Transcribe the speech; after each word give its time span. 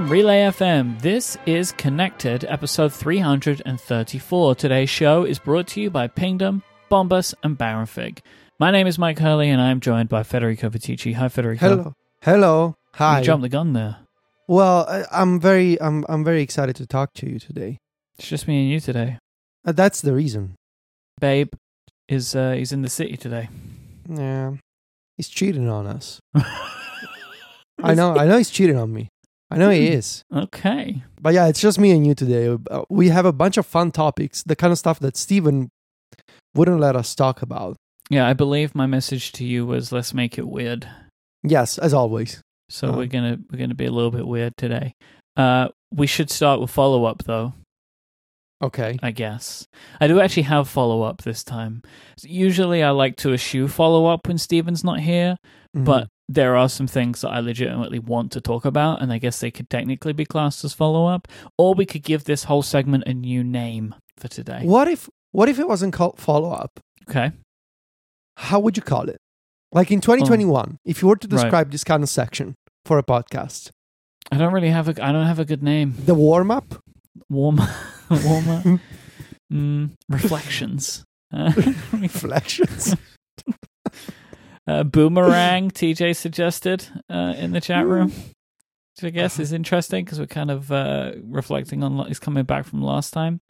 from 0.00 0.08
Relay 0.08 0.44
FM. 0.44 0.98
This 1.02 1.36
is 1.44 1.72
Connected, 1.72 2.46
episode 2.48 2.90
334. 2.90 4.54
Today's 4.54 4.88
show 4.88 5.24
is 5.24 5.38
brought 5.38 5.66
to 5.68 5.80
you 5.82 5.90
by 5.90 6.06
Pingdom, 6.06 6.62
Bombas, 6.90 7.34
and 7.42 7.58
Baronfig. 7.58 8.20
My 8.58 8.70
name 8.70 8.86
is 8.86 8.96
Myke 8.96 9.18
Hurley, 9.18 9.50
and 9.50 9.60
I'm 9.60 9.78
joined 9.78 10.08
by 10.08 10.22
Federico 10.22 10.70
Viticci. 10.70 11.12
Hi, 11.16 11.28
Federico. 11.28 11.68
Hello. 11.68 11.94
Hello. 12.22 12.74
Hi. 12.94 13.18
You 13.18 13.26
jumped 13.26 13.42
the 13.42 13.50
gun 13.50 13.74
there. 13.74 13.98
Well, 14.48 14.86
I, 14.88 15.04
I'm 15.12 15.38
very, 15.38 15.78
I'm, 15.82 16.06
I'm 16.08 16.24
very 16.24 16.40
excited 16.40 16.76
to 16.76 16.86
talk 16.86 17.12
to 17.14 17.28
you 17.28 17.38
today. 17.38 17.76
It's 18.18 18.26
just 18.26 18.48
me 18.48 18.62
and 18.62 18.70
you 18.70 18.80
today. 18.80 19.18
Uh, 19.66 19.72
that's 19.72 20.00
the 20.00 20.14
reason. 20.14 20.54
Babe 21.20 21.52
is 22.08 22.34
uh, 22.34 22.52
he's 22.52 22.72
in 22.72 22.80
the 22.80 22.88
city 22.88 23.18
today. 23.18 23.50
Yeah, 24.08 24.52
he's 25.18 25.28
cheating 25.28 25.68
on 25.68 25.86
us. 25.86 26.20
I 27.82 27.92
know, 27.92 28.16
I 28.16 28.26
know, 28.26 28.38
he's 28.38 28.48
cheating 28.48 28.78
on 28.78 28.94
me. 28.94 29.10
I 29.50 29.56
know 29.58 29.70
he 29.70 29.88
is. 29.88 30.22
Okay. 30.32 31.02
But 31.20 31.34
yeah, 31.34 31.48
it's 31.48 31.60
just 31.60 31.78
me 31.78 31.90
and 31.90 32.06
you 32.06 32.14
today. 32.14 32.56
Uh, 32.70 32.82
We 32.88 33.08
have 33.08 33.26
a 33.26 33.32
bunch 33.32 33.56
of 33.56 33.66
fun 33.66 33.90
topics, 33.90 34.42
the 34.44 34.54
kind 34.56 34.72
of 34.72 34.78
stuff 34.78 35.00
that 35.00 35.16
Steven 35.16 35.70
wouldn't 36.54 36.80
let 36.80 36.94
us 36.96 37.14
talk 37.14 37.42
about. 37.42 37.76
Yeah, 38.10 38.26
I 38.28 38.32
believe 38.32 38.74
my 38.74 38.86
message 38.86 39.32
to 39.32 39.44
you 39.44 39.66
was 39.66 39.92
let's 39.92 40.14
make 40.14 40.38
it 40.38 40.46
weird. 40.48 40.86
Yes, 41.42 41.78
as 41.78 41.92
always. 41.94 42.42
So 42.68 42.88
Uh-huh. 42.88 42.98
we're 42.98 43.06
gonna 43.06 43.38
we're 43.50 43.58
gonna 43.58 43.74
be 43.74 43.86
a 43.86 43.92
little 43.92 44.10
bit 44.12 44.26
weird 44.26 44.52
today. 44.56 44.94
Uh, 45.36 45.68
we 45.92 46.06
should 46.06 46.30
start 46.30 46.60
with 46.60 46.70
follow 46.70 47.04
up 47.04 47.24
though. 47.24 47.54
Okay. 48.62 48.98
I 49.02 49.10
guess 49.10 49.66
I 50.00 50.06
do 50.06 50.20
actually 50.20 50.42
have 50.44 50.68
follow 50.68 51.02
up 51.02 51.22
this 51.22 51.42
time. 51.42 51.82
Usually, 52.22 52.82
I 52.82 52.90
like 52.90 53.16
to 53.16 53.32
eschew 53.32 53.68
follow 53.68 54.06
up 54.06 54.26
when 54.28 54.36
Steven's 54.38 54.84
not 54.84 55.00
here, 55.00 55.36
Mhm. 55.76 55.84
but 55.86 56.08
there 56.32 56.56
are 56.56 56.68
some 56.68 56.86
things 56.86 57.22
that 57.22 57.30
I 57.30 57.40
legitimately 57.40 57.98
want 57.98 58.30
to 58.32 58.40
talk 58.40 58.64
about, 58.64 59.02
and 59.02 59.12
I 59.12 59.18
guess 59.18 59.40
they 59.40 59.50
could 59.50 59.68
technically 59.68 60.12
be 60.12 60.24
classed 60.24 60.64
as 60.64 60.72
follow 60.72 61.06
up. 61.06 61.26
Or 61.58 61.74
we 61.74 61.84
could 61.84 62.04
give 62.04 62.22
this 62.24 62.44
whole 62.44 62.62
segment 62.62 63.02
a 63.08 63.12
new 63.14 63.42
name 63.42 63.96
for 64.16 64.28
today. 64.28 64.60
what 64.62 64.86
if, 64.86 65.10
what 65.32 65.48
if 65.48 65.58
it 65.58 65.66
wasn't 65.66 65.92
called 65.92 66.18
follow 66.20 66.50
up? 66.52 66.78
Okay. 67.08 67.32
How 68.36 68.60
would 68.60 68.76
you 68.76 68.82
call 68.82 69.08
it? 69.08 69.16
Like 69.72 69.90
in 69.90 70.00
2021, 70.00 70.78
if 70.84 71.02
you 71.02 71.08
were 71.08 71.16
to 71.16 71.26
Right. 71.28 71.42
describe 71.42 71.70
this 71.72 71.82
kind 71.84 72.02
of 72.04 72.08
section 72.08 72.54
for 72.84 72.96
a 72.98 73.02
podcast, 73.02 73.70
I 74.30 74.36
don't 74.38 74.52
really 74.52 74.70
have 74.70 74.88
a 74.88 75.04
I 75.04 75.10
don't 75.12 75.26
have 75.26 75.38
a 75.40 75.44
good 75.44 75.62
name. 75.62 75.94
the 76.06 76.14
warm 76.14 76.50
up. 76.50 76.74
Warm 77.28 77.56
warm 78.10 78.48
up. 78.48 78.80
Mm, 79.52 79.90
reflections. 80.08 81.04
Reflections. 81.92 82.94
Uh, 84.70 84.84
boomerang 84.84 85.70
TJ 85.72 86.16
suggested 86.16 86.86
uh, 87.08 87.34
in 87.36 87.52
the 87.52 87.60
chat 87.60 87.86
room. 87.86 88.12
Which 88.96 89.04
I 89.04 89.10
guess 89.10 89.38
is 89.38 89.52
interesting 89.52 90.04
because 90.04 90.18
we're 90.20 90.26
kind 90.26 90.50
of 90.50 90.70
uh, 90.70 91.12
reflecting 91.22 91.82
on 91.82 92.06
he's 92.06 92.18
coming 92.18 92.44
back 92.44 92.66
from 92.66 92.82
last 92.82 93.12
time. 93.12 93.40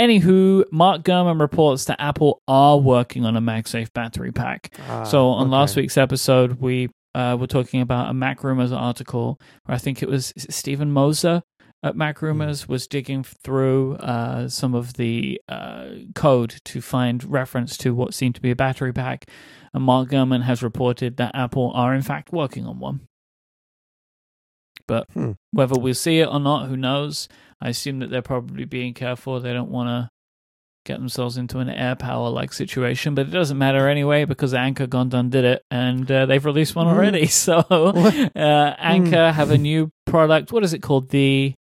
Anywho, 0.00 0.64
Mark 0.70 1.02
Gurman 1.02 1.40
reports 1.40 1.86
that 1.86 2.00
Apple 2.00 2.40
are 2.46 2.78
working 2.78 3.24
on 3.24 3.36
a 3.36 3.40
MagSafe 3.40 3.92
battery 3.92 4.30
pack. 4.32 4.72
so 5.04 5.28
on 5.28 5.50
last 5.50 5.74
week's 5.76 5.98
episode, 5.98 6.60
we 6.60 6.88
uh, 7.14 7.36
were 7.38 7.48
talking 7.48 7.80
about 7.80 8.08
a 8.08 8.14
Mac 8.14 8.44
Rumors 8.44 8.72
article 8.72 9.40
where 9.64 9.74
I 9.74 9.78
think 9.78 10.02
it 10.02 10.08
was 10.08 10.32
it 10.36 10.52
Stephen 10.52 10.92
Moser 10.92 11.42
at 11.82 11.96
Mac 11.96 12.22
Rumors 12.22 12.68
was 12.68 12.86
digging 12.86 13.22
through 13.22 13.96
uh, 13.96 14.48
some 14.48 14.74
of 14.74 14.94
the 14.94 15.40
uh, 15.48 15.88
code 16.14 16.54
to 16.64 16.80
find 16.80 17.22
reference 17.24 17.76
to 17.78 17.94
what 17.94 18.14
seemed 18.14 18.34
to 18.34 18.40
be 18.40 18.50
a 18.50 18.56
battery 18.56 18.92
pack. 18.92 19.28
And 19.74 19.84
Mark 19.84 20.08
Gurman 20.10 20.42
has 20.42 20.62
reported 20.62 21.16
that 21.18 21.34
Apple 21.34 21.72
are 21.74 21.94
in 21.94 22.02
fact 22.02 22.32
working 22.32 22.66
on 22.66 22.78
one. 22.78 23.00
But 24.86 25.06
Hmm. 25.12 25.32
whether 25.50 25.78
we'll 25.78 25.94
see 25.94 26.20
it 26.20 26.28
or 26.28 26.40
not, 26.40 26.68
who 26.68 26.76
knows? 26.76 27.28
I 27.60 27.68
assume 27.70 27.98
that 27.98 28.10
they're 28.10 28.22
probably 28.22 28.64
being 28.64 28.94
careful. 28.94 29.38
They 29.40 29.52
don't 29.52 29.70
want 29.70 29.88
to 29.88 30.08
get 30.86 30.98
themselves 30.98 31.36
into 31.36 31.58
an 31.58 31.68
AirPower 31.68 32.32
like 32.32 32.52
situation, 32.54 33.14
but 33.14 33.26
it 33.26 33.30
doesn't 33.30 33.58
matter 33.58 33.88
anyway 33.88 34.24
because 34.24 34.54
Anker 34.54 34.86
Gondon 34.86 35.28
did 35.28 35.44
it 35.44 35.62
and 35.70 36.10
uh, 36.10 36.24
they've 36.24 36.44
released 36.44 36.74
one 36.74 36.86
Mm. 36.86 36.90
already. 36.90 37.26
So 37.26 37.58
uh, 37.58 38.74
Anker 38.78 39.32
have 39.32 39.50
a 39.50 39.58
new 39.58 39.90
product. 40.06 40.50
What 40.52 40.64
is 40.64 40.72
it 40.72 40.80
called? 40.80 41.10
The 41.10 41.52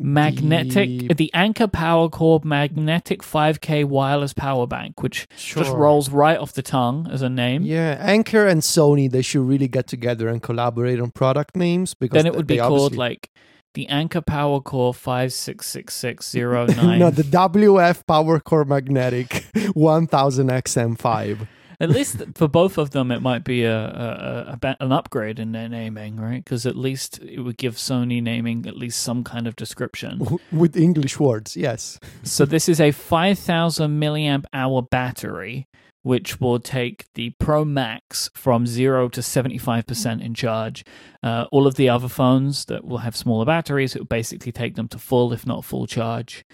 magnetic, 0.00 1.08
The- 1.08 1.14
the, 1.14 1.30
Anker 1.34 1.68
Power 1.68 2.08
Core 2.08 2.40
Magnetic 2.42 3.22
5K 3.22 3.84
Wireless 3.84 4.32
Power 4.32 4.66
Bank, 4.66 5.02
which 5.02 5.26
just 5.36 5.72
rolls 5.72 6.10
right 6.10 6.38
off 6.38 6.52
the 6.52 6.62
tongue 6.62 7.08
as 7.10 7.22
a 7.22 7.28
name. 7.28 7.62
Yeah, 7.62 7.96
Anker 8.00 8.46
and 8.46 8.62
Sony, 8.62 9.10
they 9.10 9.22
should 9.22 9.46
really 9.46 9.68
get 9.68 9.86
together 9.86 10.28
and 10.28 10.42
collaborate 10.42 11.00
on 11.00 11.10
product 11.10 11.56
names 11.56 11.94
because 11.94 12.16
then 12.16 12.26
it 12.26 12.34
would 12.34 12.46
be 12.46 12.58
called 12.58 12.72
obviously- 12.72 12.96
like 12.98 13.30
the 13.74 13.86
Anker 13.88 14.20
Power 14.20 14.60
Core 14.60 14.92
566609. 14.92 16.76
no, 16.98 17.10
the 17.10 17.22
WF 17.22 18.06
Power 18.06 18.40
Core 18.40 18.64
Magnetic 18.64 19.44
1000 19.74 20.48
XM5. 20.48 21.46
At 21.80 21.88
least 21.88 22.22
for 22.34 22.46
both 22.46 22.76
of 22.76 22.90
them, 22.90 23.10
it 23.10 23.22
might 23.22 23.42
be 23.42 23.64
a, 23.64 23.74
a, 23.74 24.58
a, 24.62 24.76
an 24.80 24.92
upgrade 24.92 25.38
in 25.38 25.52
their 25.52 25.68
naming, 25.68 26.16
right? 26.16 26.44
Because 26.44 26.66
at 26.66 26.76
least 26.76 27.18
it 27.22 27.40
would 27.40 27.56
give 27.56 27.76
Sony 27.76 28.22
naming 28.22 28.66
at 28.66 28.76
least 28.76 29.00
some 29.00 29.24
kind 29.24 29.46
of 29.46 29.56
description. 29.56 30.38
with 30.52 30.76
English 30.76 31.18
words, 31.18 31.56
yes. 31.56 31.98
so 32.22 32.44
this 32.44 32.68
is 32.68 32.80
a 32.80 32.90
5000 32.90 33.98
milliamp 33.98 34.44
hour 34.52 34.82
battery, 34.82 35.68
which 36.02 36.38
will 36.38 36.60
take 36.60 37.06
the 37.14 37.30
Pro 37.38 37.64
Max 37.64 38.28
from 38.34 38.66
zero 38.66 39.08
to 39.08 39.22
75% 39.22 40.22
in 40.22 40.34
charge. 40.34 40.84
Uh, 41.22 41.46
all 41.50 41.66
of 41.66 41.76
the 41.76 41.88
other 41.88 42.08
phones 42.08 42.66
that 42.66 42.84
will 42.84 42.98
have 42.98 43.16
smaller 43.16 43.46
batteries, 43.46 43.96
it 43.96 44.00
will 44.00 44.06
basically 44.06 44.52
take 44.52 44.74
them 44.74 44.88
to 44.88 44.98
full, 44.98 45.32
if 45.32 45.46
not 45.46 45.64
full 45.64 45.86
charge. 45.86 46.44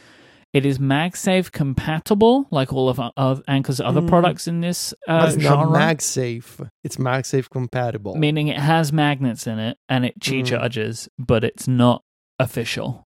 It 0.52 0.64
is 0.64 0.78
MagSafe 0.78 1.52
compatible, 1.52 2.46
like 2.50 2.72
all 2.72 2.88
of 2.88 2.98
our, 2.98 3.12
of 3.16 3.42
Anker's 3.46 3.80
other 3.80 4.00
Mm. 4.00 4.08
products 4.08 4.48
in 4.48 4.60
this 4.62 4.94
uh, 5.06 5.26
it's 5.28 5.36
not 5.36 5.64
genre. 5.64 5.78
MagSafe. 5.78 6.68
It's 6.82 6.96
MagSafe 6.96 7.50
compatible. 7.50 8.14
meaning 8.16 8.48
it 8.48 8.56
has 8.58 8.92
magnets 8.92 9.46
in 9.46 9.58
it 9.58 9.76
and 9.88 10.04
it 10.06 10.18
Qi 10.20 10.40
Mm. 10.42 10.46
charges, 10.46 11.08
but 11.18 11.44
it's 11.44 11.68
not 11.68 12.02
official. 12.38 13.04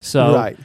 So 0.00 0.34
right. 0.34 0.56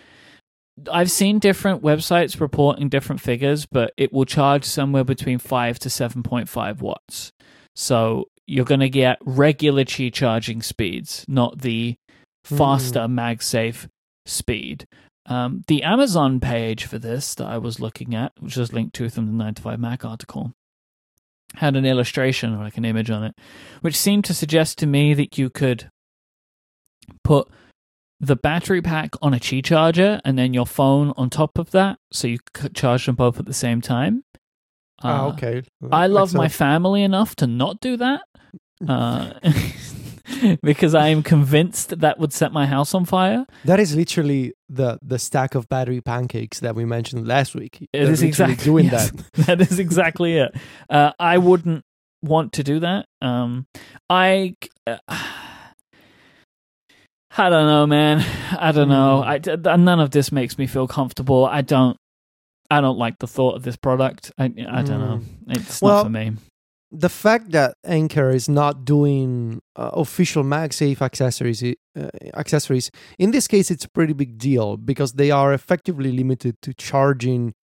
I've 0.92 1.12
seen 1.12 1.40
different 1.40 1.84
websites 1.84 2.40
reporting 2.40 2.90
different 2.90 3.20
figures, 3.22 3.66
but 3.66 3.92
it 3.98 4.14
will 4.14 4.26
charge 4.26 4.64
somewhere 4.64 5.04
between 5.04 5.40
five 5.40 5.78
to 5.80 5.90
seven 5.90 6.24
point 6.24 6.48
five 6.48 6.82
watts. 6.82 7.32
So 7.76 8.28
you're 8.48 8.66
going 8.66 8.80
to 8.80 8.90
get 8.90 9.18
regular 9.26 9.84
Qi 9.84 10.12
charging 10.14 10.62
speeds, 10.62 11.26
not 11.28 11.60
the 11.62 11.96
faster 12.46 13.02
MagSafe 13.02 13.88
speed. 14.26 14.86
Um, 15.26 15.64
the 15.68 15.84
Amazon 15.84 16.40
page 16.40 16.86
for 16.86 17.00
this 17.00 17.34
that 17.36 17.48
I 17.48 17.58
was 17.58 17.80
looking 17.80 18.14
at, 18.14 18.34
which 18.40 18.58
is 18.58 18.74
linked 18.74 18.96
to 18.96 19.10
from 19.10 19.26
the 19.28 19.32
9 19.32 19.54
to 19.56 19.62
5 19.62 19.80
Mac 19.80 20.04
article, 20.04 20.54
had 21.56 21.76
an 21.76 21.86
illustration 21.86 22.54
or 22.54 22.64
like 22.64 22.78
an 22.78 22.84
image 22.86 23.10
on 23.10 23.24
it, 23.24 23.36
which 23.82 23.96
seemed 23.96 24.26
to 24.26 24.34
suggest 24.34 24.78
to 24.80 24.88
me 24.88 25.14
that 25.14 25.38
you 25.38 25.50
could 25.50 25.90
put 27.24 27.48
the 28.20 28.36
battery 28.36 28.82
pack 28.82 29.12
on 29.22 29.34
a 29.34 29.38
Qi 29.40 29.64
charger 29.64 30.20
and 30.26 30.38
then 30.38 30.54
your 30.54 30.66
phone 30.66 31.14
on 31.18 31.30
top 31.30 31.58
of 31.58 31.72
that, 31.72 32.00
so 32.12 32.28
you 32.28 32.40
could 32.54 32.76
charge 32.76 33.06
them 33.06 33.16
both 33.16 33.40
at 33.40 33.46
the 33.46 33.54
same 33.54 33.82
time. 33.82 34.24
Ah, 35.02 35.26
Uh, 35.26 35.30
okay. 35.34 35.64
I 35.92 36.08
love 36.08 36.34
my 36.34 36.48
family 36.50 37.04
enough 37.04 37.36
to 37.38 37.48
not 37.48 37.80
do 37.80 37.96
that. 37.98 38.22
Uh, 38.86 39.32
because 40.64 40.96
I 40.96 41.08
am 41.10 41.24
convinced 41.24 42.00
that 42.00 42.20
would 42.20 42.34
set 42.34 42.52
my 42.52 42.66
house 42.66 42.94
on 42.94 43.06
fire. 43.06 43.46
That 43.66 43.80
is 43.80 43.96
literally 43.96 44.54
the 44.70 45.00
the 45.02 45.20
stack 45.20 45.56
of 45.56 45.68
battery 45.70 46.02
pancakes 46.02 46.60
that 46.62 46.76
we 46.76 46.86
mentioned 46.86 47.28
last 47.28 47.56
week. 47.56 47.80
It 47.82 48.04
They're 48.04 48.12
is 48.12 48.22
exactly 48.22 48.56
doing 48.64 48.86
yes, 48.86 49.12
that. 49.12 49.34
that 49.48 49.62
is 49.62 49.80
exactly 49.80 50.38
it. 50.38 50.56
Uh, 50.90 51.12
I 51.20 51.38
wouldn't 51.38 51.84
want 52.22 52.54
to 52.54 52.64
do 52.64 52.80
that. 52.80 53.06
Um, 53.22 53.68
I. 54.10 54.56
Uh, 54.88 54.98
I 57.36 57.50
don't 57.50 57.66
know, 57.66 57.88
man. 57.88 58.24
I 58.60 58.72
don't 58.72 58.90
know. 58.90 59.24
Hmm. 59.24 59.68
I, 59.68 59.76
none 59.76 60.00
of 60.00 60.12
this 60.12 60.32
makes 60.32 60.56
me 60.60 60.68
feel 60.68 60.88
comfortable. 60.88 61.46
I 61.46 61.62
don't. 61.62 61.98
I 62.70 62.80
don't 62.80 62.98
like 63.00 63.18
the 63.20 63.28
thought 63.28 63.56
of 63.56 63.64
this 63.64 63.76
product. 63.76 64.32
I, 64.38 64.46
I 64.46 64.82
don't 64.84 65.00
know. 65.00 65.22
It's 65.50 65.80
Hmm. 65.80 65.86
Well, 65.86 65.96
not 65.96 66.04
for 66.04 66.10
me. 66.12 66.32
The 66.96 67.10
fact 67.10 67.50
that 67.52 67.76
Anker 67.84 68.30
is 68.30 68.48
not 68.48 68.86
doing 68.86 69.62
uh, 69.76 69.90
official 69.94 70.44
MagSafe 70.44 71.02
accessories, 71.02 71.64
uh, 71.64 72.10
accessories 72.36 72.92
in 73.18 73.32
this 73.32 73.48
case, 73.48 73.72
it's 73.72 73.84
a 73.84 73.90
pretty 73.90 74.14
big 74.14 74.38
deal 74.38 74.78
because 74.78 75.14
they 75.14 75.32
are 75.32 75.54
effectively 75.54 76.12
limited 76.12 76.62
to 76.62 76.72
charging 76.76 77.56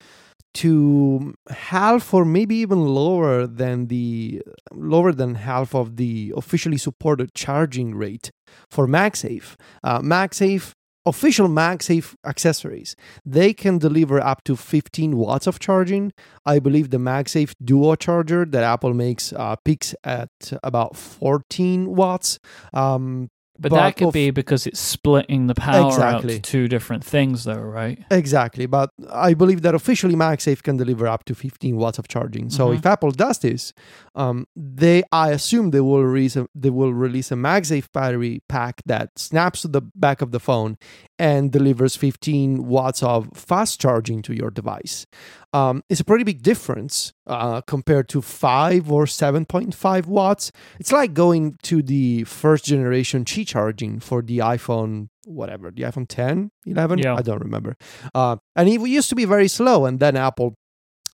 to 0.55 1.33
half 1.49 2.13
or 2.13 2.25
maybe 2.25 2.57
even 2.57 2.85
lower 2.85 3.47
than 3.47 3.87
the 3.87 4.43
lower 4.73 5.13
than 5.13 5.37
half 5.37 5.77
of 5.77 5.97
the 5.97 6.35
officially 6.37 6.77
supported 6.77 7.33
charging 7.33 7.95
rate 7.95 8.33
for 8.69 8.89
MagSafe. 8.89 9.55
Uh, 9.85 10.01
MagSafe 10.01 10.73
official 11.07 11.49
MagSafe 11.49 12.15
accessories 12.27 12.95
they 13.25 13.53
can 13.55 13.79
deliver 13.79 14.21
up 14.21 14.45
to 14.45 14.55
15 14.55 15.17
watts 15.17 15.47
of 15.47 15.59
charging 15.59 16.13
I 16.45 16.59
believe 16.59 16.91
the 16.91 16.99
MagSafe 16.99 17.55
Duo 17.65 17.95
charger 17.95 18.45
that 18.45 18.63
Apple 18.63 18.95
makes 18.95 19.33
uh, 19.33 19.57
peaks 19.57 19.95
at 20.05 20.31
about 20.63 20.97
14 20.97 21.95
watts. 21.95 22.39
Um, 22.73 23.31
But, 23.61 23.73
that 23.73 23.97
could 23.97 24.09
of- 24.09 24.15
be 24.15 24.31
because 24.31 24.67
it's 24.67 24.81
splitting 24.81 25.47
the 25.47 25.55
power 25.55 25.89
Exactly. 25.89 26.37
out 26.37 26.43
to 26.45 26.51
two 26.53 26.67
different 26.67 27.05
things, 27.05 27.45
though, 27.45 27.61
right? 27.61 27.99
Exactly, 28.11 28.65
but 28.67 28.91
I 29.13 29.35
believe 29.35 29.61
that 29.63 29.75
officially 29.75 30.15
MagSafe 30.15 30.63
can 30.63 30.79
deliver 30.79 31.07
up 31.07 31.25
to 31.27 31.35
15 31.35 31.77
watts 31.77 31.99
of 31.99 32.09
charging. 32.09 32.49
So 32.51 32.69
Mhm. 32.69 32.79
if 32.79 32.87
Apple 32.87 33.11
does 33.11 33.39
this, 33.41 33.73
um, 34.15 34.47
they 34.57 35.03
I 35.13 35.31
assume 35.31 35.71
they 35.71 35.81
will 35.81 36.03
release 36.05 36.37
a, 36.37 36.47
they 36.55 36.71
will 36.71 36.95
release 36.95 37.31
a 37.31 37.37
MagSafe 37.37 37.89
battery 37.93 38.43
pack 38.49 38.83
that 38.87 39.11
snaps 39.19 39.61
to 39.63 39.69
the 39.69 39.83
back 39.95 40.23
of 40.23 40.31
the 40.33 40.41
phone 40.41 40.79
and 41.19 41.53
delivers 41.53 41.97
15 41.97 42.67
watts 42.67 43.03
of 43.03 43.29
fast 43.35 43.79
charging 43.81 44.23
to 44.23 44.33
your 44.35 44.51
device. 44.51 45.07
Um, 45.53 45.83
it's 45.91 46.01
a 46.01 46.05
pretty 46.05 46.25
big 46.25 46.43
difference 46.43 47.13
uh, 47.27 47.61
compared 47.63 48.09
to 48.09 48.23
five 48.23 48.91
or 48.91 49.05
7.5 49.07 50.07
watts. 50.07 50.53
It's 50.79 50.93
like 50.93 51.13
going 51.13 51.57
to 51.65 51.83
the 51.83 52.25
first 52.25 52.65
generation 52.65 53.25
Qi 53.25 53.47
charging 53.55 54.01
for 54.01 54.23
the 54.23 54.39
iPhone, 54.39 55.09
whatever, 55.25 55.71
the 55.71 55.83
iPhone 55.83 56.07
10, 56.09 56.51
11. 56.67 56.99
Yeah. 56.99 57.17
I 57.17 57.23
don't 57.23 57.43
remember. 57.43 57.77
Uh, 58.15 58.37
and 58.55 58.69
it 58.69 58.81
used 58.81 59.09
to 59.11 59.17
be 59.17 59.27
very 59.27 59.49
slow, 59.49 59.87
and 59.87 60.01
then 60.01 60.17
Apple. 60.17 60.55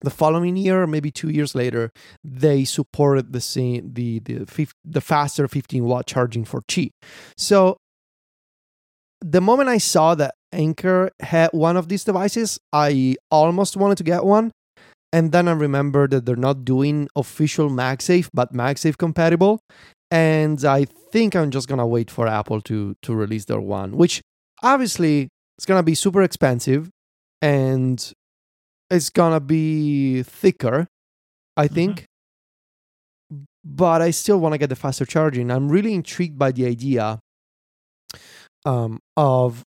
The 0.00 0.10
following 0.10 0.56
year, 0.56 0.86
maybe 0.86 1.10
two 1.10 1.31
years 1.31 1.54
later, 1.54 1.90
they 2.22 2.66
supported 2.66 3.32
the 3.32 3.40
the 3.98 4.19
the 4.19 4.44
fif- 4.44 4.75
the 4.84 5.00
faster 5.00 5.48
15 5.48 5.84
watt 5.84 6.04
charging 6.06 6.44
for 6.44 6.60
Qi. 6.70 6.90
So 7.38 7.78
the 9.25 9.40
moment 9.40 9.70
I 9.70 9.78
saw 9.78 10.14
that 10.16 10.34
Anker 10.52 11.10
had 11.20 11.48
one 11.52 11.78
of 11.78 11.88
these 11.88 12.04
devices, 12.04 12.58
I 12.72 13.16
almost 13.31 13.78
wanted 13.78 13.96
to 13.98 14.04
get 14.04 14.25
one. 14.25 14.52
And 15.14 15.32
then 15.32 15.48
I 15.48 15.52
remembered 15.52 16.10
that 16.10 16.26
they're 16.26 16.44
not 16.50 16.64
doing 16.64 17.08
official 17.16 17.70
MagSafe, 17.70 18.28
but 18.34 18.52
MagSafe 18.52 18.98
compatible. 18.98 19.60
And 20.11 20.65
I 20.65 20.85
think 20.85 21.35
I'm 21.35 21.51
just 21.51 21.69
gonna 21.69 21.87
wait 21.87 22.11
for 22.11 22.27
Apple 22.27 22.61
to 22.62 22.95
to 23.03 23.15
release 23.15 23.47
their 23.47 23.61
one, 23.61 23.97
which 23.97 24.23
obviously 24.62 25.29
it's 25.59 25.67
gonna 25.67 25.83
be 25.83 25.95
super 25.95 26.23
expensive 26.23 26.91
and 27.43 28.12
it's 28.91 29.11
gonna 29.11 29.41
be 29.41 30.23
thicker, 30.23 30.87
I 31.56 31.69
think. 31.69 32.05
But 33.65 34.03
I 34.03 34.11
still 34.11 34.39
want 34.39 34.53
to 34.53 34.59
get 34.59 34.69
the 34.69 34.77
faster 34.77 35.06
charging. 35.06 35.51
I'm 35.51 35.71
really 35.71 35.95
intrigued 35.95 36.39
by 36.39 36.53
the 36.53 36.67
idea 36.67 37.19
um, 38.67 39.01
of, 39.17 39.62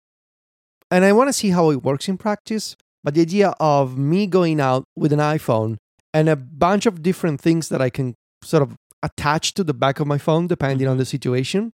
and 0.91 1.03
I 1.03 1.13
want 1.13 1.29
to 1.29 1.33
see 1.33 1.49
how 1.49 1.71
it 1.71 1.83
works 1.83 2.07
in 2.07 2.17
practice. 2.17 2.75
But 3.03 3.15
the 3.15 3.21
idea 3.21 3.55
of 3.59 3.97
me 3.97 4.27
going 4.27 4.59
out 4.59 4.83
with 4.95 5.13
an 5.13 5.19
iPhone 5.19 5.77
and 6.13 6.29
a 6.29 6.35
bunch 6.35 6.85
of 6.85 7.01
different 7.01 7.39
things 7.41 7.69
that 7.69 7.81
I 7.81 7.89
can 7.89 8.15
sort 8.43 8.63
of 8.63 8.75
attach 9.03 9.53
to 9.55 9.63
the 9.63 9.73
back 9.73 9.99
of 9.99 10.07
my 10.07 10.17
phone, 10.17 10.47
depending 10.47 10.87
on 10.87 10.97
the 10.97 11.05
situation. 11.05 11.73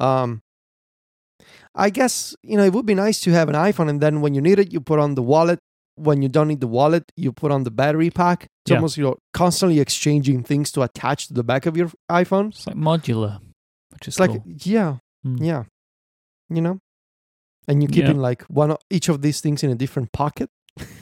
Um, 0.00 0.42
I 1.74 1.90
guess 1.90 2.34
you 2.42 2.56
know 2.56 2.64
it 2.64 2.72
would 2.72 2.86
be 2.86 2.94
nice 2.94 3.20
to 3.22 3.30
have 3.32 3.48
an 3.48 3.54
iPhone, 3.54 3.88
and 3.88 4.00
then 4.00 4.20
when 4.20 4.34
you 4.34 4.40
need 4.40 4.58
it, 4.58 4.72
you 4.72 4.80
put 4.80 4.98
on 4.98 5.14
the 5.14 5.22
wallet. 5.22 5.58
When 5.96 6.22
you 6.22 6.28
don't 6.28 6.48
need 6.48 6.60
the 6.60 6.66
wallet, 6.68 7.04
you 7.16 7.32
put 7.32 7.52
on 7.52 7.64
the 7.64 7.70
battery 7.70 8.08
pack. 8.10 8.44
It's 8.64 8.70
Yeah. 8.70 8.76
almost 8.76 8.96
you're 8.96 9.18
constantly 9.34 9.78
exchanging 9.78 10.42
things 10.42 10.72
to 10.72 10.82
attach 10.82 11.28
to 11.28 11.34
the 11.34 11.44
back 11.44 11.66
of 11.66 11.76
your 11.76 11.90
iPhone. 12.10 12.48
It's 12.48 12.66
like 12.66 12.76
modular, 12.76 13.40
which 13.90 14.08
is 14.08 14.14
It's 14.14 14.20
like 14.20 14.30
cool. 14.30 14.42
yeah, 14.46 14.96
Mm. 15.26 15.38
yeah, 15.44 15.64
you 16.48 16.62
know, 16.62 16.78
and 17.68 17.82
you 17.82 17.88
Yeah. 17.90 17.94
keeping 18.06 18.20
like 18.20 18.42
one 18.44 18.70
of 18.70 18.78
each 18.90 19.08
of 19.10 19.20
these 19.20 19.40
things 19.42 19.62
in 19.62 19.70
a 19.70 19.74
different 19.74 20.12
pocket. 20.12 20.48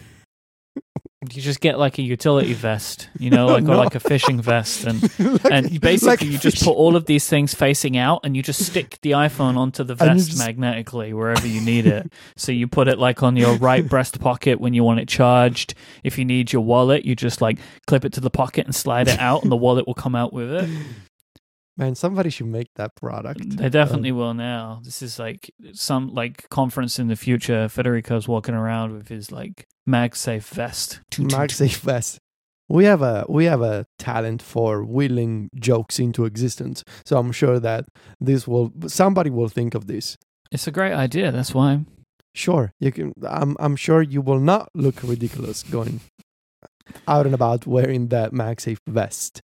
You 1.22 1.42
just 1.42 1.60
get 1.60 1.78
like 1.78 1.98
a 1.98 2.02
utility 2.02 2.54
vest, 2.54 3.10
you 3.18 3.28
know, 3.28 3.46
like 3.48 3.64
or 3.64 3.76
like 3.76 3.94
a 3.94 4.00
fishing 4.00 4.40
vest, 4.40 4.84
and 4.84 5.02
Like- 5.18 5.52
and 5.52 5.80
basically 5.80 6.08
like 6.08 6.22
you 6.22 6.38
just 6.38 6.64
put 6.64 6.72
all 6.72 6.96
of 6.96 7.04
these 7.04 7.28
things 7.28 7.52
facing 7.52 7.98
out, 7.98 8.20
and 8.24 8.34
you 8.34 8.42
just 8.42 8.64
stick 8.64 8.98
the 9.02 9.10
iPhone 9.10 9.56
onto 9.58 9.84
the 9.84 9.94
vest 10.06 10.28
just- 10.30 10.38
magnetically 10.38 11.12
wherever 11.12 11.46
you 11.46 11.60
need 11.60 11.86
it. 11.86 12.10
so 12.36 12.52
you 12.52 12.66
put 12.66 12.88
it 12.88 12.98
like 12.98 13.22
on 13.22 13.36
your 13.36 13.54
right 13.56 13.86
breast 13.86 14.18
pocket 14.18 14.60
when 14.60 14.72
you 14.72 14.82
want 14.82 14.98
it 15.00 15.08
charged. 15.08 15.74
If 16.02 16.16
you 16.16 16.24
need 16.24 16.54
your 16.54 16.62
wallet, 16.62 17.04
you 17.04 17.14
just 17.14 17.42
like 17.42 17.58
clip 17.86 18.06
it 18.06 18.14
to 18.14 18.20
the 18.20 18.30
pocket 18.30 18.64
and 18.64 18.74
slide 18.74 19.06
it 19.08 19.18
out, 19.18 19.42
and 19.42 19.52
the 19.52 19.56
wallet 19.58 19.86
will 19.86 19.92
come 19.94 20.14
out 20.14 20.32
with 20.32 20.50
it. 20.50 20.70
Man, 21.76 21.94
somebody 21.94 22.30
should 22.30 22.46
make 22.46 22.68
that 22.76 22.94
product. 22.94 23.56
They 23.56 23.68
definitely 23.70 24.12
will 24.12 24.34
now. 24.34 24.80
This 24.84 25.00
is 25.02 25.18
like 25.18 25.50
some 25.72 26.08
like 26.08 26.48
conference 26.50 26.98
in 26.98 27.08
the 27.08 27.16
future. 27.16 27.68
Federico's 27.68 28.28
walking 28.28 28.54
around 28.54 28.92
with 28.92 29.08
his 29.08 29.32
like 29.32 29.66
MagSafe 29.88 30.48
vest. 30.48 31.00
Um, 31.18 31.28
MagSafe 31.28 31.78
vest. 31.78 32.18
We 32.68 32.84
have 32.84 33.02
a 33.02 33.24
we 33.28 33.46
have 33.46 33.62
a 33.62 33.86
talent 33.98 34.42
for 34.42 34.84
willing 34.84 35.50
jokes 35.58 35.98
into 35.98 36.24
existence. 36.24 36.84
So 37.04 37.18
I'm 37.18 37.32
sure 37.32 37.58
that 37.58 37.86
this 38.20 38.46
will 38.46 38.72
somebody 38.86 39.30
will 39.30 39.48
think 39.48 39.74
of 39.74 39.86
this. 39.86 40.16
It's 40.52 40.66
a 40.66 40.70
great 40.70 40.92
idea. 40.92 41.32
That's 41.32 41.54
why. 41.54 41.84
Sure, 42.34 42.72
you 42.78 42.92
can. 42.92 43.12
I'm 43.26 43.56
I'm 43.58 43.74
sure 43.74 44.02
you 44.02 44.20
will 44.20 44.38
not 44.38 44.68
look 44.74 45.02
ridiculous 45.02 45.62
going 45.64 46.00
out 47.08 47.26
and 47.26 47.34
about 47.34 47.66
wearing 47.66 48.08
that 48.08 48.32
MagSafe 48.32 48.78
vest. 48.86 49.40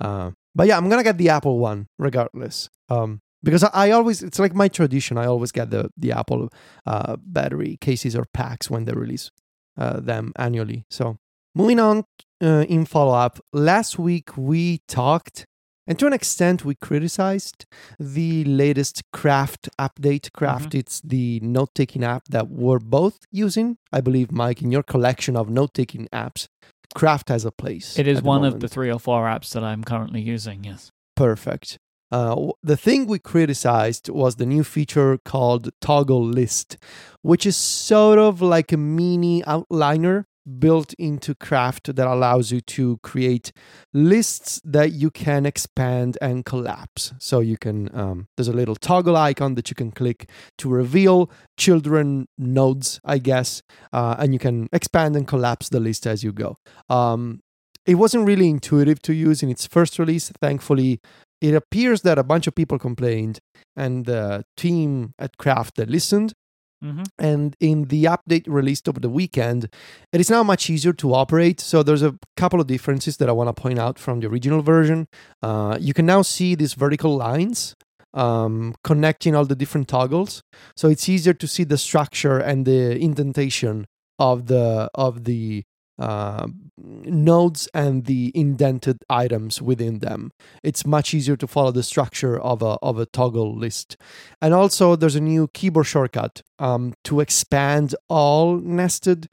Uh, 0.00 0.30
but 0.54 0.66
yeah, 0.66 0.76
I'm 0.76 0.88
gonna 0.88 1.04
get 1.04 1.18
the 1.18 1.28
Apple 1.28 1.58
one 1.58 1.86
regardless. 1.98 2.68
Um, 2.88 3.20
because 3.42 3.64
I, 3.64 3.70
I 3.72 3.90
always 3.92 4.22
it's 4.22 4.38
like 4.38 4.54
my 4.54 4.68
tradition. 4.68 5.18
I 5.18 5.26
always 5.26 5.52
get 5.52 5.70
the 5.70 5.90
the 5.96 6.12
Apple 6.12 6.48
uh, 6.86 7.16
battery 7.18 7.78
cases 7.80 8.16
or 8.16 8.26
packs 8.32 8.70
when 8.70 8.84
they 8.84 8.92
release 8.92 9.30
uh, 9.78 10.00
them 10.00 10.32
annually. 10.36 10.84
So 10.90 11.18
moving 11.54 11.80
on 11.80 12.04
uh, 12.42 12.64
in 12.68 12.84
follow 12.84 13.14
up, 13.14 13.40
last 13.52 13.98
week 13.98 14.36
we 14.36 14.80
talked. 14.88 15.46
And 15.86 15.98
to 15.98 16.06
an 16.06 16.12
extent, 16.12 16.64
we 16.64 16.76
criticized 16.76 17.66
the 17.98 18.44
latest 18.44 19.02
Craft 19.12 19.68
update. 19.76 20.30
Craft, 20.32 20.72
it's 20.72 21.00
the 21.00 21.40
note 21.40 21.74
taking 21.74 22.04
app 22.04 22.28
that 22.28 22.48
we're 22.48 22.78
both 22.78 23.18
using. 23.32 23.76
I 23.90 24.00
believe, 24.00 24.30
Mike, 24.30 24.62
in 24.62 24.70
your 24.70 24.84
collection 24.84 25.36
of 25.36 25.48
note 25.48 25.74
taking 25.74 26.06
apps, 26.12 26.46
Craft 26.94 27.28
has 27.28 27.44
a 27.44 27.52
place. 27.52 27.98
It 27.98 28.06
is 28.08 28.22
one 28.22 28.44
of 28.44 28.60
the 28.60 28.68
three 28.68 28.90
or 28.90 28.98
four 28.98 29.26
apps 29.26 29.52
that 29.52 29.62
I'm 29.62 29.84
currently 29.84 30.20
using. 30.20 30.64
Yes. 30.64 30.90
perfect. 31.16 31.78
Uh, 32.12 32.50
the 32.62 32.76
thing 32.76 33.06
we 33.06 33.20
criticized 33.20 34.08
was 34.08 34.34
the 34.36 34.46
new 34.46 34.64
feature 34.64 35.16
called 35.24 35.70
Toggle 35.80 36.24
List, 36.24 36.76
which 37.22 37.46
is 37.46 37.56
sort 37.56 38.18
of 38.18 38.42
like 38.42 38.72
a 38.72 38.76
mini 38.76 39.42
outliner 39.42 40.24
built 40.58 40.94
into 40.98 41.34
Craft 41.34 41.94
that 41.94 42.06
allows 42.06 42.50
you 42.50 42.60
to 42.60 42.98
create 43.02 43.52
lists 43.92 44.60
that 44.64 44.92
you 44.92 45.10
can 45.10 45.46
expand 45.46 46.18
and 46.20 46.44
collapse. 46.44 47.12
So 47.18 47.40
you 47.40 47.56
can, 47.56 47.94
um, 47.94 48.26
there's 48.36 48.48
a 48.48 48.52
little 48.52 48.76
toggle 48.76 49.16
icon 49.16 49.54
that 49.54 49.70
you 49.70 49.74
can 49.74 49.92
click 49.92 50.28
to 50.58 50.68
reveal 50.68 51.30
children 51.56 52.26
nodes, 52.36 53.00
I 53.04 53.18
guess, 53.18 53.62
uh, 53.92 54.16
and 54.18 54.32
you 54.32 54.38
can 54.38 54.68
expand 54.72 55.16
and 55.16 55.26
collapse 55.26 55.68
the 55.68 55.80
list 55.80 56.06
as 56.06 56.22
you 56.24 56.32
go. 56.32 56.56
Um, 56.88 57.40
it 57.86 57.94
wasn't 57.94 58.26
really 58.26 58.48
intuitive 58.48 59.00
to 59.02 59.14
use 59.14 59.42
in 59.42 59.50
its 59.50 59.66
first 59.66 59.98
release. 59.98 60.30
Thankfully, 60.40 61.00
it 61.40 61.54
appears 61.54 62.02
that 62.02 62.18
a 62.18 62.22
bunch 62.22 62.46
of 62.46 62.54
people 62.54 62.78
complained, 62.78 63.38
and 63.74 64.04
the 64.04 64.44
team 64.56 65.14
at 65.18 65.38
Craft 65.38 65.76
that 65.76 65.88
listened. 65.88 66.34
Mm-hmm. 66.82 67.02
And 67.18 67.56
in 67.60 67.84
the 67.84 68.04
update 68.04 68.44
released 68.46 68.88
over 68.88 69.00
the 69.00 69.10
weekend, 69.10 69.68
it 70.12 70.20
is 70.20 70.30
now 70.30 70.42
much 70.42 70.70
easier 70.70 70.94
to 70.94 71.14
operate. 71.14 71.60
So 71.60 71.82
there's 71.82 72.02
a 72.02 72.16
couple 72.36 72.60
of 72.60 72.66
differences 72.66 73.18
that 73.18 73.28
I 73.28 73.32
want 73.32 73.54
to 73.54 73.60
point 73.60 73.78
out 73.78 73.98
from 73.98 74.20
the 74.20 74.28
original 74.28 74.62
version. 74.62 75.06
Uh, 75.42 75.76
you 75.78 75.92
can 75.92 76.06
now 76.06 76.22
see 76.22 76.54
these 76.54 76.74
vertical 76.74 77.16
lines 77.16 77.76
um, 78.14 78.74
connecting 78.82 79.34
all 79.34 79.44
the 79.44 79.54
different 79.54 79.88
toggles, 79.88 80.42
so 80.76 80.88
it's 80.88 81.08
easier 81.08 81.34
to 81.34 81.46
see 81.46 81.64
the 81.64 81.78
structure 81.78 82.38
and 82.38 82.66
the 82.66 82.98
indentation 82.98 83.86
of 84.18 84.46
the 84.46 84.90
of 84.94 85.24
the 85.24 85.64
uh, 86.00 86.46
nodes 86.76 87.68
and 87.74 88.06
the 88.06 88.32
indented 88.34 88.98
items 89.10 89.60
within 89.60 89.98
them. 89.98 90.32
It's 90.64 90.86
much 90.86 91.12
easier 91.12 91.36
to 91.36 91.46
follow 91.46 91.70
the 91.70 91.82
structure 91.82 92.40
of 92.40 92.62
a 92.62 92.78
of 92.82 92.98
a 92.98 93.06
toggle 93.06 93.54
list. 93.54 93.96
And 94.40 94.54
also, 94.54 94.96
there's 94.96 95.16
a 95.16 95.20
new 95.20 95.48
keyboard 95.48 95.86
shortcut 95.86 96.42
um, 96.58 96.94
to 97.04 97.20
expand 97.20 97.94
all 98.08 98.56
nested 98.56 99.28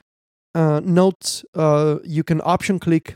uh, 0.53 0.81
notes. 0.83 1.45
Uh, 1.55 1.99
you 2.03 2.23
can 2.23 2.41
option 2.43 2.79
click, 2.79 3.15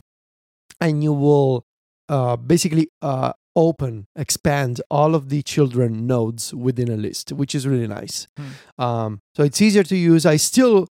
and 0.79 1.03
you 1.03 1.13
will 1.13 1.65
uh, 2.07 2.37
basically 2.37 2.87
uh, 3.01 3.33
open, 3.55 4.07
expand 4.15 4.81
all 4.89 5.13
of 5.13 5.27
the 5.27 5.41
children 5.43 6.07
nodes 6.07 6.53
within 6.53 6.89
a 6.89 6.95
list, 6.95 7.33
which 7.33 7.53
is 7.53 7.67
really 7.67 7.87
nice. 7.87 8.27
Um, 8.77 9.19
so 9.35 9.43
it's 9.43 9.61
easier 9.61 9.83
to 9.83 9.97
use. 9.97 10.25
I 10.25 10.37
still 10.37 10.87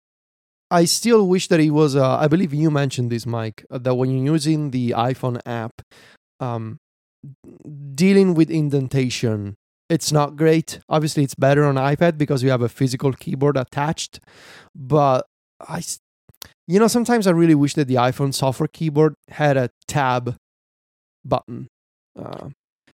I 0.70 0.84
still 0.84 1.26
wish 1.26 1.48
that 1.48 1.60
it 1.60 1.70
was. 1.70 1.96
Uh, 1.96 2.16
I 2.16 2.28
believe 2.28 2.52
you 2.52 2.70
mentioned 2.70 3.10
this, 3.10 3.26
Mike, 3.26 3.64
uh, 3.70 3.78
that 3.78 3.94
when 3.94 4.10
you're 4.10 4.34
using 4.34 4.70
the 4.70 4.90
iPhone 4.90 5.40
app, 5.46 5.82
um, 6.40 6.78
dealing 7.94 8.34
with 8.34 8.50
indentation, 8.50 9.56
it's 9.88 10.12
not 10.12 10.36
great. 10.36 10.80
Obviously, 10.88 11.24
it's 11.24 11.34
better 11.34 11.64
on 11.64 11.76
iPad 11.76 12.18
because 12.18 12.42
you 12.42 12.50
have 12.50 12.62
a 12.62 12.68
physical 12.68 13.12
keyboard 13.12 13.56
attached. 13.56 14.20
But 14.74 15.26
I, 15.66 15.82
you 16.66 16.78
know, 16.78 16.88
sometimes 16.88 17.26
I 17.26 17.30
really 17.30 17.54
wish 17.54 17.74
that 17.74 17.88
the 17.88 17.94
iPhone 17.94 18.34
software 18.34 18.68
keyboard 18.68 19.14
had 19.28 19.56
a 19.56 19.70
tab 19.86 20.36
button. 21.24 21.68
Uh, 22.18 22.50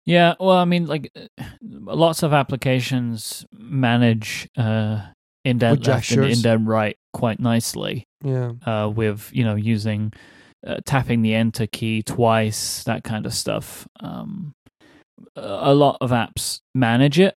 Yeah, 0.05 0.35
well, 0.41 0.59
I 0.59 0.65
mean, 0.65 0.87
like 0.87 1.11
uh, 1.17 1.45
lots 1.61 2.23
of 2.23 2.33
applications 2.33 3.47
manage 3.53 4.49
uh, 4.59 5.07
indent 5.45 5.81
With 5.81 5.89
left 5.89 6.11
and 6.13 6.25
indent 6.25 6.69
right 6.69 6.97
quite 7.13 7.41
nicely 7.41 8.07
Yeah. 8.25 8.53
uh, 8.65 8.89
with 8.89 9.31
you 9.33 9.45
know 9.45 9.55
using 9.55 10.13
uh, 10.67 10.77
tapping 10.85 11.23
the 11.23 11.35
enter 11.35 11.67
key 11.67 12.03
twice, 12.03 12.85
that 12.85 13.03
kind 13.05 13.27
of 13.27 13.35
stuff. 13.35 13.87
Um, 14.01 14.55
a 15.37 15.41
a 15.73 15.75
lot 15.75 15.99
of 16.01 16.11
apps 16.11 16.61
manage 16.75 17.19
it. 17.19 17.35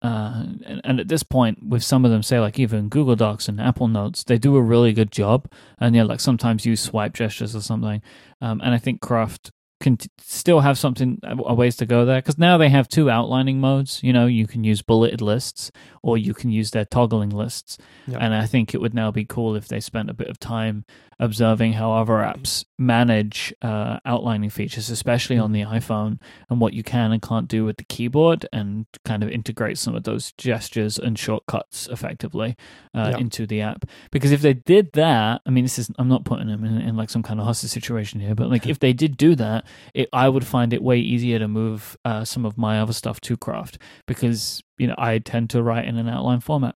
Uh, 0.00 0.44
and, 0.64 0.80
and 0.84 1.00
at 1.00 1.08
this 1.08 1.24
point, 1.24 1.58
with 1.66 1.82
some 1.82 2.04
of 2.04 2.12
them, 2.12 2.22
say 2.22 2.38
like 2.38 2.56
even 2.56 2.88
Google 2.88 3.16
Docs 3.16 3.48
and 3.48 3.60
Apple 3.60 3.88
Notes, 3.88 4.22
they 4.22 4.38
do 4.38 4.54
a 4.54 4.62
really 4.62 4.92
good 4.92 5.10
job. 5.10 5.50
And 5.80 5.96
yeah, 5.96 6.04
like 6.04 6.20
sometimes 6.20 6.64
use 6.64 6.80
swipe 6.80 7.14
gestures 7.14 7.56
or 7.56 7.60
something. 7.60 8.00
Um, 8.40 8.60
and 8.62 8.72
I 8.72 8.78
think 8.78 9.00
Craft 9.00 9.50
can 9.80 9.96
t- 9.96 10.08
still 10.18 10.60
have 10.60 10.76
something 10.78 11.20
a 11.22 11.54
ways 11.54 11.76
to 11.76 11.86
go 11.86 12.04
there 12.04 12.20
because 12.20 12.38
now 12.38 12.58
they 12.58 12.68
have 12.68 12.88
two 12.88 13.08
outlining 13.10 13.60
modes. 13.60 14.00
You 14.02 14.12
know, 14.12 14.26
you 14.26 14.46
can 14.46 14.64
use 14.64 14.82
bulleted 14.82 15.20
lists 15.20 15.70
or 16.02 16.18
you 16.18 16.34
can 16.34 16.50
use 16.50 16.70
their 16.72 16.84
toggling 16.84 17.30
lists. 17.30 17.78
Yeah. 18.06 18.18
And 18.20 18.34
I 18.34 18.46
think 18.46 18.74
it 18.74 18.80
would 18.80 18.94
now 18.94 19.10
be 19.10 19.24
cool 19.24 19.54
if 19.54 19.68
they 19.68 19.80
spent 19.80 20.10
a 20.10 20.14
bit 20.14 20.28
of 20.28 20.38
time 20.40 20.84
observing 21.20 21.72
how 21.72 21.92
other 21.92 22.12
apps 22.14 22.64
manage 22.78 23.52
uh, 23.62 23.98
outlining 24.06 24.50
features, 24.50 24.88
especially 24.88 25.36
on 25.36 25.50
the 25.52 25.62
iPhone, 25.62 26.20
and 26.48 26.60
what 26.60 26.72
you 26.74 26.84
can 26.84 27.10
and 27.10 27.20
can't 27.20 27.48
do 27.48 27.64
with 27.64 27.76
the 27.76 27.84
keyboard, 27.84 28.46
and 28.52 28.86
kind 29.04 29.24
of 29.24 29.28
integrate 29.28 29.76
some 29.78 29.96
of 29.96 30.04
those 30.04 30.32
gestures 30.38 30.96
and 30.96 31.18
shortcuts 31.18 31.88
effectively 31.88 32.56
uh, 32.94 33.10
Yeah. 33.12 33.18
into 33.18 33.46
the 33.48 33.60
app. 33.60 33.84
Because 34.12 34.30
if 34.30 34.42
they 34.42 34.54
did 34.54 34.92
that, 34.92 35.42
I 35.44 35.50
mean, 35.50 35.64
this 35.64 35.78
is 35.78 35.90
I'm 35.98 36.08
not 36.08 36.24
putting 36.24 36.46
them 36.46 36.64
in, 36.64 36.80
in 36.80 36.96
like 36.96 37.10
some 37.10 37.24
kind 37.24 37.40
of 37.40 37.46
hostage 37.46 37.70
situation 37.70 38.20
here, 38.20 38.36
but 38.36 38.48
like 38.48 38.66
if 38.68 38.78
they 38.78 38.92
did 38.92 39.16
do 39.16 39.34
that, 39.34 39.64
it, 39.94 40.08
I 40.12 40.28
would 40.28 40.46
find 40.46 40.72
it 40.72 40.82
way 40.82 40.98
easier 40.98 41.38
to 41.38 41.48
move 41.48 41.96
uh, 42.04 42.24
some 42.24 42.44
of 42.44 42.56
my 42.58 42.80
other 42.80 42.92
stuff 42.92 43.20
to 43.22 43.36
Craft 43.36 43.78
because 44.06 44.62
you 44.78 44.86
know 44.86 44.94
I 44.98 45.18
tend 45.18 45.50
to 45.50 45.62
write 45.62 45.86
in 45.86 45.96
an 45.96 46.08
outline 46.08 46.40
format. 46.40 46.74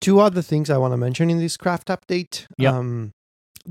Two 0.00 0.20
other 0.20 0.42
things 0.42 0.70
I 0.70 0.78
want 0.78 0.92
to 0.92 0.96
mention 0.96 1.28
in 1.28 1.38
this 1.38 1.58
craft 1.58 1.88
update. 1.88 2.46
Yep. 2.56 2.72
Um, 2.72 3.12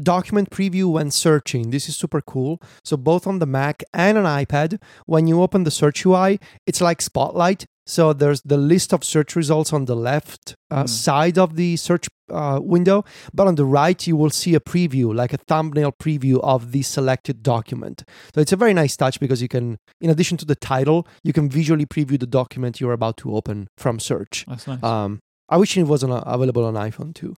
document 0.01 0.49
preview 0.49 0.91
when 0.91 1.11
searching. 1.11 1.71
This 1.71 1.89
is 1.89 1.95
super 1.95 2.21
cool. 2.21 2.61
So 2.83 2.97
both 2.97 3.25
on 3.25 3.39
the 3.39 3.45
Mac 3.45 3.83
and 3.93 4.17
on 4.17 4.25
iPad, 4.25 4.81
when 5.05 5.27
you 5.27 5.41
open 5.41 5.63
the 5.63 5.71
search 5.71 6.05
UI, 6.05 6.39
it's 6.67 6.81
like 6.81 7.01
Spotlight. 7.01 7.65
So 7.95 8.13
there's 8.13 8.41
the 8.53 8.57
list 8.73 8.93
of 8.93 9.03
search 9.03 9.35
results 9.35 9.73
on 9.73 9.85
the 9.85 9.95
left 9.95 10.43
uh, 10.69 10.81
Hmm. 10.81 10.87
side 10.87 11.37
of 11.43 11.49
the 11.55 11.75
search 11.87 12.05
uh, 12.29 12.59
window, 12.75 12.97
but 13.33 13.47
on 13.47 13.55
the 13.55 13.65
right 13.79 13.99
you 14.09 14.15
will 14.21 14.29
see 14.41 14.53
a 14.53 14.59
preview, 14.73 15.07
like 15.21 15.33
a 15.33 15.41
thumbnail 15.49 15.91
preview 16.05 16.37
of 16.53 16.71
the 16.73 16.83
selected 16.83 17.37
document. 17.41 18.03
So 18.33 18.41
it's 18.41 18.53
a 18.53 18.59
very 18.63 18.73
nice 18.81 18.95
touch 18.95 19.19
because 19.19 19.41
you 19.41 19.47
can, 19.55 19.65
in 19.99 20.09
addition 20.11 20.37
to 20.37 20.45
the 20.45 20.59
title, 20.73 21.07
you 21.23 21.33
can 21.33 21.49
visually 21.49 21.87
preview 21.95 22.19
the 22.19 22.27
document 22.41 22.79
you're 22.79 22.93
about 23.01 23.17
to 23.17 23.35
open 23.35 23.67
from 23.83 23.99
search. 23.99 24.45
That's 24.47 24.67
nice. 24.67 24.83
Um, 24.83 25.19
I 25.49 25.57
wish 25.57 25.75
it 25.75 25.83
wasn't 25.95 26.13
uh, 26.13 26.21
available 26.27 26.63
on 26.65 26.75
iPhone 26.75 27.15
too. 27.15 27.33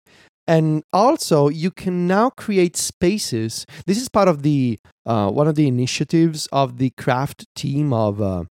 And 0.47 0.83
also, 0.91 1.47
you 1.47 1.71
can 1.71 2.07
now 2.07 2.29
create 2.31 2.75
spaces. 2.75 3.65
This 3.85 4.01
is 4.01 4.09
part 4.09 4.27
of 4.27 4.41
the 4.41 4.77
uh, 5.05 5.29
one 5.31 5.47
of 5.47 5.55
the 5.55 5.67
initiatives 5.67 6.47
of 6.51 6.77
the 6.77 6.89
Craft 6.97 7.45
team 7.55 7.93
of 7.93 8.21
uh, 8.21 8.43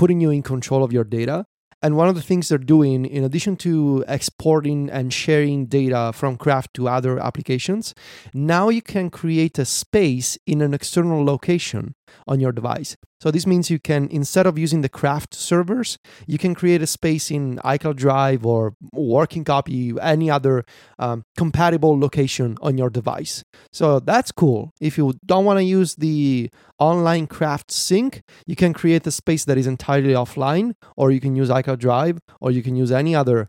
putting 0.00 0.18
you 0.18 0.30
in 0.30 0.42
control 0.42 0.82
of 0.82 0.94
your 0.94 1.04
data. 1.04 1.44
And 1.82 1.94
one 1.94 2.08
of 2.08 2.14
the 2.14 2.22
things 2.22 2.48
they're 2.48 2.56
doing, 2.56 3.04
in 3.04 3.22
addition 3.22 3.56
to 3.56 4.02
exporting 4.08 4.88
and 4.88 5.12
sharing 5.12 5.66
data 5.66 6.12
from 6.14 6.38
Craft 6.38 6.72
to 6.76 6.88
other 6.88 7.18
applications, 7.18 7.94
now 8.32 8.70
you 8.70 8.80
can 8.80 9.10
create 9.10 9.58
a 9.58 9.66
space 9.66 10.38
in 10.46 10.62
an 10.62 10.72
external 10.72 11.22
location 11.22 11.94
on 12.26 12.40
your 12.40 12.50
device. 12.50 12.96
So 13.20 13.30
this 13.30 13.46
means 13.46 13.70
you 13.70 13.78
can, 13.78 14.08
instead 14.10 14.46
of 14.46 14.58
using 14.58 14.80
the 14.80 14.88
Craft 14.88 15.34
servers, 15.34 15.98
you 16.26 16.38
can 16.38 16.54
create 16.54 16.80
a 16.80 16.86
space 16.86 17.30
in 17.30 17.56
iCloud 17.58 17.96
Drive 17.96 18.46
or 18.46 18.74
Working 18.92 19.44
Copy, 19.44 19.92
any 20.00 20.30
other 20.30 20.64
um, 20.98 21.22
compatible 21.36 21.98
location 21.98 22.56
on 22.62 22.78
your 22.78 22.88
device. 22.88 23.44
So 23.72 24.00
that's 24.00 24.32
cool. 24.32 24.72
If 24.80 24.96
you 24.96 25.14
don't 25.26 25.44
want 25.44 25.58
to 25.58 25.64
use 25.64 25.96
the 25.96 26.50
online 26.78 27.26
Craft 27.26 27.70
sync, 27.70 28.22
you 28.46 28.56
can 28.56 28.72
create 28.72 29.06
a 29.06 29.10
space 29.10 29.44
that 29.44 29.58
is 29.58 29.66
entirely 29.66 30.14
offline, 30.14 30.72
or 30.96 31.10
you 31.10 31.20
can 31.20 31.36
use 31.36 31.50
iCloud 31.50 31.78
Drive, 31.78 32.20
or 32.40 32.50
you 32.50 32.62
can 32.62 32.74
use 32.74 32.90
any 32.90 33.14
other 33.14 33.48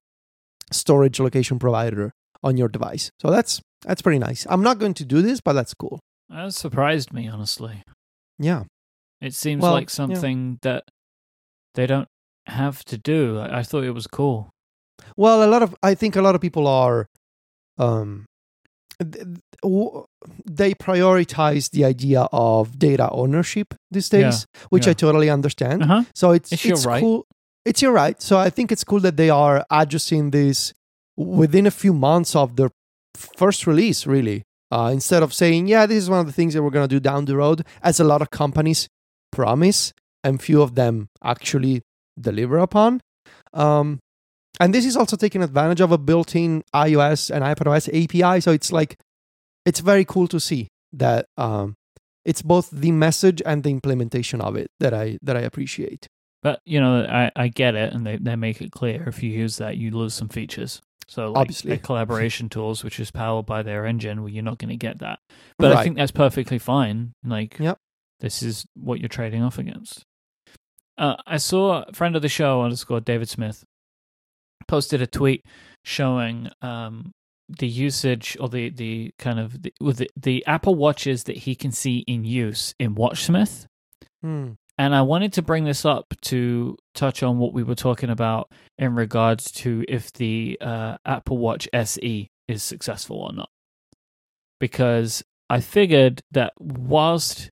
storage 0.72 1.20
location 1.20 1.60
provider 1.60 2.13
on 2.44 2.58
your 2.58 2.68
device. 2.68 3.12
So 3.22 3.32
that's 3.32 3.62
that's 3.86 4.01
pretty 4.01 4.20
nice. 4.20 4.46
I'm 4.50 4.63
not 4.63 4.80
going 4.80 4.94
to 4.96 5.06
do 5.06 5.22
this, 5.22 5.42
but 5.42 5.54
that's 5.54 5.74
cool. 5.74 6.00
that 6.30 6.54
surprised 6.54 7.13
me 7.13 7.28
honestly. 7.28 7.84
Yeah. 8.38 8.63
It 9.22 9.34
seems 9.34 9.62
Well, 9.62 9.74
like 9.74 9.90
yeah. 9.90 9.94
something 9.94 10.60
that 10.62 10.84
they 11.75 11.86
don't 11.86 12.08
have 12.48 12.84
to 12.86 12.98
do. 12.98 13.40
I, 13.40 13.60
I 13.60 13.63
thought 13.63 13.84
it 13.84 13.92
was 13.92 14.08
cool. 14.08 14.50
Well, 15.18 15.44
a 15.44 15.50
lot 15.50 15.63
of 15.63 15.75
I 15.84 15.96
think 15.96 16.16
a 16.16 16.22
lot 16.22 16.36
of 16.36 16.42
people 16.42 16.68
are 16.68 17.08
um 17.78 18.25
th- 19.00 19.13
th- 19.25 19.38
w- 19.63 20.06
they 20.50 20.74
prioritize 20.74 21.70
the 21.72 21.86
idea 21.86 22.28
of 22.32 22.78
data 22.78 23.10
ownership 23.12 23.74
these 23.90 24.10
days, 24.10 24.46
which 24.70 24.86
yeah. 24.86 24.92
I 24.92 24.94
totally 24.94 25.30
understand. 25.30 25.84
Uh 25.84 25.88
huh. 25.88 26.04
So 26.16 26.32
it's 26.32 26.51
It's 26.51 26.66
your 26.66 26.74
it's 26.74 26.86
right. 26.86 27.01
cool. 27.01 27.25
It's 27.66 27.82
your 27.82 27.92
right. 27.94 28.20
So 28.22 28.38
I 28.40 28.50
think 28.50 28.72
it's 28.72 28.84
cool 28.84 29.00
that 29.01 29.18
they 29.18 29.30
are 29.30 29.63
adjusting 29.70 30.32
this 30.32 30.74
within 31.16 31.68
a 31.68 31.72
few 31.72 31.94
months 31.94 32.36
of 32.36 32.56
their 32.56 32.72
first 33.38 33.68
release, 33.68 34.08
really. 34.08 34.42
Uh, 34.72 34.90
instead 34.94 35.22
of 35.22 35.34
saying, 35.34 35.68
yeah, 35.68 35.86
this 35.86 35.98
is 35.98 36.10
one 36.10 36.20
of 36.22 36.25
the 36.25 36.32
things 36.32 36.54
that 36.54 36.63
we're 36.63 36.70
going 36.72 36.88
to 36.88 36.96
do 36.96 37.00
down 37.00 37.25
the 37.25 37.36
road, 37.36 37.63
as 37.84 38.00
a 38.00 38.04
lot 38.06 38.22
of 38.22 38.30
companies 38.32 38.88
promise 39.31 39.93
and 40.23 40.41
few 40.41 40.61
of 40.61 40.75
them 40.75 41.09
actually 41.23 41.81
deliver 42.19 42.57
upon. 42.57 43.01
Um, 43.53 44.00
and 44.59 44.73
this 44.73 44.85
is 44.85 44.95
also 44.95 45.15
taking 45.15 45.41
advantage 45.41 45.81
of 45.81 45.91
a 45.91 45.97
built 45.97 46.35
in 46.35 46.63
iOS 46.75 47.31
and 47.31 47.43
iPadOS 47.43 47.88
API. 47.89 48.41
So 48.41 48.51
it's 48.51 48.71
like, 48.71 48.97
it's 49.65 49.79
very 49.79 50.05
cool 50.05 50.27
to 50.27 50.39
see 50.39 50.67
that 50.93 51.25
um, 51.38 51.75
it's 52.25 52.41
both 52.41 52.69
the 52.69 52.91
message 52.91 53.41
and 53.45 53.63
the 53.63 53.71
implementation 53.71 54.41
of 54.41 54.55
it 54.55 54.67
that 54.79 54.93
I 54.93 55.17
that 55.23 55.35
I 55.38 55.41
appreciate. 55.41 56.07
But 56.43 56.59
you 56.65 56.79
know, 56.79 57.03
I, 57.03 57.31
I 57.35 57.47
get 57.47 57.75
it, 57.75 57.93
and 57.93 58.05
they, 58.05 58.17
they 58.17 58.35
make 58.35 58.61
it 58.61 58.71
clear 58.71 59.07
if 59.07 59.21
you 59.21 59.31
use 59.31 59.57
that, 59.57 59.77
you 59.77 59.91
lose 59.91 60.13
some 60.13 60.29
features. 60.29 60.81
So 61.07 61.31
like 61.31 61.41
Obviously. 61.41 61.77
collaboration 61.77 62.50
tools, 62.55 62.83
which 62.83 63.00
is 63.00 63.11
powered 63.11 63.45
by 63.45 63.63
their 63.63 63.85
engine, 63.85 64.21
well, 64.21 64.29
you're 64.29 64.43
not 64.43 64.57
going 64.57 64.69
to 64.69 64.77
get 64.77 65.00
that. 65.00 65.19
But 65.57 65.73
I 65.75 65.83
think 65.83 65.97
that's 65.97 66.11
perfectly 66.11 66.57
fine. 66.57 67.13
Like, 67.23 67.59
Yep. 67.59 67.77
This 68.22 68.42
is 68.42 68.66
what 68.75 69.00
you're 69.00 69.10
trading 69.10 69.44
off 69.44 69.58
against. 69.58 70.06
Uh, 70.98 71.16
I 71.25 71.38
saw 71.38 71.84
a 71.84 71.94
friend 71.94 72.16
of 72.16 72.22
the 72.22 72.30
show 72.30 72.62
underscore 72.62 73.01
David 73.01 73.30
Smith 73.30 73.63
posted 74.68 75.01
a 75.01 75.08
tweet 75.08 75.44
showing 75.84 76.50
um, 76.62 77.12
the 77.60 77.68
usage 77.68 78.38
or 78.40 78.48
the 78.50 78.70
the 78.70 79.12
kind 79.18 79.40
of 79.40 79.62
the, 79.62 79.74
with 79.82 79.98
the, 79.98 80.10
the 80.16 80.46
Apple 80.46 80.75
watches 80.75 81.24
that 81.25 81.38
he 81.38 81.56
can 81.56 81.72
see 81.72 82.00
in 82.08 82.24
use 82.24 82.74
in 82.80 82.96
WatchSmith. 82.96 83.66
Hmm. 84.22 84.51
And 84.78 84.96
I 84.96 85.01
wanted 85.01 85.34
to 85.34 85.42
bring 85.42 85.66
this 85.66 85.86
up 85.86 86.13
to 86.24 86.78
touch 86.96 87.22
on 87.22 87.38
what 87.38 87.54
we 87.54 87.62
were 87.62 87.75
talking 87.75 88.10
about 88.10 88.51
in 88.78 88.96
regards 88.96 89.51
to 89.51 89.84
if 89.88 90.12
the 90.13 90.58
uh, 90.60 90.98
Apple 91.06 91.38
Watch 91.38 91.68
SE 91.74 92.28
is 92.48 92.63
successful 92.63 93.18
or 93.18 93.34
not. 93.34 93.50
Because 94.60 95.24
I 95.50 95.60
figured 95.60 96.22
that 96.32 96.54
whilst 96.58 97.50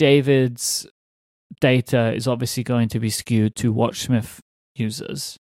David's 0.00 0.86
data 1.60 2.14
is 2.14 2.26
obviously 2.26 2.62
going 2.62 2.88
to 2.88 2.98
be 2.98 3.10
skewed 3.10 3.54
to 3.56 3.70
WatchSmith 3.70 4.38
users, 4.74 5.36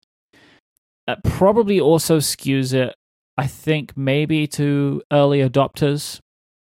that 1.06 1.22
probably 1.22 1.78
also 1.78 2.20
skews 2.20 2.72
it, 2.72 2.94
I 3.36 3.48
think, 3.48 3.94
maybe 3.98 4.46
to 4.46 5.02
early 5.12 5.40
adopters. 5.40 6.20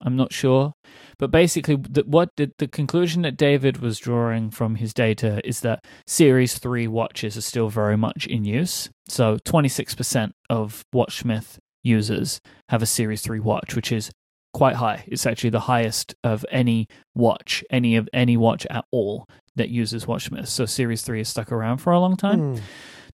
I'm 0.01 0.17
not 0.17 0.33
sure. 0.33 0.73
But 1.19 1.31
basically, 1.31 1.77
the, 1.77 2.05
what 2.07 2.31
the, 2.39 2.53
the 2.59 2.69
conclusion 2.69 3.21
that 3.21 3.37
David 3.37 3.83
was 3.83 3.99
drawing 3.99 4.51
from 4.51 4.77
his 4.77 4.95
data 4.95 5.43
is 5.47 5.61
that 5.61 5.85
Series 6.07 6.59
3 6.59 6.89
watches 6.89 7.37
are 7.37 7.43
still 7.43 7.69
very 7.69 7.99
much 7.99 8.27
in 8.27 8.47
use. 8.47 8.89
So 9.09 9.37
26% 9.37 10.33
of 10.49 10.87
WatchSmith 10.95 11.59
users 11.83 12.41
have 12.71 12.83
a 12.83 12.87
Series 12.87 13.21
3 13.21 13.41
watch, 13.41 13.77
which 13.77 13.93
is 13.93 14.11
quite 14.55 14.77
high. 14.77 15.05
It's 15.09 15.27
actually 15.27 15.51
the 15.51 15.61
highest 15.61 16.15
of 16.25 16.47
any 16.51 16.89
watch, 17.15 17.63
any 17.71 17.97
of 17.97 18.09
any 18.15 18.37
watch 18.39 18.67
at 18.71 18.87
all 18.91 19.29
that 19.57 19.69
uses 19.69 20.07
WatchSmith. 20.07 20.47
So 20.49 20.65
Series 20.65 21.03
3 21.03 21.21
is 21.21 21.29
stuck 21.29 21.53
around 21.53 21.79
for 21.79 21.93
a 21.93 22.01
long 22.01 22.17
time. 22.17 22.55
Hmm. 22.57 22.61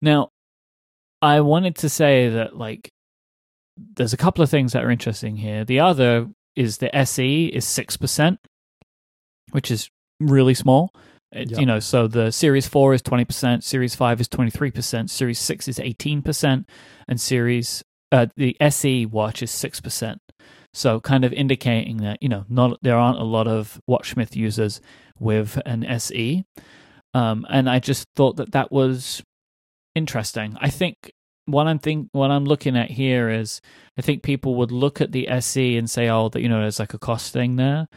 Now, 0.01 0.29
I 1.21 1.41
wanted 1.41 1.75
to 1.77 1.89
say 1.89 2.29
that 2.29 2.55
like 2.55 2.91
there's 3.95 4.13
a 4.13 4.17
couple 4.17 4.43
of 4.43 4.49
things 4.49 4.73
that 4.73 4.83
are 4.83 4.91
interesting 4.91 5.35
here. 5.37 5.65
The 5.65 5.79
other 5.79 6.27
is 6.55 6.77
the 6.77 6.93
SE 6.95 7.45
is 7.47 7.65
six 7.65 7.97
percent, 7.97 8.39
which 9.51 9.71
is 9.71 9.89
really 10.19 10.53
small. 10.53 10.93
It- 11.31 11.51
Yeah. 11.51 11.59
You 11.59 11.65
know, 11.65 11.79
so 11.79 12.07
the 12.07 12.31
Series 12.31 12.67
Four 12.67 12.93
is 12.93 13.01
twenty 13.01 13.25
percent, 13.25 13.63
Series 13.63 13.95
Five 13.95 14.19
is 14.21 14.27
twenty 14.27 14.51
three 14.51 14.71
percent, 14.71 15.09
Series 15.09 15.39
Six 15.39 15.67
is 15.67 15.79
eighteen 15.79 16.21
percent, 16.21 16.67
and 17.07 17.19
Series 17.19 17.83
uh, 18.11 18.27
the 18.35 18.57
SE 18.59 19.05
watch 19.05 19.43
is 19.43 19.51
six 19.51 19.79
percent. 19.79 20.19
So 20.73 20.99
kind 20.99 21.25
of 21.25 21.33
indicating 21.33 21.97
that, 21.97 22.21
you 22.21 22.29
know, 22.29 22.45
not 22.47 22.77
there 22.81 22.97
aren't 22.97 23.19
a 23.19 23.23
lot 23.23 23.47
of 23.47 23.81
Watchsmith 23.89 24.35
users 24.35 24.81
with 25.19 25.59
an 25.65 25.83
SE. 25.83 26.43
Um, 27.13 27.45
and 27.49 27.69
I 27.69 27.79
just 27.79 28.07
thought 28.15 28.35
that 28.37 28.51
that 28.51 28.71
was 28.71 29.23
interesting. 29.95 30.57
I 30.61 30.69
think 30.69 31.11
what 31.45 31.67
I'm 31.67 31.79
think 31.79 32.09
what 32.11 32.31
I'm 32.31 32.45
looking 32.45 32.77
at 32.77 32.91
here 32.91 33.29
is 33.29 33.61
I 33.97 34.01
think 34.01 34.23
people 34.23 34.55
would 34.55 34.71
look 34.71 35.01
at 35.01 35.11
the 35.11 35.27
SE 35.27 35.77
and 35.77 35.89
say, 35.89 36.09
oh, 36.09 36.29
that 36.29 36.41
you 36.41 36.49
know, 36.49 36.61
there's 36.61 36.79
like 36.79 36.93
a 36.93 36.99
cost 36.99 37.33
thing 37.33 37.55
there. 37.55 37.87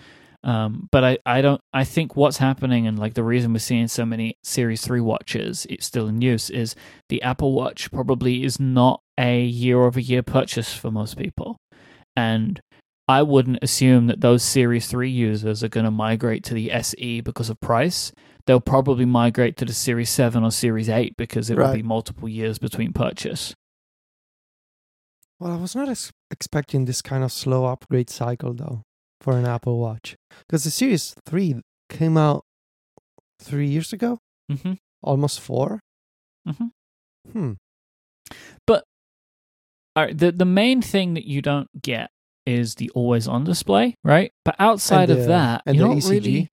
Um, 0.45 0.89
but 0.91 1.05
I, 1.05 1.19
I 1.25 1.41
don't 1.41 1.61
I 1.73 1.85
think 1.85 2.17
what's 2.17 2.39
happening 2.39 2.87
and 2.89 2.99
like 2.99 3.15
the 3.15 3.23
reason 3.23 3.53
we're 3.53 3.61
seeing 3.61 3.87
so 3.87 4.05
many 4.05 4.39
Series 4.43 4.83
3 4.83 5.01
watches 5.01 5.69
it's 5.71 5.87
still 5.87 6.09
in 6.09 6.21
use 6.21 6.51
is 6.51 6.75
the 7.09 7.23
Apple 7.23 7.53
Watch 7.53 7.93
probably 7.93 8.43
is 8.43 8.59
not 8.59 9.03
a 9.17 9.41
year 9.41 9.85
over 9.85 10.01
year 10.01 10.23
purchase 10.25 10.75
for 10.75 10.91
most 10.91 11.17
people. 11.17 11.59
And 12.17 12.61
I 13.09 13.23
wouldn't 13.23 13.59
assume 13.63 14.07
that 14.07 14.21
those 14.21 14.43
Series 14.43 14.87
3 14.87 15.11
users 15.11 15.63
are 15.65 15.69
going 15.69 15.85
to 15.85 15.91
migrate 15.91 16.45
to 16.45 16.55
the 16.55 16.71
SE 16.73 17.21
because 17.21 17.51
of 17.51 17.61
price. 17.61 18.13
They'll 18.47 18.61
probably 18.61 19.05
migrate 19.05 19.57
to 19.59 19.65
the 19.65 19.73
Series 19.73 20.11
7 20.11 20.43
or 20.43 20.51
Series 20.51 20.89
8 20.89 21.17
because 21.17 21.51
it 21.51 21.57
will 21.59 21.75
be 21.75 21.83
multiple 21.83 22.29
years 22.29 22.59
between 22.59 22.93
purchase. 22.93 23.55
Well, 25.39 25.53
I 25.53 25.57
was 25.57 25.75
not 25.75 25.89
ex- 25.89 26.13
expecting 26.31 26.85
this 26.85 27.03
kind 27.03 27.25
of 27.25 27.33
slow 27.33 27.65
upgrade 27.67 28.11
cycle 28.11 28.55
though 28.55 28.83
for 29.21 29.37
an 29.37 29.47
Apple 29.47 29.79
Watch 29.79 30.17
because 30.47 30.65
the 30.65 30.71
Series 30.71 31.15
3 31.27 31.61
came 31.89 32.17
out 32.17 32.45
3 33.41 33.69
years 33.69 33.93
ago, 33.93 34.19
hmm 34.49 34.75
almost 35.03 35.41
4. 35.41 35.81
Mhm. 36.47 36.71
Hmm. 37.33 37.53
All 38.69 38.81
right, 39.97 40.17
the 40.17 40.33
the 40.33 40.45
main 40.45 40.81
thing 40.83 41.15
that 41.15 41.25
you 41.27 41.43
don't 41.43 41.69
get 41.83 42.11
is 42.47 42.77
the 42.77 42.91
always 42.95 43.29
on 43.29 43.45
display, 43.45 43.95
right? 44.03 44.33
But 44.45 44.57
outside 44.59 45.11
And 45.11 45.21
of 45.21 45.27
that, 45.27 45.63
and 45.67 45.77
you 45.77 45.83
the 45.83 45.89
don't 45.89 45.99
ECG. 45.99 46.11
really. 46.11 46.49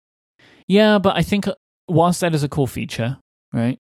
Yeah, 0.68 1.00
but 1.00 1.16
I 1.18 1.22
think 1.24 1.48
uh, 1.48 1.56
whilst 1.88 2.22
that 2.22 2.36
is 2.36 2.44
a 2.44 2.50
cool 2.50 2.68
feature, 2.68 3.18
right? 3.54 3.80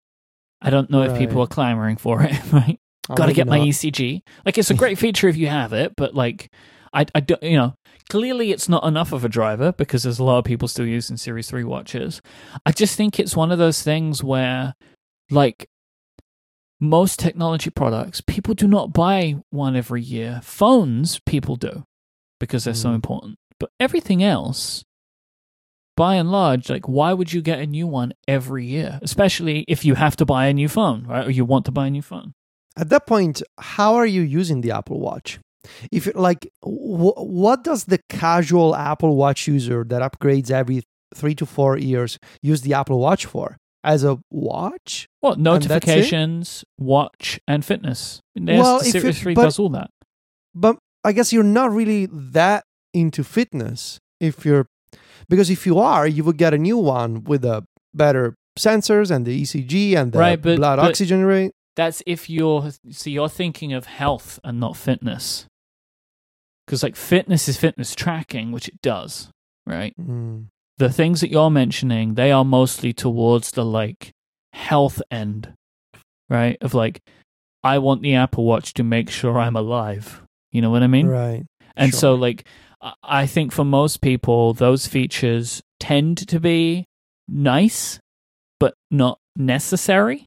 I 0.63 0.71
don't 0.71 0.91
know 0.91 1.03
if 1.03 1.17
people 1.19 1.41
are 1.43 1.47
clamoring 1.47 1.97
for 1.99 2.23
it, 2.23 2.33
right? 2.53 2.79
Oh, 3.11 3.15
Got 3.15 3.27
to 3.27 3.33
get 3.33 3.47
my. 3.47 3.59
ECG. 3.59 4.23
Like 4.45 4.59
it's 4.59 4.71
a 4.71 4.75
great 4.75 4.99
feature 5.05 5.29
if 5.29 5.37
you 5.37 5.47
have 5.49 5.73
it, 5.73 5.93
but 5.97 6.15
like 6.15 6.51
I 6.93 7.05
I 7.15 7.21
don't, 7.21 7.43
you 7.43 7.57
know, 7.57 7.75
clearly 8.11 8.53
it's 8.53 8.69
not 8.69 8.85
enough 8.85 9.13
of 9.13 9.25
a 9.25 9.29
driver 9.29 9.73
because 9.73 10.03
there's 10.03 10.19
a 10.19 10.25
lot 10.25 10.39
of 10.39 10.45
people 10.45 10.67
still 10.69 10.87
using 10.87 11.17
Series 11.17 11.49
3 11.51 11.65
watches. 11.65 12.21
I 12.67 12.73
just 12.73 12.97
think 12.97 13.21
it's 13.21 13.37
one 13.37 13.53
of 13.53 13.59
those 13.59 13.83
things 13.83 14.25
where 14.25 14.75
like 15.31 15.69
most 16.81 17.19
technology 17.19 17.71
products, 17.71 18.21
people 18.21 18.55
do 18.55 18.69
not 18.69 18.93
buy 18.93 19.37
one 19.51 19.75
every 19.77 20.03
year. 20.03 20.41
Phones, 20.43 21.21
people 21.27 21.57
do 21.57 21.85
because 22.41 22.65
they're 22.65 22.75
so 22.75 22.91
Mm. 22.91 22.95
important. 22.97 23.37
But 23.59 23.71
everything 23.81 24.23
else, 24.23 24.85
by 25.97 26.15
and 26.15 26.31
large, 26.31 26.71
like 26.71 26.89
why 26.89 27.13
would 27.13 27.33
you 27.33 27.43
get 27.43 27.59
a 27.59 27.67
new 27.67 27.87
one 27.87 28.13
every 28.29 28.65
year? 28.67 29.01
Especially 29.03 29.65
if 29.67 29.85
you 29.85 29.95
have 29.97 30.15
to 30.17 30.25
buy 30.25 30.47
a 30.47 30.53
new 30.55 30.69
phone, 30.69 31.05
right? 31.07 31.27
Or 31.27 31.31
you 31.31 31.45
want 31.45 31.65
to 31.65 31.73
buy 31.73 31.89
a 31.89 31.91
new 31.91 32.03
phone. 32.03 32.35
At 32.77 32.91
that 32.91 33.07
point, 33.07 33.43
how 33.59 33.95
are 33.97 34.07
you 34.07 34.23
using 34.23 34.61
the 34.61 34.71
Apple 34.71 35.01
Watch? 35.01 35.41
If 35.91 36.09
like, 36.15 36.49
wh- 36.63 37.19
what 37.19 37.65
does 37.65 37.87
the 37.87 37.99
casual 38.09 38.77
Apple 38.77 39.17
Watch 39.17 39.49
user 39.49 39.85
that 39.89 40.01
upgrades 40.01 40.51
every 40.53 40.83
three 41.13 41.35
to 41.35 41.45
four 41.45 41.77
years 41.77 42.19
use 42.41 42.61
the 42.61 42.75
Apple 42.75 43.01
Watch 43.01 43.27
for? 43.27 43.57
As 43.85 44.03
a 44.05 44.19
watch? 44.31 45.07
Well, 45.23 45.37
notifications, 45.37 46.65
watch, 46.79 47.39
and 47.47 47.65
fitness. 47.65 48.21
There's 48.35 48.61
Well, 48.61 48.81
Series 48.81 49.17
it- 49.17 49.21
3 49.21 49.35
but- 49.35 49.45
does 49.45 49.59
all 49.59 49.69
that. 49.71 49.91
But 50.55 50.79
I 51.05 51.13
guess 51.13 51.33
you're 51.33 51.45
not 51.45 51.71
really 51.71 52.07
that 52.07 52.65
into 52.93 53.23
fitness 53.23 53.99
if 54.21 54.45
you're 54.45 54.67
because 55.29 55.51
if 55.51 55.67
you 55.67 55.79
are, 55.79 56.07
you 56.07 56.25
would 56.25 56.39
get 56.39 56.55
a 56.55 56.59
new 56.59 56.79
one 56.79 57.23
with 57.25 57.45
a 57.45 57.65
better 57.95 58.35
sensors 58.59 59.11
and 59.11 59.25
the 59.27 59.43
ECG 59.43 59.95
and 59.95 60.13
the 60.13 60.19
Right, 60.19 60.41
but- 60.41 60.57
blood 60.57 60.77
but- 60.77 60.89
oxygen 60.89 61.25
rate. 61.25 61.53
That's 61.77 62.03
if 62.07 62.29
you're 62.29 62.73
so 62.91 63.09
you're 63.11 63.29
thinking 63.29 63.73
of 63.73 63.87
health 63.87 64.41
and 64.43 64.59
not 64.59 64.77
fitness. 64.77 65.47
Because 66.67 66.83
like 66.83 66.97
fitness 66.97 67.49
is 67.49 67.57
fitness 67.57 67.95
tracking, 67.95 68.51
which 68.51 68.67
it 68.69 68.81
does, 68.83 69.31
right? 69.65 69.95
Mm. 69.97 70.47
The 70.79 70.91
things 70.91 71.21
that 71.21 71.31
you're 71.31 71.51
mentioning, 71.51 72.15
they 72.15 72.31
are 72.33 72.45
mostly 72.45 72.93
towards 72.93 73.51
the 73.51 73.65
like 73.65 74.13
health 74.53 75.03
end, 75.11 75.53
right? 76.31 76.57
Of 76.61 76.73
like, 76.75 77.01
I 77.65 77.79
want 77.79 78.03
the 78.03 78.15
Apple 78.15 78.45
Watch 78.45 78.75
to 78.75 78.85
make 78.85 79.11
sure 79.11 79.39
I'm 79.39 79.57
alive. 79.57 80.23
You 80.53 80.63
know 80.63 80.71
what 80.71 80.83
I 80.83 80.87
mean? 80.87 81.07
Right. 81.09 81.45
And 81.77 81.91
Sure. 81.91 81.99
so, 82.01 82.15
like, 82.15 82.47
I- 82.81 82.95
I 83.03 83.27
think 83.27 83.53
for 83.53 83.65
most 83.65 84.01
people, 84.01 84.55
those 84.55 84.87
features 84.87 85.61
tend 85.81 86.17
to 86.29 86.39
be 86.41 86.85
nice, 87.27 87.99
but 88.61 88.75
not 88.91 89.19
necessary. 89.37 90.27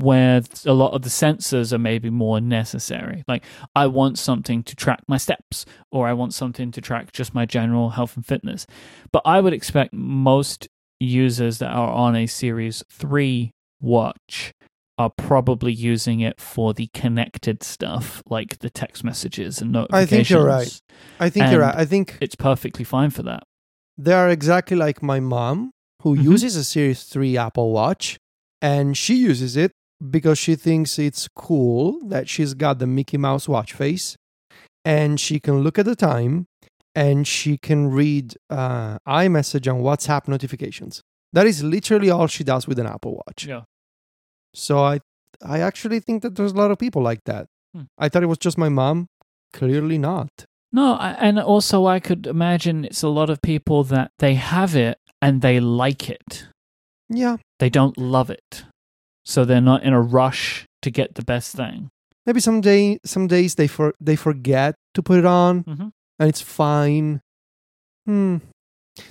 Where 0.00 0.42
a 0.66 0.72
lot 0.72 0.92
of 0.92 1.02
the 1.02 1.08
sensors 1.08 1.72
are 1.72 1.78
maybe 1.78 2.10
more 2.10 2.40
necessary. 2.40 3.22
Like, 3.28 3.44
I 3.74 3.86
want 3.86 4.18
something 4.18 4.62
to 4.64 4.74
track 4.76 5.00
my 5.08 5.16
steps, 5.16 5.66
or 5.92 6.06
I 6.08 6.12
want 6.12 6.34
something 6.34 6.70
to 6.72 6.80
track 6.80 7.12
just 7.12 7.34
my 7.34 7.46
general 7.46 7.90
health 7.90 8.16
and 8.16 8.24
fitness. 8.24 8.66
But 9.12 9.22
I 9.24 9.40
would 9.40 9.52
expect 9.52 9.92
most 9.92 10.68
users 10.98 11.58
that 11.58 11.70
are 11.70 11.90
on 11.92 12.14
a 12.16 12.26
Series 12.26 12.82
3 12.90 13.52
watch 13.80 14.52
are 14.98 15.10
probably 15.10 15.72
using 15.72 16.20
it 16.20 16.38
for 16.40 16.74
the 16.74 16.88
connected 16.92 17.62
stuff, 17.62 18.22
like 18.28 18.58
the 18.58 18.68
text 18.68 19.02
messages 19.02 19.60
and 19.62 19.72
notifications. 19.72 20.12
I 20.12 20.16
think 20.16 20.30
you're 20.30 20.44
right. 20.44 20.80
I 21.18 21.30
think 21.30 21.50
you're 21.50 21.60
right. 21.60 21.74
I 21.74 21.84
think 21.86 22.18
It's 22.20 22.34
perfectly 22.34 22.84
fine 22.84 23.08
for 23.10 23.22
that. 23.22 23.44
they 23.96 24.12
are 24.12 24.28
exactly 24.30 24.76
like 24.76 25.02
my 25.02 25.20
mom 25.20 25.72
who 26.02 26.16
Mhm. 26.16 26.22
uses 26.24 26.56
a 26.56 26.64
Series 26.64 27.02
3 27.04 27.36
Apple 27.38 27.70
Watch 27.72 28.18
and 28.62 28.96
she 28.96 29.14
uses 29.16 29.56
it 29.56 29.72
because 30.08 30.38
she 30.38 30.54
thinks 30.54 30.98
it's 30.98 31.28
cool 31.34 32.00
that 32.08 32.28
she's 32.28 32.54
got 32.54 32.78
the 32.78 32.86
Mickey 32.86 33.18
Mouse 33.18 33.48
watch 33.48 33.72
face 33.72 34.16
and 34.84 35.20
she 35.20 35.38
can 35.40 35.60
look 35.60 35.78
at 35.78 35.84
the 35.84 35.96
time 35.96 36.46
and 36.94 37.26
she 37.26 37.58
can 37.58 37.90
read 37.90 38.34
uh, 38.48 38.98
iMessage 39.06 39.70
and 39.70 39.84
WhatsApp 39.84 40.26
notifications. 40.26 41.02
That 41.32 41.46
is 41.46 41.62
literally 41.62 42.10
all 42.10 42.26
she 42.26 42.44
does 42.44 42.66
with 42.66 42.78
an 42.78 42.86
Apple 42.86 43.22
Watch. 43.26 43.46
Yeah. 43.46 43.62
So 44.54 44.78
I 44.80 45.00
I 45.44 45.60
actually 45.60 46.00
think 46.00 46.22
that 46.22 46.34
there's 46.34 46.52
a 46.52 46.56
lot 46.56 46.70
of 46.70 46.78
people 46.78 47.02
like 47.02 47.24
that. 47.24 47.46
Hmm. 47.74 47.82
I 47.96 48.08
thought 48.08 48.22
it 48.22 48.26
was 48.26 48.38
just 48.38 48.58
my 48.58 48.68
mom. 48.68 49.06
Clearly 49.52 49.98
not. 49.98 50.44
No, 50.72 50.94
I, 50.94 51.12
and 51.12 51.38
also 51.38 51.86
I 51.86 52.00
could 52.00 52.26
imagine 52.26 52.84
it's 52.84 53.02
a 53.02 53.08
lot 53.08 53.30
of 53.30 53.42
people 53.42 53.84
that 53.84 54.12
they 54.18 54.34
have 54.34 54.76
it 54.76 54.98
and 55.22 55.42
they 55.42 55.60
like 55.60 56.08
it. 56.08 56.48
Yeah. 57.08 57.38
They 57.58 57.70
don't 57.70 57.98
love 57.98 58.30
it. 58.30 58.64
So 59.30 59.44
they're 59.44 59.60
not 59.60 59.84
in 59.84 59.92
a 59.92 60.00
rush 60.02 60.66
to 60.82 60.90
get 60.90 61.14
the 61.14 61.22
best 61.24 61.54
thing. 61.54 61.88
Maybe 62.26 62.40
some 62.40 62.60
day, 62.60 62.98
some 63.04 63.28
days 63.28 63.54
they 63.54 63.68
for 63.68 63.94
they 64.00 64.16
forget 64.16 64.74
to 64.94 65.02
put 65.02 65.18
it 65.20 65.24
on, 65.24 65.62
Mm-hmm. 65.64 65.88
and 66.18 66.28
it's 66.28 66.40
fine. 66.42 67.20
Hmm, 68.06 68.38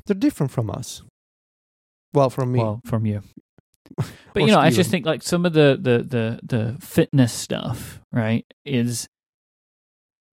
they're 0.06 0.16
different 0.28 0.52
from 0.52 0.70
us. 0.70 1.04
Well, 2.14 2.30
from 2.30 2.52
me. 2.52 2.60
Well, 2.60 2.82
from 2.86 3.06
you. 3.06 3.22
But 4.34 4.44
you 4.44 4.48
know, 4.52 4.60
I 4.60 4.70
just 4.70 4.92
think 4.92 5.06
like 5.06 5.24
some 5.24 5.46
of 5.46 5.54
the, 5.54 5.78
the 5.82 5.98
the 6.04 6.40
the 6.44 6.78
fitness 6.82 7.34
stuff, 7.34 8.00
right, 8.12 8.46
is 8.66 9.08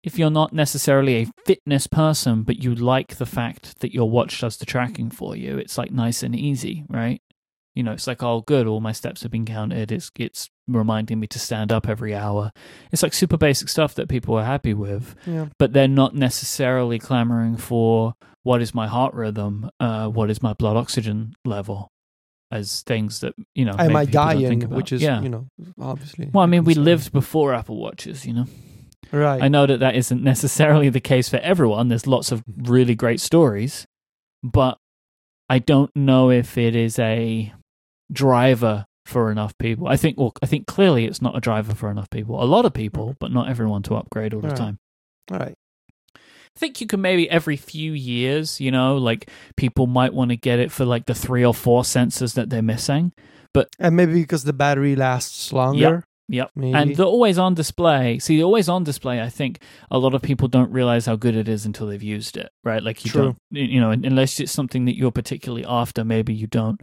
if 0.04 0.18
you're 0.18 0.30
not 0.30 0.52
necessarily 0.52 1.16
a 1.16 1.26
fitness 1.46 1.86
person, 1.86 2.42
but 2.44 2.62
you 2.62 2.74
like 2.74 3.16
the 3.16 3.26
fact 3.26 3.80
that 3.80 3.92
your 3.92 4.08
watch 4.10 4.40
does 4.40 4.56
the 4.58 4.64
tracking 4.66 5.10
for 5.10 5.36
you, 5.36 5.58
it's 5.58 5.76
like 5.76 5.90
nice 5.90 6.22
and 6.22 6.34
easy, 6.36 6.84
right? 6.88 7.20
You 7.74 7.84
know, 7.84 7.92
it's 7.92 8.06
like, 8.06 8.22
oh, 8.22 8.40
good, 8.40 8.66
all 8.66 8.80
my 8.80 8.92
steps 8.92 9.22
have 9.22 9.30
been 9.30 9.46
counted. 9.46 9.92
It's 9.92 10.10
it's 10.18 10.50
reminding 10.66 11.20
me 11.20 11.26
to 11.28 11.38
stand 11.38 11.70
up 11.70 11.88
every 11.88 12.14
hour. 12.14 12.52
It's 12.92 13.02
like 13.02 13.14
super 13.14 13.36
basic 13.36 13.68
stuff 13.68 13.94
that 13.94 14.08
people 14.08 14.36
are 14.36 14.44
happy 14.44 14.74
with, 14.74 15.14
yeah, 15.26 15.46
but 15.58 15.72
they're 15.72 15.88
not 15.88 16.14
necessarily 16.14 16.98
clamoring 16.98 17.56
for 17.56 18.14
what 18.42 18.62
is 18.62 18.74
my 18.74 18.88
heart 18.88 19.14
rhythm, 19.14 19.70
uh, 19.78 20.08
what 20.08 20.30
is 20.30 20.42
my 20.42 20.52
blood 20.52 20.76
oxygen 20.76 21.34
level, 21.44 21.90
as 22.50 22.82
things 22.82 23.20
that 23.20 23.34
you 23.54 23.64
know. 23.64 23.76
am 23.78 23.94
I 23.94 24.04
dying? 24.04 24.62
Which 24.68 24.92
is, 24.92 25.02
yeah. 25.02 25.20
you 25.20 25.28
know, 25.28 25.46
obviously. 25.80 26.28
Well, 26.32 26.42
I 26.42 26.46
mean, 26.46 26.64
we 26.64 26.74
lived 26.74 27.12
before 27.12 27.54
Apple 27.54 27.80
Watches, 27.80 28.26
you 28.26 28.32
know. 28.32 28.46
right. 29.12 29.42
I 29.42 29.48
know 29.48 29.66
that 29.66 29.80
that 29.80 29.94
isn't 29.94 30.22
necessarily 30.22 30.88
the 30.88 31.00
case 31.00 31.28
for 31.28 31.38
everyone. 31.38 31.88
There's 31.88 32.06
lots 32.06 32.32
of 32.32 32.42
really 32.56 32.94
great 32.94 33.20
stories, 33.20 33.86
but 34.42 34.78
I 35.48 35.58
don't 35.58 35.94
know 35.94 36.30
if 36.30 36.56
it 36.56 36.74
is 36.74 36.98
a 36.98 37.52
driver 38.12 38.86
for 39.06 39.30
enough 39.30 39.56
people. 39.58 39.88
I 39.88 39.96
think, 39.96 40.18
well, 40.18 40.32
I 40.42 40.46
think 40.46 40.66
clearly 40.66 41.04
it's 41.04 41.20
not 41.20 41.36
a 41.36 41.40
driver 41.40 41.74
for 41.74 41.90
enough 41.90 42.10
people. 42.10 42.42
A 42.42 42.44
lot 42.44 42.64
of 42.64 42.72
people, 42.72 43.08
mm-hmm. 43.08 43.16
but 43.18 43.32
not 43.32 43.48
everyone 43.48 43.82
to 43.84 43.96
upgrade 43.96 44.34
all 44.34 44.40
the 44.40 44.48
Right. 44.48 44.56
time. 44.56 44.78
All 45.32 45.38
right. 45.38 45.54
I 46.16 46.58
think 46.58 46.80
you 46.80 46.86
can 46.86 47.00
maybe 47.00 47.30
every 47.30 47.56
few 47.56 47.92
years, 47.92 48.60
you 48.60 48.70
know, 48.70 48.96
like 48.96 49.30
people 49.56 49.86
might 49.86 50.12
want 50.12 50.30
to 50.30 50.36
get 50.36 50.58
it 50.58 50.70
for 50.72 50.84
like 50.84 51.06
the 51.06 51.14
three 51.14 51.44
or 51.44 51.54
four 51.54 51.82
sensors 51.82 52.34
that 52.34 52.50
they're 52.50 52.62
missing. 52.62 53.12
But 53.54 53.68
and 53.78 53.96
maybe 53.96 54.14
because 54.14 54.44
the 54.44 54.52
battery 54.52 54.96
lasts 54.96 55.52
longer. 55.52 56.04
Yep. 56.28 56.50
Maybe. 56.54 56.74
And 56.74 56.94
the 56.94 57.04
always 57.04 57.38
on 57.38 57.54
display. 57.54 58.20
See, 58.20 58.36
the 58.36 58.44
always 58.44 58.68
on 58.68 58.84
display. 58.84 59.20
I 59.20 59.28
think 59.28 59.60
a 59.90 59.98
lot 59.98 60.14
of 60.14 60.22
people 60.22 60.46
don't 60.46 60.70
realize 60.70 61.06
how 61.06 61.16
good 61.16 61.34
it 61.34 61.48
is 61.48 61.66
until 61.66 61.88
they've 61.88 62.02
used 62.02 62.36
it, 62.36 62.50
right? 62.62 62.82
Like 62.82 63.04
you 63.04 63.10
True. 63.10 63.22
don't, 63.22 63.38
you 63.50 63.80
know, 63.80 63.90
unless 63.90 64.38
it's 64.38 64.52
something 64.52 64.84
that 64.84 64.96
you're 64.96 65.10
particularly 65.10 65.64
after, 65.66 66.04
maybe 66.04 66.32
you 66.32 66.46
don't 66.46 66.80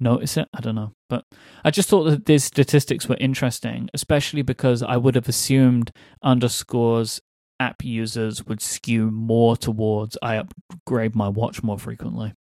notice 0.00 0.36
it. 0.36 0.48
I 0.54 0.60
don't 0.60 0.74
know, 0.74 0.92
but 1.08 1.24
I 1.64 1.70
just 1.70 1.88
thought 1.88 2.04
that 2.04 2.26
these 2.26 2.44
statistics 2.44 3.08
were 3.08 3.16
interesting, 3.20 3.88
especially 3.94 4.42
because 4.42 4.82
I 4.82 4.96
would 4.96 5.14
have 5.14 5.28
assumed 5.28 5.90
underscores 6.22 7.20
app 7.60 7.84
users 7.84 8.44
would 8.46 8.60
skew 8.60 9.10
more 9.10 9.56
towards 9.56 10.18
I 10.20 10.36
upgrade 10.36 11.14
my 11.14 11.28
watch 11.28 11.62
more 11.62 11.78
frequently. 11.78 12.34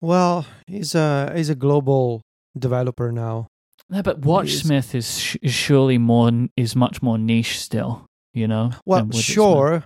well, 0.00 0.46
he's 0.66 0.94
a 0.94 1.32
he's 1.36 1.50
a 1.50 1.54
global 1.54 2.22
developer 2.58 3.12
now. 3.12 3.46
Yeah, 3.90 4.02
but. 4.02 4.20
WatchSmith 4.20 4.94
is, 4.94 5.36
is 5.42 5.52
surely 5.52 5.98
more 5.98 6.30
is 6.56 6.76
much 6.76 7.02
more 7.02 7.18
niche 7.18 7.58
still. 7.58 8.06
You 8.32 8.46
know. 8.46 8.72
Well, 8.86 9.10
sure, 9.10 9.84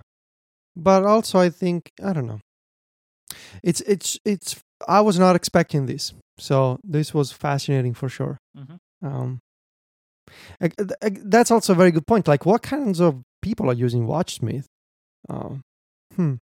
but 0.77 1.05
also 1.05 1.39
I 1.39 1.49
think 1.51 1.91
I 2.03 2.13
don't 2.13 2.27
know. 2.27 2.41
It's 3.63 3.81
it's 3.83 4.19
it's. 4.25 4.61
I 4.89 5.01
was 5.01 5.19
not 5.19 5.37
expecting 5.37 5.87
this, 5.87 6.13
so 6.39 6.79
this 6.85 7.15
was 7.15 7.33
fascinating 7.33 7.95
for 7.95 8.09
sure. 8.09 8.39
Mhm. 8.57 8.79
Um, 9.03 9.41
that's 11.01 11.51
also 11.51 11.73
a 11.73 11.77
very 11.77 11.91
good 11.91 12.07
point. 12.07 12.27
Like, 12.29 12.47
what 12.47 12.63
kinds 12.63 13.01
of 13.01 13.23
people 13.43 13.69
are 13.71 13.75
using 13.75 14.07
WatchSmith? 14.07 14.65
Um, 15.29 15.63
hmm. 16.17 16.35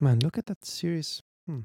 Man, 0.00 0.18
look 0.20 0.36
at 0.38 0.46
that 0.46 0.64
series. 0.64 1.22
Hmm. 1.46 1.60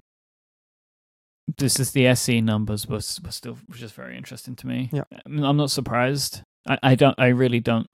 This 1.57 1.79
is 1.79 1.91
the 1.91 2.07
SE 2.07 2.41
numbers 2.41 2.87
was 2.87 3.19
was 3.25 3.35
still 3.35 3.57
was 3.67 3.79
just 3.79 3.95
very 3.95 4.15
interesting 4.15 4.55
to 4.57 4.67
me. 4.67 4.89
Yeah. 4.93 5.03
Mean, 5.27 5.43
I'm 5.43 5.57
not 5.57 5.71
surprised. 5.71 6.41
I, 6.67 6.77
I 6.83 6.95
don't. 6.95 7.15
I 7.17 7.27
really 7.27 7.59
don't 7.59 7.87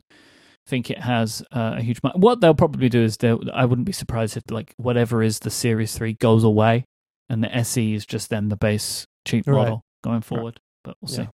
think 0.67 0.89
it 0.89 0.99
has 0.99 1.41
uh, 1.53 1.75
a 1.77 1.81
huge. 1.81 1.99
What 2.15 2.41
they'll 2.41 2.53
probably 2.53 2.89
do 2.89 3.01
is 3.03 3.17
they. 3.17 3.35
I 3.53 3.65
wouldn't 3.65 3.85
be 3.85 3.93
surprised 3.93 4.35
if 4.35 4.43
like 4.49 4.73
whatever 4.77 5.23
is 5.23 5.39
the 5.39 5.49
Series 5.49 5.97
Three 5.97 6.13
goes 6.13 6.43
away, 6.43 6.83
and 7.29 7.43
the 7.43 7.53
SE 7.57 7.93
is 7.93 8.05
just 8.05 8.29
then 8.29 8.49
the 8.49 8.57
base 8.57 9.05
cheap 9.25 9.47
Right. 9.47 9.55
model 9.55 9.85
going 10.03 10.21
forward. 10.21 10.59
But 10.83 10.97
we'll 11.01 11.11
Yeah. 11.11 11.25
see. 11.25 11.29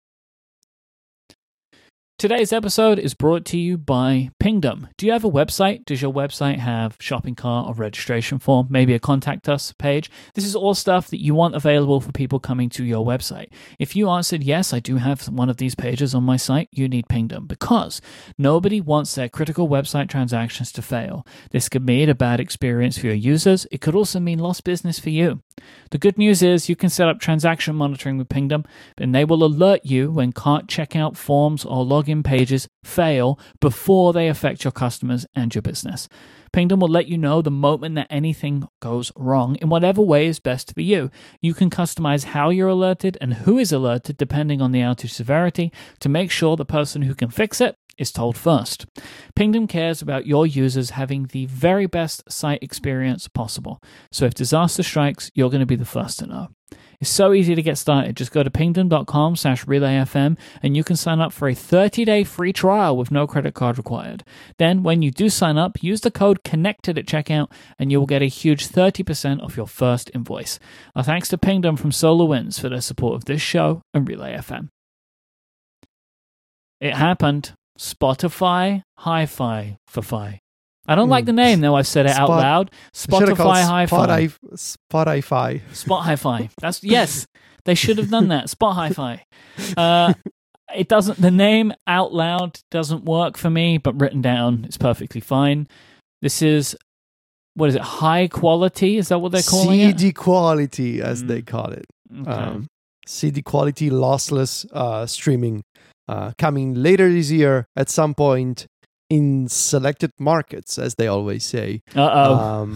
Today's 2.22 2.54
episode 2.54 3.00
is 3.00 3.16
brought 3.16 3.46
to 3.46 3.58
you 3.58 3.80
by 3.80 4.30
Pingdom. 4.38 4.88
Do 4.96 5.08
you 5.08 5.12
have 5.12 5.24
a 5.24 5.32
website? 5.32 5.86
Does 5.86 6.04
your 6.04 6.14
website 6.14 6.60
have 6.60 6.96
shopping 7.00 7.34
cart 7.34 7.68
or 7.68 7.74
registration 7.74 8.38
form? 8.38 8.68
Maybe 8.70 8.94
a 8.94 9.00
contact 9.00 9.50
us 9.50 9.72
page? 9.72 10.12
This 10.36 10.46
is 10.46 10.56
all 10.56 10.76
stuff 10.76 11.08
that 11.08 11.20
you 11.20 11.34
want 11.34 11.56
available 11.56 12.00
for 12.00 12.12
people 12.12 12.40
coming 12.40 12.70
to 12.70 12.84
your 12.84 13.04
website. 13.04 13.48
If 13.80 13.96
you 13.96 14.08
answered 14.08 14.44
yes, 14.44 14.72
I 14.72 14.80
do 14.80 14.98
have 14.98 15.30
one 15.30 15.50
of 15.50 15.58
these 15.58 15.74
pages 15.74 16.14
on 16.14 16.22
my 16.22 16.38
site, 16.38 16.70
you 16.72 16.88
need 16.88 17.10
Pingdom 17.10 17.48
because 17.48 18.02
nobody 18.38 18.82
wants 18.82 19.16
their 19.16 19.28
critical 19.28 19.68
website 19.68 20.08
transactions 20.08 20.72
to 20.74 20.84
fail. 20.84 21.26
This 21.50 21.70
could 21.70 21.88
mean 21.88 22.08
a 22.08 22.14
bad 22.14 22.40
experience 22.40 23.00
for 23.00 23.08
your 23.08 23.16
users. 23.16 23.66
It 23.72 23.82
could 23.82 23.96
also 23.96 24.20
mean 24.20 24.38
lost 24.38 24.64
business 24.64 25.00
for 25.00 25.10
you. 25.10 25.42
The 25.90 25.98
good 25.98 26.18
news 26.18 26.42
is 26.42 26.70
you 26.70 26.76
can 26.76 26.90
set 26.90 27.08
up 27.08 27.20
transaction 27.20 27.76
monitoring 27.76 28.18
with 28.18 28.30
Pingdom, 28.30 28.66
and 28.98 29.14
they 29.14 29.26
will 29.26 29.44
alert 29.44 29.82
you 29.84 30.12
when 30.12 30.34
cart 30.34 30.68
checkout 30.68 31.18
forms 31.18 31.66
or 31.66 31.86
login 31.86 32.11
pages 32.24 32.68
fail 32.84 33.40
before 33.60 34.14
they 34.14 34.28
affect 34.28 34.64
your 34.64 34.72
customers 34.72 35.26
and 35.34 35.54
your 35.56 35.62
business. 35.62 36.08
Pingdom 36.54 36.82
will 36.82 36.90
let 36.90 37.08
you 37.08 37.18
know 37.18 37.42
the 37.42 37.50
moment 37.50 37.96
that 37.96 38.08
anything 38.10 38.68
goes 38.82 39.12
wrong 39.16 39.56
in 39.62 39.70
whatever 39.70 40.02
way 40.02 40.28
is 40.28 40.40
best 40.40 40.74
for 40.74 40.82
you. 40.82 41.10
You 41.42 41.54
can 41.54 41.70
customize 41.70 42.26
how 42.26 42.50
you're 42.50 42.68
alerted 42.68 43.18
and 43.22 43.34
who 43.34 43.58
is 43.58 43.72
alerted 43.72 44.18
depending 44.18 44.62
on 44.62 44.72
the 44.72 44.82
outage 44.82 45.12
severity 45.12 45.72
to 46.00 46.10
make 46.10 46.30
sure 46.30 46.58
the 46.58 46.66
person 46.66 47.04
who 47.04 47.16
can 47.16 47.30
fix 47.30 47.62
it 47.62 47.78
is 47.98 48.12
told 48.12 48.38
first. 48.38 48.86
Pingdom 49.36 49.68
cares 49.68 50.02
about 50.02 50.26
your 50.26 50.46
users 50.46 50.92
having 50.92 51.28
the 51.28 51.46
very 51.46 51.86
best 51.86 52.30
site 52.30 52.62
experience 52.62 53.28
possible. 53.28 53.82
So 54.12 54.26
if 54.26 54.34
disaster 54.34 54.84
strikes, 54.84 55.32
you're 55.34 55.50
going 55.50 55.62
to 55.62 55.66
be 55.66 55.76
the 55.76 55.86
first 55.86 56.20
to 56.20 56.28
know. 56.28 56.50
It's 57.02 57.10
so 57.10 57.34
easy 57.34 57.56
to 57.56 57.64
get 57.64 57.80
started. 57.80 58.16
Just 58.16 58.32
go 58.32 58.44
to 58.44 58.52
pingdom.com 58.52 59.36
slash 59.36 59.66
relayfm 59.66 60.38
and 60.62 60.78
you 60.78 60.84
can 60.84 60.96
sign 60.96 61.20
up 61.20 61.34
for 61.34 61.48
a 61.48 61.56
30-day 61.56 62.24
free 62.24 62.54
trial 62.54 62.96
with 62.96 63.10
no 63.10 63.26
credit 63.26 63.56
card 63.56 63.80
required. 63.80 64.24
Then 64.58 64.84
when 64.84 65.02
you 65.02 65.10
do 65.10 65.28
sign 65.28 65.58
up, 65.58 65.82
use 65.82 66.02
the 66.02 66.12
code 66.12 66.44
CONNECTED 66.44 67.00
at 67.00 67.08
checkout 67.08 67.52
and 67.80 67.92
you 67.92 68.00
will 68.00 68.06
get 68.06 68.22
a 68.22 68.28
huge 68.28 68.68
30% 68.68 69.42
off 69.42 69.58
your 69.58 69.68
first 69.68 70.12
invoice. 70.14 70.60
Our 70.96 71.04
thanks 71.04 71.28
to 71.30 71.40
Pingdom 71.40 71.76
from 71.76 71.90
SolarWinds 71.90 72.60
for 72.60 72.70
their 72.70 72.82
support 72.82 73.16
of 73.16 73.26
this 73.26 73.42
show 73.42 73.82
and 73.96 74.08
Relay 74.08 74.36
FM. 74.36 74.70
It 76.80 76.96
happened. 76.96 77.54
Spotify 77.80 78.84
Hi-Fi 78.98 79.78
for 79.88 80.02
Fi. 80.04 80.40
I 80.92 80.96
don't 80.96 81.10
like 81.10 81.24
Hmm. 81.24 81.28
the 81.28 81.34
name 81.34 81.62
though. 81.62 81.76
I've 81.76 81.88
said 81.88 82.06
it 82.06 82.16
out 82.16 82.30
loud. 82.30 82.72
Should 82.94 83.12
have 83.30 83.38
called 83.38 83.56
Spotify 83.58 83.64
Hi-Fi. 83.66 84.28
Spotify. 84.56 85.62
Spotify. 85.62 85.76
Spot 85.76 86.04
Hi-Fi. 86.06 86.50
That's 86.60 86.84
yes. 86.84 87.26
They 87.66 87.76
should 87.76 87.98
have 87.98 88.10
done 88.10 88.28
that. 88.30 88.50
Spot 88.50 88.76
Hi-Fi. 88.76 89.24
Uh, 89.78 90.14
it 90.76 90.88
doesn't. 90.88 91.22
The 91.22 91.32
name 91.32 91.74
out 91.88 92.14
loud 92.14 92.60
doesn't 92.72 93.04
work 93.06 93.38
for 93.38 93.50
me, 93.50 93.78
but 93.78 94.00
written 94.00 94.22
down 94.22 94.66
is 94.66 94.78
perfectly 94.78 95.22
fine. 95.22 95.68
This 96.22 96.42
is 96.42 96.76
what 97.56 97.70
is 97.70 97.76
it? 97.76 97.82
High 97.82 98.28
quality? 98.28 98.98
Is 98.98 99.10
that 99.10 99.20
what 99.20 99.32
they're 99.34 99.42
calling 99.44 99.80
CD 99.80 100.14
quality, 100.14 101.02
as 101.02 101.24
Mm. 101.24 101.28
they 101.28 101.42
call 101.42 101.72
it. 101.72 101.86
it? 102.14 102.22
Okay. 102.22 102.32
um, 102.32 102.68
CD 103.06 103.42
quality 103.42 103.90
lossless 103.90 104.66
uh, 104.72 105.06
streaming 105.06 105.62
uh, 106.08 106.32
coming 106.38 106.74
later 106.76 107.12
this 107.12 107.30
year 107.32 107.66
at 107.76 107.90
some 107.90 108.14
point 108.14 108.66
in 109.18 109.48
selected 109.50 110.12
markets, 110.20 110.80
as 110.80 110.96
they 110.96 111.08
always 111.08 111.44
say. 111.44 111.68
Uh 111.96 112.10
oh. 112.22 112.34
Um, 112.46 112.70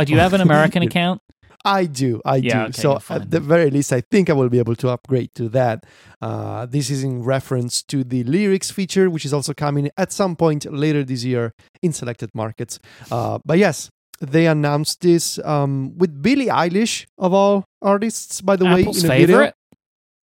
oh, 0.00 0.04
do 0.04 0.12
you 0.12 0.18
have 0.18 0.34
an 0.34 0.40
American 0.40 0.82
account? 0.88 1.20
I 1.64 1.86
do, 1.86 2.20
I 2.24 2.36
Yeah, 2.36 2.64
do. 2.64 2.68
okay, 2.70 2.82
so 2.82 2.88
at 3.10 3.30
the 3.30 3.40
very 3.40 3.70
least, 3.70 3.92
I 3.92 4.00
think 4.12 4.30
I 4.30 4.32
will 4.32 4.48
be 4.48 4.60
able 4.64 4.76
to 4.76 4.88
upgrade 4.94 5.30
to 5.34 5.48
that. 5.58 5.84
Uh, 6.22 6.66
this 6.66 6.88
is 6.88 7.02
in 7.02 7.22
reference 7.24 7.82
to 7.92 8.04
the 8.04 8.22
lyrics 8.24 8.70
feature, 8.70 9.06
which 9.10 9.24
is 9.28 9.32
also 9.32 9.52
coming 9.54 9.90
at 9.96 10.12
some 10.12 10.34
point 10.36 10.62
later 10.84 11.02
this 11.04 11.24
year 11.24 11.52
in 11.82 11.92
selected 11.92 12.30
markets. 12.32 12.78
Uh, 13.10 13.38
but 13.44 13.58
yes, 13.58 13.90
they 14.20 14.46
announced 14.46 15.00
this 15.00 15.38
um, 15.44 15.98
with 15.98 16.22
Billie 16.22 16.46
Eilish 16.62 17.06
of 17.18 17.32
all 17.34 17.64
artists, 17.82 18.40
by 18.40 18.54
the 18.56 18.66
Apple's 18.66 19.02
way, 19.04 19.22
in 19.22 19.22
a 19.22 19.26
video. 19.26 19.52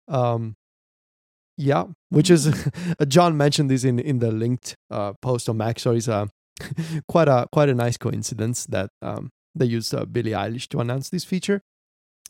Um, 0.07 0.55
yeah, 1.57 1.85
which 2.09 2.29
is 2.29 2.53
John 3.07 3.35
mentioned 3.35 3.69
this 3.69 3.83
in 3.83 3.99
in 3.99 4.19
the 4.19 4.31
linked 4.31 4.75
uh, 4.91 5.13
post 5.21 5.49
on 5.49 5.57
Mac 5.57 5.79
Stories. 5.79 6.07
Uh, 6.07 6.27
quite 7.07 7.27
a 7.27 7.47
quite 7.51 7.69
a 7.69 7.75
nice 7.75 7.97
coincidence 7.97 8.65
that 8.67 8.89
um, 9.01 9.29
they 9.55 9.65
used 9.65 9.93
uh, 9.93 10.05
Billie 10.05 10.31
Eilish 10.31 10.67
to 10.69 10.79
announce 10.79 11.09
this 11.09 11.23
feature. 11.23 11.61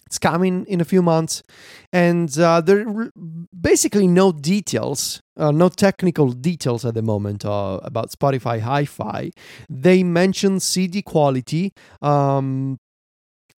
It's 0.06 0.20
coming 0.20 0.66
in 0.68 0.80
a 0.80 0.86
few 0.86 1.02
months, 1.02 1.44
and 1.92 2.38
uh, 2.40 2.62
there 2.62 2.88
are 2.88 3.12
basically 3.60 4.08
no 4.08 4.32
details, 4.32 5.22
uh, 5.36 5.52
no 5.52 5.68
technical 5.68 6.32
details 6.32 6.86
at 6.86 6.94
the 6.94 7.02
moment 7.02 7.44
uh, 7.44 7.82
about 7.84 8.12
Spotify 8.12 8.62
Hi-Fi. 8.62 9.32
They 9.70 10.04
mention 10.04 10.62
CD 10.62 11.02
quality. 11.02 11.74
Um, 12.02 12.78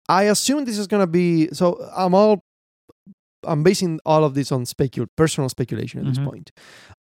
I 0.09 0.23
assume 0.23 0.65
this 0.65 0.79
is 0.79 0.87
gonna 0.87 1.07
be 1.07 1.49
so. 1.53 1.87
I'm 1.95 2.15
all 2.15 2.43
I'm 3.45 3.63
basing 3.63 4.01
all 4.05 4.25
of 4.25 4.35
this 4.35 4.51
on 4.51 4.65
specul 4.65 5.07
personal 5.17 5.49
speculation 5.49 6.01
at 6.01 6.07
Mhm. 6.07 6.09
this 6.09 6.19
point. 6.19 6.51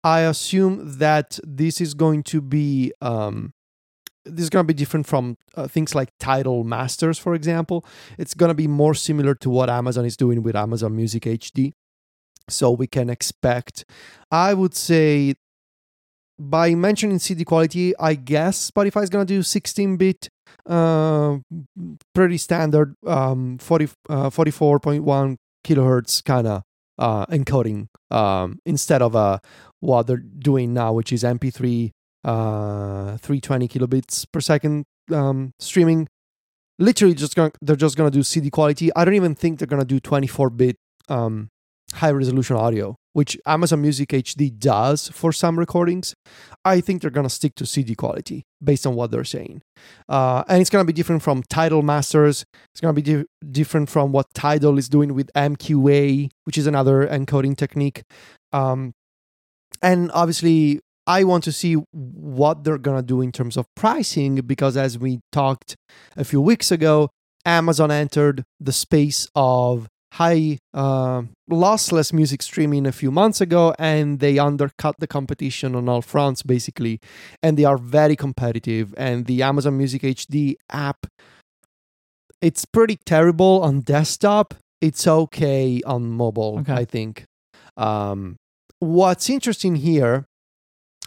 I 0.03 0.21
assume 0.21 0.97
that 0.99 1.39
this 1.43 1.81
is 1.81 1.93
going 1.93 2.23
to 2.23 2.41
be 2.41 2.93
um, 3.01 3.53
this 4.25 4.43
is 4.43 4.49
going 4.49 4.63
to 4.65 4.67
be 4.67 4.73
different 4.73 5.07
from 5.07 5.37
uh, 5.55 5.67
things 5.69 5.95
like 5.95 6.09
Tidal 6.19 6.65
Masters, 6.65 7.17
for 7.17 7.33
example. 7.33 7.85
It's 8.17 8.33
going 8.33 8.49
to 8.49 8.53
be 8.55 8.67
more 8.67 8.93
similar 8.93 9.33
to 9.35 9.49
what 9.49 9.69
Amazon 9.69 10.03
is 10.05 10.17
doing 10.17 10.43
with 10.43 10.53
Amazon 10.55 10.95
Music 10.97 11.23
HD. 11.25 11.71
So 12.49 12.69
we 12.71 12.87
can 12.87 13.09
expect, 13.09 13.85
I 14.29 14.53
would 14.53 14.75
say, 14.75 15.35
by 16.37 16.75
mentioning 16.75 17.19
CD 17.19 17.45
quality, 17.45 17.93
I 17.99 18.15
guess 18.15 18.69
Spotify 18.69 19.03
is 19.03 19.09
going 19.09 19.25
to 19.25 19.33
do 19.33 19.41
16 19.41 19.95
bit, 19.97 20.29
uh, 20.65 21.37
pretty 22.13 22.37
standard 22.37 22.95
um, 23.07 23.57
40, 23.59 23.89
uh, 24.09 24.29
44.1 24.29 25.37
kilohertz 25.67 26.23
kind 26.23 26.47
of 26.47 26.63
uh, 26.97 27.25
encoding 27.27 27.87
um, 28.11 28.59
instead 28.65 29.01
of 29.01 29.15
uh, 29.15 29.39
what 29.79 30.07
they're 30.07 30.17
doing 30.17 30.73
now, 30.73 30.93
which 30.93 31.11
is 31.11 31.23
MP3 31.23 31.91
uh, 32.23 33.17
320 33.17 33.67
kilobits 33.67 34.25
per 34.31 34.41
second 34.41 34.85
um, 35.11 35.53
streaming. 35.59 36.07
Literally, 36.79 37.15
just 37.15 37.35
gonna, 37.35 37.51
they're 37.61 37.75
just 37.75 37.97
gonna 37.97 38.11
do 38.11 38.23
CD 38.23 38.49
quality. 38.49 38.89
I 38.95 39.05
don't 39.05 39.15
even 39.15 39.35
think 39.35 39.59
they're 39.59 39.67
gonna 39.67 39.85
do 39.85 39.99
24 39.99 40.49
bit 40.51 40.77
um, 41.09 41.49
high 41.93 42.11
resolution 42.11 42.55
audio, 42.55 42.95
which 43.17 43.35
Amazon 43.47 43.81
Music 43.81 44.09
HD 44.09 44.55
does 44.55 45.07
for 45.07 45.31
some 45.31 45.57
recordings. 45.57 46.13
I 46.63 46.81
think 46.81 47.01
they're 47.01 47.09
gonna 47.09 47.31
stick 47.31 47.55
to 47.55 47.65
CD 47.65 47.95
quality 47.95 48.45
based 48.63 48.85
on 48.85 48.93
what 48.93 49.09
they're 49.09 49.23
saying, 49.23 49.63
uh, 50.07 50.43
and 50.47 50.61
it's 50.61 50.69
gonna 50.69 50.85
be 50.85 50.93
different 50.93 51.23
from 51.23 51.41
Tidal 51.49 51.81
Masters. 51.81 52.45
It's 52.71 52.79
gonna 52.79 52.93
be 52.93 53.01
di- 53.01 53.25
different 53.51 53.89
from 53.89 54.11
what 54.11 54.27
Tidal 54.35 54.77
is 54.77 54.87
doing 54.87 55.15
with 55.15 55.31
MQA, 55.33 56.29
which 56.43 56.59
is 56.59 56.67
another 56.67 57.07
encoding 57.07 57.57
technique. 57.57 58.03
Um, 58.53 58.93
and 59.81 60.11
obviously 60.13 60.79
I 61.07 61.23
want 61.23 61.43
to 61.45 61.51
see 61.51 61.73
what 61.89 62.63
they're 62.63 62.77
gonna 62.77 63.01
do 63.01 63.21
in 63.21 63.31
terms 63.31 63.57
of 63.57 63.65
pricing 63.75 64.35
because 64.41 64.77
as 64.77 64.99
we 64.99 65.21
talked 65.31 65.75
a 66.15 66.23
few 66.23 66.39
weeks 66.39 66.69
ago, 66.69 67.09
Amazon 67.47 67.89
entered 67.89 68.43
the 68.59 68.73
space 68.73 69.27
of 69.33 69.87
high 70.13 70.57
uh, 70.73 71.21
lossless 71.49 72.13
music 72.13 72.41
streaming 72.41 72.85
a 72.85 72.91
few 72.91 73.11
months 73.11 73.41
ago 73.41 73.73
and 73.77 74.19
they 74.19 74.39
undercut 74.39 74.95
the 74.99 75.07
competition 75.07 75.75
on 75.75 75.89
all 75.89 76.01
fronts 76.01 76.43
basically. 76.43 76.99
And 77.43 77.57
they 77.57 77.65
are 77.65 77.77
very 77.77 78.15
competitive 78.15 78.93
and 78.97 79.25
the 79.25 79.43
amazon 79.43 79.77
music 79.77 80.01
hd 80.03 80.55
app 80.71 81.07
it's 82.41 82.65
pretty 82.65 82.97
terrible 83.05 83.61
on 83.63 83.81
desktop. 83.81 84.53
It's 84.79 85.07
okay 85.07 85.81
on 85.85 86.09
mobile 86.11 86.59
Okay. 86.59 86.73
i 86.73 86.85
think. 86.85 87.25
Um, 87.75 88.37
what's 88.79 89.29
interesting 89.29 89.75
here 89.77 90.25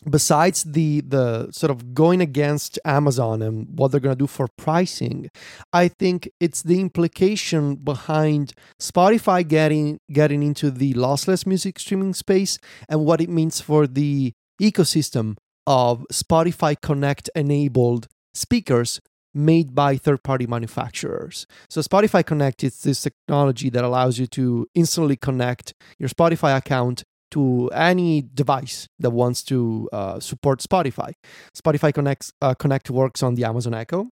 besides 0.08 0.64
the 0.64 1.00
the 1.02 1.50
sort 1.50 1.70
of 1.70 1.92
going 1.94 2.20
against 2.20 2.78
amazon 2.84 3.42
and 3.42 3.66
what 3.78 3.90
they're 3.90 4.00
going 4.00 4.14
to 4.14 4.18
do 4.18 4.26
for 4.26 4.48
pricing 4.56 5.28
i 5.72 5.88
think 5.88 6.28
it's 6.40 6.62
the 6.62 6.80
implication 6.80 7.74
behind 7.74 8.52
spotify 8.80 9.46
getting 9.46 9.98
getting 10.12 10.42
into 10.42 10.70
the 10.70 10.94
lossless 10.94 11.46
music 11.46 11.78
streaming 11.78 12.14
space 12.14 12.58
and 12.88 13.04
what 13.04 13.20
it 13.20 13.28
means 13.28 13.60
for 13.60 13.86
the 13.86 14.32
ecosystem 14.60 15.36
of 15.66 16.06
spotify 16.10 16.74
connect 16.80 17.28
enabled 17.34 18.06
speakers 18.34 19.00
made 19.34 19.74
by 19.74 19.96
third 19.96 20.22
party 20.22 20.46
manufacturers. 20.46 21.46
So 21.68 21.80
spotify 21.80 22.24
connect 22.24 22.64
is 22.64 22.82
this 22.82 23.02
technology 23.02 23.70
that 23.70 23.84
allows 23.84 24.18
you 24.18 24.26
to 24.28 24.66
instantly 24.74 25.16
connect 25.16 25.74
your 25.98 26.08
spotify 26.08 26.56
account 26.56 27.04
to 27.30 27.68
any 27.74 28.22
device 28.34 28.88
that 28.98 29.10
wants 29.10 29.42
to 29.44 29.88
uh, 29.92 30.20
support 30.20 30.60
Spotify. 30.60 31.12
Spotify 31.56 31.92
connects 31.92 32.32
uh, 32.40 32.54
Connect 32.54 32.90
works 32.90 33.22
on 33.22 33.34
the 33.34 33.44
Amazon 33.44 33.74
Echo. 33.74 34.08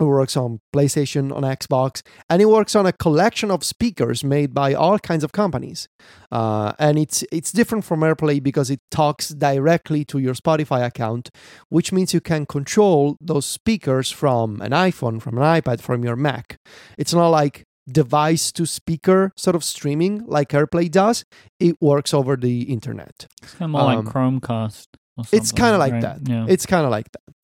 It 0.00 0.04
works 0.04 0.36
on 0.36 0.60
PlayStation, 0.74 1.34
on 1.34 1.42
Xbox, 1.42 2.02
and 2.28 2.42
it 2.42 2.46
works 2.46 2.74
on 2.74 2.86
a 2.86 2.92
collection 2.92 3.50
of 3.50 3.62
speakers 3.62 4.24
made 4.24 4.54
by 4.54 4.74
all 4.74 4.98
kinds 4.98 5.22
of 5.22 5.32
companies. 5.32 5.88
Uh, 6.30 6.72
and 6.78 6.98
it's 6.98 7.22
it's 7.30 7.52
different 7.52 7.84
from 7.84 8.00
AirPlay 8.00 8.42
because 8.42 8.70
it 8.70 8.80
talks 8.90 9.28
directly 9.28 10.04
to 10.06 10.18
your 10.18 10.34
Spotify 10.34 10.84
account, 10.84 11.30
which 11.68 11.92
means 11.92 12.14
you 12.14 12.20
can 12.20 12.46
control 12.46 13.16
those 13.20 13.46
speakers 13.46 14.10
from 14.10 14.60
an 14.60 14.72
iPhone, 14.72 15.20
from 15.20 15.38
an 15.38 15.44
iPad, 15.44 15.80
from 15.80 16.02
your 16.02 16.16
Mac. 16.16 16.56
It's 16.98 17.14
not 17.14 17.28
like 17.28 17.64
device 17.90 18.52
to 18.52 18.66
speaker 18.66 19.32
sort 19.36 19.56
of 19.56 19.64
streaming 19.64 20.24
like 20.26 20.50
AirPlay 20.50 20.90
does. 20.90 21.24
It 21.58 21.76
works 21.80 22.14
over 22.14 22.36
the 22.36 22.62
internet. 22.62 23.26
It's 23.42 23.54
kind 23.54 23.66
of 23.66 23.70
more 23.70 23.90
Um, 23.90 24.04
like 24.04 24.14
Chromecast. 24.14 24.86
Or 25.16 25.24
It's 25.32 25.52
kind 25.52 25.74
of 25.74 25.80
like 25.80 25.92
right? 25.94 26.02
that. 26.02 26.28
Yeah. 26.28 26.46
It's 26.48 26.64
kind 26.66 26.84
of 26.84 26.90
like 26.90 27.06
that. 27.12 27.34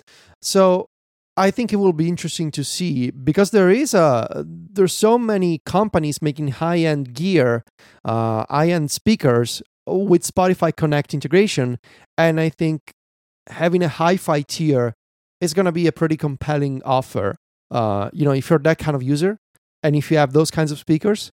So 0.40 0.88
I 1.37 1.51
think 1.51 1.72
it 1.72 1.77
will 1.77 1.92
be 1.92 2.09
interesting 2.09 2.51
to 2.53 2.64
see 2.64 3.11
because 3.11 3.51
there 3.51 3.70
is 3.70 3.94
a 3.94 4.44
there's 4.46 4.92
so 4.92 5.18
many 5.18 5.61
companies 5.66 6.20
making 6.22 6.48
high 6.48 6.79
end 6.79 7.14
gear, 7.14 7.64
uh, 8.05 8.44
high 8.48 8.70
end 8.70 8.90
speakers 8.90 9.62
with 9.87 10.22
Spotify 10.22 10.74
Connect 10.74 11.14
integration, 11.14 11.79
and 12.16 12.40
I 12.40 12.48
think 12.48 12.92
having 13.48 13.83
a 13.83 13.88
hi-fi 13.88 14.42
tier 14.42 14.94
is 15.40 15.55
going 15.55 15.66
to 15.66 15.72
be 15.72 15.87
a 15.87 15.92
pretty 15.92 16.16
compelling 16.16 16.83
offer. 16.85 17.37
Uh, 17.70 18.11
you 18.12 18.24
know, 18.24 18.33
if 18.33 18.51
you're 18.51 18.59
that 18.61 18.79
kind 18.79 18.94
of 18.94 19.03
user, 19.03 19.38
and 19.82 19.96
if 19.96 20.10
you 20.10 20.18
have 20.18 20.32
those 20.32 20.50
kinds 20.50 20.72
of 20.72 20.78
speakers, 20.78 21.30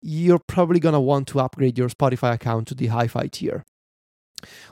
you're 0.00 0.38
probably 0.38 0.80
going 0.80 0.92
to 0.92 1.00
want 1.00 1.28
to 1.28 1.40
upgrade 1.40 1.76
your 1.76 1.88
Spotify 1.88 2.34
account 2.34 2.68
to 2.68 2.74
the 2.74 2.86
hi-fi 2.86 3.26
tier. 3.26 3.64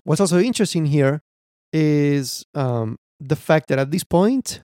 What's 0.05 0.21
also 0.21 0.39
interesting 0.39 0.87
here 0.87 1.23
is 1.73 2.45
um, 2.55 2.97
the 3.19 3.37
fact 3.37 3.69
that 3.69 3.79
at 3.79 3.91
this 3.91 4.05
point, 4.05 4.61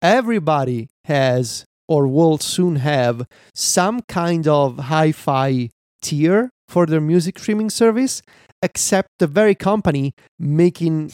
everybody 0.00 0.88
has 1.04 1.64
or 1.88 2.06
will 2.06 2.38
soon 2.38 2.76
have 2.76 3.26
some 3.54 4.00
kind 4.02 4.46
of 4.46 4.78
hi 4.78 5.12
fi 5.12 5.68
tier 6.00 6.50
for 6.68 6.86
their 6.86 7.00
music 7.00 7.38
streaming 7.38 7.68
service, 7.68 8.22
except 8.62 9.08
the 9.18 9.26
very 9.26 9.54
company 9.54 10.14
making 10.38 11.10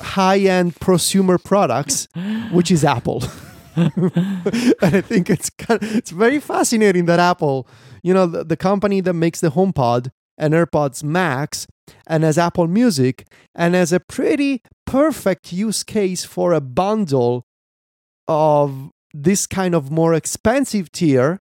high 0.00 0.38
end 0.38 0.76
prosumer 0.76 1.42
products, 1.42 2.06
which 2.52 2.70
is 2.70 2.84
Apple. 2.84 3.22
and 3.76 4.74
I 4.82 5.00
think 5.00 5.30
it's 5.30 5.50
kind 5.50 5.82
of, 5.82 5.96
it's 5.96 6.10
very 6.10 6.40
fascinating 6.40 7.06
that 7.06 7.20
Apple, 7.20 7.66
you 8.02 8.14
know, 8.14 8.26
the, 8.26 8.44
the 8.44 8.56
company 8.56 9.00
that 9.00 9.14
makes 9.14 9.40
the 9.40 9.50
HomePod 9.50 10.10
and 10.38 10.54
AirPods 10.54 11.02
Max 11.02 11.66
and 12.06 12.24
has 12.24 12.38
Apple 12.38 12.66
Music 12.66 13.26
and 13.54 13.74
has 13.74 13.92
a 13.92 14.00
pretty 14.00 14.62
perfect 14.86 15.52
use 15.52 15.82
case 15.82 16.24
for 16.24 16.52
a 16.52 16.60
bundle 16.60 17.44
of 18.26 18.90
this 19.12 19.46
kind 19.46 19.74
of 19.74 19.90
more 19.90 20.14
expensive 20.14 20.90
tier, 20.90 21.40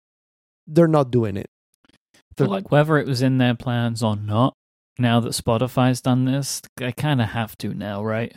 they're 0.67 0.88
not 0.88 1.12
doing 1.12 1.38
it. 1.38 1.50
But 2.36 2.50
like 2.50 2.72
whether 2.72 2.98
it 2.98 3.08
was 3.08 3.22
in 3.22 3.38
their 3.38 3.56
plans 3.56 4.02
or 4.02 4.15
not, 4.15 4.54
now 4.98 5.19
that 5.19 5.30
Spotify's 5.30 6.02
done 6.02 6.26
this, 6.26 6.62
they 6.78 6.91
kind 6.91 7.22
of 7.22 7.30
have 7.30 7.58
to 7.60 7.74
now, 7.74 8.04
right? 8.04 8.34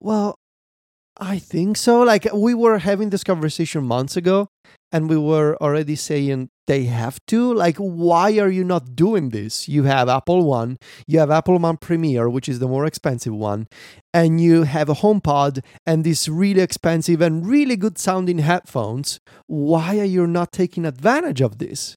Well, 0.00 0.38
I 1.18 1.38
think 1.38 1.76
so. 1.76 2.02
Like 2.02 2.28
we 2.32 2.54
were 2.54 2.78
having 2.78 3.10
this 3.10 3.24
conversation 3.24 3.84
months 3.84 4.16
ago, 4.16 4.48
and 4.92 5.08
we 5.08 5.16
were 5.16 5.56
already 5.60 5.96
saying 5.96 6.48
they 6.68 6.84
have 6.84 7.18
to. 7.26 7.52
Like, 7.52 7.76
why 7.76 8.38
are 8.38 8.48
you 8.50 8.62
not 8.62 8.94
doing 8.94 9.30
this? 9.30 9.68
You 9.68 9.84
have 9.84 10.08
Apple 10.08 10.44
One, 10.44 10.78
you 11.08 11.18
have 11.18 11.30
Apple 11.30 11.58
One 11.58 11.76
Premier, 11.76 12.28
which 12.28 12.48
is 12.48 12.60
the 12.60 12.68
more 12.68 12.86
expensive 12.86 13.34
one, 13.34 13.66
and 14.14 14.40
you 14.40 14.62
have 14.62 14.88
a 14.88 14.94
HomePod 14.94 15.64
and 15.84 16.04
these 16.04 16.28
really 16.28 16.60
expensive 16.60 17.20
and 17.20 17.44
really 17.46 17.76
good 17.76 17.98
sounding 17.98 18.38
headphones. 18.38 19.18
Why 19.48 19.98
are 19.98 20.04
you 20.04 20.26
not 20.26 20.52
taking 20.52 20.84
advantage 20.86 21.40
of 21.40 21.58
this? 21.58 21.96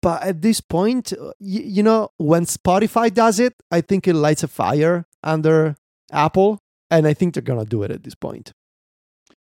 But 0.00 0.22
at 0.24 0.42
this 0.42 0.60
point, 0.60 1.12
uh, 1.12 1.26
y- 1.38 1.62
you 1.64 1.82
know, 1.84 2.08
when 2.16 2.44
Spotify 2.44 3.12
does 3.14 3.38
it, 3.38 3.54
I 3.70 3.80
think 3.80 4.08
it 4.08 4.14
lights 4.14 4.42
a 4.42 4.48
fire 4.48 5.04
under 5.22 5.76
Apple 6.10 6.58
and 6.92 7.06
I 7.06 7.14
think 7.14 7.34
they're 7.34 7.42
gonna 7.42 7.64
do 7.64 7.82
it 7.82 7.90
at 7.90 8.04
this 8.04 8.14
point. 8.14 8.52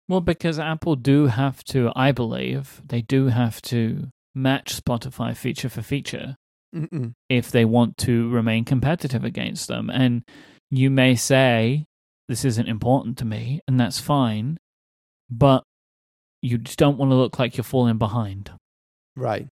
Well, 0.08 0.20
because 0.20 0.58
Apple 0.58 0.96
do 0.96 1.26
have 1.26 1.62
to, 1.64 1.92
I 1.94 2.12
believe, 2.12 2.80
they 2.84 3.02
do 3.02 3.26
have 3.26 3.60
to 3.62 4.08
match 4.34 4.74
Spotify 4.82 5.36
feature 5.36 5.68
for 5.68 5.82
feature 5.82 6.36
Mm-mm. 6.74 7.12
if 7.28 7.50
they 7.50 7.64
want 7.64 7.96
to 7.98 8.28
remain 8.30 8.64
competitive 8.64 9.24
against 9.24 9.68
them. 9.68 9.90
And 9.90 10.22
you 10.70 10.90
may 10.90 11.14
say, 11.14 11.84
this 12.28 12.44
isn't 12.44 12.68
important 12.68 13.18
to 13.18 13.24
me, 13.24 13.60
and 13.68 13.78
that's 13.78 14.00
fine, 14.00 14.58
but 15.30 15.62
you 16.42 16.58
just 16.58 16.78
don't 16.78 16.98
want 16.98 17.10
to 17.10 17.16
look 17.16 17.38
like 17.38 17.56
you're 17.56 17.64
falling 17.64 17.98
behind. 17.98 18.50
Right, 19.16 19.46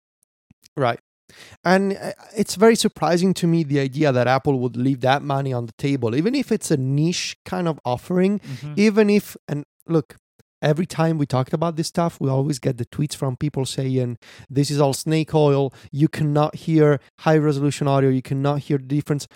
right, 0.76 1.00
and 1.64 1.96
uh, 1.96 2.12
it's 2.36 2.54
very 2.54 2.76
surprising 2.76 3.34
to 3.34 3.46
me 3.46 3.64
the 3.64 3.80
idea 3.80 4.12
that 4.12 4.26
Apple 4.26 4.58
would 4.60 4.76
leave 4.76 5.00
that 5.00 5.22
money 5.22 5.52
on 5.52 5.66
the 5.66 5.72
table, 5.72 6.14
even 6.14 6.34
if 6.34 6.52
it's 6.52 6.70
a 6.70 6.76
niche 6.76 7.36
kind 7.44 7.68
of 7.68 7.80
offering. 7.84 8.40
Even 8.76 9.10
if, 9.10 9.36
and 9.48 9.64
look, 9.86 10.16
every 10.62 10.86
time 10.86 11.18
we 11.18 11.26
talked 11.26 11.52
about 11.52 11.76
this 11.76 11.88
stuff, 11.88 12.20
we 12.20 12.28
always 12.28 12.58
get 12.58 12.78
the 12.78 12.86
tweets 12.86 13.14
from 13.14 13.36
people 13.36 13.64
saying 13.64 14.18
this 14.50 14.70
is 14.70 14.80
all 14.80 14.92
snake 14.92 15.34
oil. 15.34 15.72
You 15.92 16.08
cannot 16.08 16.54
hear 16.56 17.00
high 17.20 17.38
resolution 17.38 17.88
audio. 17.88 18.10
You 18.10 18.22
cannot 18.22 18.60
hear 18.60 18.78
the 18.78 18.84
difference. 18.84 19.28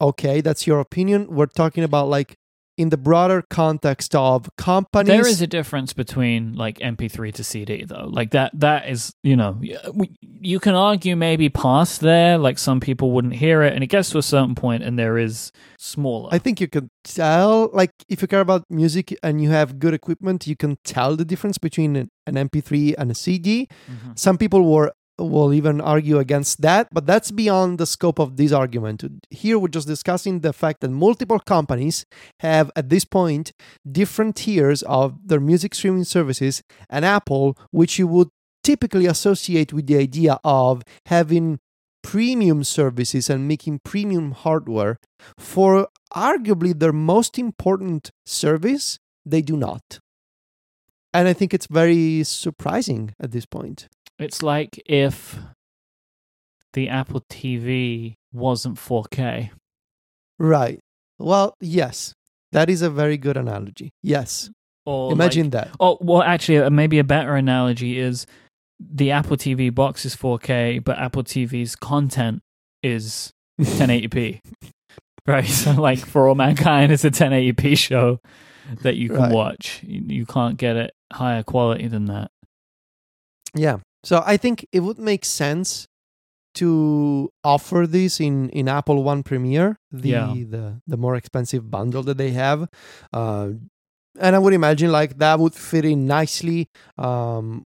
Okay, 0.00 0.40
that's 0.40 0.66
your 0.66 0.80
opinion. 0.80 1.28
We're 1.28 1.46
talking 1.46 1.84
about 1.84 2.08
like 2.08 2.36
in 2.78 2.88
the 2.88 2.96
broader 2.96 3.42
context 3.50 4.14
of 4.14 4.48
companies. 4.56 5.08
There 5.08 5.26
is 5.26 5.40
a 5.42 5.46
difference 5.46 5.92
between 5.92 6.54
like 6.54 6.78
MP3 6.78 7.32
to 7.34 7.44
CD 7.44 7.84
though. 7.84 8.08
Like 8.10 8.30
that 8.30 8.50
that 8.58 8.88
is, 8.88 9.12
you 9.22 9.36
know, 9.36 9.60
you 10.40 10.58
can 10.58 10.74
argue 10.74 11.14
maybe 11.16 11.48
past 11.48 12.00
there 12.00 12.38
like 12.38 12.58
some 12.58 12.80
people 12.80 13.10
wouldn't 13.10 13.34
hear 13.34 13.62
it 13.62 13.74
and 13.74 13.84
it 13.84 13.88
gets 13.88 14.10
to 14.10 14.18
a 14.18 14.22
certain 14.22 14.54
point 14.54 14.82
and 14.82 14.98
there 14.98 15.18
is 15.18 15.52
smaller. 15.78 16.28
I 16.32 16.38
think 16.38 16.60
you 16.60 16.68
can 16.68 16.90
tell, 17.04 17.70
like, 17.72 17.90
if 18.08 18.22
you 18.22 18.28
care 18.28 18.40
about 18.40 18.64
music 18.70 19.16
and 19.22 19.42
you 19.42 19.50
have 19.50 19.78
good 19.78 19.94
equipment, 19.94 20.46
you 20.46 20.56
can 20.56 20.78
tell 20.84 21.16
the 21.16 21.24
difference 21.24 21.58
between 21.58 21.96
an 21.96 22.08
an 22.26 22.36
MP3 22.36 22.94
and 22.96 23.10
a 23.10 23.14
CD. 23.14 23.68
Mhm. 23.90 24.16
Some 24.16 24.38
people 24.38 24.72
were 24.72 24.92
will 25.18 25.52
even 25.52 25.80
argue 25.80 26.18
against 26.18 26.62
that, 26.62 26.88
but 26.92 27.06
that's 27.06 27.30
beyond 27.30 27.78
the 27.78 27.86
scope 27.86 28.18
of 28.18 28.36
this 28.36 28.52
argument. 28.52 29.04
Here 29.30 29.58
we're 29.58 29.68
just 29.68 29.86
discussing 29.86 30.40
the 30.40 30.52
fact 30.52 30.80
that 30.80 30.90
multiple 30.90 31.38
companies 31.38 32.04
have 32.40 32.70
at 32.76 32.88
this 32.88 33.04
point 33.04 33.52
different 33.90 34.36
tiers 34.36 34.82
of 34.82 35.28
their 35.28 35.40
music 35.40 35.74
streaming 35.74 36.04
services, 36.04 36.62
and 36.88 37.04
Apple, 37.04 37.56
which 37.70 37.98
you 37.98 38.06
would 38.06 38.28
typically 38.64 39.06
associate 39.06 39.72
with 39.72 39.86
the 39.86 39.96
idea 39.96 40.38
of 40.44 40.82
having 41.06 41.58
premium 42.02 42.64
services 42.64 43.30
and 43.30 43.46
making 43.46 43.80
premium 43.84 44.32
hardware 44.32 44.98
for 45.38 45.88
arguably 46.14 46.78
their 46.78 46.92
most 46.92 47.38
important 47.38 48.10
service, 48.26 48.98
they 49.24 49.40
do 49.40 49.56
not. 49.56 50.00
And 51.14 51.28
I 51.28 51.32
think 51.32 51.52
it's 51.52 51.66
very 51.66 52.24
surprising 52.24 53.14
at 53.20 53.32
this 53.32 53.46
point. 53.46 53.88
It's 54.22 54.42
like 54.42 54.80
if 54.86 55.38
the 56.72 56.88
Apple 56.88 57.22
TV 57.30 58.14
wasn't 58.32 58.76
4K 58.78 59.50
Right. 60.38 60.80
Well, 61.18 61.54
yes. 61.60 62.14
That 62.52 62.68
is 62.70 62.82
a 62.82 62.90
very 62.90 63.16
good 63.16 63.36
analogy. 63.36 63.90
Yes. 64.02 64.50
Or 64.84 65.12
Imagine 65.12 65.44
like- 65.46 65.52
that. 65.52 65.68
Oh 65.78 65.98
well, 66.00 66.22
actually, 66.22 66.58
uh, 66.58 66.70
maybe 66.70 66.98
a 66.98 67.04
better 67.04 67.34
analogy 67.36 67.98
is 67.98 68.26
the 68.80 69.12
Apple 69.12 69.36
TV 69.36 69.72
box 69.72 70.04
is 70.04 70.16
4K, 70.16 70.82
but 70.82 70.98
Apple 70.98 71.22
TV's 71.22 71.76
content 71.76 72.42
is 72.82 73.30
1080p. 73.60 74.40
right. 75.26 75.46
So, 75.46 75.72
like, 75.72 76.00
For 76.00 76.26
All 76.28 76.34
Mankind 76.34 76.90
is 76.90 77.04
a 77.04 77.10
1080p 77.12 77.78
show 77.78 78.18
that 78.82 78.96
you 78.96 79.08
can 79.08 79.18
Right. 79.18 79.32
watch. 79.32 79.80
You, 79.84 80.02
you 80.08 80.26
can't 80.26 80.56
get 80.56 80.76
it 80.76 80.90
higher 81.12 81.44
quality 81.44 81.86
than 81.86 82.06
that. 82.06 82.30
Yeah. 83.54 83.78
So 84.04 84.22
I 84.26 84.36
think 84.36 84.66
it 84.72 84.80
would 84.80 84.98
make 84.98 85.24
sense 85.24 85.86
to 86.54 87.30
offer 87.44 87.86
this 87.86 88.20
in, 88.20 88.50
in 88.50 88.68
Apple 88.68 89.02
One 89.02 89.22
Premier, 89.22 89.78
the, 89.90 90.08
Yeah. 90.08 90.34
the 90.48 90.80
the 90.86 90.96
more 90.96 91.16
expensive 91.16 91.70
bundle 91.70 92.02
that 92.02 92.18
they 92.18 92.32
have. 92.32 92.68
Uh, 93.12 93.50
and 94.20 94.36
I 94.36 94.38
would 94.38 94.52
imagine 94.52 94.92
like 94.92 95.18
that 95.18 95.38
would 95.38 95.54
fit 95.54 95.84
in 95.86 96.06
nicely 96.06 96.68
um, 96.98 97.64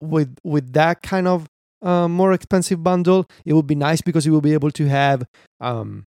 with 0.00 0.36
with 0.44 0.72
that 0.74 1.00
kind 1.02 1.26
of 1.26 1.46
uh, 1.80 2.08
more 2.08 2.32
expensive 2.34 2.82
bundle. 2.82 3.24
It 3.46 3.54
would 3.54 3.66
be 3.66 3.74
nice 3.76 4.02
because 4.02 4.26
you 4.26 4.32
will 4.32 4.42
be 4.42 4.52
able 4.52 4.72
to 4.72 4.86
have 4.88 5.24
um, 5.60 6.04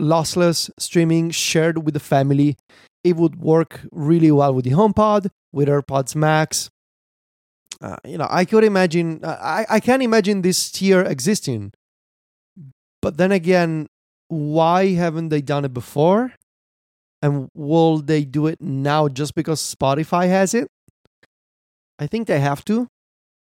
lossless 0.00 0.70
streaming 0.78 1.30
shared 1.30 1.84
with 1.84 1.94
the 1.94 2.00
family. 2.00 2.56
It 3.04 3.16
would 3.16 3.36
work 3.36 3.80
really 3.92 4.30
well 4.30 4.54
with 4.54 4.64
the 4.64 4.72
HomePod, 4.72 5.28
with 5.52 5.68
AirPods 5.68 6.14
Max, 6.14 6.70
uh, 7.80 7.96
you 8.04 8.18
know, 8.18 8.26
I 8.30 8.44
could 8.44 8.64
imagine, 8.64 9.20
uh, 9.24 9.38
I, 9.40 9.66
I 9.68 9.80
can 9.80 10.02
imagine 10.02 10.42
this 10.42 10.70
tier 10.70 11.00
existing. 11.02 11.72
But 13.02 13.16
then 13.16 13.32
again, 13.32 13.86
why 14.28 14.88
haven't 14.94 15.30
they 15.30 15.40
done 15.40 15.64
it 15.64 15.72
before? 15.72 16.34
And 17.22 17.48
will 17.54 17.98
they 17.98 18.24
do 18.24 18.46
it 18.46 18.60
now 18.60 19.08
just 19.08 19.34
because 19.34 19.60
Spotify 19.60 20.28
has 20.28 20.54
it? 20.54 20.68
I 21.98 22.06
think 22.06 22.26
they 22.28 22.40
have 22.40 22.64
to, 22.66 22.88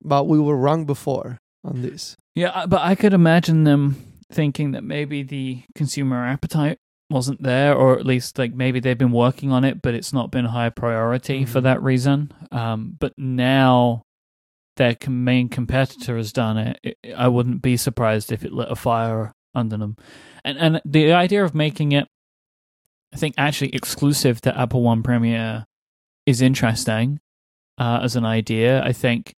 but 0.02 0.28
we 0.28 0.40
were 0.40 0.56
wrong 0.56 0.86
before 0.86 1.38
on 1.64 1.82
this. 1.82 2.16
Yeah, 2.36 2.66
but 2.68 2.82
I 2.82 2.96
could 2.96 3.14
imagine 3.14 3.64
them 3.66 3.98
thinking 4.32 4.72
that 4.72 4.84
maybe 4.84 5.24
the 5.24 5.64
consumer 5.76 6.26
appetite 6.26 6.78
wasn't 7.10 7.44
there, 7.44 7.76
or 7.76 8.00
at 8.00 8.06
least 8.06 8.38
like 8.40 8.54
maybe 8.54 8.80
they've 8.80 8.98
been 8.98 9.12
working 9.12 9.52
on 9.52 9.64
it, 9.66 9.82
but 9.82 9.94
it's 9.94 10.14
not 10.14 10.32
been 10.32 10.46
high 10.46 10.70
priority 10.70 11.46
for 11.46 11.60
Mhm. 11.60 11.64
that 11.64 11.84
reason. 11.84 12.32
Um, 12.52 12.96
but 13.00 13.14
now 13.18 14.04
their 14.78 14.96
main 15.08 15.50
competitor 15.50 16.18
has 16.18 16.32
done 16.34 16.58
it. 16.58 16.98
I 17.16 17.28
wouldn't 17.28 17.62
be 17.62 17.78
surprised 17.78 18.32
if 18.32 18.44
it 18.44 18.52
lit 18.54 18.72
a 18.72 18.76
fire 18.76 19.34
under 19.54 19.78
them. 19.78 19.96
And 20.44 20.58
and 20.58 20.82
the 20.86 21.14
idea 21.14 21.44
of 21.44 21.56
making 21.56 21.92
it, 21.94 22.08
I 23.14 23.18
think, 23.18 23.36
actually 23.38 23.70
exclusive 23.74 24.42
to 24.42 24.58
Apple 24.60 24.84
One 24.84 25.02
Premier 25.04 25.66
is 26.26 26.42
interesting 26.42 27.20
uh, 27.78 28.00
as 28.04 28.16
an 28.16 28.26
idea. 28.26 28.84
I 28.84 28.92
think 28.92 29.36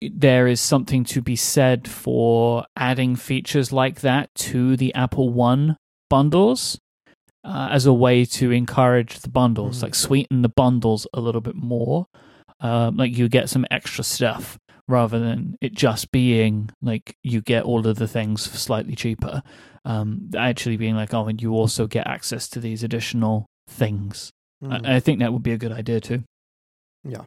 there 0.00 0.48
is 0.48 0.60
something 0.60 1.04
to 1.04 1.20
be 1.22 1.36
said 1.36 1.86
for 1.86 2.64
adding 2.76 3.14
features 3.14 3.72
like 3.72 4.00
that 4.00 4.34
to 4.34 4.76
the 4.76 4.92
Apple 4.94 5.28
One 5.28 5.76
bundles 6.10 6.78
uh, 7.44 7.68
as 7.70 7.86
a 7.86 7.92
way 7.92 8.24
to 8.24 8.50
encourage 8.50 9.20
the 9.20 9.28
bundles, 9.28 9.78
Mhm. 9.78 9.82
like 9.82 9.94
sweeten 9.94 10.42
the 10.42 10.48
bundles 10.48 11.06
a 11.12 11.20
little 11.20 11.40
bit 11.40 11.56
more. 11.56 12.06
Um, 12.62 12.96
like 12.96 13.16
you 13.16 13.28
get 13.28 13.50
some 13.50 13.66
extra 13.70 14.04
stuff 14.04 14.56
rather 14.88 15.18
than 15.18 15.56
it 15.60 15.74
just 15.74 16.10
being 16.12 16.70
like 16.80 17.14
you 17.22 17.40
get 17.42 17.64
all 17.64 17.86
of 17.86 17.96
the 17.96 18.08
things 18.08 18.46
for 18.46 18.56
slightly 18.56 18.94
cheaper. 18.94 19.42
Um, 19.84 20.30
actually 20.36 20.76
being 20.76 20.94
like, 20.94 21.12
oh, 21.12 21.26
and 21.26 21.42
you 21.42 21.52
also 21.52 21.86
get 21.88 22.06
access 22.06 22.48
to 22.50 22.60
these 22.60 22.82
additional 22.84 23.46
things. 23.68 24.30
Mhm. 24.62 24.86
I, 24.86 24.96
I 24.96 25.00
think 25.00 25.18
that 25.18 25.32
would 25.32 25.42
be 25.42 25.52
a 25.52 25.58
good 25.58 25.72
idea 25.72 26.00
too. 26.00 26.22
Yeah. 27.04 27.24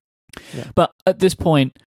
Yeah. 0.54 0.71
But 0.74 0.91
at 1.06 1.19
this 1.19 1.36
point, 1.36 1.78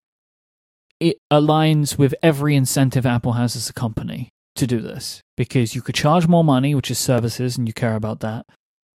it 1.01 1.17
aligns 1.33 1.97
with 1.97 2.15
every 2.23 2.55
incentive 2.57 3.07
Apple 3.07 3.33
has 3.33 3.57
as 3.57 3.71
a 3.71 3.73
company 3.73 4.29
to 4.57 4.67
do 4.67 4.81
this 4.81 5.23
because 5.37 5.75
you 5.75 5.81
could 5.83 5.95
charge 5.95 6.27
more 6.27 6.45
money, 6.45 6.75
which 6.75 6.91
is 6.91 6.99
services, 6.99 7.57
and 7.57 7.67
you 7.67 7.73
care 7.73 7.95
about 7.95 8.21
that. 8.21 8.45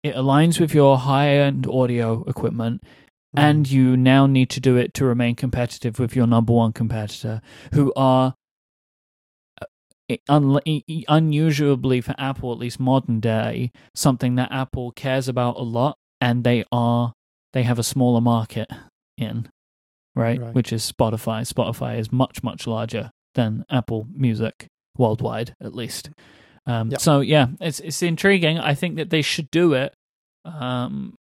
It 0.04 0.16
aligns 0.16 0.60
with 0.60 0.74
your 0.74 0.98
high 0.98 1.30
end 1.30 1.68
audio 1.68 2.24
equipment, 2.26 2.82
and 3.34 3.70
you 3.70 3.96
now 3.96 4.26
need 4.28 4.50
to 4.52 4.60
do 4.60 4.78
it 4.78 4.94
to 4.96 5.06
remain 5.06 5.36
competitive 5.36 6.00
with 6.00 6.16
your 6.16 6.28
number 6.28 6.54
one 6.54 6.74
competitor, 6.74 7.42
who 7.74 7.94
are 7.96 8.36
uh, 9.62 10.16
un- 10.28 10.60
unusually 11.08 12.02
for 12.02 12.16
Apple, 12.18 12.52
at 12.52 12.58
least 12.58 12.80
modern 12.80 13.20
day, 13.20 13.72
something 13.96 14.36
that 14.36 14.52
Apple 14.52 14.92
cares 14.92 15.28
about 15.28 15.58
a 15.58 15.64
lot, 15.64 15.98
and 16.20 16.44
they 16.44 16.64
are 16.72 17.14
they 17.54 17.64
have 17.64 17.80
a 17.80 17.84
smaller 17.84 18.22
market 18.22 18.68
in, 19.18 19.50
right? 20.16 20.40
Right. 20.40 20.54
Which 20.54 20.72
is 20.74 20.90
Spotify. 20.90 21.42
Spotify 21.52 22.00
is 22.00 22.12
much 22.12 22.44
much 22.44 22.68
larger 22.68 23.12
than 23.36 23.66
Apple 23.70 24.08
Music 24.14 24.68
worldwide, 24.98 25.56
at 25.62 25.74
least. 25.74 26.10
Um, 26.66 26.92
Yeah. 26.92 26.98
So 26.98 27.22
yeah, 27.22 27.48
it's 27.60 27.80
it's 27.80 28.02
intriguing. 28.02 28.60
I 28.60 28.74
think 28.76 28.98
that 28.98 29.10
they 29.10 29.22
should 29.22 29.50
do 29.52 29.74
it. 29.74 29.94
Um, 30.44 31.16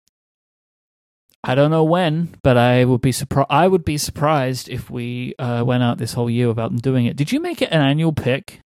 I 1.42 1.54
don't 1.54 1.70
know 1.70 1.84
when, 1.84 2.34
but 2.42 2.56
I 2.58 2.84
would 2.84 3.00
be 3.00 3.12
surprised. 3.12 3.46
I 3.50 3.66
would 3.66 3.84
be 3.84 3.96
surprised 3.96 4.68
if 4.68 4.90
we 4.90 5.34
uh, 5.38 5.62
went 5.66 5.82
out 5.82 5.96
this 5.98 6.12
whole 6.12 6.28
year 6.28 6.48
without 6.48 6.68
them 6.70 6.78
doing 6.78 7.06
it. 7.06 7.16
Did 7.16 7.32
you 7.32 7.40
make 7.40 7.62
it 7.62 7.70
an 7.72 7.80
annual 7.80 8.12
pick? 8.12 8.60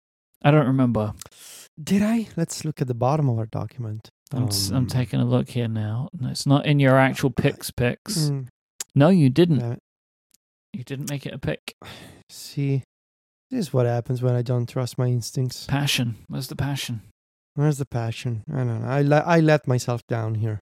I 0.41 0.51
don't 0.51 0.65
remember. 0.67 1.13
Did 1.81 2.01
I? 2.01 2.29
Let's 2.38 2.63
look 2.63 2.81
at 2.81 2.88
the 2.88 2.93
bottom 2.93 3.27
of 3.29 3.38
our 3.38 3.45
document. 3.45 4.10
I'm, 4.34 4.47
Um, 4.73 4.88
taking 4.88 5.19
a 5.19 5.25
look 5.25 5.49
here 5.49 5.67
now. 5.67 6.07
No, 6.17 6.29
It's 6.29 6.45
not 6.45 6.65
in 6.65 6.79
your 6.79 6.97
actual 6.97 7.29
picks. 7.31 7.71
Picks. 7.71 8.29
mm, 8.29 8.47
No, 8.95 9.10
you 9.10 9.29
didn't. 9.29 9.62
it. 9.62 9.79
You 10.71 10.84
didn't 10.86 11.10
make 11.10 11.25
it 11.25 11.34
a 11.34 11.38
pick. 11.38 11.75
See, 12.29 12.84
this 13.49 13.60
is 13.67 13.73
what 13.73 13.86
happens 13.86 14.21
when 14.21 14.34
I 14.36 14.41
don't 14.41 14.69
trust 14.69 14.97
my 14.97 15.07
instincts. 15.07 15.65
Passion. 15.65 16.15
Where's 16.29 16.47
the 16.47 16.55
passion? 16.55 17.01
Where's 17.55 17.77
the 17.79 17.86
passion? 17.86 18.43
I 18.49 18.57
don't 18.63 18.81
know. 18.81 18.88
I, 18.88 19.01
le- 19.01 19.25
I 19.27 19.41
let 19.41 19.67
myself 19.67 20.01
down 20.07 20.36
here. 20.36 20.62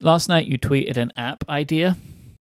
Last 0.00 0.28
night 0.28 0.46
you 0.46 0.58
tweeted 0.58 0.96
an 0.96 1.12
app 1.16 1.44
idea 1.48 1.96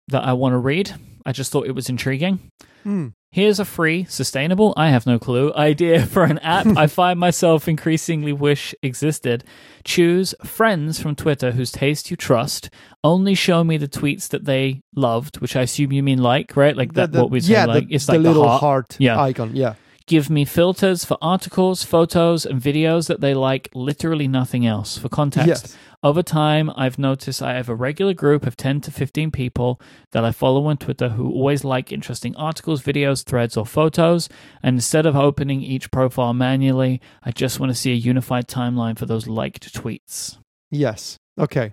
that 0.09 0.23
I 0.23 0.33
want 0.33 0.53
to 0.53 0.57
read. 0.57 0.93
I 1.25 1.31
just 1.31 1.51
thought 1.51 1.67
it 1.67 1.75
was 1.75 1.89
intriguing. 1.89 2.39
Hmm. 2.83 3.09
Here's 3.31 3.59
a 3.61 3.65
free, 3.65 4.03
sustainable, 4.09 4.73
I 4.75 4.89
have 4.89 5.05
no 5.07 5.17
clue, 5.17 5.53
idea 5.53 6.05
for 6.13 6.23
an 6.25 6.37
app 6.39 6.65
I 6.77 6.87
find 6.87 7.17
myself 7.17 7.67
increasingly 7.69 8.33
wish 8.33 8.75
existed. 8.83 9.45
Choose 9.85 10.35
friends 10.43 10.99
from 10.99 11.15
Twitter 11.15 11.51
whose 11.51 11.71
taste 11.71 12.11
you 12.11 12.17
trust. 12.17 12.69
Only 13.05 13.33
show 13.33 13.63
me 13.63 13.77
the 13.77 13.87
tweets 13.87 14.27
that 14.29 14.43
they 14.45 14.81
loved, 14.95 15.39
which 15.39 15.55
I 15.55 15.61
assume 15.61 15.93
you 15.93 16.03
mean 16.03 16.21
like, 16.21 16.57
right? 16.57 16.75
Like 16.75 16.89
The- 16.93 17.01
that, 17.01 17.11
the- 17.13 17.21
what 17.21 17.31
we 17.31 17.39
say, 17.39 17.53
yeah, 17.53 17.65
like 17.65 17.87
the, 17.87 17.95
it's 17.95 18.05
the 18.05 18.13
like 18.13 18.21
little 18.21 18.43
the 18.43 18.49
heart. 18.49 18.59
heart, 18.61 18.95
Yeah. 18.99 19.21
icon. 19.21 19.55
Yeah. 19.55 19.75
Give 20.07 20.29
me 20.29 20.43
filters 20.43 21.05
for 21.05 21.17
articles, 21.21 21.83
photos, 21.83 22.45
and 22.45 22.59
videos 22.61 23.07
that 23.07 23.21
they 23.21 23.33
like, 23.33 23.69
literally 23.73 24.27
nothing 24.27 24.65
else. 24.65 24.97
For 24.97 25.07
context, 25.07 25.47
Yes. 25.47 25.77
Over 26.03 26.23
time, 26.23 26.71
I've 26.75 26.97
noticed 26.97 27.43
I 27.43 27.53
have 27.53 27.69
a 27.69 27.75
regular 27.75 28.13
group 28.13 28.47
of 28.47 28.57
10 28.57 28.81
to 28.81 28.91
15 28.91 29.29
people 29.31 29.79
that 30.11 30.25
I 30.25 30.31
follow 30.31 30.65
on 30.65 30.77
Twitter 30.77 31.09
who 31.09 31.29
always 31.29 31.63
like 31.63 31.91
interesting 31.91 32.35
articles, 32.35 32.81
videos, 32.81 33.23
threads, 33.23 33.55
or 33.55 33.65
photos. 33.65 34.27
And 34.63 34.77
instead 34.77 35.05
of 35.05 35.15
opening 35.15 35.61
each 35.61 35.91
profile 35.91 36.33
manually, 36.33 37.01
I 37.23 37.31
just 37.31 37.59
want 37.59 37.71
to 37.71 37.75
see 37.75 37.91
a 37.91 37.95
unified 37.95 38.47
timeline 38.47 38.97
for 38.97 39.05
those 39.05 39.27
liked 39.27 39.73
tweets. 39.73 40.37
Yes. 40.71 41.17
Okay. 41.39 41.71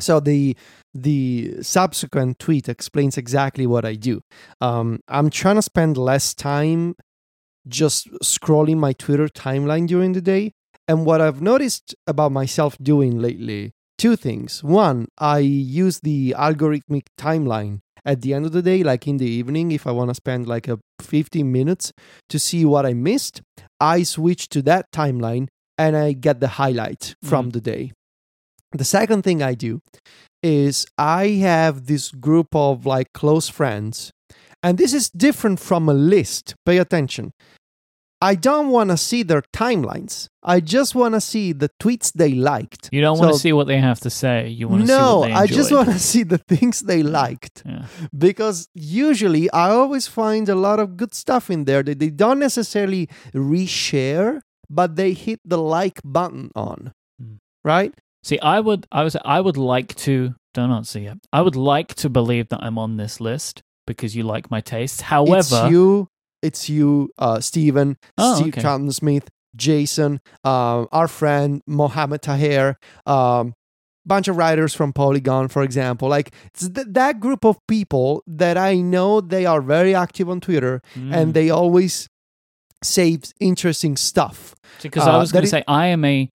So 0.00 0.20
the 0.20 0.56
the 0.94 1.62
subsequent 1.62 2.38
tweet 2.38 2.68
explains 2.68 3.18
exactly 3.18 3.66
what 3.66 3.84
I 3.84 3.94
do. 3.94 4.22
Um, 4.60 5.00
I'm 5.08 5.30
trying 5.30 5.56
to 5.56 5.62
spend 5.62 5.96
less 5.96 6.34
time 6.34 6.94
just 7.68 8.08
scrolling 8.22 8.78
my 8.78 8.92
Twitter 8.92 9.28
timeline 9.28 9.86
during 9.86 10.12
the 10.12 10.20
day. 10.20 10.52
And 10.90 11.06
what 11.06 11.20
I've 11.20 11.40
noticed 11.40 11.94
about 12.08 12.32
myself 12.32 12.76
doing 12.82 13.20
lately, 13.20 13.70
two 13.96 14.16
things. 14.16 14.64
One, 14.64 15.06
I 15.18 15.38
use 15.38 16.00
the 16.00 16.34
algorithmic 16.36 17.02
timeline 17.16 17.78
at 18.04 18.22
the 18.22 18.34
end 18.34 18.44
of 18.44 18.50
the 18.50 18.60
day, 18.60 18.82
like 18.82 19.06
in 19.06 19.18
the 19.18 19.30
evening, 19.30 19.70
if 19.70 19.86
I 19.86 19.92
want 19.92 20.10
to 20.10 20.16
spend 20.16 20.48
like 20.48 20.66
a 20.66 20.80
15 21.00 21.52
minutes 21.52 21.92
to 22.28 22.40
see 22.40 22.64
what 22.64 22.84
I 22.84 22.94
missed, 22.94 23.40
I 23.78 24.02
switch 24.02 24.48
to 24.48 24.62
that 24.62 24.86
timeline 24.90 25.46
and 25.78 25.96
I 25.96 26.10
get 26.10 26.40
the 26.40 26.58
highlight 26.58 27.14
from 27.22 27.44
mm-hmm. 27.44 27.50
the 27.50 27.60
day. 27.60 27.92
The 28.72 28.84
second 28.84 29.22
thing 29.22 29.44
I 29.44 29.54
do 29.54 29.82
is 30.42 30.86
I 30.98 31.28
have 31.50 31.86
this 31.86 32.10
group 32.10 32.48
of 32.52 32.84
like 32.84 33.12
close 33.14 33.48
friends, 33.48 34.10
and 34.60 34.76
this 34.76 34.92
is 34.92 35.08
different 35.08 35.60
from 35.60 35.88
a 35.88 35.94
list. 35.94 36.56
Pay 36.66 36.78
attention. 36.78 37.30
I 38.22 38.34
don't 38.34 38.68
want 38.68 38.90
to 38.90 38.98
see 38.98 39.22
their 39.22 39.42
timelines. 39.54 40.28
I 40.42 40.60
just 40.60 40.94
want 40.94 41.14
to 41.14 41.20
see 41.22 41.52
the 41.52 41.70
tweets 41.82 42.12
they 42.12 42.32
liked. 42.34 42.90
You 42.92 43.00
don't 43.00 43.18
want 43.18 43.32
to 43.32 43.38
see 43.38 43.52
what 43.54 43.66
they 43.66 43.78
have 43.78 44.00
to 44.00 44.10
say. 44.10 44.48
You 44.48 44.68
want 44.68 44.82
to 44.82 44.86
see 44.88 44.92
no, 44.92 45.18
what 45.20 45.26
they 45.28 45.32
I 45.34 45.46
just 45.46 45.72
want 45.72 45.88
to 45.88 45.98
see 45.98 46.22
the 46.22 46.36
things 46.38 46.80
they 46.80 47.02
liked 47.02 47.62
Yeah. 47.64 47.86
because 48.16 48.68
usually 48.74 49.50
I 49.52 49.70
always 49.70 50.06
find 50.06 50.48
a 50.50 50.54
lot 50.54 50.80
of 50.80 50.96
good 50.98 51.14
stuff 51.14 51.50
in 51.50 51.64
there 51.64 51.82
that 51.82 51.98
they 51.98 52.10
don't 52.10 52.38
necessarily 52.38 53.08
reshare, 53.34 54.40
but 54.68 54.96
they 54.96 55.12
hit 55.12 55.40
the 55.44 55.58
like 55.58 56.00
button 56.04 56.50
on, 56.54 56.92
Mm. 57.22 57.38
right? 57.64 57.92
See, 58.22 58.38
I 58.40 58.60
would, 58.60 58.86
I 58.92 59.02
was, 59.02 59.16
I 59.24 59.40
would 59.40 59.56
like 59.56 59.94
to. 60.06 60.34
Don't 60.52 60.72
answer 60.72 60.98
yet. 60.98 61.18
I 61.32 61.40
would 61.42 61.56
like 61.56 61.94
to 61.96 62.08
believe 62.10 62.48
that 62.50 62.60
I'm 62.62 62.76
on 62.76 62.96
this 62.96 63.20
list 63.20 63.62
because 63.86 64.14
you 64.16 64.24
like 64.24 64.50
my 64.50 64.60
tastes. 64.60 65.00
However, 65.00 65.38
it's 65.38 65.70
you, 65.70 66.08
it's 66.42 66.68
you, 66.68 67.10
uh, 67.18 67.40
Steven, 67.40 67.96
Oh, 68.18 68.34
Steve 68.36 68.54
okay. 68.54 68.62
Troughton 68.62 68.92
Smith, 68.92 69.28
Jason, 69.56 70.20
um, 70.44 70.88
our 70.92 71.08
friend 71.08 71.60
Mohammed 71.66 72.22
Taher, 72.22 72.76
um, 73.06 73.54
bunch 74.06 74.28
of 74.28 74.36
writers 74.36 74.74
from 74.74 74.92
Polygon, 74.92 75.48
for 75.48 75.62
example. 75.62 76.08
Like 76.08 76.32
it's 76.54 76.68
th- 76.68 76.86
that 76.90 77.20
group 77.20 77.44
of 77.44 77.58
people 77.68 78.22
that 78.26 78.56
I 78.56 78.76
know 78.76 79.20
they 79.20 79.44
are 79.46 79.60
very 79.60 79.94
active 79.94 80.28
on 80.30 80.40
Twitter 80.40 80.80
Mm. 80.96 81.14
and 81.14 81.34
they 81.34 81.50
always 81.50 82.08
say 82.82 83.18
interesting 83.40 83.96
stuff. 83.96 84.54
because 84.82 85.06
uh, 85.06 85.12
I 85.12 85.18
was 85.18 85.32
going 85.32 85.44
to 85.44 85.50
say 85.50 85.62
I 85.68 85.86
am 85.88 86.04
a, 86.04 86.30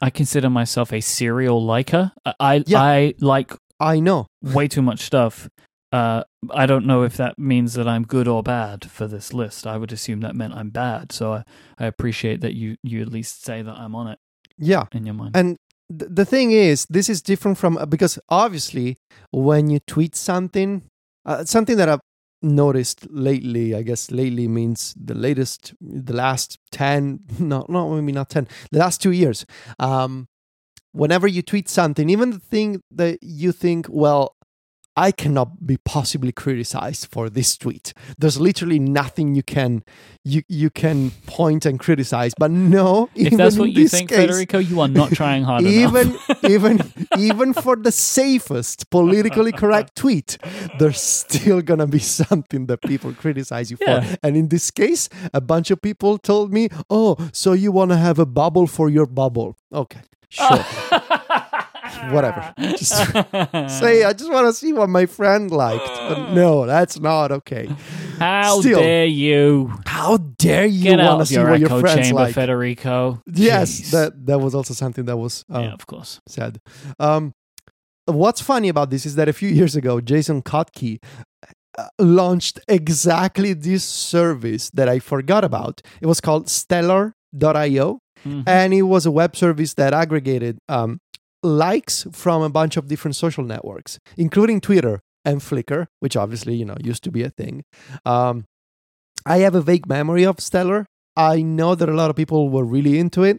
I 0.00 0.10
consider 0.10 0.48
myself 0.48 0.92
a 0.92 1.00
serial 1.00 1.64
liker. 1.64 2.12
I, 2.24 2.34
I, 2.40 2.64
Yeah. 2.66 2.80
I 2.82 3.14
like 3.20 3.52
I 3.80 3.98
know. 3.98 4.26
way 4.42 4.68
too 4.68 4.82
much 4.82 5.00
stuff. 5.00 5.48
Uh, 5.92 6.22
I 6.50 6.66
don't 6.66 6.86
know 6.86 7.02
if 7.02 7.16
that 7.16 7.38
means 7.38 7.74
that 7.74 7.88
I'm 7.88 8.04
good 8.04 8.28
or 8.28 8.42
bad 8.42 8.88
for 8.90 9.08
this 9.08 9.32
list. 9.34 9.66
I 9.66 9.76
would 9.76 9.92
assume 9.92 10.20
that 10.20 10.36
meant 10.36 10.54
I'm 10.54 10.70
bad. 10.70 11.10
So 11.12 11.32
I, 11.32 11.44
I 11.78 11.86
appreciate 11.86 12.40
that 12.42 12.54
you, 12.54 12.76
you 12.82 13.02
at 13.02 13.08
least 13.08 13.44
say 13.44 13.62
that 13.62 13.76
I'm 13.76 13.94
on 13.96 14.06
it 14.08 14.18
Yeah. 14.56 14.84
in 14.92 15.04
your 15.04 15.14
mind. 15.14 15.36
And 15.36 15.56
th- 15.98 16.10
the 16.14 16.24
thing 16.24 16.52
is, 16.52 16.86
this 16.88 17.08
is 17.08 17.20
different 17.22 17.58
from 17.58 17.76
uh, 17.76 17.86
because 17.86 18.18
obviously 18.28 18.98
when 19.32 19.68
you 19.68 19.80
tweet 19.80 20.14
something, 20.14 20.82
uh, 21.26 21.44
something 21.44 21.76
that 21.76 21.88
I've 21.88 22.00
noticed 22.40 23.06
lately, 23.10 23.74
I 23.74 23.82
guess 23.82 24.10
lately 24.12 24.46
means 24.46 24.94
the 24.96 25.14
latest, 25.14 25.74
the 25.80 26.14
last 26.14 26.56
10, 26.70 27.20
no, 27.40 27.66
no, 27.68 27.90
maybe 27.96 28.12
not 28.12 28.30
10, 28.30 28.46
the 28.70 28.78
last 28.78 29.02
two 29.02 29.10
years. 29.10 29.44
Um, 29.80 30.28
whenever 30.92 31.26
you 31.26 31.42
tweet 31.42 31.68
something, 31.68 32.08
even 32.08 32.30
the 32.30 32.38
thing 32.38 32.80
that 32.92 33.18
you 33.22 33.50
think, 33.50 33.86
well, 33.90 34.36
I 35.06 35.12
cannot 35.12 35.66
be 35.66 35.76
possibly 35.78 36.32
criticized 36.32 37.06
for 37.10 37.30
this 37.30 37.56
tweet. 37.56 37.94
There's 38.18 38.38
literally 38.38 38.78
nothing 38.78 39.34
you 39.34 39.42
can 39.42 39.82
you 40.24 40.42
you 40.48 40.68
can 40.68 41.10
point 41.26 41.64
and 41.64 41.80
criticize. 41.80 42.32
But 42.38 42.50
no, 42.50 43.08
if 43.14 43.26
even 43.28 43.38
that's 43.38 43.54
in 43.54 43.60
what 43.60 43.70
you 43.70 43.88
think, 43.88 44.10
case, 44.10 44.18
Federico, 44.18 44.58
you 44.58 44.78
are 44.84 44.88
not 45.00 45.10
trying 45.20 45.44
hard 45.44 45.62
even 45.82 46.08
enough. 46.10 46.44
even 46.54 46.74
even 47.18 47.54
for 47.54 47.76
the 47.76 47.92
safest 47.92 48.90
politically 48.90 49.52
correct 49.52 49.96
tweet 49.96 50.36
there's 50.78 51.00
still 51.00 51.60
gonna 51.62 51.86
be 51.86 51.98
something 51.98 52.66
that 52.66 52.80
people 52.82 53.12
criticize 53.14 53.70
you 53.70 53.78
Yeah. 53.80 54.02
for 54.02 54.18
and 54.22 54.36
in 54.36 54.48
this 54.48 54.70
case 54.70 55.08
a 55.32 55.40
bunch 55.40 55.70
of 55.70 55.80
people 55.80 56.18
told 56.18 56.52
me 56.52 56.68
oh 56.90 57.16
so 57.32 57.52
you 57.54 57.72
want 57.72 57.90
to 57.90 57.96
have 57.96 58.18
a 58.18 58.26
bubble 58.26 58.66
for 58.66 58.88
your 58.90 59.06
bubble 59.06 59.56
okay 59.72 60.00
sure 60.28 60.64
Whatever. 62.10 62.52
Just 62.58 62.94
say 63.80 64.04
i 64.04 64.12
just 64.12 64.30
want 64.30 64.46
to 64.46 64.52
see 64.52 64.72
what 64.72 64.88
my 64.88 65.06
friend 65.06 65.50
liked 65.50 65.86
but 66.08 66.32
no 66.32 66.66
that's 66.66 66.98
not 67.00 67.32
okay 67.32 67.68
How 68.18 68.60
Still. 68.60 68.78
dare 68.80 69.06
you 69.06 69.72
how 69.86 70.16
dare 70.18 70.66
you 70.66 70.96
want 70.96 71.20
to 71.20 71.26
see 71.26 71.34
your 71.34 71.50
what 71.50 71.60
your 71.60 71.80
friends 71.80 72.08
chamber, 72.08 72.22
like 72.22 72.34
Federico? 72.34 73.20
yes 73.26 73.80
Jeez. 73.80 73.90
that 73.92 74.26
that 74.26 74.38
was 74.40 74.54
also 74.54 74.74
something 74.74 75.04
that 75.06 75.16
was 75.16 75.44
um, 75.50 75.64
yeah, 75.64 75.72
of 75.72 75.86
course. 75.86 76.20
said. 76.28 76.60
Um, 76.98 77.32
what's 78.06 78.40
funny 78.40 78.68
about 78.68 78.90
this 78.90 79.04
is 79.06 79.14
that 79.16 79.28
a 79.28 79.32
few 79.32 79.48
years 79.48 79.76
ago, 79.76 80.00
Jason 80.00 80.42
Kottke 80.42 80.98
uh, 81.78 81.84
launched 81.98 82.58
exactly 82.68 83.52
this 83.52 83.84
service 83.84 84.70
that 84.74 84.88
I 84.88 84.98
forgot 84.98 85.44
about. 85.44 85.80
It 86.00 86.06
was 86.06 86.20
called 86.20 86.48
Stellar.io, 86.48 87.98
Mhm. 88.26 88.42
and 88.46 88.74
it 88.74 88.82
was 88.82 89.06
a 89.06 89.10
web 89.10 89.34
service 89.36 89.74
that 89.74 89.94
aggregated 89.94 90.58
um, 90.68 90.98
likes 91.42 92.06
from 92.12 92.42
a 92.42 92.48
bunch 92.50 92.76
of 92.76 92.88
different 92.88 93.16
social 93.16 93.44
networks, 93.44 93.98
including 94.16 94.60
Twitter 94.60 95.00
and 95.24 95.40
Flickr, 95.40 95.86
which 96.00 96.16
obviously 96.16 96.54
you 96.54 96.64
know 96.64 96.76
used 96.82 97.02
to 97.04 97.10
be 97.10 97.22
a 97.22 97.30
thing. 97.30 97.64
Um, 98.04 98.44
I 99.26 99.38
have 99.38 99.54
a 99.54 99.60
vague 99.60 99.86
memory 99.86 100.24
of 100.24 100.40
Stellar. 100.40 100.86
I 101.16 101.42
know 101.42 101.74
that 101.74 101.88
a 101.88 101.92
lot 101.94 102.10
of 102.10 102.16
people 102.16 102.48
were 102.48 102.64
really 102.64 102.98
into 102.98 103.22
it, 103.24 103.38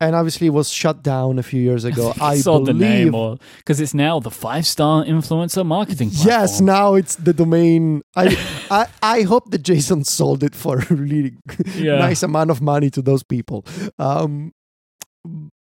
and 0.00 0.16
obviously 0.16 0.48
it 0.48 0.50
was 0.50 0.68
shut 0.70 1.02
down 1.04 1.38
a 1.38 1.42
few 1.44 1.60
years 1.60 1.84
ago. 1.84 2.12
I 2.20 2.36
sold 2.38 2.66
believe. 2.66 2.80
the 2.80 3.10
name 3.18 3.38
because 3.58 3.80
it's 3.80 3.94
now 3.94 4.18
the 4.18 4.30
five 4.30 4.66
star 4.66 5.04
influencer 5.04 5.64
marketing 5.64 6.10
platform. 6.10 6.28
Yes, 6.28 6.60
now 6.60 6.94
it's 6.94 7.14
the 7.16 7.32
domain. 7.32 8.02
I, 8.16 8.36
I 8.70 8.86
I 9.02 9.22
hope 9.22 9.50
that 9.52 9.62
Jason 9.62 10.02
sold 10.04 10.42
it 10.42 10.54
for 10.56 10.78
a 10.78 10.94
really 10.94 11.36
Yeah. 11.76 11.98
nice 11.98 12.22
amount 12.24 12.50
of 12.50 12.60
money 12.60 12.90
to 12.90 13.02
those 13.02 13.22
people. 13.22 13.64
Um, 13.98 14.52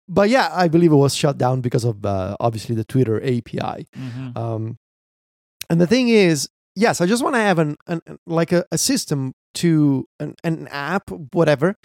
but 0.07 0.29
yeah, 0.29 0.49
I 0.51 0.67
believe 0.67 0.91
it 0.91 0.95
was 0.95 1.15
shut 1.15 1.37
down 1.37 1.61
because 1.61 1.83
of 1.83 2.05
uh, 2.05 2.35
obviously 2.39 2.75
the 2.75 2.83
Twitter 2.85 3.17
API. 3.23 3.87
Mhm. 3.95 4.37
Um, 4.37 4.77
and 5.69 5.81
the 5.81 5.87
thing 5.87 6.09
is, 6.09 6.47
yes, 6.75 7.01
I 7.01 7.05
just 7.05 7.23
want 7.23 7.35
to 7.35 7.41
have 7.41 7.59
an, 7.59 7.75
an 7.87 8.01
like 8.27 8.51
a, 8.51 8.65
a 8.71 8.77
system 8.77 9.33
to 9.55 10.05
an, 10.19 10.35
an 10.43 10.67
app, 10.69 11.09
whatever, 11.33 11.75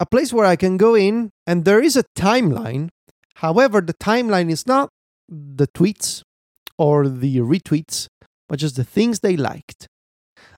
a 0.00 0.06
place 0.06 0.32
where 0.32 0.46
I 0.46 0.56
can 0.56 0.76
go 0.76 0.94
in 0.96 1.30
and 1.46 1.64
there 1.64 1.80
is 1.82 1.96
a 1.96 2.04
timeline. 2.16 2.88
However, 3.36 3.80
the 3.80 3.94
timeline 3.94 4.50
is 4.50 4.66
not 4.66 4.90
the 5.28 5.66
tweets 5.68 6.22
or 6.78 7.08
the 7.08 7.36
retweets, 7.38 8.08
but 8.48 8.58
just 8.58 8.76
the 8.76 8.84
things 8.84 9.20
they 9.20 9.36
liked. 9.36 9.86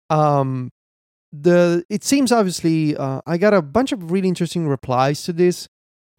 Um, 0.08 0.70
the 1.32 1.84
it 1.90 2.04
seems 2.04 2.32
obviously 2.32 2.96
uh, 2.96 3.20
I 3.26 3.36
got 3.36 3.52
a 3.52 3.60
bunch 3.60 3.92
of 3.92 4.10
really 4.10 4.28
interesting 4.28 4.66
replies 4.68 5.22
to 5.24 5.32
this. 5.32 5.68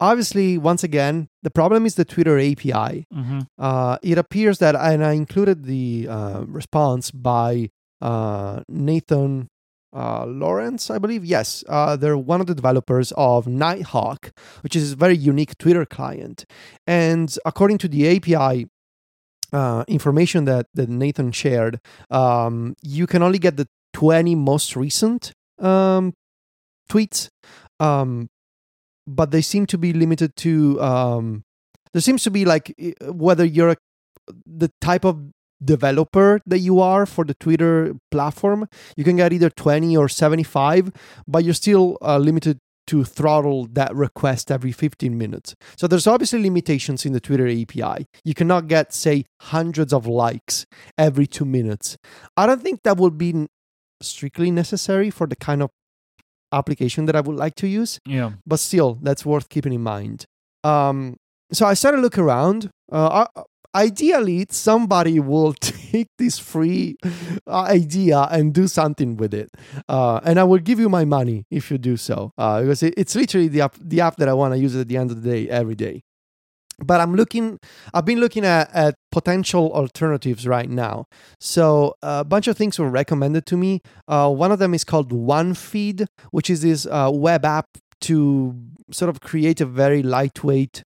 Obviously, 0.00 0.58
once 0.58 0.84
again, 0.84 1.28
the 1.42 1.50
problem 1.50 1.84
is 1.86 1.94
the 1.96 2.04
Twitter 2.04 2.38
API 2.38 3.06
Mhm. 3.12 3.46
uh, 3.58 3.98
it 4.02 4.16
appears 4.18 4.58
that, 4.58 4.74
and 4.76 5.04
I 5.04 5.12
included 5.12 5.64
the 5.64 6.06
uh, 6.08 6.44
response 6.46 7.10
by 7.10 7.70
uh, 8.00 8.60
Nathan 8.68 9.48
uh, 9.92 10.24
Lawrence, 10.26 10.90
I 10.90 10.98
believe. 10.98 11.24
Yes, 11.24 11.64
uh, 11.68 11.96
they're 11.96 12.16
one 12.16 12.40
of 12.40 12.46
the 12.46 12.54
developers 12.54 13.10
of 13.16 13.46
Nighthawk, 13.48 14.30
which 14.60 14.76
is 14.76 14.92
a 14.92 14.96
very 14.96 15.16
unique 15.16 15.56
Twitter 15.58 15.84
client. 15.86 16.44
And 16.86 17.34
according 17.44 17.78
to 17.78 17.88
the 17.88 18.06
API 18.16 18.66
uh, 19.52 19.84
information 19.88 20.44
that, 20.44 20.66
that 20.74 20.88
Nathan 20.90 21.32
shared, 21.32 21.80
um, 22.10 22.76
you 22.82 23.06
can 23.06 23.22
only 23.22 23.38
get 23.38 23.56
the 23.56 23.66
20 23.94 24.34
most 24.36 24.76
recent 24.76 25.32
um, 25.58 26.12
tweets. 26.90 27.30
Um, 27.80 28.28
but 29.08 29.30
they 29.30 29.40
seem 29.40 29.66
to 29.66 29.78
be 29.78 29.92
limited 29.92 30.36
to 30.36 30.80
um, 30.80 31.44
there 31.92 32.02
seems 32.02 32.22
to 32.22 32.30
be 32.30 32.44
like 32.44 32.74
whether 33.02 33.44
you're 33.44 33.70
a, 33.70 33.76
the 34.46 34.70
type 34.80 35.04
of 35.04 35.32
developer 35.64 36.40
that 36.46 36.58
you 36.58 36.80
are 36.80 37.06
for 37.06 37.24
the 37.24 37.34
Twitter 37.34 37.94
platform, 38.10 38.68
you 38.96 39.04
can 39.04 39.16
get 39.16 39.32
either 39.32 39.50
20 39.50 39.96
or 39.96 40.08
75, 40.08 40.92
but 41.26 41.44
you're 41.44 41.54
still 41.54 41.98
uh, 42.02 42.18
limited 42.18 42.58
to 42.86 43.04
throttle 43.04 43.66
that 43.72 43.94
request 43.94 44.50
every 44.50 44.72
15 44.72 45.16
minutes. 45.16 45.54
So 45.76 45.86
there's 45.86 46.06
obviously 46.06 46.40
limitations 46.40 47.04
in 47.04 47.12
the 47.12 47.20
Twitter 47.20 47.46
API. 47.46 48.06
You 48.24 48.34
cannot 48.34 48.66
get, 48.66 48.94
say, 48.94 49.26
hundreds 49.40 49.92
of 49.92 50.06
likes 50.06 50.64
every 50.96 51.26
two 51.26 51.44
minutes. 51.44 51.98
I 52.36 52.46
don't 52.46 52.62
think 52.62 52.82
that 52.84 52.96
would 52.96 53.18
be 53.18 53.48
strictly 54.00 54.50
necessary 54.50 55.10
for 55.10 55.26
the 55.26 55.36
kind 55.36 55.62
of 55.62 55.70
application 56.52 57.06
that 57.06 57.16
I 57.16 57.20
would 57.20 57.36
like 57.36 57.54
to 57.56 57.66
use 57.66 57.98
Yeah. 58.06 58.30
but 58.46 58.58
still 58.60 58.98
that's 59.02 59.24
worth 59.26 59.48
keeping 59.48 59.72
in 59.72 59.82
mind. 59.82 60.24
Um 60.64 61.16
so 61.52 61.64
i 61.66 61.74
started 61.74 61.96
to 61.98 62.02
look 62.02 62.18
around. 62.18 62.70
Uh, 62.92 63.26
ideally 63.74 64.46
somebody 64.50 65.20
will 65.20 65.52
take 65.60 66.08
this 66.18 66.38
free 66.38 66.96
uh, 67.46 67.60
idea 67.62 68.26
and 68.30 68.52
do 68.54 68.66
something 68.66 69.16
with 69.16 69.32
it. 69.34 69.48
Uh, 69.88 70.20
and 70.24 70.38
i 70.40 70.44
will 70.44 70.58
give 70.58 70.78
you 70.80 70.88
my 70.88 71.04
money 71.04 71.44
if 71.50 71.70
you 71.70 71.78
do 71.78 71.96
so. 71.96 72.32
Uh, 72.38 72.60
because 72.62 72.82
it, 72.82 72.94
it's 72.96 73.14
literally 73.14 73.48
the 73.48 73.60
app, 73.60 73.76
the 73.80 74.00
app 74.00 74.16
that 74.16 74.28
i 74.28 74.32
want 74.32 74.52
to 74.54 74.58
use 74.58 74.74
at 74.76 74.88
the 74.88 74.96
end 74.96 75.10
of 75.10 75.22
the 75.22 75.30
day 75.30 75.48
every 75.48 75.74
day 75.74 76.02
but 76.78 77.00
i'm 77.00 77.14
looking 77.14 77.58
i've 77.92 78.04
been 78.04 78.20
looking 78.20 78.44
at, 78.44 78.70
at 78.74 78.94
potential 79.10 79.72
alternatives 79.72 80.46
right 80.46 80.70
now 80.70 81.04
so 81.40 81.94
a 82.02 82.24
bunch 82.24 82.46
of 82.46 82.56
things 82.56 82.78
were 82.78 82.88
recommended 82.88 83.46
to 83.46 83.56
me 83.56 83.80
uh, 84.06 84.30
one 84.30 84.50
of 84.50 84.58
them 84.58 84.74
is 84.74 84.84
called 84.84 85.10
1Feed, 85.10 86.06
which 86.30 86.48
is 86.48 86.62
this 86.62 86.86
uh, 86.86 87.10
web 87.12 87.44
app 87.44 87.66
to 88.00 88.54
sort 88.90 89.08
of 89.08 89.20
create 89.20 89.60
a 89.60 89.66
very 89.66 90.02
lightweight 90.02 90.82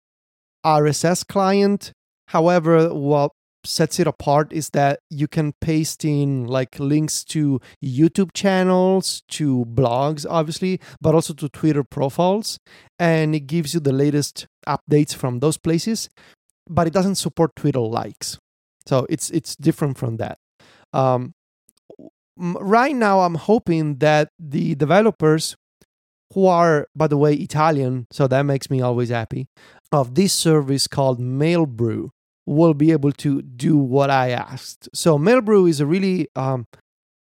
RSS 0.64 1.26
client. 1.26 1.92
However, 2.28 2.92
what 2.92 3.32
sets 3.64 4.00
it 4.00 4.06
apart 4.06 4.52
is 4.52 4.70
that 4.70 5.00
you 5.10 5.28
can 5.28 5.52
paste 5.60 6.04
in 6.04 6.46
like 6.46 6.78
links 6.78 7.24
to 7.24 7.60
YouTube 7.82 8.32
channels, 8.34 9.22
to 9.28 9.64
blogs, 9.66 10.26
obviously, 10.28 10.80
but 11.00 11.14
also 11.14 11.34
to 11.34 11.48
Twitter 11.48 11.84
profiles. 11.84 12.58
And 12.98 13.34
it 13.34 13.46
gives 13.46 13.74
you 13.74 13.80
the 13.80 13.92
latest 13.92 14.46
updates 14.66 15.14
from 15.14 15.40
those 15.40 15.58
places, 15.58 16.08
but 16.68 16.86
it 16.86 16.92
doesn't 16.92 17.16
support 17.16 17.56
Twitter 17.56 17.80
likes. 17.80 18.38
So 18.86 19.06
it's 19.08 19.30
it's 19.30 19.56
different 19.56 19.98
from 19.98 20.16
that. 20.16 20.38
Um, 20.92 21.34
right 22.38 22.96
now 22.96 23.20
i'm 23.20 23.34
hoping 23.34 23.98
that 23.98 24.30
the 24.38 24.74
developers 24.74 25.54
who 26.32 26.46
are, 26.46 26.86
by 26.94 27.06
the 27.06 27.16
way, 27.16 27.34
Italian, 27.34 28.06
so 28.10 28.26
that 28.26 28.42
makes 28.42 28.70
me 28.70 28.80
always 28.80 29.10
happy, 29.10 29.46
of 29.90 30.14
this 30.14 30.32
service 30.32 30.86
called 30.86 31.20
Mailbrew 31.20 32.08
will 32.46 32.74
be 32.74 32.92
able 32.92 33.12
to 33.12 33.42
do 33.42 33.76
what 33.76 34.10
I 34.10 34.30
asked. 34.30 34.88
So 34.94 35.18
Mailbrew 35.18 35.68
is 35.68 35.80
a 35.80 35.86
really 35.86 36.28
um, 36.34 36.66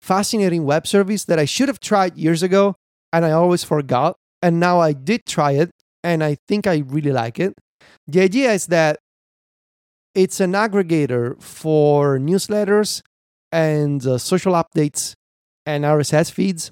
fascinating 0.01 0.65
web 0.65 0.87
service 0.87 1.25
that 1.27 1.39
I 1.39 1.45
should 1.45 1.69
have 1.69 1.81
tried 1.81 2.17
years 2.17 2.43
ago 2.43 2.75
and 3.13 3.25
I 3.25 3.33
always 3.33 3.65
forgot. 3.65 4.17
And 4.41 4.59
now 4.59 4.81
I 4.81 4.93
did 4.93 5.27
try 5.27 5.53
it 5.53 5.71
and 6.03 6.25
I 6.25 6.37
think 6.49 6.67
I 6.67 6.79
really 6.79 7.13
like 7.13 7.39
it. 7.39 7.55
The 8.07 8.21
idea 8.21 8.53
is 8.53 8.67
that 8.67 8.99
it's 10.15 10.41
an 10.41 10.53
aggregator 10.53 11.41
for 11.41 12.19
newsletters 12.19 13.03
and 13.51 14.05
uh, 14.07 14.19
social 14.19 14.55
updates 14.55 15.15
and 15.65 15.85
RSS 15.85 16.31
feeds. 16.31 16.71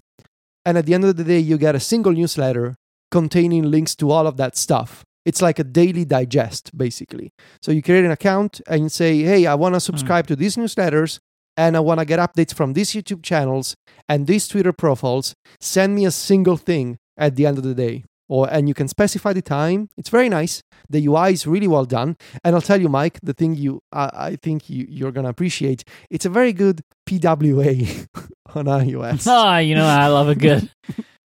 And 0.64 0.76
at 0.76 0.86
the 0.86 0.94
end 0.94 1.04
of 1.04 1.16
the 1.16 1.24
day, 1.24 1.38
you 1.38 1.56
get 1.56 1.74
a 1.74 1.80
single 1.80 2.12
newsletter 2.12 2.76
containing 3.10 3.70
links 3.70 3.94
to 3.96 4.10
all 4.10 4.26
of 4.26 4.36
that 4.36 4.56
stuff. 4.56 5.04
It's 5.24 5.42
like 5.42 5.58
a 5.58 5.64
daily 5.64 6.04
digest, 6.04 6.76
basically. 6.76 7.32
So 7.62 7.72
you 7.72 7.82
create 7.82 8.04
an 8.04 8.10
account 8.10 8.60
and 8.66 8.84
you 8.84 8.88
say, 8.88 9.18
hey, 9.22 9.46
I 9.46 9.54
want 9.54 9.74
to 9.74 9.80
subscribe 9.80 10.24
mm. 10.24 10.28
to 10.28 10.36
these 10.36 10.56
newsletters 10.56 11.18
and 11.56 11.76
I 11.76 11.80
want 11.80 12.00
to 12.00 12.06
get 12.06 12.18
updates 12.18 12.54
from 12.54 12.72
these 12.72 12.90
YouTube 12.92 13.22
channels 13.22 13.76
and 14.08 14.26
these 14.26 14.48
Twitter 14.48 14.72
profiles. 14.72 15.34
Send 15.60 15.94
me 15.94 16.06
a 16.06 16.10
single 16.10 16.56
thing 16.56 16.98
at 17.18 17.36
the 17.36 17.46
end 17.46 17.58
of 17.58 17.64
the 17.64 17.74
day 17.74 18.04
or 18.30 18.48
and 18.48 18.68
you 18.68 18.74
can 18.74 18.88
specify 18.88 19.34
the 19.34 19.42
time. 19.42 19.90
It's 19.98 20.08
very 20.08 20.30
nice. 20.30 20.62
The 20.88 21.04
UI 21.06 21.32
is 21.32 21.46
really 21.46 21.66
well 21.66 21.84
done, 21.84 22.16
and 22.42 22.54
I'll 22.54 22.62
tell 22.62 22.80
you, 22.80 22.88
Myke, 22.88 23.18
the 23.22 23.34
thing 23.34 23.56
you 23.56 23.82
uh, 23.92 24.10
I 24.14 24.36
think 24.36 24.70
you 24.70 24.86
you're 24.88 25.12
gonna 25.12 25.28
appreciate. 25.28 25.84
It's 26.08 26.24
a 26.24 26.30
very 26.30 26.54
good 26.54 26.82
PWA 27.06 28.06
on 28.54 28.64
iOS. 28.64 29.26
Ah, 29.26 29.56
oh, 29.56 29.58
you 29.58 29.74
know 29.74 29.84
I 29.84 30.06
love 30.06 30.28
a 30.28 30.36
good. 30.36 30.70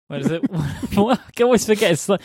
what 0.08 0.20
is 0.22 0.32
it? 0.32 0.44
I 0.52 1.18
can 1.36 1.46
always 1.46 1.66
forget. 1.66 1.92
It's 1.92 2.10
like 2.10 2.22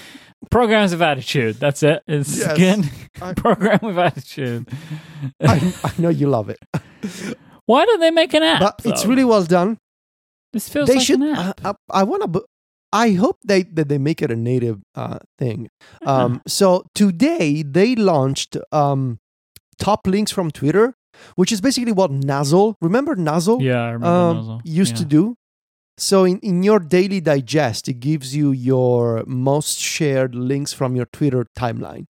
programs 0.51 0.93
of 0.93 1.03
attitude. 1.03 1.57
That's 1.57 1.83
it. 1.83 2.03
It's 2.07 2.39
yes, 2.39 2.57
good. 2.57 2.91
I, 3.21 3.35
program 3.37 3.79
with 3.83 3.99
attitude. 3.99 4.69
I, 5.41 5.75
I, 5.85 5.93
know 6.01 6.09
you 6.09 6.29
love 6.29 6.49
it. 6.49 6.59
Why 7.67 7.85
don't 7.85 8.01
they 8.01 8.11
make 8.11 8.35
an 8.35 8.43
app? 8.43 8.61
But 8.61 8.87
it's 8.87 9.05
really 9.05 9.25
well 9.25 9.45
done. 9.45 9.79
This 10.53 10.69
feels 10.69 10.89
they 10.89 10.97
like 10.97 11.07
should, 11.07 11.21
an 11.21 11.35
app. 11.35 11.61
I, 11.65 12.01
I 12.01 12.03
want 12.03 12.33
to. 12.33 12.45
I 12.93 13.13
hope 13.13 13.39
they 13.45 13.63
that 13.63 13.89
they 13.89 13.99
make 13.99 14.21
it 14.21 14.33
a 14.33 14.37
native 14.37 14.81
uh, 14.97 15.19
thing. 15.39 15.69
Um, 16.05 16.43
so 16.49 16.85
today 16.95 17.63
they 17.63 17.95
launched 17.95 18.57
um, 18.73 19.21
top 19.79 20.07
links 20.09 20.33
from 20.33 20.51
Twitter, 20.51 20.95
which 21.37 21.53
is 21.53 21.61
basically 21.61 21.93
what 21.93 22.11
Nuzzle. 22.11 22.77
Remember 22.81 23.15
Nuzzle? 23.15 23.63
Yeah, 23.63 23.83
I 23.83 23.91
remember 23.91 24.07
um, 24.07 24.37
Nuzzle. 24.37 24.61
Used 24.65 24.93
yeah. 24.95 24.99
to 24.99 25.05
do. 25.05 25.37
So 26.01 26.25
in, 26.25 26.39
in 26.41 26.63
your 26.63 26.79
daily 26.79 27.21
digest, 27.21 27.87
it 27.87 28.01
gives 28.01 28.35
you 28.35 28.53
your 28.53 29.23
most 29.27 29.79
shared 29.79 30.35
links 30.35 30.73
from 30.73 30.97
your 30.97 31.05
Twitter 31.07 31.47
timeline. 31.57 32.07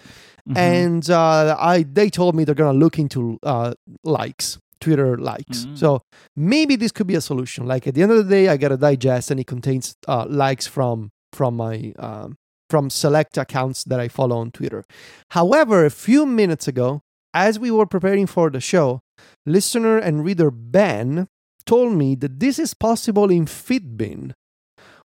Mm-hmm. 0.49 0.57
And 0.57 1.11
uh, 1.11 1.57
I 1.59 1.82
they 1.82 2.09
told 2.09 2.35
me 2.35 2.45
they're 2.45 2.55
gonna 2.55 2.78
look 2.78 2.99
into 2.99 3.39
uh, 3.43 3.74
likes. 4.03 4.59
Twitter 4.80 5.16
likes. 5.16 5.64
Mm-hmm. 5.64 5.76
So 5.76 6.03
maybe 6.37 6.76
this 6.76 6.93
could 6.93 7.07
be 7.07 7.14
a 7.14 7.20
solution. 7.20 7.66
Like 7.66 7.87
at 7.87 7.95
the 7.95 8.03
end 8.03 8.12
of 8.12 8.18
the 8.18 8.30
day, 8.30 8.49
I 8.49 8.57
get 8.57 8.72
a 8.72 8.76
digest 8.76 9.30
and 9.30 9.41
it 9.41 9.47
contains 9.47 9.97
uh, 10.09 10.26
likes 10.28 10.66
from 10.66 11.11
from 11.32 11.57
my 11.57 11.93
um, 11.99 12.37
from 12.70 12.91
select 12.91 13.39
accounts 13.39 13.85
that 13.85 14.01
I 14.01 14.09
follow 14.09 14.37
on 14.37 14.51
Twitter. 14.51 14.85
However, 15.30 15.85
a 15.85 15.91
few 15.91 16.26
minutes 16.26 16.68
ago, 16.68 17.03
as 17.32 17.59
we 17.59 17.70
were 17.70 17.87
preparing 17.87 18.26
for 18.26 18.51
the 18.51 18.61
show, 18.61 19.01
listener 19.47 19.99
and 19.99 20.24
reader 20.24 20.51
Ben 20.51 21.28
told 21.67 21.95
me 21.95 22.15
that 22.17 22.41
this 22.41 22.59
is 22.59 22.75
possible 22.75 23.31
in 23.31 23.47
Feedbin. 23.47 24.33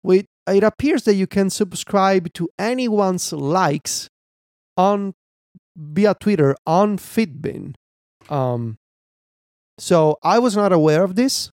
With 0.02 0.26
it 0.46 0.62
appears 0.62 1.04
that 1.04 1.14
you 1.14 1.26
can 1.26 1.50
subscribe 1.50 2.32
to 2.34 2.48
anyone's 2.58 3.32
likes 3.32 4.08
on 4.76 5.14
via 5.76 6.14
Twitter 6.14 6.54
on 6.66 6.98
Feedbin. 6.98 7.74
Um, 8.28 8.76
so 9.78 10.18
I 10.22 10.38
was 10.38 10.56
not 10.56 10.72
aware 10.72 11.02
of 11.02 11.16
this. 11.16 11.50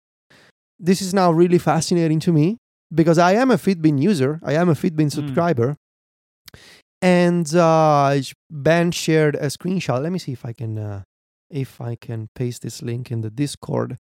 This 0.79 1.01
is 1.01 1.15
now 1.15 1.33
really 1.33 1.59
fascinating 1.59 2.21
to 2.21 2.33
me 2.33 2.59
because 2.93 3.19
I 3.19 3.33
am 3.33 3.51
a 3.51 3.57
Feedbin 3.57 4.01
user. 4.01 4.41
I 4.43 4.55
am 4.55 4.69
a 4.69 4.75
Feedbin 4.75 5.05
hmm. 5.05 5.09
subscriber. 5.09 5.71
Mm. 5.71 6.61
And 7.03 7.55
uh, 7.55 8.17
Ben 8.51 8.91
shared 8.91 9.35
a 9.37 9.47
screenshot. 9.47 10.03
Let 10.03 10.13
me 10.13 10.19
see 10.19 10.33
if 10.33 10.45
I 10.45 10.53
can 10.53 10.79
uh, 10.79 11.03
if 11.51 11.81
I 11.81 11.97
can 11.97 12.29
paste 12.35 12.63
this 12.63 12.83
link 12.83 13.11
in 13.11 13.21
the 13.21 13.31
Discord. 13.31 13.99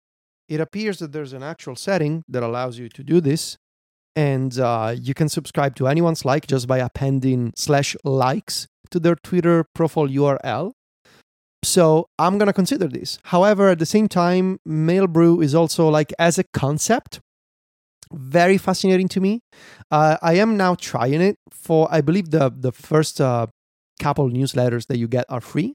It 0.49 0.59
appears 0.59 0.99
that 0.99 1.11
there's 1.11 1.33
an 1.33 1.43
actual 1.43 1.75
setting 1.75 2.23
that 2.27 2.43
allows 2.43 2.77
you 2.77 2.89
to 2.89 3.03
do 3.03 3.21
this, 3.21 3.57
and 4.15 4.57
uh, 4.59 4.95
you 4.99 5.13
can 5.13 5.29
subscribe 5.29 5.75
to 5.75 5.87
anyone's 5.87 6.25
like 6.25 6.47
just 6.47 6.67
by 6.67 6.79
appending 6.79 7.53
slash 7.55 7.95
likes 8.03 8.67
to 8.91 8.99
their 8.99 9.15
Twitter 9.15 9.65
profile 9.73 10.07
URL. 10.07 10.73
So 11.63 12.09
I'm 12.19 12.37
going 12.37 12.47
to 12.47 12.53
consider 12.53 12.87
this. 12.87 13.19
However, 13.23 13.69
at 13.69 13.79
the 13.79 13.85
same 13.85 14.07
time, 14.07 14.59
Mailbrew 14.67 15.41
is 15.43 15.55
also 15.55 15.87
like 15.87 16.13
as 16.19 16.37
a 16.37 16.43
concept, 16.53 17.21
very 18.11 18.57
fascinating 18.57 19.07
to 19.09 19.21
me. 19.21 19.41
Uh, 19.89 20.17
I 20.21 20.33
am 20.35 20.57
now 20.57 20.75
trying 20.75 21.21
it 21.21 21.37
for, 21.49 21.87
I 21.89 22.01
believe 22.01 22.31
the, 22.31 22.53
the 22.55 22.71
first 22.71 23.21
uh, 23.21 23.47
couple 23.99 24.29
newsletters 24.29 24.87
that 24.87 24.97
you 24.97 25.07
get 25.07 25.25
are 25.29 25.41
free. 25.41 25.73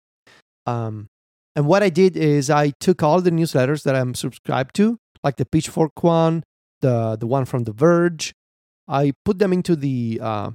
Um, 0.66 1.09
and 1.57 1.67
what 1.67 1.83
I 1.83 1.89
did 1.89 2.17
is 2.17 2.51
I 2.51 2.73
took 2.81 3.03
all 3.03 3.21
the 3.21 3.31
newsletters 3.31 3.83
that 3.83 3.95
I'm 3.95 4.15
subscribed 4.15 4.75
to, 4.77 4.99
like 5.23 5.37
the 5.37 5.47
Pitchfork 5.47 6.03
one, 6.03 6.45
the, 6.83 7.17
the 7.19 7.27
one 7.27 7.45
from 7.45 7.65
The 7.65 7.73
Verge. 7.73 8.33
I 8.87 9.13
put 9.25 9.39
them 9.39 9.53
into 9.53 9.77
the 9.77 10.21
uh, 10.23 10.51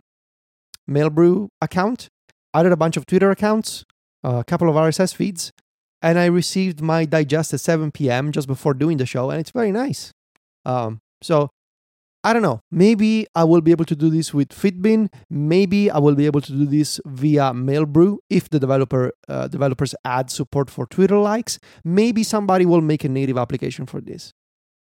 Mailbrew 0.89 1.49
account, 1.61 2.09
added 2.53 2.71
a 2.71 2.77
bunch 2.77 2.97
of 2.97 3.05
Twitter 3.05 3.31
accounts, 3.31 3.85
a 4.23 4.43
couple 4.43 4.69
of 4.69 4.75
RSS 4.75 5.13
feeds, 5.13 5.51
and 6.01 6.17
I 6.17 6.25
received 6.25 6.81
my 6.81 7.05
digest 7.05 7.53
at 7.53 7.59
7 7.59 7.91
p.m. 7.91 8.31
just 8.31 8.47
before 8.47 8.73
doing 8.73 8.97
the 8.97 9.05
show, 9.05 9.29
and 9.29 9.39
it's 9.39 9.51
very 9.51 9.71
nice. 9.71 10.11
Um, 10.65 10.99
so 11.21 11.49
I 12.23 12.31
don't 12.31 12.41
know. 12.41 12.61
Maybe 12.71 13.27
I 13.35 13.43
will 13.43 13.61
be 13.61 13.71
able 13.71 13.85
to 13.85 13.95
do 13.95 14.09
this 14.09 14.33
with 14.33 14.49
Feedbin. 14.49 15.11
Maybe 15.29 15.91
I 15.91 15.99
will 15.99 16.15
be 16.15 16.25
able 16.25 16.41
to 16.41 16.51
do 16.51 16.65
this 16.65 17.01
via 17.05 17.53
Mailbrew 17.53 18.17
if 18.29 18.49
the 18.49 18.59
developer 18.59 19.11
uh, 19.27 19.49
developers 19.49 19.93
add 20.05 20.31
support 20.31 20.69
for 20.69 20.85
Twitter 20.85 21.17
likes. 21.17 21.59
Maybe 21.83 22.23
somebody 22.23 22.65
will 22.65 22.81
make 22.81 23.03
a 23.03 23.09
native 23.09 23.37
application 23.37 23.85
for 23.85 23.99
this. 23.99 24.33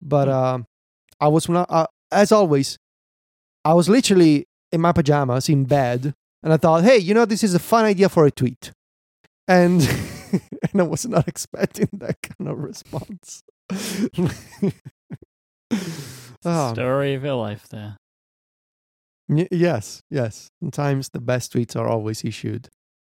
But 0.01 0.29
uh, 0.29 0.59
I 1.19 1.27
was 1.27 1.49
not, 1.49 1.67
uh, 1.69 1.87
as 2.11 2.31
always, 2.31 2.77
I 3.65 3.73
was 3.73 3.89
literally 3.89 4.47
in 4.71 4.79
my 4.79 4.93
pajamas 4.93 5.49
in 5.49 5.65
bed, 5.65 6.13
and 6.41 6.53
I 6.53 6.57
thought, 6.57 6.83
hey, 6.83 6.97
you 6.97 7.13
know, 7.13 7.25
this 7.25 7.43
is 7.43 7.53
a 7.53 7.59
fun 7.59 7.85
idea 7.85 8.07
for 8.07 8.25
a 8.25 8.31
tweet 8.31 8.71
and 9.47 9.81
and 10.31 10.81
I 10.81 10.83
was 10.83 11.05
not 11.05 11.27
expecting 11.33 11.89
that 11.93 12.21
kind 12.21 12.49
of 12.49 12.59
response. 12.59 13.43
oh. 16.45 16.73
Story 16.73 17.13
of 17.13 17.23
your 17.23 17.35
life 17.35 17.67
there. 17.69 17.97
Y- 19.27 19.47
yes, 19.51 20.01
yes. 20.09 20.49
Sometimes 20.61 21.09
the 21.09 21.21
best 21.21 21.53
tweets 21.53 21.75
are 21.75 21.87
always 21.87 22.23
issued 22.23 22.69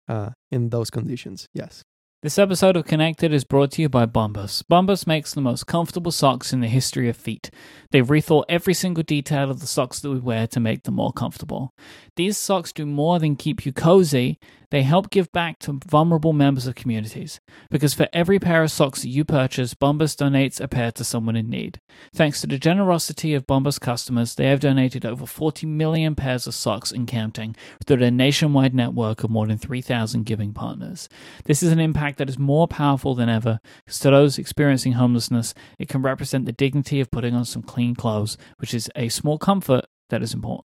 uh, 0.09 0.31
in 0.51 0.71
those 0.71 0.91
conditions. 0.91 1.47
Yes. 1.53 1.83
This 2.23 2.39
episode 2.39 2.77
of 2.77 2.87
Connected 2.87 3.33
is 3.33 3.45
brought 3.45 3.73
to 3.73 3.83
you 3.83 3.89
by 3.89 4.07
Bombas. 4.07 4.63
Bombas 4.69 5.07
makes 5.07 5.35
the 5.35 5.41
most 5.41 5.67
comfortable 5.67 6.11
socks 6.11 6.53
in 6.53 6.61
the 6.61 6.67
history 6.67 7.09
of 7.09 7.17
feet. 7.17 7.51
They've 7.91 8.07
rethought 8.07 8.47
every 8.49 8.75
single 8.75 9.05
detail 9.05 9.51
of 9.51 9.61
the 9.61 9.67
socks 9.67 10.01
that 10.01 10.11
we 10.11 10.19
wear 10.19 10.47
to 10.49 10.59
make 10.59 10.85
them 10.85 10.95
more 10.95 11.13
comfortable. 11.13 11.73
These 12.17 12.39
socks 12.39 12.73
do 12.73 12.87
more 12.87 13.19
than 13.19 13.37
keep 13.37 13.67
you 13.67 13.73
cozy, 13.73 14.39
they 14.71 14.83
help 14.83 15.11
give 15.11 15.31
back 15.33 15.59
to 15.61 15.79
vulnerable 15.87 16.33
members 16.33 16.67
of 16.67 16.75
communities. 16.75 17.41
Because 17.71 17.95
for 17.95 18.09
every 18.13 18.39
pair 18.39 18.63
of 18.63 18.71
socks 18.71 19.05
you 19.05 19.25
purchase, 19.25 19.75
Bombas 19.75 20.17
donates 20.17 20.61
a 20.61 20.69
pair 20.69 20.93
to 20.93 21.05
someone 21.05 21.37
in 21.37 21.49
need. 21.49 21.81
Thanks 22.15 22.41
to 22.41 22.47
the 22.47 22.59
generosity 22.59 23.35
of 23.35 23.47
Bombas 23.47 23.81
customers, 23.81 24.35
they 24.35 24.47
have 24.47 24.61
donated 24.61 25.05
over 25.05 25.27
40 25.27 25.67
million 25.67 26.15
pairs 26.15 26.47
of 26.47 26.55
socks 26.55 26.93
and 26.93 27.07
counting 27.07 27.57
through 27.87 27.99
their 27.99 28.11
nationwide 28.11 28.75
network 28.75 29.25
of 29.25 29.31
more 29.31 29.47
than 29.47 29.59
3,000 29.59 30.25
giving 30.25 30.53
partners. 30.53 31.09
This 31.45 31.63
is 31.63 31.73
an 31.73 31.81
impact 31.81 32.19
that 32.19 32.29
is 32.29 32.39
more 32.39 32.69
powerful 32.69 33.15
than 33.15 33.29
ever, 33.29 33.61
because 33.85 33.99
to 34.01 34.11
those 34.11 34.39
experiencing 34.39 34.93
homelessness, 34.93 35.55
it 35.79 35.89
can 35.89 36.03
represent 36.03 36.45
the 36.45 36.53
dignity 36.53 37.01
of 37.01 37.11
putting 37.11 37.35
on 37.35 37.45
some 37.45 37.63
clean 37.63 37.95
clothes, 37.95 38.37
which 38.59 38.75
is 38.75 38.91
a 38.97 39.09
small 39.09 39.39
comfort 39.39 39.85
that 40.11 40.23
is 40.23 40.35
important. 40.35 40.65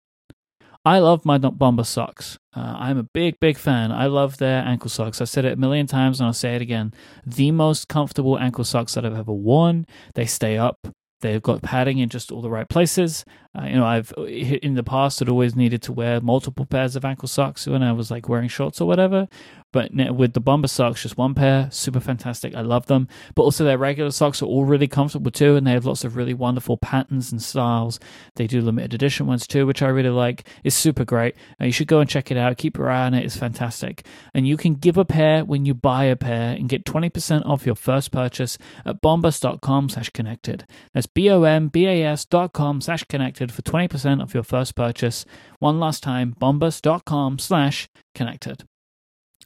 I 0.86 1.00
love 1.00 1.26
my 1.26 1.38
Bombas 1.38 1.88
socks. 1.88 2.38
Uh, 2.56 2.76
I'm 2.80 2.98
a 2.98 3.04
big, 3.04 3.40
big 3.40 3.58
fan. 3.58 3.92
I 3.92 4.08
love 4.08 4.38
their 4.38 4.64
ankle 4.64 4.90
socks. 4.90 5.20
I've 5.22 5.30
said 5.30 5.46
it 5.46 5.54
a 5.54 5.58
million 5.58 5.88
times 5.88 6.20
and 6.20 6.28
I'll 6.28 6.34
say 6.34 6.56
it 6.56 6.62
again. 6.62 6.94
The 7.26 7.52
most 7.52 7.88
comfortable 7.90 8.40
ankle 8.40 8.64
socks 8.64 8.94
that 8.94 9.06
I've 9.06 9.18
ever 9.18 9.34
worn. 9.34 9.86
They 10.16 10.26
stay 10.26 10.58
up. 10.58 10.80
They've 11.22 11.42
got 11.42 11.62
padding 11.62 11.98
in 11.98 12.08
just 12.08 12.32
all 12.32 12.42
the 12.42 12.50
right 12.50 12.70
places. 12.70 13.26
Uh, 13.58 13.66
you 13.66 13.76
know, 13.76 13.86
I've 13.86 14.14
in 14.28 14.76
the 14.76 14.84
past 14.84 15.20
had 15.20 15.30
always 15.30 15.56
needed 15.56 15.82
to 15.84 15.92
wear 15.92 16.22
multiple 16.22 16.66
pairs 16.66 16.96
of 16.96 17.04
ankle 17.04 17.28
socks 17.28 17.66
when 17.66 17.82
I 17.82 17.92
was 17.94 18.12
like 18.12 18.30
wearing 18.30 18.48
shorts 18.48 18.80
or 18.80 18.88
whatever. 18.88 19.28
But 19.72 19.92
with 20.16 20.34
the 20.34 20.42
Bombas 20.42 20.70
socks, 20.70 21.04
just 21.04 21.18
one 21.18 21.36
pair, 21.36 21.70
super 21.72 22.00
fantastic. 22.00 22.56
I 22.56 22.62
love 22.62 22.88
them. 22.88 23.08
But 23.36 23.44
also 23.44 23.64
their 23.64 23.78
regular 23.78 24.10
socks 24.10 24.42
are 24.42 24.46
all 24.46 24.66
really 24.66 24.88
comfortable 24.88 25.30
too, 25.30 25.56
and 25.56 25.68
they 25.68 25.72
have 25.72 25.86
lots 25.86 26.04
of 26.04 26.16
really 26.16 26.34
wonderful 26.34 26.78
patterns 26.78 27.32
and 27.32 27.42
styles. 27.42 28.00
They 28.36 28.48
do 28.48 28.62
limited 28.62 28.96
edition 28.96 29.28
ones 29.28 29.46
too, 29.46 29.68
which 29.68 29.84
I 29.84 29.90
really 29.90 30.10
like. 30.10 30.48
It's 30.64 30.76
super 30.76 31.06
great. 31.06 31.36
Uh, 31.62 31.66
you 31.66 31.72
should 31.72 31.88
go 31.88 32.00
and 32.00 32.10
check 32.10 32.32
it 32.32 32.38
out. 32.38 32.58
Keep 32.58 32.78
your 32.78 32.90
eye 32.90 33.06
on 33.06 33.14
it. 33.14 33.24
It's 33.24 33.38
fantastic. 33.38 34.06
And 34.34 34.48
you 34.48 34.58
can 34.58 34.74
give 34.74 34.98
a 34.98 35.06
pair 35.06 35.46
when 35.46 35.66
you 35.66 35.76
buy 35.76 36.06
a 36.06 36.16
pair 36.16 36.56
and 36.56 36.68
get 36.68 36.84
20% 36.86 37.46
off 37.46 37.66
your 37.68 37.76
first 37.76 38.12
purchase 38.12 38.58
at 38.86 39.04
bombas.com 39.04 39.90
slash 39.90 40.10
connected. 40.10 40.66
That's 40.94 41.06
B-O-M-B-A-S 41.06 42.26
dot 42.26 42.54
com 42.54 42.82
slash 42.82 43.04
connected 43.04 43.39
for 43.48 43.62
20% 43.62 44.22
off 44.22 44.34
your 44.34 44.44
first 44.44 44.76
purchase. 44.76 45.26
One 45.60 45.80
last 45.80 46.04
time, 46.04 46.36
bombas.com 46.40 47.40
slash 47.40 47.88
connected. 48.14 48.66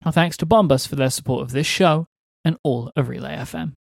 Our 0.03 0.11
thanks 0.11 0.35
to 0.37 0.45
Bombas 0.45 0.87
for 0.87 0.95
their 0.95 1.09
support 1.09 1.43
of 1.43 1.51
this 1.51 1.67
show 1.67 2.07
and 2.43 2.57
all 2.63 2.91
of 2.95 3.07
Relay 3.07 3.35
FM. 3.35 3.73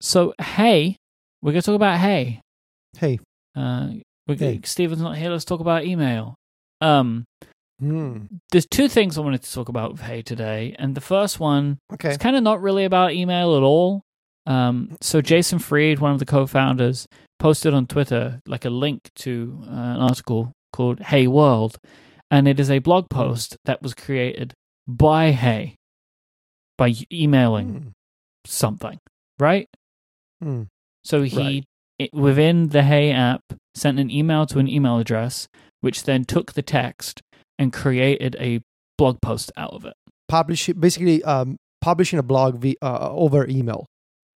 So, 0.00 0.34
hey, 0.40 0.96
we're 1.42 1.52
going 1.52 1.62
to 1.62 1.66
talk 1.66 1.76
about 1.76 1.98
hey. 1.98 2.40
Hey. 2.96 3.20
Uh, 3.56 3.88
we're 4.26 4.36
hey. 4.36 4.60
Steven's 4.64 5.00
not 5.00 5.16
here. 5.16 5.30
Let's 5.30 5.44
talk 5.44 5.60
about 5.60 5.84
email. 5.84 6.34
Um, 6.80 7.24
hmm. 7.80 8.26
There's 8.52 8.66
two 8.66 8.88
things 8.88 9.16
I 9.16 9.22
wanted 9.22 9.42
to 9.42 9.52
talk 9.52 9.68
about 9.68 9.92
with 9.92 10.02
Hey 10.02 10.22
today. 10.22 10.76
And 10.78 10.94
the 10.94 11.00
first 11.00 11.40
one 11.40 11.78
okay. 11.94 12.10
is 12.10 12.18
kind 12.18 12.36
of 12.36 12.42
not 12.42 12.60
really 12.60 12.84
about 12.84 13.12
email 13.12 13.56
at 13.56 13.62
all. 13.62 14.02
Um, 14.46 14.96
so, 15.00 15.20
Jason 15.20 15.58
Fried, 15.58 15.98
one 15.98 16.12
of 16.12 16.18
the 16.18 16.26
co 16.26 16.46
founders, 16.46 17.06
posted 17.38 17.74
on 17.74 17.86
Twitter 17.86 18.40
like 18.46 18.64
a 18.64 18.70
link 18.70 19.10
to 19.16 19.62
uh, 19.66 19.70
an 19.70 20.00
article 20.00 20.52
called 20.72 21.00
Hey 21.00 21.26
World 21.26 21.78
and 22.30 22.46
it 22.46 22.60
is 22.60 22.70
a 22.70 22.78
blog 22.78 23.08
post 23.08 23.56
that 23.64 23.82
was 23.82 23.94
created 23.94 24.54
by 24.86 25.30
Hey 25.30 25.76
by 26.76 26.94
emailing 27.12 27.68
mm. 27.68 27.92
something, 28.46 28.98
right? 29.38 29.68
Mm. 30.42 30.68
So 31.04 31.22
he 31.22 31.36
right. 31.36 31.64
it, 31.98 32.14
within 32.14 32.68
the 32.68 32.82
Hey 32.82 33.10
app 33.10 33.42
sent 33.74 33.98
an 33.98 34.10
email 34.10 34.46
to 34.46 34.58
an 34.58 34.68
email 34.68 34.98
address, 34.98 35.48
which 35.80 36.04
then 36.04 36.24
took 36.24 36.52
the 36.52 36.62
text 36.62 37.20
and 37.58 37.72
created 37.72 38.36
a 38.38 38.60
blog 38.96 39.20
post 39.20 39.50
out 39.56 39.72
of 39.72 39.84
it. 39.84 39.94
Publish 40.28 40.68
basically 40.68 41.22
um, 41.24 41.56
publishing 41.80 42.18
a 42.18 42.22
blog 42.22 42.56
via, 42.56 42.74
uh, 42.82 43.10
over 43.10 43.46
email 43.48 43.86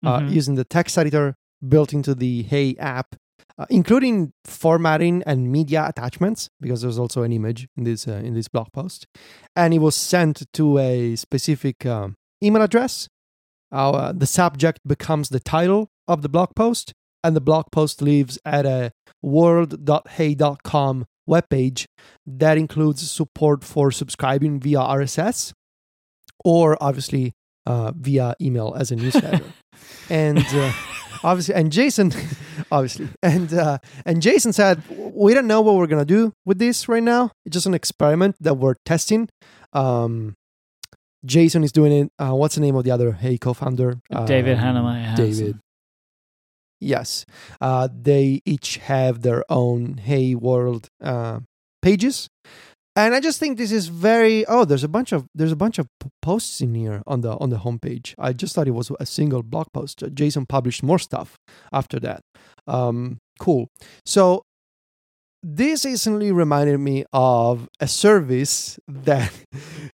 uh, 0.05 0.21
mm-hmm. 0.21 0.33
using 0.33 0.55
the 0.55 0.65
text 0.65 0.97
editor 0.97 1.35
built 1.67 1.93
into 1.93 2.15
the 2.15 2.43
Hey 2.45 2.77
app 2.79 3.17
uh, 3.61 3.67
including 3.69 4.33
formatting 4.47 5.23
and 5.27 5.53
media 5.53 5.85
attachments, 5.87 6.49
because 6.63 6.81
there's 6.81 6.99
also 6.99 7.23
an 7.25 7.33
image 7.33 7.69
in 7.77 7.85
this 7.85 8.09
uh, 8.09 8.13
in 8.13 8.33
this 8.33 8.49
blog 8.49 8.73
post, 8.73 9.07
and 9.55 9.75
it 9.75 9.79
was 9.79 9.95
sent 9.95 10.51
to 10.55 10.79
a 10.79 11.15
specific 11.15 11.85
um, 11.85 12.17
email 12.43 12.63
address. 12.63 13.07
Uh, 13.71 14.13
the 14.17 14.27
subject 14.27 14.81
becomes 14.87 15.29
the 15.29 15.41
title 15.41 15.91
of 16.09 16.23
the 16.23 16.29
blog 16.29 16.57
post, 16.57 16.95
and 17.23 17.37
the 17.37 17.41
blog 17.41 17.67
post 17.71 18.01
lives 18.01 18.39
at 18.47 18.65
a 18.65 18.93
world.hey.com 19.23 21.05
webpage 21.29 21.85
that 22.27 22.57
includes 22.57 23.09
support 23.11 23.63
for 23.63 23.91
subscribing 23.93 24.59
via 24.59 24.79
RSS 24.79 25.53
or 26.45 26.79
obviously 26.81 27.35
uh, 27.67 27.93
via 27.95 28.35
email 28.41 28.75
as 28.77 28.91
a 28.91 28.97
newsletter. 29.03 29.45
and 30.09 30.39
uh, 30.39 30.73
obviously, 31.23 31.55
and 31.55 31.73
Jason, 31.73 32.13
obviously, 32.73 33.09
and 33.23 33.53
uh, 33.53 33.79
and 34.05 34.23
Jason 34.23 34.53
said, 34.53 34.83
"We 34.89 35.35
don't 35.35 35.47
know 35.47 35.61
what 35.61 35.77
we're 35.77 35.87
gonna 35.87 36.05
do 36.05 36.33
with 36.45 36.59
this 36.59 36.89
right 36.89 37.03
now. 37.03 37.31
It's 37.45 37.55
just 37.55 37.67
an 37.67 37.75
experiment 37.75 38.37
that 38.41 38.55
we're 38.55 38.77
testing." 38.85 39.29
Um, 39.73 40.37
Jason 41.25 41.65
is 41.65 41.73
doing 41.73 41.93
it. 41.93 42.13
Uh, 42.19 42.35
what's 42.35 42.55
the 42.55 42.61
name 42.61 42.77
of 42.77 42.85
the 42.85 42.91
other 42.91 43.13
Hey 43.13 43.37
co-founder? 43.37 44.01
David 44.27 44.59
um, 44.59 44.65
Heinemeier. 44.65 45.17
David. 45.17 45.59
Yes, 46.81 47.27
uh, 47.61 47.89
they 47.95 48.41
each 48.47 48.79
have 48.79 49.21
their 49.21 49.45
own 49.51 49.99
Hey 49.99 50.35
World 50.35 50.89
uh, 51.03 51.41
pages, 51.83 52.30
and 53.05 53.15
I 53.15 53.21
just 53.21 53.39
think 53.39 53.59
this 53.59 53.73
is 53.73 53.89
very. 53.89 54.47
Oh, 54.47 54.65
there's 54.65 54.85
a 54.85 54.89
bunch 54.89 55.13
of 55.13 55.27
there's 55.35 55.53
a 55.53 55.57
bunch 55.57 55.79
of 55.79 55.87
posts 56.23 56.61
in 56.61 56.75
here 56.75 57.03
on 57.07 57.21
the 57.21 57.37
on 57.39 57.51
the 57.51 57.59
homepage. 57.59 58.15
I 58.19 58.33
just 58.33 58.55
thought 58.55 58.69
it 58.69 58.73
was 58.73 58.91
a 59.01 59.07
single 59.07 59.43
blog 59.43 59.69
post. 59.73 60.03
Jason 60.15 60.47
published 60.47 60.83
more 60.83 60.99
stuff 60.99 61.37
after 61.73 62.01
that. 62.01 62.23
Um, 62.67 63.19
cool. 63.39 63.69
So 64.05 64.43
this 65.43 65.85
instantly 65.85 66.33
reminded 66.33 66.79
me 66.79 67.05
of 67.13 67.69
a 67.81 67.89
service 67.89 68.79
that 68.89 69.33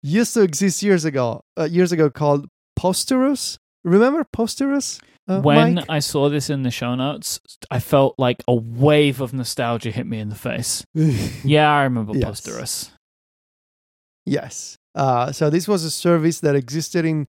used 0.02 0.34
to 0.34 0.42
exist 0.42 0.84
years 0.84 1.06
ago. 1.06 1.42
Uh, 1.58 1.66
years 1.66 1.92
ago 1.92 2.10
called 2.10 2.48
Posterous. 2.80 3.58
Remember 3.84 4.26
Posterous? 4.36 5.00
Uh, 5.28 5.42
when 5.42 5.78
Myke? 5.78 5.86
I 5.90 6.00
saw 6.00 6.30
this 6.30 6.50
in 6.50 6.62
the 6.64 6.72
show 6.72 6.94
notes, 6.94 7.40
I 7.72 7.80
felt 7.80 8.16
like 8.20 8.44
a 8.48 8.54
wave 8.54 9.22
of 9.22 9.34
nostalgia 9.34 9.90
hit 9.90 10.06
me 10.06 10.20
in 10.20 10.30
the 10.30 10.36
face. 10.36 10.86
yeah, 10.94 11.72
I 11.72 11.84
remember 11.84 12.16
yes. 12.16 12.42
Posterous. 12.42 12.92
Yes. 14.26 14.78
Uh, 14.96 15.32
so 15.32 15.50
this 15.50 15.68
was 15.68 15.84
a 15.84 15.92
service 15.92 16.40
that 16.40 16.56
existed 16.56 17.06
in 17.06 17.28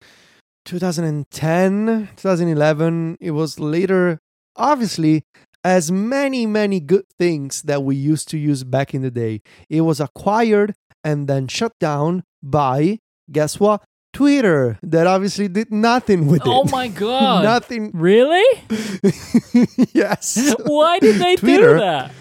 2010, 0.66 2.10
2011. 2.16 3.18
It 3.20 3.32
was 3.32 3.60
later, 3.60 4.20
obviously, 4.56 5.24
as 5.64 5.92
many, 5.92 6.46
many 6.46 6.80
good 6.80 7.06
things 7.20 7.64
that 7.64 7.84
we 7.84 7.96
used 7.96 8.30
to 8.30 8.38
use 8.38 8.64
back 8.64 8.94
in 8.94 9.02
the 9.02 9.12
day. 9.12 9.42
It 9.70 9.82
was 9.82 10.00
acquired 10.00 10.74
and 11.04 11.28
then 11.28 11.48
shut 11.48 11.74
down 11.80 12.24
by, 12.44 13.00
guess 13.32 13.60
what? 13.60 13.84
Twitter 14.14 14.80
that 14.82 15.08
obviously 15.08 15.50
did 15.50 15.72
nothing 15.74 16.28
with 16.28 16.42
it. 16.42 16.48
Oh 16.48 16.64
my 16.66 16.88
god. 17.04 17.44
nothing. 17.44 17.92
Really? 17.94 18.46
yes. 19.94 20.56
Why 20.66 21.00
did 21.00 21.16
they 21.20 21.36
Twitter, 21.36 21.74
do 21.74 21.80
that? 21.80 22.12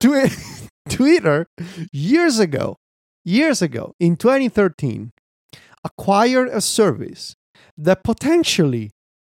Twi- 0.00 0.30
Twitter 0.88 1.46
years 1.92 2.40
ago, 2.40 2.76
years 3.24 3.62
ago 3.62 3.94
in 3.98 4.16
2013 4.16 5.12
acquired 5.84 6.48
a 6.48 6.60
service 6.60 7.34
that 7.76 8.04
potentially 8.04 8.90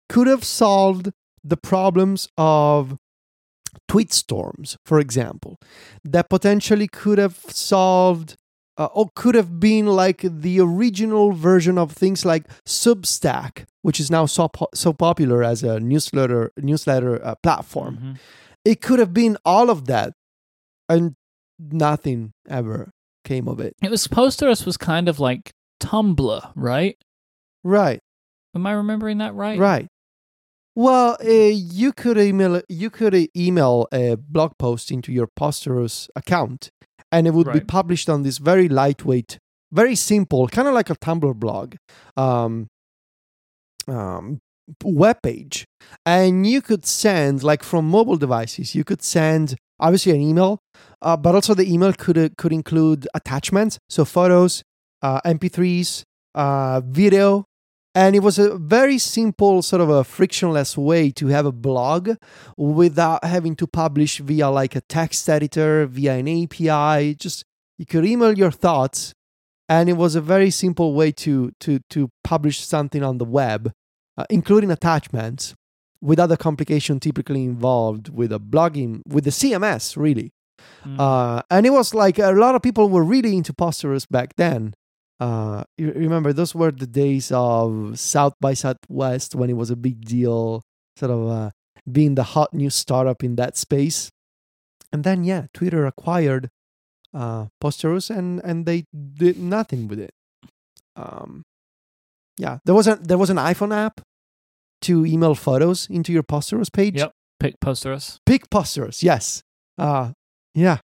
could 0.08 0.26
have 0.26 0.44
solved 0.44 1.10
the 1.42 1.56
problems 1.56 2.28
of 2.36 2.96
tweet 3.88 4.12
storms, 4.12 4.76
for 4.84 4.98
example, 4.98 5.58
that 6.04 6.28
potentially 6.28 6.88
could 6.88 7.18
have 7.18 7.36
solved 7.48 8.36
uh, 8.76 8.86
or 8.86 9.08
could 9.14 9.34
have 9.34 9.60
been 9.60 9.86
like 9.86 10.20
the 10.22 10.60
original 10.60 11.32
version 11.32 11.78
of 11.78 11.92
things 11.92 12.24
like 12.24 12.48
Substack, 12.66 13.66
which 13.82 14.00
is 14.00 14.10
now 14.10 14.26
so 14.26 14.48
po- 14.48 14.68
so 14.74 14.92
popular 14.92 15.44
as 15.44 15.62
a 15.62 15.78
newsletter 15.78 16.50
newsletter 16.56 17.24
uh, 17.24 17.34
platform. 17.42 17.96
Mm-hmm. 17.96 18.12
It 18.64 18.80
could 18.80 18.98
have 18.98 19.12
been 19.12 19.36
all 19.44 19.70
of 19.70 19.86
that, 19.86 20.14
and 20.88 21.14
nothing 21.58 22.32
ever 22.48 22.90
came 23.24 23.48
of 23.48 23.60
it. 23.60 23.74
It 23.82 23.90
was 23.90 24.02
supposed 24.02 24.38
to 24.40 24.50
us 24.50 24.64
was 24.64 24.76
kind 24.76 25.08
of 25.08 25.18
like 25.18 25.50
Tumblr, 25.80 26.52
right? 26.54 26.96
Right. 27.62 28.00
Am 28.54 28.66
I 28.66 28.72
remembering 28.72 29.18
that 29.18 29.34
right? 29.34 29.58
Right. 29.58 29.88
Well, 30.76 31.16
uh, 31.24 31.28
you 31.28 31.92
could 31.92 32.18
email 32.18 32.60
you 32.68 32.90
could 32.90 33.28
email 33.36 33.86
a 33.92 34.16
blog 34.16 34.52
post 34.58 34.90
into 34.90 35.12
your 35.12 35.28
Posterous 35.28 36.08
account, 36.16 36.70
and 37.12 37.26
it 37.26 37.30
would 37.30 37.46
right. 37.46 37.60
be 37.60 37.60
published 37.60 38.08
on 38.08 38.22
this 38.22 38.38
very 38.38 38.68
lightweight, 38.68 39.38
very 39.72 39.94
simple, 39.94 40.48
kind 40.48 40.66
of 40.66 40.74
like 40.74 40.90
a 40.90 40.96
Tumblr 40.96 41.34
blog, 41.36 41.76
um, 42.16 42.66
um, 43.86 44.40
web 44.82 45.22
page. 45.22 45.64
And 46.04 46.44
you 46.44 46.60
could 46.60 46.84
send, 46.84 47.44
like 47.44 47.62
from 47.62 47.88
mobile 47.88 48.16
devices, 48.16 48.74
you 48.74 48.82
could 48.82 49.02
send 49.02 49.54
obviously 49.80 50.12
an 50.12 50.20
email, 50.20 50.60
uh, 51.02 51.16
but 51.16 51.34
also 51.34 51.54
the 51.54 51.72
email 51.72 51.92
could 51.92 52.18
uh, 52.18 52.28
could 52.36 52.52
include 52.52 53.08
attachments, 53.14 53.78
so 53.88 54.04
photos, 54.04 54.62
uh, 55.02 55.20
MP3s, 55.22 56.04
uh, 56.34 56.80
video, 56.84 57.44
and 57.94 58.16
it 58.16 58.20
was 58.20 58.38
a 58.38 58.58
very 58.58 58.98
simple, 58.98 59.62
sort 59.62 59.80
of 59.80 59.88
a 59.88 60.02
frictionless 60.02 60.76
way 60.76 61.10
to 61.12 61.28
have 61.28 61.46
a 61.46 61.52
blog 61.52 62.10
without 62.56 63.24
having 63.24 63.54
to 63.56 63.66
publish 63.68 64.18
via 64.18 64.50
like 64.50 64.74
a 64.74 64.80
text 64.80 65.28
editor, 65.28 65.86
via 65.86 66.16
an 66.16 66.28
API. 66.28 67.14
Just 67.14 67.44
you 67.78 67.86
could 67.86 68.04
email 68.04 68.36
your 68.36 68.50
thoughts, 68.50 69.14
and 69.68 69.88
it 69.88 69.94
was 69.94 70.16
a 70.16 70.20
very 70.20 70.50
simple 70.50 70.94
way 70.94 71.12
to 71.12 71.52
to 71.60 71.78
to 71.90 72.10
publish 72.24 72.60
something 72.60 73.04
on 73.04 73.18
the 73.18 73.24
web, 73.24 73.70
uh, 74.16 74.24
including 74.28 74.72
attachments, 74.72 75.54
without 76.04 76.28
the 76.28 76.36
complication 76.36 77.00
typically 77.00 77.44
involved 77.44 78.08
with 78.10 78.30
a 78.32 78.38
blogging 78.38 79.02
with 79.08 79.24
the 79.24 79.30
CMS, 79.30 79.96
really. 79.96 80.32
Mm. 80.84 81.00
Uh, 81.00 81.42
and 81.50 81.66
it 81.66 81.70
was 81.70 81.94
like 81.94 82.18
a 82.18 82.32
lot 82.32 82.54
of 82.54 82.62
people 82.62 82.88
were 82.88 83.04
really 83.04 83.36
into 83.36 83.52
Posterous 83.52 84.06
back 84.08 84.36
then 84.36 84.74
uh 85.20 85.62
you 85.78 85.92
remember 85.92 86.32
those 86.32 86.56
were 86.56 86.72
the 86.72 86.88
days 86.88 87.30
of 87.32 87.96
south 87.96 88.34
by 88.40 88.52
southwest 88.52 89.36
when 89.36 89.48
it 89.48 89.52
was 89.52 89.70
a 89.70 89.76
big 89.76 90.04
deal 90.04 90.64
sort 90.96 91.12
of 91.12 91.28
uh, 91.28 91.50
being 91.90 92.16
the 92.16 92.24
hot 92.34 92.52
new 92.52 92.68
startup 92.68 93.22
in 93.22 93.36
that 93.36 93.56
space 93.56 94.10
and 94.94 95.02
then 95.02 95.24
yeah, 95.24 95.46
Twitter 95.52 95.86
acquired 95.86 96.50
uh, 97.12 97.46
Posterous, 97.60 98.16
and 98.16 98.40
and 98.44 98.64
they 98.64 98.84
did 98.94 99.36
nothing 99.36 99.88
with 99.88 99.98
it. 99.98 100.14
Um, 100.94 101.42
yeah, 102.38 102.58
there 102.64 102.76
was 102.76 102.86
a 102.86 102.94
there 102.94 103.18
was 103.18 103.28
an 103.28 103.36
iPhone 103.36 103.74
app 103.74 104.00
to 104.82 105.06
email 105.06 105.34
photos 105.34 105.88
into 105.88 106.12
your 106.12 106.22
Posterous 106.22 106.72
page. 106.72 106.96
Yep. 106.96 107.12
PicPosterous. 107.42 108.18
Pick 108.24 108.48
Posterous, 108.50 109.02
yes. 109.02 109.42
Uh, 109.76 110.12
yeah. 110.54 110.78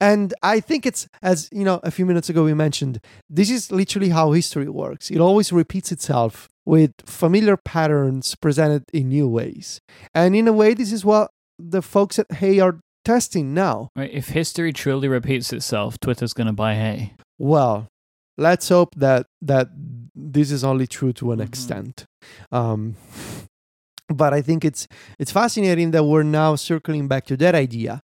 And 0.00 0.34
I 0.42 0.60
think 0.60 0.86
it's, 0.86 1.06
as 1.22 1.48
you 1.52 1.64
know, 1.64 1.80
a 1.82 1.90
few 1.90 2.04
minutes 2.04 2.28
ago 2.28 2.44
we 2.44 2.54
mentioned, 2.54 3.00
this 3.28 3.50
is 3.50 3.70
literally 3.70 4.08
how 4.08 4.32
history 4.32 4.68
works. 4.68 5.10
It 5.10 5.18
always 5.18 5.52
repeats 5.52 5.92
itself 5.92 6.48
with 6.66 6.92
familiar 7.06 7.56
patterns 7.56 8.34
presented 8.34 8.84
in 8.92 9.08
new 9.08 9.28
ways. 9.28 9.80
And 10.14 10.34
in 10.34 10.48
a 10.48 10.52
way, 10.52 10.74
this 10.74 10.92
is 10.92 11.04
what 11.04 11.30
the 11.58 11.82
folks 11.82 12.18
at 12.18 12.30
Hey 12.32 12.58
are 12.60 12.80
testing 13.04 13.54
now. 13.54 13.90
Right. 13.96 14.10
If 14.12 14.28
history 14.28 14.72
truly 14.72 15.08
repeats 15.08 15.52
itself, 15.52 15.98
Twitter's 16.00 16.32
going 16.32 16.46
to 16.48 16.52
buy 16.52 16.74
Hey. 16.74 17.14
Well, 17.38 17.88
let's 18.36 18.68
hope 18.68 18.94
that 18.96 19.26
that 19.42 19.68
this 20.14 20.50
is 20.50 20.62
only 20.64 20.86
true 20.86 21.12
to 21.14 21.32
an 21.32 21.38
Mhm. 21.38 21.46
extent. 21.48 22.04
Um, 22.52 22.96
but 24.08 24.32
I 24.32 24.42
think 24.42 24.64
it's 24.64 24.86
it's 25.18 25.32
fascinating 25.32 25.90
that 25.92 26.04
we're 26.04 26.22
now 26.24 26.56
circling 26.56 27.08
back 27.08 27.26
to 27.26 27.36
that 27.38 27.54
idea. 27.54 28.00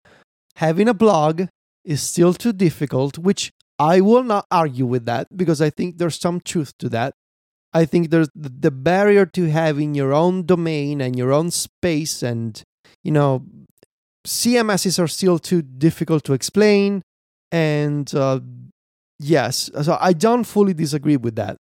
Having 0.57 0.88
a 0.88 0.94
blog 0.94 1.42
is 1.84 2.02
still 2.02 2.34
too 2.34 2.52
difficult, 2.52 3.18
which 3.18 3.50
I 3.78 4.00
will 4.00 4.22
not 4.22 4.46
argue 4.50 4.86
with 4.86 5.05
that 5.07 5.26
because 5.36 5.61
I 5.61 5.70
think 5.70 5.98
there's 5.98 6.18
some 6.20 6.40
truth 6.40 6.72
to 6.78 6.88
that. 6.90 7.14
I 7.72 7.84
think 7.86 8.11
there's 8.11 8.28
the 8.34 8.50
the 8.50 8.70
barrier 8.70 9.26
to 9.26 9.50
having 9.50 9.94
your 9.96 10.12
own 10.12 10.46
domain 10.46 11.00
and 11.00 11.18
your 11.18 11.32
own 11.32 11.50
space 11.50 12.22
and 12.22 12.62
you 13.02 13.11
know 13.11 13.42
CMSs 14.26 14.98
are 14.98 15.09
still 15.09 15.38
too 15.38 15.61
difficult 15.62 16.24
to 16.24 16.32
explain 16.32 17.02
and 17.52 18.14
uh, 18.14 18.40
yes 19.18 19.70
so 19.82 19.98
I 20.00 20.12
don't 20.12 20.44
fully 20.44 20.72
disagree 20.74 21.16
with 21.16 21.36
that 21.36 21.57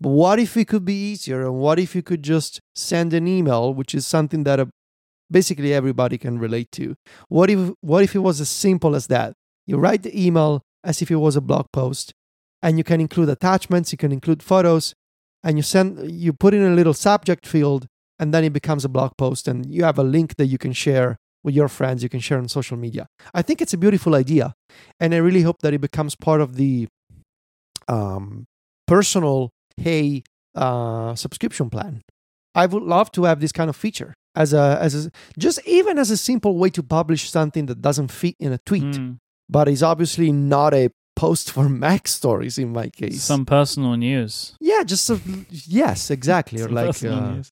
but 0.00 0.10
what 0.10 0.38
if 0.38 0.56
it 0.56 0.68
could 0.68 0.84
be 0.84 0.94
easier? 0.94 1.44
And 1.44 1.54
what 1.54 1.78
if 1.78 1.94
you 1.94 2.02
could 2.02 2.22
just 2.22 2.60
send 2.74 3.12
an 3.12 3.26
email 3.26 3.74
which 3.74 3.94
is 3.94 4.06
something 4.06 4.44
that 4.44 4.60
uh, 4.60 4.66
basically 5.30 5.74
everybody 5.74 6.18
can 6.18 6.38
relate 6.38 6.70
to? 6.72 6.94
What 7.28 7.50
if 7.50 7.72
what 7.80 8.04
if 8.04 8.14
it 8.14 8.20
was 8.20 8.40
as 8.40 8.48
simple 8.48 8.94
as 8.94 9.08
that? 9.08 9.34
You 9.66 9.76
write 9.76 10.02
the 10.02 10.26
email 10.26 10.62
as 10.84 11.02
if 11.02 11.10
it 11.10 11.16
was 11.16 11.36
a 11.36 11.40
blog 11.40 11.66
post 11.72 12.12
and 12.62 12.78
you 12.78 12.84
can 12.84 13.00
include 13.00 13.28
attachments 13.28 13.92
you 13.92 13.98
can 13.98 14.12
include 14.12 14.42
photos 14.42 14.94
and 15.42 15.56
you 15.56 15.62
send 15.62 16.10
you 16.10 16.32
put 16.32 16.54
in 16.54 16.62
a 16.62 16.74
little 16.74 16.94
subject 16.94 17.46
field 17.46 17.86
and 18.18 18.32
then 18.32 18.44
it 18.44 18.52
becomes 18.52 18.84
a 18.84 18.88
blog 18.88 19.12
post 19.16 19.46
and 19.48 19.72
you 19.72 19.84
have 19.84 19.98
a 19.98 20.02
link 20.02 20.36
that 20.36 20.46
you 20.46 20.58
can 20.58 20.72
share 20.72 21.16
with 21.42 21.54
your 21.54 21.68
friends 21.68 22.02
you 22.02 22.08
can 22.08 22.20
share 22.20 22.38
on 22.38 22.48
social 22.48 22.76
media. 22.76 23.06
I 23.34 23.42
think 23.42 23.60
it's 23.60 23.74
a 23.74 23.78
beautiful 23.78 24.14
idea 24.14 24.54
and 25.00 25.14
i 25.14 25.18
really 25.18 25.42
hope 25.42 25.58
that 25.62 25.74
it 25.74 25.80
becomes 25.80 26.14
part 26.14 26.40
of 26.40 26.56
the 26.56 26.88
um, 27.88 28.46
personal 28.86 29.50
hey 29.78 30.22
uh, 30.54 31.14
subscription 31.14 31.70
plan 31.70 32.02
i 32.54 32.66
would 32.66 32.82
love 32.82 33.10
to 33.12 33.24
have 33.24 33.40
this 33.40 33.52
kind 33.52 33.70
of 33.70 33.76
feature 33.76 34.14
as 34.34 34.52
a 34.52 34.78
as 34.80 35.06
a, 35.06 35.10
just 35.38 35.58
even 35.66 35.98
as 35.98 36.10
a 36.10 36.16
simple 36.16 36.56
way 36.58 36.70
to 36.70 36.82
publish 36.82 37.30
something 37.30 37.66
that 37.66 37.80
doesn't 37.80 38.08
fit 38.10 38.34
in 38.40 38.52
a 38.52 38.58
tweet 38.66 38.82
Mm. 38.84 39.18
but 39.48 39.68
is 39.68 39.82
obviously 39.82 40.30
not 40.32 40.74
a 40.74 40.90
post 41.16 41.50
for 41.52 41.64
MacStories 41.86 42.58
in 42.58 42.72
my 42.72 42.88
case 42.88 43.22
Some 43.22 43.44
personal 43.46 43.96
news. 43.96 44.54
yeah 44.60 44.82
just 44.84 45.10
a, 45.10 45.20
yes 45.50 46.10
exactly 46.18 46.60
or 46.62 46.68
like 46.68 46.86
personal 46.86 47.18
uh, 47.18 47.30
news. 47.32 47.50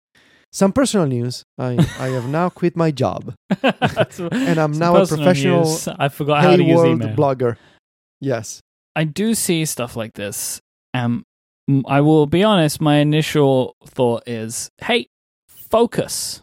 some 0.53 0.73
personal 0.73 1.07
news 1.07 1.43
i 1.59 1.71
i 1.99 2.09
have 2.17 2.27
now 2.29 2.49
quit 2.49 2.77
my 2.77 2.91
job 2.91 3.35
and 3.63 4.59
I'm 4.59 4.73
now 4.73 4.97
a 4.97 5.07
professional 5.07 5.67
I 5.99 6.09
forgot 6.09 6.43
how 6.43 6.57
to 6.57 6.63
use 6.63 6.77
world 6.77 7.03
email. 7.03 7.15
blogger 7.17 7.57
yes 8.21 8.61
I 8.95 9.05
do 9.05 9.35
see 9.35 9.67
stuff 9.67 9.95
like 9.95 10.15
this. 10.15 10.59
Um, 10.95 11.23
I 11.87 12.01
will 12.01 12.27
be 12.27 12.45
honest. 12.45 12.81
My 12.81 12.97
initial 12.97 13.77
thought 13.85 14.25
is, 14.27 14.71
"Hey, 14.79 15.09
focus." 15.49 16.43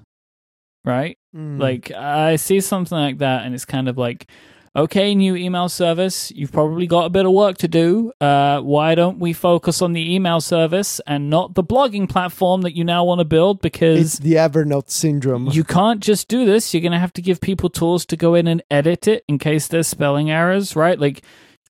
Right? 0.85 1.17
Mm. 1.35 1.59
Like 1.59 1.91
I 1.91 2.35
see 2.35 2.59
something 2.59 2.97
like 2.97 3.19
that, 3.19 3.45
and 3.45 3.55
it's 3.55 3.65
kind 3.65 3.87
of 3.87 3.97
like, 3.97 4.27
okay, 4.75 5.13
new 5.15 5.35
email 5.35 5.69
service. 5.69 6.31
You've 6.31 6.51
probably 6.51 6.87
got 6.87 7.05
a 7.05 7.09
bit 7.09 7.25
of 7.25 7.31
work 7.31 7.57
to 7.59 7.67
do. 7.67 8.11
Uh, 8.19 8.59
why 8.59 8.95
don't 8.95 9.19
we 9.19 9.33
focus 9.33 9.81
on 9.81 9.93
the 9.93 10.13
email 10.13 10.41
service 10.41 10.99
and 11.05 11.29
not 11.29 11.55
the 11.55 11.63
blogging 11.63 12.09
platform 12.09 12.61
that 12.61 12.75
you 12.75 12.83
now 12.83 13.03
want 13.03 13.19
to 13.19 13.25
build? 13.25 13.61
Because 13.61 13.99
it's 13.99 14.19
the 14.19 14.33
evernote 14.33 14.89
syndrome 14.89 15.47
you 15.51 15.63
can't 15.63 16.01
just 16.01 16.27
do 16.27 16.45
this. 16.45 16.73
You're 16.73 16.81
going 16.81 16.91
to 16.91 16.99
have 16.99 17.13
to 17.13 17.21
give 17.21 17.41
people 17.41 17.69
tools 17.69 18.05
to 18.07 18.17
go 18.17 18.35
in 18.35 18.47
and 18.47 18.63
edit 18.71 19.07
it 19.07 19.23
in 19.27 19.37
case 19.39 19.67
there's 19.67 19.87
spelling 19.87 20.31
errors, 20.31 20.75
right? 20.75 20.99
Like, 20.99 21.23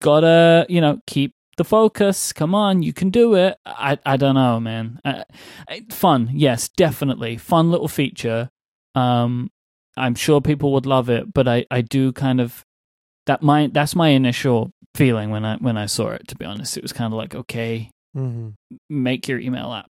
gotta, 0.00 0.66
you 0.68 0.80
know, 0.80 1.00
keep 1.06 1.34
the 1.56 1.64
focus. 1.64 2.32
Come 2.32 2.54
on, 2.54 2.82
you 2.82 2.92
can 2.92 3.10
do 3.10 3.34
it. 3.34 3.56
I, 3.66 3.98
I 4.06 4.16
don't 4.16 4.34
know, 4.34 4.60
man. 4.60 5.00
Uh, 5.04 5.24
fun, 5.90 6.30
yes, 6.32 6.68
definitely. 6.68 7.36
Fun 7.36 7.70
little 7.70 7.88
feature. 7.88 8.48
Um, 8.94 9.50
I'm 9.96 10.14
sure 10.14 10.40
people 10.40 10.72
would 10.72 10.86
love 10.86 11.10
it, 11.10 11.32
but 11.32 11.46
I, 11.48 11.66
I 11.70 11.82
do 11.82 12.12
kind 12.12 12.40
of 12.40 12.64
that 13.26 13.42
my 13.42 13.66
that's 13.68 13.94
my 13.94 14.08
initial 14.08 14.70
feeling 14.94 15.30
when 15.30 15.44
I 15.44 15.56
when 15.56 15.76
I 15.76 15.86
saw 15.86 16.08
it. 16.10 16.26
To 16.28 16.36
be 16.36 16.44
honest, 16.44 16.76
it 16.76 16.82
was 16.82 16.92
kind 16.92 17.12
of 17.12 17.16
like, 17.18 17.34
okay, 17.34 17.90
mm-hmm. 18.16 18.50
make 18.88 19.28
your 19.28 19.38
email 19.38 19.72
app, 19.72 19.90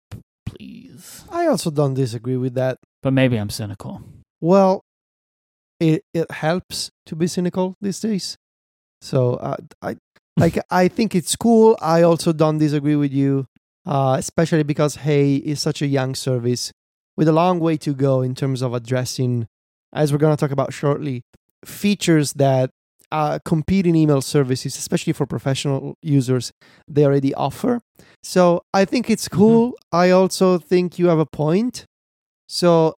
please. 0.46 1.24
i 1.32 1.48
also 1.48 1.72
don't 1.72 1.96
disagree 1.96 2.38
with 2.38 2.54
that 2.56 2.78
But 3.02 3.14
maybe 3.14 3.38
I'm 3.38 3.50
cynical. 3.50 4.02
well 4.42 4.82
it 5.80 6.04
it 6.14 6.30
helps 6.32 6.90
to 7.08 7.16
be 7.16 7.28
cynical 7.28 7.76
these 7.82 8.00
days 8.00 8.38
so 9.02 9.34
uh, 9.36 9.58
i 9.82 9.98
like 10.38 10.58
i 10.70 10.88
think 10.88 11.16
it's 11.16 11.36
cool. 11.36 11.78
I 11.82 12.02
also 12.02 12.34
don't 12.34 12.58
disagree 12.58 12.96
with 12.96 13.14
you 13.14 13.48
uh, 13.86 14.16
especially 14.18 14.64
because 14.64 14.96
hey 14.96 15.36
is 15.36 15.62
such 15.62 15.82
a 15.82 15.88
young 15.88 16.16
service 16.16 16.72
with 17.18 17.28
a 17.28 17.32
long 17.32 17.60
way 17.60 17.78
to 17.78 17.94
go 17.94 18.22
in 18.22 18.36
terms 18.36 18.62
of 18.62 18.74
addressing 18.74 19.48
as 19.94 20.12
we're 20.12 20.18
going 20.18 20.36
to 20.36 20.40
talk 20.40 20.52
about 20.52 20.74
shortly 20.74 21.22
features 21.64 22.34
that 22.34 22.70
uh, 23.12 23.40
competing 23.46 23.96
email 23.96 24.22
services 24.22 24.76
especially 24.78 25.14
for 25.14 25.26
professional 25.26 25.96
users 26.02 26.52
they 26.88 27.06
already 27.06 27.34
offer. 27.36 27.80
So 28.24 28.64
i 28.74 28.86
think 28.86 29.10
it's 29.10 29.28
cool. 29.28 29.74
I 29.92 30.10
also 30.10 30.58
think 30.58 31.00
you 31.00 31.08
have 31.08 31.20
a 31.20 31.26
point. 31.26 31.86
So 32.48 32.96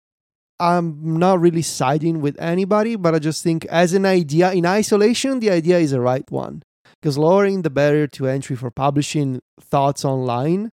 i'm 0.59 1.19
not 1.19 1.39
really 1.41 1.63
siding 1.63 2.21
with 2.23 2.41
anybody 2.41 2.97
but 2.97 3.15
i 3.15 3.19
just 3.19 3.43
think 3.43 3.67
as 3.67 3.93
an 3.93 4.07
idea 4.07 4.51
in 4.53 4.65
isolation 4.65 5.39
the 5.41 5.51
idea 5.51 5.79
is 5.79 5.93
a 5.93 6.01
right 6.01 6.31
one 6.31 6.63
because 7.01 7.19
lowering 7.19 7.63
the 7.63 7.71
barrier 7.71 8.07
to 8.07 8.27
entry 8.27 8.57
for 8.57 8.71
publishing 8.71 9.41
thoughts 9.61 10.05
online 10.05 10.71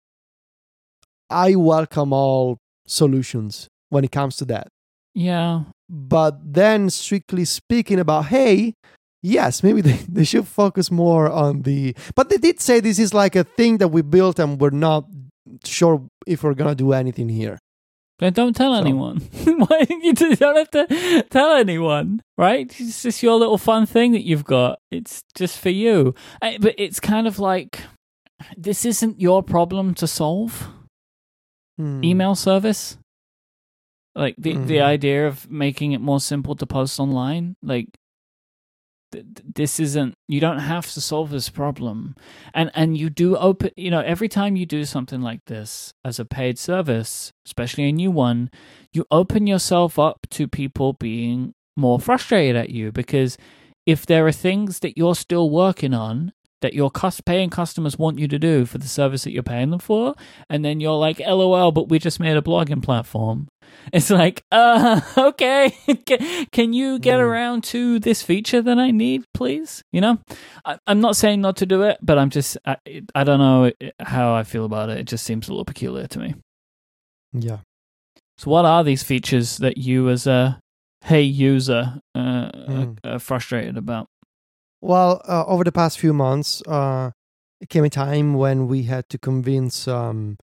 i 1.30 1.56
welcome 1.56 2.14
all 2.14 2.58
solutions 2.86 3.68
when 3.90 4.04
it 4.04 4.12
comes 4.12 4.38
to 4.38 4.46
that. 4.46 4.68
Yeah, 5.14 5.64
but 5.90 6.40
then 6.42 6.90
strictly 6.90 7.44
speaking 7.46 8.00
about 8.00 8.28
hey 8.28 8.76
yes 9.22 9.62
maybe 9.62 9.82
they, 9.82 9.92
they 10.10 10.24
should 10.24 10.48
focus 10.48 10.90
more 10.90 11.30
on 11.30 11.64
the 11.64 11.96
but 12.16 12.30
they 12.30 12.38
did 12.38 12.60
say 12.62 12.80
this 12.80 12.98
is 12.98 13.14
like 13.14 13.36
a 13.36 13.44
thing 13.44 13.78
that 13.78 13.90
we 13.90 14.02
built 14.02 14.40
and 14.40 14.60
we're 14.60 14.70
not 14.70 15.06
sure 15.66 16.08
if 16.26 16.44
we're 16.44 16.54
gonna 16.54 16.74
do 16.76 16.94
anything 16.94 17.28
here 17.28 17.60
Then 18.22 18.34
don't 18.34 18.56
tell 18.56 18.74
So- 18.76 18.80
anyone. 18.82 19.18
Why 19.46 19.86
you 19.90 20.14
don't 20.14 20.40
have 20.58 20.72
to 20.72 21.26
tell 21.30 21.54
anyone, 21.56 22.22
right? 22.38 22.74
It's 22.80 23.02
just 23.02 23.22
your 23.24 23.36
little 23.36 23.58
fun 23.58 23.86
thing 23.88 24.14
that 24.14 24.24
you've 24.24 24.46
got. 24.46 24.78
It's 24.92 25.24
just 25.36 25.60
for 25.60 25.70
you. 25.72 26.14
But 26.40 26.76
it's 26.78 27.00
kind 27.02 27.28
of 27.28 27.40
like 27.40 27.82
this 28.56 28.86
isn't 28.86 29.20
your 29.20 29.42
problem 29.44 29.94
to 29.96 30.08
solve. 30.08 30.70
Hmm. 31.78 32.04
Email 32.04 32.36
service, 32.36 32.98
like 34.16 34.36
the 34.38 34.54
the 34.54 34.78
Mhm. 34.78 34.84
idea 34.84 35.28
of 35.28 35.50
making 35.50 35.94
it 35.94 36.02
more 36.02 36.20
simple 36.20 36.56
to 36.56 36.66
post 36.68 37.00
online, 37.00 37.56
like. 37.64 37.88
Th- 39.12 39.26
th- 39.36 39.54
This 39.56 39.80
isn't. 39.80 40.16
You 40.28 40.40
don't 40.40 40.60
have 40.60 40.92
to 40.94 41.02
solve 41.02 41.30
this 41.30 41.50
problem, 41.50 42.16
and 42.54 42.72
and 42.74 42.98
you 42.98 43.10
do 43.10 43.36
open. 43.38 43.72
You 43.76 43.92
know, 43.92 44.02
every 44.02 44.30
time 44.30 44.56
you 44.56 44.66
do 44.66 44.86
something 44.86 45.22
like 45.22 45.46
this 45.46 45.94
as 46.06 46.20
a 46.20 46.26
paid 46.26 46.58
service, 46.60 47.32
especially 47.46 47.86
a 47.90 47.92
new 47.92 48.12
one, 48.12 48.50
you 48.94 49.06
open 49.12 49.48
yourself 49.48 49.98
up 50.00 50.28
to 50.32 50.48
people 50.48 50.94
being 50.94 51.54
more 51.78 52.00
frustrated 52.00 52.56
at 52.56 52.70
you 52.70 52.92
because 52.92 53.38
if 53.86 54.06
there 54.06 54.28
are 54.28 54.32
things 54.32 54.80
that 54.80 54.98
you're 54.98 55.16
still 55.16 55.50
working 55.50 55.94
on 55.94 56.34
that 56.62 56.74
your 56.74 56.92
paying 57.26 57.50
customers 57.50 57.98
want 57.98 58.20
you 58.20 58.28
to 58.28 58.38
do 58.38 58.66
for 58.66 58.78
the 58.78 58.88
service 58.88 59.24
that 59.24 59.32
you're 59.32 59.42
paying 59.42 59.72
them 59.72 59.80
for 59.80 60.14
and 60.50 60.64
then 60.64 60.80
you're 60.80 60.98
like 60.98 61.20
lol 61.20 61.72
but 61.72 61.90
we 61.90 61.98
just 61.98 62.20
made 62.20 62.38
a 62.38 62.42
blogging 62.42 62.84
platform 62.84 63.48
it's 63.94 64.10
like 64.10 64.44
uh 64.52 65.02
okay 65.18 65.74
can, 66.52 66.74
you 66.74 67.00
get 67.00 67.20
Mm. 67.20 67.28
around 67.28 67.64
to 67.64 68.00
this 68.00 68.22
feature 68.22 68.62
that 68.62 68.78
i 68.80 68.92
need 68.92 69.24
please 69.34 69.84
you 69.92 70.02
know 70.02 70.20
I, 70.66 70.78
i'm 70.88 71.02
not 71.02 71.16
saying 71.16 71.42
not 71.42 71.58
to 71.58 71.66
do 71.66 71.82
it 71.84 71.98
but 72.02 72.18
i'm 72.18 72.30
just 72.30 72.58
I, 72.66 72.78
I 73.16 73.24
don't 73.24 73.40
know 73.40 73.72
how 74.00 74.34
i 74.34 74.44
feel 74.44 74.66
about 74.66 74.90
it 74.90 74.98
it 75.00 75.08
just 75.08 75.24
seems 75.26 75.48
a 75.48 75.52
little 75.52 75.66
peculiar 75.66 76.08
to 76.08 76.20
me 76.20 76.36
yeah 77.34 77.60
so, 78.38 78.50
what 78.50 78.66
are 78.66 78.84
these 78.84 79.04
features 79.04 79.58
that 79.58 79.78
you, 79.78 80.10
as 80.10 80.26
a 80.26 80.60
hey 81.06 81.22
user, 81.22 82.02
uh, 82.16 82.50
Hmm. 82.66 82.94
are, 83.04 83.14
uh, 83.14 83.18
frustrated 83.20 83.78
about? 83.78 84.08
Well, 84.82 85.22
uh, 85.28 85.46
over 85.46 85.64
the 85.64 85.72
past 85.72 86.00
few 86.00 86.12
months, 86.12 86.64
uh, 86.68 87.12
it 87.60 87.70
came 87.70 87.84
a 87.84 87.90
time 87.90 88.34
when 88.34 88.68
we 88.68 88.84
had 88.84 89.08
to 89.10 89.20
convince 89.20 89.88
um, 89.88 90.38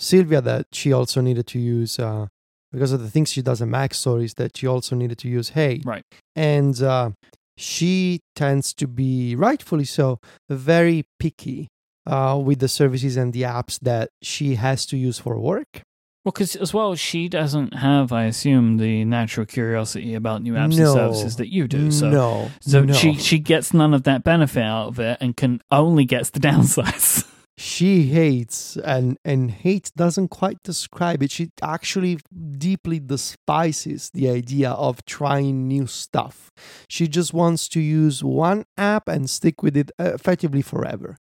Silvia 0.00 0.40
that 0.40 0.66
she 0.72 0.92
also 0.92 1.20
needed 1.20 1.46
to 1.48 1.60
use, 1.60 1.98
uh, 2.00 2.26
because 2.74 2.92
of 2.92 3.00
the 3.00 3.10
things 3.10 3.30
she 3.32 3.40
does 3.40 3.60
in 3.62 3.70
MacStories, 3.70 4.34
that 4.34 4.56
she 4.56 4.66
also 4.66 4.96
needed 4.96 5.16
to 5.18 5.28
use 5.28 5.50
Hey. 5.50 5.80
Right. 5.84 6.04
And 6.34 6.82
uh, 6.82 7.10
she 7.56 8.20
tends 8.34 8.74
to 8.74 8.88
be, 8.88 9.36
rightfully 9.36 9.84
so, 9.84 10.18
very 10.50 11.04
picky 11.20 11.68
uh, 12.06 12.40
with 12.44 12.58
the 12.58 12.68
services 12.68 13.16
and 13.16 13.32
the 13.32 13.42
apps 13.42 13.78
that 13.80 14.10
she 14.22 14.56
has 14.56 14.84
to 14.86 14.96
use 14.96 15.20
for 15.20 15.38
work. 15.38 15.82
Well, 16.24 16.32
because 16.32 16.56
as 16.56 16.72
well, 16.72 16.94
she 16.94 17.28
doesn't 17.28 17.74
have, 17.74 18.10
I 18.10 18.24
assume, 18.24 18.78
the 18.78 19.04
natural 19.04 19.44
curiosity 19.46 20.14
about 20.14 20.42
new 20.42 20.54
apps 20.54 20.76
No. 20.76 20.84
and 20.84 20.92
services 20.94 21.36
that 21.36 21.52
you 21.52 21.68
do. 21.68 21.90
So, 21.90 22.08
no. 22.08 22.50
so 22.60 22.82
no. 22.82 22.94
she 22.94 23.14
she 23.14 23.38
gets 23.38 23.74
none 23.74 23.92
of 23.92 24.04
that 24.04 24.24
benefit 24.24 24.62
out 24.62 24.88
of 24.88 24.98
it, 24.98 25.18
and 25.20 25.36
can 25.36 25.60
only 25.70 26.06
gets 26.06 26.30
the 26.30 26.40
downsides. 26.50 27.28
She 27.56 28.04
hates 28.04 28.76
and 28.78 29.16
and 29.24 29.50
hate 29.50 29.92
doesn't 29.96 30.28
quite 30.28 30.58
describe 30.64 31.22
it. 31.22 31.30
She 31.30 31.50
actually 31.62 32.18
deeply 32.58 32.98
despises 32.98 34.10
the 34.12 34.28
idea 34.28 34.70
of 34.70 35.04
trying 35.04 35.68
new 35.68 35.86
stuff. 35.86 36.50
She 36.88 37.06
just 37.06 37.32
wants 37.32 37.68
to 37.68 37.80
use 37.80 38.24
one 38.24 38.64
app 38.76 39.08
and 39.08 39.30
stick 39.30 39.62
with 39.62 39.76
it 39.76 39.92
uh, 40.00 40.12
effectively 40.14 40.62
forever. 40.62 41.16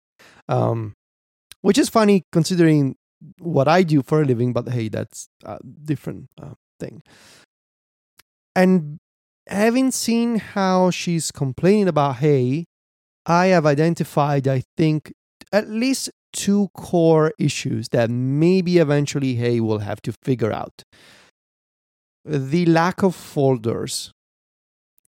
Um 0.47 0.93
which 1.61 1.77
is 1.77 1.89
funny 1.89 2.23
considering 2.32 2.95
what 3.39 3.67
i 3.67 3.84
do 3.84 4.01
for 4.01 4.21
a 4.21 4.25
living 4.25 4.53
but 4.53 4.69
hey 4.69 4.88
that's 4.88 5.27
a 5.43 5.57
different 5.84 6.30
uh, 6.41 6.53
thing. 6.80 7.01
And 8.55 8.99
having 9.47 9.89
seen 9.91 10.38
how 10.38 10.91
she's 10.91 11.32
complaining 11.32 11.88
about 11.88 12.17
hey 12.17 12.65
i 13.25 13.47
have 13.47 13.65
identified 13.65 14.47
i 14.47 14.63
think 14.77 15.11
at 15.51 15.67
least 15.67 16.09
two 16.34 16.69
core 16.75 17.34
issues 17.39 17.89
that 17.89 18.09
maybe 18.09 18.77
eventually 18.77 19.36
Hey 19.36 19.59
will 19.59 19.80
have 19.80 20.01
to 20.03 20.13
figure 20.23 20.51
out. 20.51 20.84
The 22.25 22.65
lack 22.65 23.01
of 23.01 23.15
folders 23.15 24.11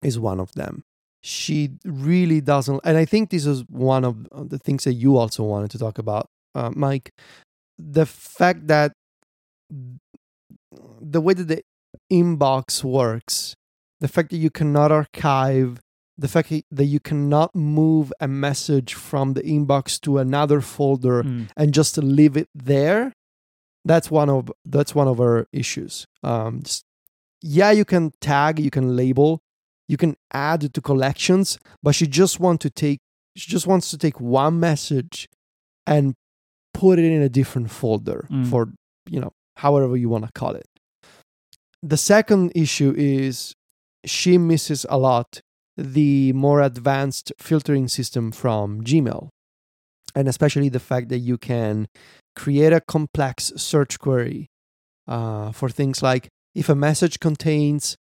is 0.03 0.19
one 0.19 0.41
of 0.41 0.53
them. 0.53 0.85
She 1.23 1.71
really 1.85 2.41
doesn't, 2.41 2.81
and 2.85 2.97
I 2.97 3.05
think 3.05 3.31
this 3.31 3.45
is 3.45 3.65
one 3.69 4.05
of 4.05 4.29
the 4.51 4.59
things 4.59 4.85
that 4.85 4.95
you 4.95 5.17
also 5.17 5.43
wanted 5.43 5.71
to 5.73 5.79
talk 5.79 5.99
about, 5.99 6.29
uh, 6.55 6.71
Myke. 6.71 7.09
The 7.77 8.07
fact 8.07 8.69
that 8.69 8.93
the 11.01 11.21
way 11.21 11.35
that 11.35 11.49
the 11.49 11.63
inbox 12.13 12.85
works, 12.85 13.55
the 14.01 14.09
fact 14.09 14.31
that 14.31 14.37
you 14.37 14.51
cannot 14.51 14.93
archive 14.93 15.81
the 16.21 16.29
fact 16.29 16.53
that 16.79 16.85
you 16.85 17.01
cannot 17.01 17.55
move 17.55 18.13
a 18.21 18.27
message 18.29 18.95
from 18.95 19.35
the 19.35 19.43
inbox 19.43 20.01
to 20.01 20.19
another 20.19 20.61
folder 20.61 21.23
Mm. 21.23 21.49
and 21.57 21.73
just 21.75 21.97
leave 21.99 22.37
it 22.37 22.49
there 22.55 23.13
that's 23.85 24.11
one 24.11 24.29
of 24.29 24.51
that's 24.75 24.95
one 24.95 25.09
of 25.09 25.21
our 25.21 25.47
issues 25.53 26.07
um 26.25 26.61
just, 26.63 26.85
yeah 27.43 27.71
you 27.71 27.85
can 27.85 28.11
tag 28.21 28.59
you 28.59 28.71
can 28.71 28.97
label 28.97 29.41
you 29.89 29.97
can 29.97 30.17
add 30.33 30.61
to 30.75 30.81
collections 30.81 31.59
but 31.85 31.95
she 31.95 32.07
just 32.07 32.41
want 32.41 32.61
to 32.61 32.71
take 32.71 32.99
she 33.37 33.49
just 33.51 33.67
wants 33.67 33.91
to 33.91 33.97
take 33.97 34.19
one 34.21 34.59
message 34.59 35.29
and 35.87 36.15
put 36.75 36.99
it 36.99 37.05
in 37.17 37.23
a 37.23 37.29
different 37.29 37.71
folder 37.71 38.27
Mm. 38.31 38.47
for 38.51 38.63
you 39.09 39.21
know 39.23 39.33
however 39.65 39.97
you 39.97 40.09
want 40.09 40.25
to 40.27 40.33
call 40.41 40.55
it 40.63 40.67
the 41.83 41.97
second 41.97 42.53
issue 42.55 42.93
is 42.97 43.55
she 44.05 44.37
misses 44.39 44.85
a 44.91 44.99
lot 44.99 45.41
the 45.79 46.33
more 46.33 46.61
advanced 46.61 47.33
filtering 47.39 47.87
system 47.87 48.33
from 48.33 48.83
Gmail. 48.83 49.29
And 50.15 50.27
especially 50.27 50.69
the 50.69 50.81
fact 50.81 51.09
that 51.11 51.19
you 51.19 51.39
can 51.39 51.87
create 52.35 52.73
a 52.73 52.81
complex 52.81 53.53
search 53.57 53.99
query 53.99 54.49
uh, 55.07 55.53
for 55.53 55.69
things 55.69 56.03
like 56.03 56.29
if 56.55 56.69
a 56.69 56.75
message 56.75 57.21
contains 57.21 57.97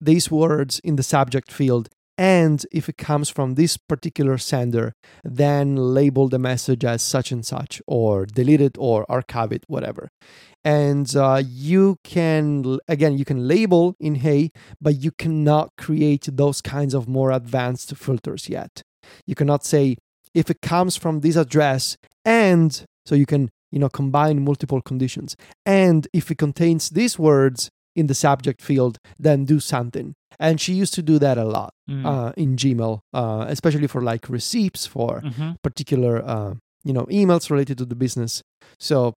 these 0.00 0.30
words 0.30 0.80
in 0.82 0.96
the 0.96 1.02
subject 1.02 1.52
field 1.52 1.88
and 2.18 2.64
if 2.70 2.88
it 2.88 2.98
comes 2.98 3.30
from 3.30 3.54
this 3.54 3.76
particular 3.76 4.36
sender, 4.38 4.94
then 5.24 5.76
label 5.76 6.28
the 6.28 6.38
message 6.38 6.84
as 6.84 7.02
such 7.02 7.32
and 7.32 7.44
such, 7.44 7.80
or 7.86 8.26
delete 8.26 8.60
it, 8.60 8.76
or 8.78 9.06
archive 9.08 9.50
it, 9.50 9.64
whatever. 9.66 10.10
And 10.64 11.14
uh, 11.16 11.42
you 11.44 11.96
can, 12.04 12.78
again, 12.88 13.18
you 13.18 13.24
can 13.24 13.48
label 13.48 13.94
in 13.98 14.16
Hey, 14.16 14.50
but 14.80 14.96
you 15.02 15.10
cannot 15.12 15.70
create 15.76 16.28
those 16.30 16.60
kinds 16.60 16.94
of 16.94 17.08
more 17.08 17.32
advanced 17.32 17.96
filters 17.96 18.48
yet. 18.48 18.82
You 19.26 19.34
cannot 19.34 19.64
say 19.64 19.96
if 20.34 20.48
it 20.50 20.60
comes 20.62 20.96
from 20.96 21.20
this 21.20 21.36
address 21.36 21.96
and 22.24 22.84
so 23.04 23.14
you 23.14 23.26
can, 23.26 23.50
you 23.72 23.78
know, 23.80 23.88
combine 23.88 24.44
multiple 24.44 24.80
conditions. 24.80 25.36
And 25.66 26.06
if 26.12 26.30
it 26.30 26.38
contains 26.38 26.90
these 26.90 27.18
words 27.18 27.68
in 27.96 28.06
the 28.06 28.14
subject 28.14 28.62
field, 28.62 28.98
then 29.18 29.44
do 29.44 29.58
something. 29.60 30.14
And 30.38 30.60
she 30.60 30.72
used 30.74 30.94
to 30.94 31.02
do 31.02 31.18
that 31.18 31.38
a 31.38 31.44
lot 31.44 31.70
Mm. 31.90 32.06
uh, 32.06 32.32
in 32.36 32.54
Gmail, 32.56 33.00
uh, 33.12 33.44
especially 33.48 33.88
for 33.88 34.00
like 34.02 34.28
receipts 34.28 34.86
for 34.86 35.20
Mhm. 35.22 35.56
particular 35.62 36.22
uh, 36.24 36.54
you 36.84 36.92
know 36.92 37.04
emails 37.06 37.50
related 37.50 37.76
to 37.78 37.84
the 37.84 37.94
business 37.96 38.42
so 38.78 39.12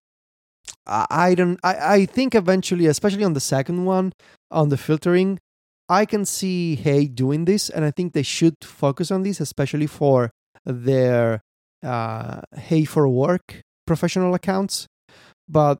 i, 0.86 1.34
don't 1.34 1.58
I, 1.64 1.94
I 1.94 2.06
think 2.06 2.34
eventually 2.34 2.86
especially 2.86 3.24
on 3.24 3.32
the 3.32 3.40
second 3.40 3.84
one 3.84 4.12
on 4.50 4.68
the 4.68 4.76
filtering 4.76 5.38
i 5.88 6.04
can 6.04 6.24
see 6.24 6.76
hey 6.76 7.06
doing 7.06 7.44
this 7.44 7.70
and 7.70 7.84
i 7.84 7.90
think 7.90 8.12
they 8.12 8.22
should 8.22 8.56
focus 8.62 9.10
on 9.10 9.22
this 9.22 9.40
especially 9.40 9.86
for 9.86 10.30
their 10.64 11.42
uh, 11.82 12.40
hey 12.56 12.84
for 12.84 13.08
work 13.08 13.62
professional 13.86 14.34
accounts. 14.34 14.86
But 15.48 15.78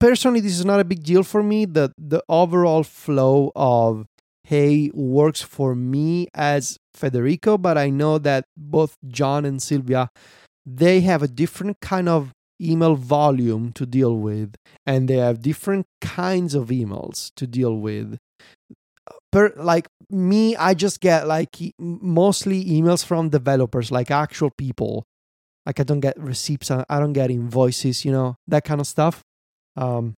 personally 0.00 0.40
this 0.40 0.58
is 0.58 0.64
not 0.64 0.80
a 0.80 0.84
big 0.84 1.02
deal 1.02 1.22
for 1.22 1.42
me. 1.42 1.64
The 1.64 1.92
the 1.96 2.22
overall 2.28 2.82
flow 2.82 3.52
of 3.54 4.06
hey 4.44 4.90
works 4.92 5.40
for 5.40 5.74
me 5.74 6.28
as 6.34 6.78
Federico, 6.94 7.56
but 7.56 7.78
I 7.78 7.90
know 7.90 8.18
that 8.18 8.44
both 8.56 8.96
John 9.06 9.44
and 9.44 9.62
Silvia 9.62 10.10
they 10.66 11.00
have 11.00 11.22
a 11.22 11.28
different 11.28 11.80
kind 11.80 12.08
of 12.08 12.32
email 12.60 12.94
volume 12.94 13.72
to 13.72 13.86
deal 13.86 14.16
with 14.16 14.54
and 14.86 15.08
they 15.08 15.16
have 15.16 15.42
different 15.42 15.86
kinds 16.00 16.54
of 16.54 16.68
emails 16.68 17.32
to 17.36 17.46
deal 17.46 17.76
with. 17.76 18.18
Per, 19.30 19.52
like 19.56 19.88
me, 20.10 20.56
I 20.56 20.74
just 20.74 21.00
get 21.00 21.26
like 21.26 21.60
e- 21.60 21.74
mostly 21.78 22.64
emails 22.64 23.04
from 23.04 23.28
developers, 23.28 23.90
like 23.90 24.10
actual 24.10 24.50
people. 24.50 25.04
Like 25.66 25.80
I 25.80 25.82
don't 25.82 26.00
get 26.00 26.18
receipts, 26.18 26.70
I 26.70 26.84
don't 26.88 27.12
get 27.12 27.30
invoices, 27.30 28.04
you 28.04 28.12
know, 28.12 28.36
that 28.46 28.64
kind 28.64 28.80
of 28.80 28.86
stuff. 28.86 29.22
Um, 29.76 30.14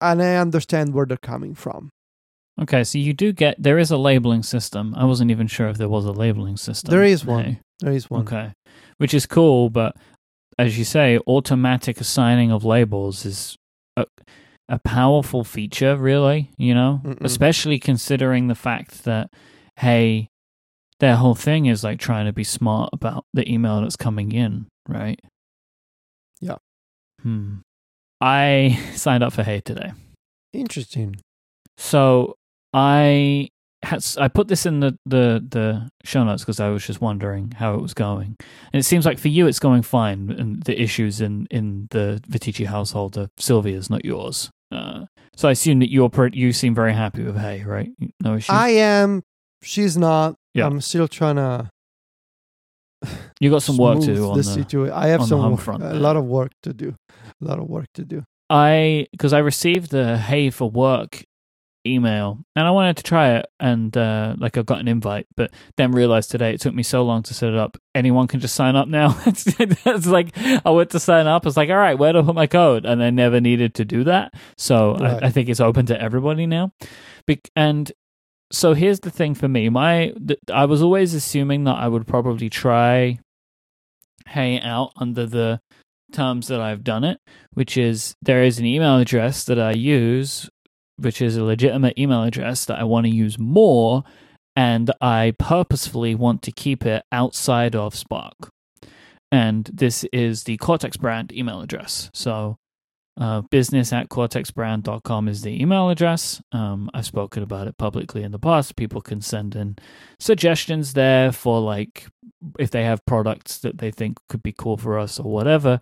and 0.00 0.22
I 0.22 0.36
understand 0.36 0.94
where 0.94 1.06
they're 1.06 1.16
coming 1.16 1.54
from. 1.54 1.90
Okay, 2.60 2.84
so 2.84 2.98
you 2.98 3.14
do 3.14 3.32
get 3.32 3.62
there 3.62 3.78
is 3.78 3.90
a 3.90 3.96
labeling 3.96 4.42
system. 4.42 4.94
I 4.96 5.04
wasn't 5.04 5.30
even 5.30 5.46
sure 5.46 5.68
if 5.68 5.78
there 5.78 5.88
was 5.88 6.04
a 6.04 6.12
labeling 6.12 6.58
system. 6.58 6.90
There 6.90 7.04
is 7.04 7.24
one. 7.24 7.44
Hey. 7.44 7.60
There 7.80 7.92
is 7.92 8.10
one. 8.10 8.22
Okay, 8.22 8.52
which 8.98 9.14
is 9.14 9.24
cool, 9.24 9.70
but 9.70 9.96
as 10.60 10.76
you 10.76 10.84
say, 10.84 11.18
automatic 11.26 12.00
assigning 12.02 12.52
of 12.52 12.64
labels 12.66 13.24
is 13.24 13.56
a, 13.96 14.04
a 14.68 14.78
powerful 14.78 15.42
feature, 15.42 15.96
really. 15.96 16.50
You 16.58 16.74
know, 16.74 17.00
Mm-mm. 17.02 17.24
especially 17.24 17.78
considering 17.78 18.48
the 18.48 18.54
fact 18.54 19.04
that 19.04 19.30
hey, 19.78 20.28
their 20.98 21.16
whole 21.16 21.34
thing 21.34 21.64
is 21.64 21.82
like 21.82 21.98
trying 21.98 22.26
to 22.26 22.32
be 22.32 22.44
smart 22.44 22.90
about 22.92 23.24
the 23.32 23.50
email 23.50 23.80
that's 23.80 23.96
coming 23.96 24.32
in, 24.32 24.66
right? 24.86 25.18
Yeah. 26.40 26.56
Hmm. 27.22 27.60
I 28.20 28.78
signed 28.94 29.24
up 29.24 29.32
for 29.32 29.42
Hey 29.42 29.60
today. 29.60 29.92
Interesting. 30.52 31.16
So 31.78 32.36
I 32.74 33.48
had 33.82 34.04
I 34.18 34.28
put 34.28 34.48
this 34.48 34.66
in 34.66 34.80
the 34.80 34.98
the, 35.06 35.44
the 35.48 35.90
show 36.04 36.22
notes 36.24 36.42
because 36.42 36.60
I 36.60 36.68
was 36.68 36.86
just 36.86 37.00
wondering 37.00 37.52
how 37.52 37.74
it 37.74 37.80
was 37.80 37.94
going, 37.94 38.36
and 38.72 38.80
it 38.80 38.84
seems 38.84 39.06
like 39.06 39.18
for 39.18 39.28
you 39.28 39.46
it's 39.46 39.58
going 39.58 39.82
fine, 39.82 40.30
and 40.30 40.62
the 40.62 40.80
issues 40.80 41.20
in 41.20 41.46
in 41.50 41.88
the 41.90 42.22
Viticci 42.28 42.66
household 42.66 43.16
are 43.16 43.28
Silvia's, 43.38 43.88
not 43.88 44.04
yours. 44.04 44.50
Uh, 44.70 45.06
so 45.34 45.48
I 45.48 45.52
assume 45.52 45.78
that 45.80 45.90
you're 45.90 46.10
you 46.32 46.52
seem 46.52 46.74
very 46.74 46.92
happy 46.92 47.22
with 47.22 47.38
Hey, 47.38 47.64
right? 47.64 47.90
No 48.22 48.36
issues. 48.36 48.50
I 48.50 48.68
am. 48.70 49.22
She's 49.62 49.96
not. 49.96 50.36
Yeah. 50.54 50.66
I'm 50.66 50.80
still 50.80 51.08
trying 51.08 51.36
to. 51.36 51.70
you 53.40 53.50
got 53.50 53.62
some 53.62 53.78
work 53.78 54.00
to 54.00 54.14
do 54.14 54.28
on 54.30 54.36
the 54.36 54.42
the. 54.42 54.44
situation. 54.44 54.92
I 54.94 55.08
have 55.08 55.24
some 55.24 55.50
work- 55.52 55.60
front 55.60 55.82
a 55.82 55.94
lot 55.94 56.16
of 56.16 56.24
work 56.24 56.52
to 56.64 56.72
do. 56.74 56.94
A 57.42 57.44
lot 57.44 57.58
of 57.58 57.66
work 57.68 57.86
to 57.94 58.04
do. 58.04 58.24
I 58.50 59.06
because 59.12 59.32
I 59.32 59.38
received 59.38 59.90
the 59.90 60.18
Hey 60.18 60.50
for 60.50 60.68
Work 60.68 61.24
email. 61.86 62.38
And 62.54 62.66
I 62.66 62.70
wanted 62.70 62.96
to 62.98 63.02
try 63.02 63.36
it 63.36 63.46
and 63.58 63.96
uh 63.96 64.34
like 64.38 64.58
I 64.58 64.62
got 64.62 64.80
an 64.80 64.88
invite 64.88 65.26
but 65.36 65.50
then 65.76 65.92
realized 65.92 66.30
today 66.30 66.52
it 66.52 66.60
took 66.60 66.74
me 66.74 66.82
so 66.82 67.02
long 67.02 67.22
to 67.24 67.34
set 67.34 67.48
it 67.50 67.56
up. 67.58 67.78
Anyone 67.94 68.26
can 68.28 68.40
just 68.40 68.54
sign 68.54 68.76
up 68.76 68.86
now. 68.88 69.18
It's, 69.26 70.06
like 70.06 70.36
I 70.36 70.70
went 70.70 70.90
to 70.90 71.00
sign 71.00 71.26
up. 71.26 71.46
It's 71.46 71.56
like 71.56 71.70
all 71.70 71.76
right 71.76 71.98
where 71.98 72.12
do 72.12 72.18
I 72.20 72.22
put 72.22 72.34
my 72.34 72.46
code? 72.46 72.84
And 72.84 73.02
I 73.02 73.10
never 73.10 73.40
needed 73.40 73.74
to 73.76 73.84
do 73.84 74.04
that. 74.04 74.34
So 74.58 74.96
Right. 74.96 75.22
I, 75.22 75.26
I 75.26 75.30
think 75.30 75.48
it's 75.48 75.60
open 75.60 75.86
to 75.86 76.00
everybody 76.00 76.46
now. 76.46 76.72
Bec- 77.26 77.50
and 77.56 77.90
so 78.52 78.74
here's 78.74 79.00
the 79.00 79.10
thing 79.10 79.34
for 79.34 79.48
me. 79.48 79.68
My 79.68 80.12
th- 80.26 80.40
I 80.52 80.64
was 80.66 80.82
always 80.82 81.14
assuming 81.14 81.64
that 81.64 81.76
I 81.76 81.88
would 81.88 82.06
probably 82.06 82.50
try 82.50 83.18
Hey 84.26 84.60
out 84.60 84.92
under 84.96 85.26
the 85.26 85.60
terms 86.12 86.48
that 86.48 86.60
I've 86.60 86.84
done 86.84 87.04
it, 87.04 87.18
which 87.54 87.76
is 87.76 88.14
there 88.20 88.42
is 88.42 88.58
an 88.58 88.66
email 88.66 88.98
address 88.98 89.44
that 89.44 89.58
I 89.58 89.72
use, 89.72 90.48
which 91.00 91.20
is 91.22 91.36
a 91.36 91.44
legitimate 91.44 91.98
email 91.98 92.22
address 92.22 92.64
that 92.66 92.78
I 92.78 92.84
want 92.84 93.06
to 93.06 93.10
use 93.10 93.38
more, 93.38 94.04
and 94.56 94.90
I 95.00 95.34
purposefully 95.38 96.14
want 96.14 96.42
to 96.42 96.52
keep 96.52 96.84
it 96.84 97.04
outside 97.12 97.74
of 97.74 97.94
Spark. 97.94 98.50
And 99.32 99.70
this 99.72 100.04
is 100.12 100.44
the 100.44 100.56
Cortex 100.56 100.96
brand 100.96 101.32
email 101.32 101.60
address. 101.60 102.10
So 102.12 102.58
uh, 103.20 103.42
business 103.42 103.92
at 103.92 104.08
cortexbrand.com 104.08 105.28
is 105.28 105.42
the 105.42 105.60
email 105.60 105.90
address. 105.90 106.40
Um, 106.52 106.90
I've 106.94 107.06
spoken 107.06 107.42
about 107.42 107.68
it 107.68 107.76
publicly 107.76 108.22
in 108.22 108.32
the 108.32 108.38
past. 108.38 108.76
People 108.76 109.00
can 109.00 109.20
send 109.20 109.54
in 109.54 109.76
suggestions 110.18 110.94
there 110.94 111.30
for 111.30 111.60
like 111.60 112.06
if 112.58 112.70
they 112.70 112.84
have 112.84 113.04
products 113.04 113.58
that 113.58 113.78
they 113.78 113.90
think 113.90 114.18
could 114.28 114.42
be 114.42 114.54
cool 114.56 114.76
for 114.76 114.98
us 114.98 115.20
or 115.20 115.30
whatever. 115.30 115.80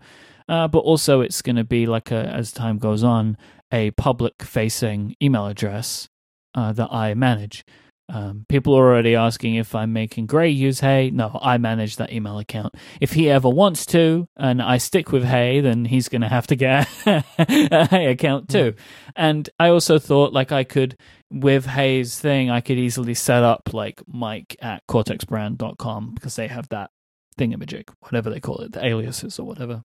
Uh, 0.49 0.67
but 0.67 0.79
also, 0.79 1.21
it's 1.21 1.41
going 1.41 1.55
to 1.55 1.63
be 1.63 1.85
like 1.85 2.11
a, 2.11 2.25
as 2.25 2.51
time 2.51 2.79
goes 2.79 3.03
on, 3.03 3.37
a 3.71 3.91
public 3.91 4.41
facing 4.43 5.15
email 5.21 5.47
address 5.47 6.09
uh, 6.55 6.71
that 6.73 6.91
I 6.91 7.13
manage. 7.13 7.63
Um, 8.11 8.45
people 8.49 8.75
are 8.75 8.87
already 8.87 9.15
asking 9.15 9.55
if 9.55 9.75
I'm 9.75 9.93
making 9.93 10.25
Grey 10.25 10.49
use 10.49 10.79
Hey. 10.79 11.11
No, 11.11 11.39
I 11.43 11.59
manage 11.59 11.97
that 11.97 12.11
email 12.11 12.39
account. 12.39 12.73
If 12.99 13.13
he 13.13 13.29
ever 13.29 13.47
wants 13.47 13.85
to, 13.87 14.27
and 14.35 14.61
I 14.61 14.77
stick 14.77 15.11
with 15.11 15.23
Hey, 15.23 15.61
then 15.61 15.85
he's 15.85 16.09
going 16.09 16.21
to 16.21 16.27
have 16.27 16.47
to 16.47 16.55
get 16.55 16.89
a 17.05 17.85
Hey 17.85 18.07
account 18.07 18.49
too. 18.49 18.73
And 19.15 19.47
I 19.59 19.69
also 19.69 19.99
thought 19.99 20.33
like 20.33 20.51
I 20.51 20.63
could, 20.63 20.97
with 21.29 21.67
Hey's 21.67 22.19
thing, 22.19 22.49
I 22.49 22.61
could 22.61 22.79
easily 22.79 23.13
set 23.13 23.43
up 23.43 23.69
like 23.73 24.01
Myke 24.11 24.55
at 24.59 24.81
cortexbrand.com 24.87 26.15
because 26.15 26.35
they 26.35 26.47
have 26.47 26.67
that 26.69 26.89
thingamajig, 27.37 27.89
whatever 27.99 28.31
they 28.31 28.39
call 28.39 28.57
it, 28.57 28.71
the 28.71 28.83
aliases 28.83 29.37
or 29.37 29.45
whatever. 29.45 29.83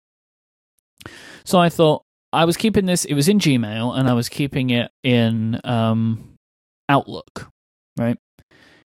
So 1.44 1.58
I 1.58 1.68
thought 1.68 2.04
I 2.34 2.44
was 2.44 2.56
keeping 2.56 2.86
this, 2.86 3.04
it 3.04 3.14
was 3.14 3.28
in 3.28 3.38
Gmail, 3.38 3.98
and 3.98 4.08
I 4.08 4.12
was 4.12 4.28
keeping 4.28 4.70
it 4.70 4.90
in 5.02 5.60
um, 5.64 6.34
Outlook 6.88 7.50
right? 7.96 8.18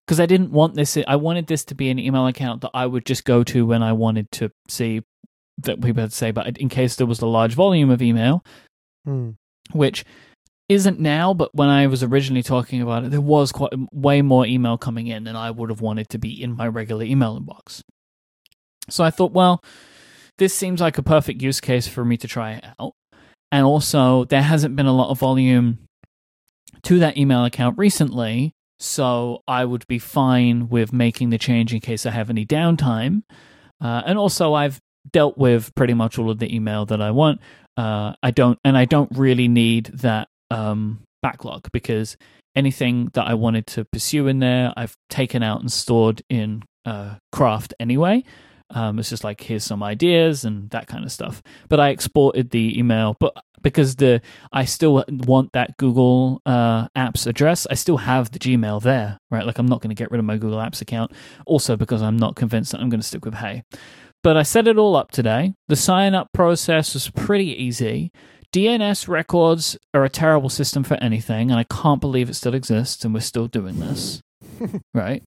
Because 0.06 0.20
I 0.20 0.26
didn't 0.26 0.52
want 0.52 0.76
this. 0.76 0.98
I 1.08 1.16
wanted 1.18 1.48
this 1.48 1.64
to 1.66 1.76
be 1.76 1.90
an 1.90 2.00
email 2.00 2.28
account 2.28 2.62
that 2.62 2.72
I 2.74 2.86
would 2.86 3.06
just 3.06 3.26
go 3.26 3.44
to 3.46 3.66
when 3.66 3.84
I 3.84 3.94
wanted 3.94 4.32
to 4.34 4.52
see 4.68 5.02
that 5.60 5.82
people 5.82 6.02
had 6.02 6.12
to 6.12 6.16
say, 6.16 6.32
but 6.32 6.58
in 6.58 6.70
case 6.70 6.96
there 6.96 7.08
was 7.08 7.22
a 7.22 7.28
large 7.28 7.54
volume 7.54 7.90
of 7.90 8.02
email, 8.02 8.44
Hmm. 9.06 9.32
which 9.72 10.04
isn't 10.68 11.00
now, 11.00 11.34
but 11.34 11.54
when 11.54 11.68
I 11.68 11.88
was 11.88 12.04
originally 12.04 12.44
talking 12.44 12.82
about 12.82 13.04
it, 13.04 13.12
there 13.12 13.22
was 13.22 13.52
quite 13.52 13.74
way 13.92 14.22
more 14.22 14.46
email 14.46 14.78
coming 14.78 15.08
in 15.08 15.24
than 15.26 15.36
I 15.36 15.52
would 15.52 15.70
have 15.70 15.82
wanted 15.82 16.10
to 16.10 16.18
be 16.18 16.42
in 16.42 16.56
my 16.56 16.68
regular 16.68 17.04
email 17.04 17.40
inbox. 17.40 17.82
So 18.90 19.04
I 19.04 19.10
thought, 19.10 19.32
well, 19.32 19.62
this 20.38 20.54
seems 20.54 20.80
like 20.80 20.98
a 20.98 21.04
perfect 21.04 21.42
use 21.42 21.60
case 21.60 21.88
for 21.88 22.06
me 22.06 22.18
to 22.18 22.28
try 22.28 22.54
it 22.54 22.66
out. 22.80 22.94
And 23.52 23.66
also, 23.66 24.26
there 24.26 24.44
hasn't 24.44 24.76
been 24.76 24.86
a 24.86 24.94
lot 24.94 25.10
of 25.10 25.20
volume 25.20 25.80
to 26.84 27.00
that 27.00 27.18
email 27.18 27.46
account 27.46 27.78
recently, 27.78 28.54
so 28.78 29.42
I 29.48 29.66
would 29.66 29.86
be 29.88 30.00
fine 30.00 30.70
with 30.70 30.94
making 30.94 31.32
the 31.32 31.38
change 31.38 31.74
in 31.74 31.80
case 31.80 32.06
I 32.06 32.12
have 32.12 32.30
any 32.30 32.46
downtime. 32.46 33.24
Uh, 33.82 34.04
and 34.06 34.18
also, 34.18 34.54
I've 34.54 34.80
dealt 35.12 35.38
with 35.38 35.74
pretty 35.76 35.94
much 35.94 36.20
all 36.20 36.30
of 36.30 36.40
the 36.40 36.54
email 36.54 36.86
that 36.86 37.02
I 37.02 37.12
want. 37.12 37.42
Uh, 37.76 38.14
I 38.22 38.32
don't, 38.32 38.60
and 38.64 38.78
I 38.78 38.86
don't 38.86 39.10
really 39.18 39.48
need 39.48 39.86
that 39.86 40.28
um, 40.52 41.02
backlog 41.22 41.70
because 41.72 42.18
anything 42.56 43.10
that 43.14 43.28
I 43.28 43.34
wanted 43.34 43.66
to 43.68 43.86
pursue 43.86 44.28
in 44.28 44.40
there, 44.40 44.74
I've 44.76 44.96
taken 45.10 45.44
out 45.44 45.62
and 45.62 45.72
stored 45.72 46.22
in 46.30 46.64
uh, 46.86 47.16
Craft 47.32 47.74
anyway. 47.80 48.24
Um, 48.72 49.00
it's 49.00 49.10
just 49.10 49.24
like 49.24 49.42
here's 49.42 49.64
some 49.64 49.82
ideas 49.84 50.46
and 50.46 50.70
that 50.70 50.88
kind 50.88 51.04
of 51.04 51.12
stuff. 51.12 51.42
But 51.70 51.80
I 51.80 51.90
exported 51.90 52.52
the 52.52 52.78
email, 52.78 53.16
but 53.20 53.36
because 53.62 53.96
the 53.96 54.22
I 54.52 54.66
still 54.66 55.04
want 55.10 55.54
that 55.54 55.78
Google 55.78 56.42
uh, 56.46 56.88
Apps 56.90 57.28
address, 57.28 57.68
I 57.70 57.74
still 57.76 57.98
have 57.98 58.32
the 58.32 58.40
Gmail 58.40 58.82
there, 58.82 59.20
right? 59.32 59.46
Like 59.46 59.58
I'm 59.58 59.68
not 59.68 59.82
going 59.82 59.90
to 59.90 59.96
get 59.96 60.12
rid 60.12 60.20
of 60.20 60.26
my 60.26 60.38
Google 60.38 60.60
Apps 60.60 60.82
account. 60.82 61.12
Also 61.46 61.76
because 61.76 62.02
I'm 62.02 62.18
not 62.18 62.36
convinced 62.36 62.72
that 62.72 62.82
I'm 62.82 62.90
going 62.90 63.02
to 63.02 63.08
stick 63.08 63.26
with 63.26 63.36
Hey. 63.36 63.64
But 64.22 64.36
I 64.36 64.44
set 64.44 64.68
it 64.68 64.78
all 64.78 64.96
up 64.96 65.12
today. 65.12 65.54
The 65.70 65.78
sign 65.78 66.14
up 66.14 66.34
process 66.34 66.94
was 66.94 67.10
pretty 67.10 67.48
easy. 67.48 68.12
DNS 68.52 69.08
records 69.08 69.78
are 69.94 70.04
a 70.04 70.10
terrible 70.10 70.50
system 70.50 70.84
for 70.84 70.96
anything, 70.96 71.52
and 71.52 71.60
I 71.60 71.64
can't 71.64 72.02
believe 72.02 72.30
it 72.30 72.34
still 72.34 72.56
exists 72.56 73.06
and 73.06 73.14
we're 73.14 73.20
still 73.22 73.48
doing 73.48 73.80
this. 73.80 74.22
right? 74.94 75.24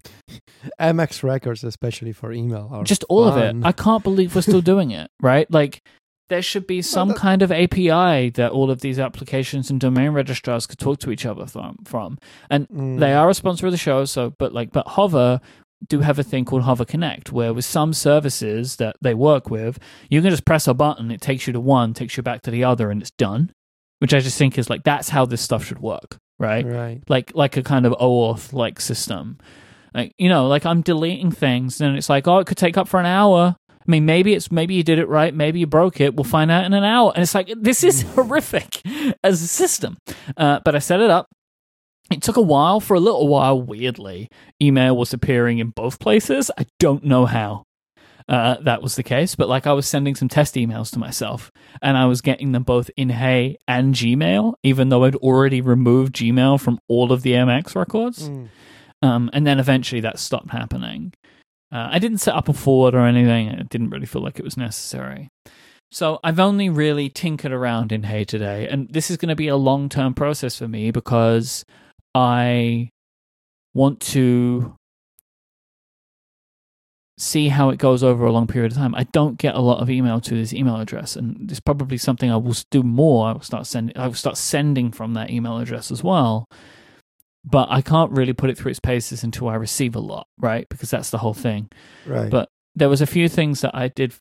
MX 0.80 1.22
records, 1.22 1.64
especially 1.64 2.12
for 2.12 2.33
email, 2.33 2.68
are 2.72 2.85
Just 2.85 3.05
all 3.09 3.24
of 3.24 3.37
it. 3.37 3.57
I 3.64 3.72
can't 3.72 4.03
believe 4.03 4.35
we're 4.35 4.43
still 4.43 4.61
doing 4.62 4.91
it, 4.91 5.11
right? 5.22 5.51
Like, 5.51 5.80
there 6.28 6.43
should 6.43 6.66
be 6.66 6.80
some 6.83 7.09
that- 7.09 7.16
kind 7.18 7.43
of 7.43 7.53
API 7.53 8.30
that 8.30 8.51
all 8.53 8.70
of 8.70 8.80
these 8.80 8.99
applications 8.99 9.70
and 9.70 9.80
domain 9.80 10.11
registrars 10.11 10.66
could 10.66 10.78
talk 10.78 10.99
to 11.01 11.11
each 11.11 11.26
other 11.26 11.47
from. 11.47 11.76
from. 11.85 12.18
And 12.51 12.66
Mm. 12.68 13.01
they 13.01 13.12
are 13.12 13.28
a 13.28 13.35
sponsor 13.35 13.66
of 13.66 13.72
the 13.72 13.78
show, 13.78 14.05
so 14.07 14.33
but 14.39 14.53
like 14.55 14.72
but 14.72 14.87
Hover 14.89 15.41
do 15.89 15.99
have 16.01 16.18
a 16.18 16.22
thing 16.22 16.45
called 16.45 16.62
Hover 16.62 16.85
Connect, 16.85 17.33
where 17.33 17.53
with 17.53 17.64
some 17.64 17.93
services 17.93 18.76
that 18.76 18.97
they 19.03 19.14
work 19.14 19.51
with, 19.51 19.78
you 20.09 20.22
can 20.22 20.30
just 20.30 20.45
press 20.47 20.68
a 20.68 20.74
button, 20.74 21.11
it 21.11 21.20
takes 21.20 21.47
you 21.49 21.53
to 21.53 21.61
one, 21.61 21.93
takes 21.93 22.16
you 22.16 22.22
back 22.22 22.41
to 22.43 22.51
the 22.53 22.62
other, 22.64 22.91
and 22.91 23.03
it's 23.03 23.11
done. 23.18 23.51
Which 23.99 24.14
I 24.14 24.20
just 24.20 24.39
think 24.39 24.59
is 24.59 24.70
like 24.70 24.85
that's 24.85 25.09
how 25.11 25.26
this 25.26 25.43
stuff 25.43 25.64
should 25.64 25.80
work, 25.80 26.16
right? 26.43 26.66
Right. 26.66 27.03
Like 27.09 27.32
like 27.34 27.57
a 27.57 27.62
kind 27.62 27.86
of 27.86 27.93
OAuth 27.95 28.53
like 28.53 28.80
system. 28.80 29.38
Like 29.95 30.14
you 30.18 30.28
know, 30.28 30.49
like 30.49 30.66
I'm 30.66 30.82
deleting 30.82 31.30
things, 31.30 31.80
and 31.80 31.97
it's 31.97 32.09
like, 32.09 32.26
oh, 32.28 32.38
it 32.38 32.47
could 32.47 32.57
take 32.57 32.76
up 32.76 32.88
for 32.88 33.01
an 33.01 33.07
hour. 33.07 33.57
I 33.70 33.90
mean, 33.90 34.05
maybe 34.05 34.34
it's 34.34 34.53
maybe 34.53 34.74
you 34.74 34.82
did 34.82 34.99
it 34.99 35.09
right, 35.09 35.34
maybe 35.34 35.61
you 35.61 35.66
broke 35.66 36.01
it. 36.01 36.14
We'll 36.14 36.24
find 36.24 36.51
out 36.51 36.64
in 36.64 36.72
an 36.72 36.84
hour. 36.84 37.12
And 37.14 37.22
it's 37.22 37.34
like 37.34 37.53
this 37.57 37.82
is 37.82 38.03
horrific 38.03 38.80
as 39.24 39.43
a 39.43 39.49
system. 39.49 39.97
Uh, 40.36 40.61
but 40.64 40.74
I 40.74 40.78
set 40.78 41.01
it 41.01 41.11
up. 41.11 41.26
It 42.11 42.22
took 42.22 42.36
a 42.36 42.43
while. 42.43 42.80
For 42.80 42.95
a 42.95 43.01
little 43.01 43.26
while, 43.26 43.61
weirdly, 43.61 44.28
email 44.61 44.97
was 44.97 45.12
appearing 45.12 45.59
in 45.59 45.70
both 45.70 45.99
places. 45.99 46.51
I 46.59 46.66
don't 46.78 47.05
know 47.05 47.26
how 47.26 47.64
uh, 48.28 48.56
that 48.62 48.82
was 48.82 48.96
the 48.96 49.02
case, 49.02 49.34
but 49.34 49.48
like 49.48 49.66
I 49.66 49.72
was 49.72 49.86
sending 49.86 50.14
some 50.14 50.28
test 50.28 50.54
emails 50.54 50.90
to 50.92 50.98
myself, 50.98 51.50
and 51.80 51.96
I 51.96 52.06
was 52.06 52.20
getting 52.20 52.52
them 52.52 52.62
both 52.62 52.90
in 52.96 53.10
Hey 53.10 53.58
and 53.66 53.94
Gmail, 53.94 54.54
even 54.62 54.88
though 54.88 55.04
I'd 55.04 55.16
already 55.16 55.60
removed 55.60 56.14
Gmail 56.14 56.60
from 56.60 56.78
all 56.88 57.12
of 57.12 57.22
the 57.22 57.32
MX 57.32 57.74
records. 57.74 58.28
Mm. 58.28 58.48
Um, 59.02 59.30
and 59.32 59.46
then 59.46 59.58
eventually 59.58 60.00
that 60.02 60.18
stopped 60.18 60.50
happening. 60.50 61.12
Uh, 61.72 61.88
I 61.90 61.98
didn't 61.98 62.18
set 62.18 62.34
up 62.34 62.48
a 62.48 62.52
forward 62.52 62.94
or 62.94 63.06
anything. 63.06 63.48
It 63.48 63.68
didn't 63.68 63.90
really 63.90 64.06
feel 64.06 64.22
like 64.22 64.38
it 64.38 64.44
was 64.44 64.56
necessary. 64.56 65.28
So 65.90 66.20
I've 66.22 66.40
only 66.40 66.68
really 66.68 67.08
tinkered 67.08 67.52
around 67.52 67.92
in 67.92 68.04
Hey 68.04 68.24
today, 68.24 68.68
and 68.68 68.88
this 68.90 69.10
is 69.10 69.16
going 69.16 69.28
to 69.28 69.36
be 69.36 69.48
a 69.48 69.56
long 69.56 69.88
term 69.88 70.14
process 70.14 70.58
for 70.58 70.68
me 70.68 70.90
because 70.90 71.64
I 72.14 72.90
want 73.74 74.00
to 74.00 74.76
see 77.18 77.48
how 77.48 77.70
it 77.70 77.78
goes 77.78 78.02
over 78.02 78.24
a 78.26 78.32
long 78.32 78.46
period 78.46 78.72
of 78.72 78.78
time. 78.78 78.94
I 78.94 79.04
don't 79.12 79.38
get 79.38 79.54
a 79.54 79.60
lot 79.60 79.80
of 79.80 79.90
email 79.90 80.20
to 80.20 80.34
this 80.34 80.52
email 80.52 80.76
address, 80.80 81.14
and 81.16 81.50
it's 81.50 81.60
probably 81.60 81.98
something 81.98 82.30
I 82.30 82.36
will 82.36 82.54
do 82.70 82.82
more. 82.82 83.28
I 83.28 83.32
will 83.32 83.40
start 83.40 83.66
sending. 83.66 83.96
I 83.96 84.06
will 84.06 84.14
start 84.14 84.36
sending 84.36 84.90
from 84.92 85.14
that 85.14 85.30
email 85.30 85.58
address 85.58 85.90
as 85.90 86.02
well. 86.02 86.46
But 87.44 87.68
I 87.70 87.82
can't 87.82 88.12
really 88.12 88.32
put 88.32 88.50
it 88.50 88.56
through 88.58 88.70
its 88.70 88.78
paces 88.80 89.24
until 89.24 89.48
I 89.48 89.56
receive 89.56 89.96
a 89.96 90.00
lot, 90.00 90.26
right? 90.38 90.66
Because 90.68 90.90
that's 90.90 91.10
the 91.10 91.18
whole 91.18 91.34
thing. 91.34 91.68
Right. 92.06 92.30
But 92.30 92.48
there 92.76 92.88
was 92.88 93.00
a 93.00 93.06
few 93.06 93.28
things 93.28 93.60
that 93.62 93.74
I 93.74 93.88
did. 93.88 94.14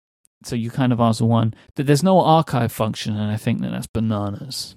So 0.44 0.56
you 0.56 0.72
kind 0.72 0.92
of 0.92 1.00
answer 1.00 1.24
one 1.24 1.54
that 1.76 1.84
there's 1.84 2.02
no 2.04 2.20
archive 2.20 2.72
function, 2.72 3.16
and 3.16 3.32
I 3.32 3.38
think 3.38 3.62
that 3.62 3.72
that's 3.72 3.88
bananas. 3.88 4.76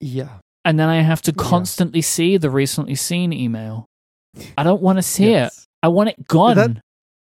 yeah. 0.00 0.38
And 0.64 0.78
then 0.78 0.88
I 0.88 1.00
have 1.00 1.22
to 1.22 1.30
Yeah. 1.30 1.42
constantly 1.42 2.02
see 2.02 2.36
the 2.36 2.50
recently 2.50 2.94
seen 2.94 3.32
email. 3.32 3.86
I 4.58 4.62
don't 4.64 4.82
want 4.82 4.96
to 4.98 5.02
see 5.02 5.32
it. 5.32 5.50
I 5.82 5.88
want 5.88 6.10
it 6.10 6.26
gone. 6.26 6.56
That- 6.56 6.82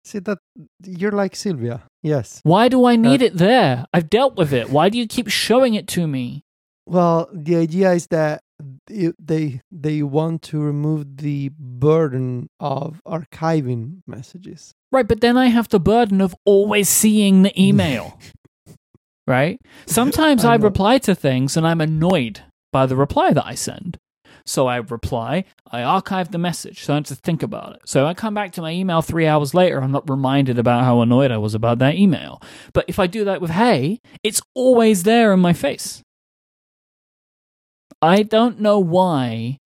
See 0.05 0.19
that 0.19 0.37
you're 0.85 1.11
like 1.11 1.35
Silvia. 1.35 1.83
Yes. 2.03 2.39
Why 2.43 2.67
do 2.69 2.85
I 2.85 2.93
uh, 2.93 2.97
need 2.97 3.21
That- 3.21 3.25
it 3.33 3.37
there? 3.37 3.85
I've 3.91 4.09
dealt 4.09 4.37
with 4.37 4.53
it. 4.53 4.69
Why 4.69 4.89
do 4.89 4.97
you 4.99 5.07
keep 5.07 5.27
showing 5.29 5.73
it 5.73 5.87
to 5.89 6.05
me? 6.07 6.43
Well, 6.85 7.27
the 7.33 7.55
idea 7.55 7.91
is 7.93 8.05
that 8.11 8.41
it- 8.87 9.15
they 9.19 9.61
they 9.71 10.03
want 10.03 10.43
to 10.43 10.59
remove 10.61 11.17
the 11.17 11.49
burden 11.57 12.47
of 12.59 13.01
archiving 13.05 14.01
messages. 14.05 14.73
Right, 14.91 15.07
but 15.07 15.21
then 15.21 15.37
I 15.37 15.47
have 15.47 15.67
the 15.69 15.79
burden 15.79 16.21
of 16.21 16.35
always 16.45 16.87
seeing 16.87 17.41
the 17.41 17.53
email. 17.59 18.19
right? 19.27 19.59
Sometimes 19.87 20.45
I 20.45 20.53
I, 20.53 20.55
reply 20.57 20.99
to 20.99 21.15
things 21.15 21.57
and 21.57 21.65
I'm 21.67 21.81
annoyed 21.81 22.41
by 22.71 22.85
the 22.85 22.95
reply 22.95 23.33
that 23.33 23.45
I 23.45 23.55
send. 23.55 23.97
So 24.47 24.67
I 24.67 24.77
reply, 24.77 25.45
I 25.71 25.81
archive 25.81 26.31
the 26.31 26.37
message, 26.37 26.83
so 26.83 26.93
I 26.93 26.97
have 26.97 27.05
to 27.05 27.15
think 27.15 27.41
about 27.41 27.75
it. 27.75 27.81
So 27.85 28.05
I 28.05 28.13
come 28.13 28.35
back 28.35 28.51
to 28.53 28.61
my 28.61 28.71
email 28.71 29.01
three 29.01 29.25
hours 29.25 29.55
later, 29.55 29.81
I'm 29.81 29.91
not 29.91 30.07
reminded 30.07 30.59
about 30.59 30.83
how 30.83 31.01
annoyed 31.01 31.31
I 31.31 31.37
was 31.37 31.55
about 31.55 31.79
that 31.79 31.95
email. 31.95 32.39
But 32.71 32.85
if 32.87 32.99
I 32.99 33.07
do 33.07 33.23
that 33.25 33.41
with 33.41 33.49
Hey, 33.49 34.01
it's 34.23 34.41
always 34.53 35.01
there 35.01 35.33
in 35.33 35.39
my 35.39 35.53
face. 35.53 36.03
I 38.01 38.21
don't 38.21 38.59
know 38.59 38.77
why, 38.77 39.57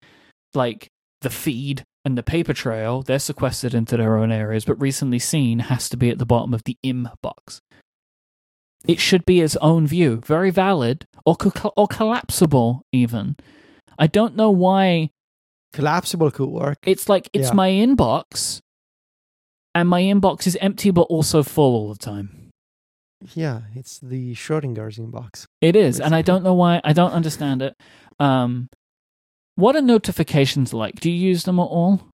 like, 0.53 0.87
the 1.21 1.29
feed 1.29 1.83
And 2.05 2.17
the 2.17 2.23
paper 2.23 2.53
trail, 2.53 3.01
they're 3.01 3.19
sequestered 3.19 3.73
into 3.73 3.97
their 3.97 4.17
own 4.17 4.31
areas, 4.31 4.63
but 4.65 4.79
recently 4.79 5.19
seen 5.19 5.59
has 5.59 5.89
to 5.89 5.97
be 5.97 6.09
at 6.09 6.17
the 6.17 6.25
bottom 6.25 6.53
of 6.53 6.63
the 6.63 6.77
inbox. 6.83 7.59
It 8.87 8.99
should 8.99 9.25
be 9.25 9.41
its 9.41 9.57
own 9.57 9.85
view, 9.85 10.21
very 10.25 10.51
valid, 10.51 11.05
or 11.25 11.35
co- 11.35 11.73
or 11.75 11.87
collapsible 11.87 12.83
even. 12.93 13.35
I 13.99 14.07
don't 14.07 14.35
know 14.35 14.49
why 14.49 15.11
Collapsible 15.73 16.31
could 16.31 16.49
work. 16.49 16.77
it's 16.87 17.07
like 17.09 17.29
it's 17.33 17.49
Yeah. 17.49 17.53
my 17.53 17.69
inbox, 17.69 18.61
and 19.75 19.87
my 19.87 20.01
inbox 20.01 20.47
is 20.47 20.57
empty 20.61 20.89
but 20.91 21.01
also 21.03 21.43
full 21.43 21.75
all 21.75 21.89
the 21.93 21.99
time. 21.99 22.49
Yeah, 23.35 23.61
it's 23.75 23.99
the 23.99 24.33
Schrodinger's 24.33 24.97
inbox. 24.97 25.45
It 25.61 25.75
is, 25.75 25.99
and 25.99 26.15
I 26.15 26.21
don't 26.21 26.43
know 26.43 26.53
why. 26.53 26.79
I 26.83 26.93
don't 26.93 27.11
understand 27.11 27.61
it. 27.61 27.75
Um, 28.19 28.69
what 29.55 29.75
are 29.75 29.81
notifications 29.81 30.73
like? 30.73 31.01
Do 31.01 31.11
you 31.11 31.17
use 31.29 31.43
them 31.43 31.59
at 31.59 31.63
all? 31.63 32.08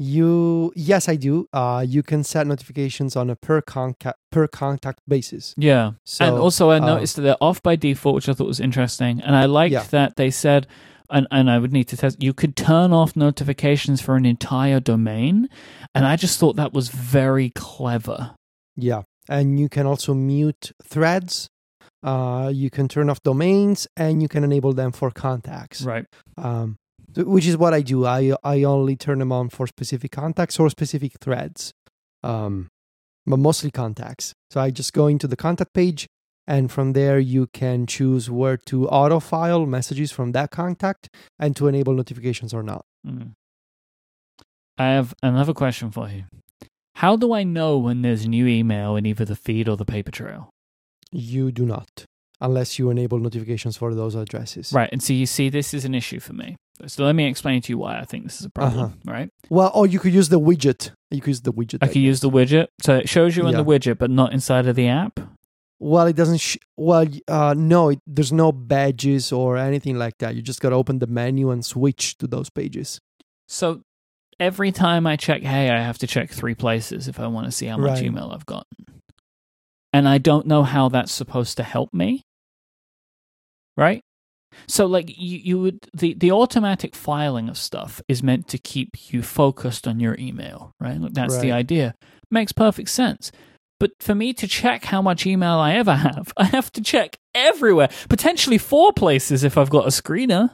You 0.00 0.72
yes, 0.76 1.08
I 1.08 1.16
do. 1.16 1.48
Uh, 1.52 1.84
you 1.86 2.04
can 2.04 2.22
set 2.22 2.46
notifications 2.46 3.16
on 3.16 3.28
a 3.30 3.34
per 3.34 3.60
contact 3.60 4.16
per 4.30 4.46
contact 4.46 5.00
basis. 5.08 5.54
Yeah. 5.56 5.92
So 6.04 6.24
and 6.24 6.36
also, 6.36 6.70
I 6.70 6.76
uh, 6.76 6.86
noticed 6.86 7.16
that 7.16 7.22
they're 7.22 7.42
off 7.42 7.60
by 7.64 7.74
default, 7.74 8.14
which 8.14 8.28
I 8.28 8.32
thought 8.32 8.46
was 8.46 8.60
interesting. 8.60 9.20
And 9.20 9.34
I 9.34 9.46
liked 9.46 9.72
Yeah. 9.72 9.82
that 9.90 10.14
they 10.14 10.30
said, 10.30 10.68
and, 11.10 11.26
and 11.32 11.50
I 11.50 11.58
would 11.58 11.72
need 11.72 11.88
to 11.88 11.96
test, 11.96 12.22
you 12.22 12.32
could 12.32 12.54
turn 12.54 12.92
off 12.92 13.16
notifications 13.16 14.00
for 14.00 14.14
an 14.14 14.24
entire 14.24 14.78
domain. 14.78 15.48
And 15.96 16.06
I 16.06 16.14
just 16.14 16.38
thought 16.38 16.54
that 16.54 16.72
was 16.72 16.90
very 16.90 17.50
clever. 17.56 18.36
Yeah, 18.76 19.02
and 19.28 19.58
you 19.58 19.68
can 19.68 19.84
also 19.84 20.14
mute 20.14 20.70
threads. 20.84 21.48
Uh, 22.04 22.52
you 22.54 22.70
can 22.70 22.86
turn 22.86 23.10
off 23.10 23.20
domains, 23.24 23.88
and 23.96 24.22
you 24.22 24.28
can 24.28 24.44
enable 24.44 24.72
them 24.72 24.92
for 24.92 25.10
contacts. 25.10 25.82
Right. 25.82 26.06
Um, 26.36 26.76
which 27.16 27.46
is 27.46 27.56
what 27.56 27.74
I 27.74 27.80
do. 27.80 28.06
I 28.06 28.34
I 28.44 28.62
only 28.64 28.96
turn 28.96 29.18
them 29.18 29.32
on 29.32 29.48
for 29.48 29.66
specific 29.66 30.12
contacts 30.12 30.58
or 30.58 30.70
specific 30.70 31.12
threads. 31.20 31.72
Um, 32.22 32.68
but 33.28 33.38
mostly 33.38 33.70
contacts. 33.70 34.32
So 34.50 34.60
I 34.60 34.70
just 34.70 34.92
go 34.92 35.06
into 35.06 35.26
the 35.26 35.36
contact 35.36 35.74
page, 35.74 36.06
and 36.46 36.72
from 36.72 36.94
there 36.94 37.18
you 37.18 37.46
can 37.52 37.86
choose 37.86 38.30
where 38.30 38.56
to 38.66 38.88
auto 38.88 39.20
file 39.20 39.66
messages 39.66 40.10
from 40.10 40.32
that 40.32 40.50
contact 40.50 41.08
and 41.38 41.54
to 41.56 41.68
enable 41.68 41.94
notifications 41.94 42.54
or 42.54 42.62
not. 42.62 42.84
Mm. 43.06 43.32
I 44.78 44.86
have 44.86 45.12
another 45.22 45.52
question 45.52 45.90
for 45.90 46.08
you. 46.08 46.24
How 46.96 47.16
do 47.16 47.32
I 47.32 47.42
know 47.44 47.78
when 47.78 48.02
there's 48.02 48.26
new 48.26 48.46
email 48.46 48.96
in 48.96 49.06
either 49.06 49.24
the 49.24 49.36
feed 49.36 49.68
or 49.68 49.76
the 49.76 49.84
paper 49.84 50.10
trail? 50.10 50.50
You 51.12 51.52
do 51.52 51.64
not, 51.64 52.04
unless 52.40 52.78
you 52.78 52.90
enable 52.90 53.18
notifications 53.18 53.76
for 53.76 53.94
those 53.94 54.14
addresses. 54.14 54.72
Right. 54.72 54.88
And 54.92 55.02
so 55.02 55.12
you 55.12 55.26
see, 55.26 55.48
this 55.48 55.74
is 55.74 55.84
an 55.84 55.94
issue 55.94 56.20
for 56.20 56.32
me. 56.32 56.56
So 56.86 57.04
let 57.04 57.14
me 57.16 57.26
explain 57.26 57.60
to 57.62 57.72
you 57.72 57.78
why 57.78 57.98
I 57.98 58.04
think 58.04 58.22
this 58.24 58.38
is 58.38 58.46
a 58.46 58.50
problem, 58.50 59.00
right? 59.04 59.30
Well, 59.50 59.72
or 59.74 59.86
you 59.88 59.98
could 59.98 60.12
use 60.14 60.28
the 60.28 60.38
widget. 60.38 60.92
You 61.10 61.20
could 61.20 61.28
use 61.28 61.40
the 61.42 61.52
widget. 61.52 61.78
I 61.82 61.88
could 61.88 61.96
use 61.96 62.20
the 62.20 62.30
widget. 62.30 62.68
So 62.80 62.94
it 62.96 63.08
shows 63.08 63.36
you 63.36 63.44
in 63.46 63.52
Yeah. 63.52 63.62
the 63.62 63.64
widget, 63.64 63.98
but 63.98 64.10
not 64.10 64.32
inside 64.32 64.68
of 64.68 64.76
the 64.76 64.86
app. 64.86 65.18
Well, 65.80 66.06
it 66.06 66.14
doesn't. 66.14 66.38
Sh- 66.38 66.56
well, 66.76 67.06
uh, 67.26 67.54
no, 67.56 67.88
it, 67.90 67.98
there's 68.06 68.32
no 68.32 68.52
badges 68.52 69.32
or 69.32 69.56
anything 69.56 69.96
like 69.98 70.14
that. 70.18 70.36
You 70.36 70.42
just 70.42 70.60
got 70.60 70.70
to 70.70 70.76
open 70.76 71.00
the 71.00 71.06
menu 71.08 71.50
and 71.50 71.64
switch 71.64 72.16
to 72.18 72.26
those 72.28 72.48
pages. 72.50 73.00
So 73.48 73.82
every 74.38 74.70
time 74.70 75.04
I 75.06 75.16
check 75.16 75.42
Hey, 75.42 75.70
I 75.70 75.80
have 75.82 75.98
to 75.98 76.06
check 76.06 76.30
three 76.30 76.54
places 76.54 77.08
if 77.08 77.18
I 77.18 77.26
want 77.26 77.46
to 77.46 77.52
see 77.52 77.66
how 77.66 77.76
much 77.76 77.90
Right. 77.98 78.04
email 78.04 78.30
I've 78.32 78.46
gotten. 78.46 78.86
And 79.92 80.08
I 80.08 80.18
don't 80.18 80.46
know 80.46 80.62
how 80.64 80.88
that's 80.88 81.10
supposed 81.12 81.56
to 81.56 81.62
help 81.64 81.92
me. 81.94 82.22
Right? 83.78 84.02
So 84.66 84.86
like 84.86 85.08
you, 85.08 85.38
you 85.38 85.60
would 85.60 85.78
the, 85.94 86.14
the 86.14 86.32
automatic 86.32 86.94
filing 86.94 87.48
of 87.48 87.56
stuff 87.56 88.02
is 88.08 88.22
meant 88.22 88.48
to 88.48 88.58
keep 88.58 89.12
you 89.12 89.22
focused 89.22 89.86
on 89.86 90.00
your 90.00 90.16
email, 90.18 90.72
right? 90.80 91.00
Like 91.00 91.14
that's 91.14 91.38
the 91.38 91.52
idea. 91.52 91.94
Makes 92.30 92.52
perfect 92.52 92.90
sense. 92.90 93.30
But 93.80 93.92
for 94.00 94.14
me 94.14 94.32
to 94.34 94.48
check 94.48 94.84
how 94.84 95.00
much 95.00 95.24
email 95.24 95.58
I 95.58 95.74
ever 95.74 95.94
have, 95.94 96.32
I 96.36 96.44
have 96.44 96.72
to 96.72 96.82
check 96.82 97.16
everywhere, 97.34 97.88
potentially 98.08 98.58
four 98.58 98.92
places 98.92 99.44
if 99.44 99.56
I've 99.56 99.70
got 99.70 99.86
a 99.86 99.90
screener. 99.90 100.50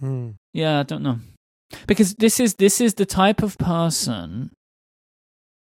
Hmm. 0.00 0.30
Yeah, 0.54 0.78
I 0.78 0.82
don't 0.84 1.02
know. 1.02 1.18
Because 1.86 2.14
this 2.14 2.40
is 2.40 2.54
this 2.54 2.80
is 2.80 2.94
the 2.94 3.06
type 3.06 3.42
of 3.42 3.58
person 3.58 4.52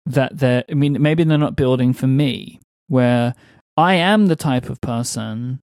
that 0.06 0.38
they're 0.38 0.64
I 0.70 0.74
mean, 0.74 1.00
maybe 1.00 1.24
they're 1.24 1.38
not 1.38 1.56
building 1.56 1.92
for 1.92 2.06
me, 2.06 2.60
where 2.88 3.34
I 3.76 3.94
am 3.94 4.26
the 4.26 4.36
type 4.36 4.68
of 4.68 4.80
person 4.80 5.60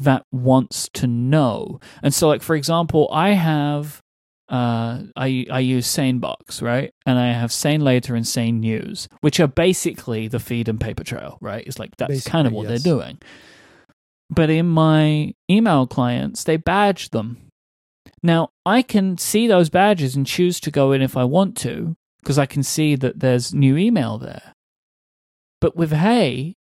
that 0.00 0.24
wants 0.32 0.88
to 0.94 1.06
know. 1.06 1.80
And 2.02 2.14
so 2.14 2.28
like 2.28 2.42
for 2.42 2.56
example, 2.56 3.08
I 3.12 3.30
have 3.30 4.00
uh 4.48 5.02
I 5.16 5.46
I 5.50 5.60
use 5.60 5.86
SaneBox, 5.86 6.62
right? 6.62 6.92
And 7.06 7.18
I 7.18 7.32
have 7.32 7.52
Sane 7.52 7.80
Later 7.80 8.14
and 8.14 8.26
Sane 8.26 8.60
News, 8.60 9.08
which 9.20 9.40
are 9.40 9.46
basically 9.46 10.28
the 10.28 10.40
feed 10.40 10.68
and 10.68 10.80
paper 10.80 11.04
trail, 11.04 11.38
right? 11.40 11.64
It's 11.66 11.78
like 11.78 11.96
that's 11.96 12.24
kind 12.24 12.46
of 12.46 12.52
what 12.52 12.68
yes. 12.68 12.82
they're 12.82 12.92
doing. 12.94 13.18
But 14.30 14.48
in 14.48 14.66
my 14.66 15.34
email 15.50 15.86
clients, 15.86 16.44
they 16.44 16.56
badge 16.56 17.10
them. 17.10 17.36
Now, 18.22 18.50
I 18.64 18.80
can 18.80 19.18
see 19.18 19.46
those 19.46 19.68
badges 19.68 20.16
and 20.16 20.26
choose 20.26 20.58
to 20.60 20.70
go 20.70 20.92
in 20.92 21.02
if 21.02 21.16
I 21.16 21.24
want 21.24 21.56
to, 21.58 21.96
because 22.22 22.38
I 22.38 22.46
can 22.46 22.62
see 22.62 22.94
that 22.96 23.20
there's 23.20 23.52
new 23.52 23.76
email 23.76 24.16
there. 24.16 24.54
But 25.60 25.76
with 25.76 25.92
Hey, 25.92 26.54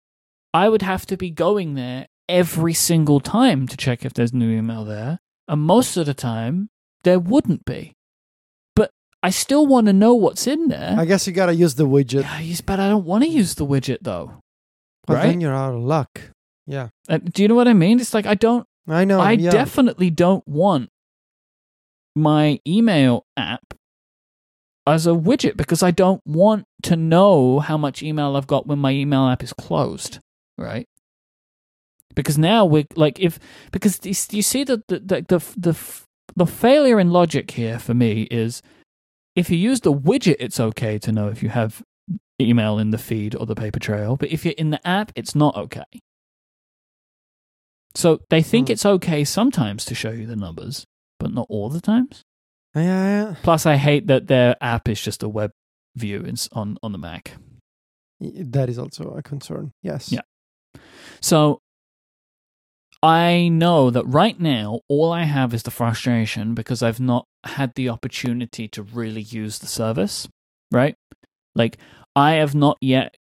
I 0.54 0.68
would 0.68 0.82
have 0.82 1.04
to 1.06 1.16
be 1.16 1.30
going 1.30 1.74
there 1.74 2.06
every 2.28 2.74
single 2.74 3.20
time 3.20 3.66
to 3.68 3.76
check 3.76 4.04
if 4.04 4.12
there's 4.14 4.32
new 4.32 4.50
email 4.50 4.84
there. 4.84 5.18
And 5.46 5.62
most 5.62 5.96
of 5.96 6.06
the 6.06 6.14
time, 6.14 6.68
there 7.04 7.18
wouldn't 7.18 7.64
be. 7.64 7.94
But 8.76 8.90
I 9.22 9.30
still 9.30 9.66
want 9.66 9.86
to 9.86 9.92
know 9.92 10.14
what's 10.14 10.46
in 10.46 10.68
there. 10.68 10.94
I 10.98 11.04
guess 11.04 11.26
you 11.26 11.32
got 11.32 11.46
to 11.46 11.54
use 11.54 11.74
the 11.74 11.86
widget. 11.86 12.22
Yeah, 12.22 12.56
but 12.66 12.78
I 12.80 12.88
don't 12.88 13.04
want 13.04 13.24
to 13.24 13.30
use 13.30 13.54
the 13.54 13.66
widget 13.66 13.98
though. 14.02 14.42
But 15.06 15.14
right? 15.14 15.26
then 15.28 15.40
you're 15.40 15.54
out 15.54 15.74
of 15.74 15.80
luck. 15.82 16.20
Yeah, 16.66 16.88
Uh, 17.08 17.16
do 17.16 17.40
you 17.40 17.48
know 17.48 17.54
what 17.54 17.66
I 17.66 17.72
mean? 17.72 17.98
It's 17.98 18.12
like 18.12 18.26
I 18.26 18.34
don't 18.34 18.66
I 18.86 19.06
know. 19.06 19.20
I 19.20 19.32
yeah. 19.32 19.50
definitely 19.50 20.10
don't 20.10 20.46
want 20.46 20.90
my 22.14 22.60
email 22.66 23.24
app 23.38 23.72
as 24.86 25.06
a 25.06 25.10
widget 25.10 25.56
because 25.56 25.82
I 25.82 25.90
don't 25.90 26.20
want 26.26 26.66
to 26.82 26.94
know 26.96 27.60
how 27.60 27.78
much 27.78 28.02
email 28.02 28.36
I've 28.36 28.46
got 28.46 28.66
when 28.66 28.78
my 28.78 28.90
email 28.92 29.26
app 29.28 29.42
is 29.42 29.54
closed, 29.54 30.18
right? 30.58 30.86
Because 32.18 32.36
now 32.36 32.64
we're 32.66 32.84
like 32.96 33.20
if 33.20 33.38
because 33.70 34.00
you 34.04 34.14
you 34.36 34.42
see 34.42 34.64
the 34.64 34.82
the 34.88 34.98
the 34.98 35.22
the, 35.28 35.38
the, 35.56 35.74
the 36.34 36.46
failure 36.46 36.98
in 36.98 37.12
logic 37.12 37.52
here 37.52 37.78
for 37.78 37.94
me 37.94 38.22
is 38.22 38.60
if 39.36 39.48
you 39.50 39.56
use 39.56 39.82
the 39.82 39.92
widget, 39.92 40.34
it's 40.40 40.58
okay 40.58 40.98
to 40.98 41.12
know 41.12 41.28
if 41.28 41.44
you 41.44 41.48
have 41.50 41.80
email 42.40 42.76
in 42.80 42.90
the 42.90 42.98
feed 42.98 43.36
or 43.36 43.46
the 43.46 43.54
paper 43.54 43.78
trail, 43.78 44.16
but 44.16 44.32
if 44.32 44.44
you're 44.44 44.54
in 44.58 44.70
the 44.70 44.84
app, 44.84 45.12
it's 45.14 45.36
not 45.36 45.56
okay. 45.56 45.84
So 47.94 48.20
they 48.30 48.42
think 48.42 48.66
Hmm. 48.66 48.72
it's 48.72 48.84
okay 48.84 49.22
sometimes 49.24 49.84
to 49.84 49.94
show 49.94 50.10
you 50.10 50.26
the 50.26 50.34
numbers, 50.36 50.84
but 51.20 51.32
not 51.32 51.46
all 51.48 51.68
the 51.68 51.80
times. 51.80 52.22
Yeah, 52.74 52.82
yeah, 52.82 53.34
Plus, 53.44 53.64
I 53.64 53.76
hate 53.76 54.08
that 54.08 54.26
their 54.26 54.56
app 54.60 54.88
is 54.88 55.00
just 55.00 55.22
a 55.22 55.28
web 55.28 55.52
view 55.94 56.20
in, 56.22 56.34
on 56.52 56.78
on 56.82 56.90
the 56.92 56.98
Mac. 56.98 57.34
That 58.20 58.68
is 58.68 58.78
also 58.78 59.14
a 59.16 59.22
concern. 59.22 59.70
Yes. 59.84 60.10
Yeah. 60.10 60.22
So 61.20 61.60
I 63.02 63.48
know 63.48 63.90
that 63.90 64.04
right 64.06 64.38
now 64.40 64.80
all 64.88 65.12
I 65.12 65.22
have 65.24 65.54
is 65.54 65.62
the 65.62 65.70
frustration 65.70 66.54
because 66.54 66.82
I've 66.82 67.00
not 67.00 67.26
had 67.44 67.74
the 67.74 67.88
opportunity 67.88 68.66
to 68.68 68.82
really 68.82 69.20
use 69.22 69.60
the 69.60 69.66
service, 69.68 70.28
right? 70.72 70.96
Like 71.54 71.78
I 72.16 72.32
have 72.34 72.54
not 72.54 72.76
yet 72.80 73.14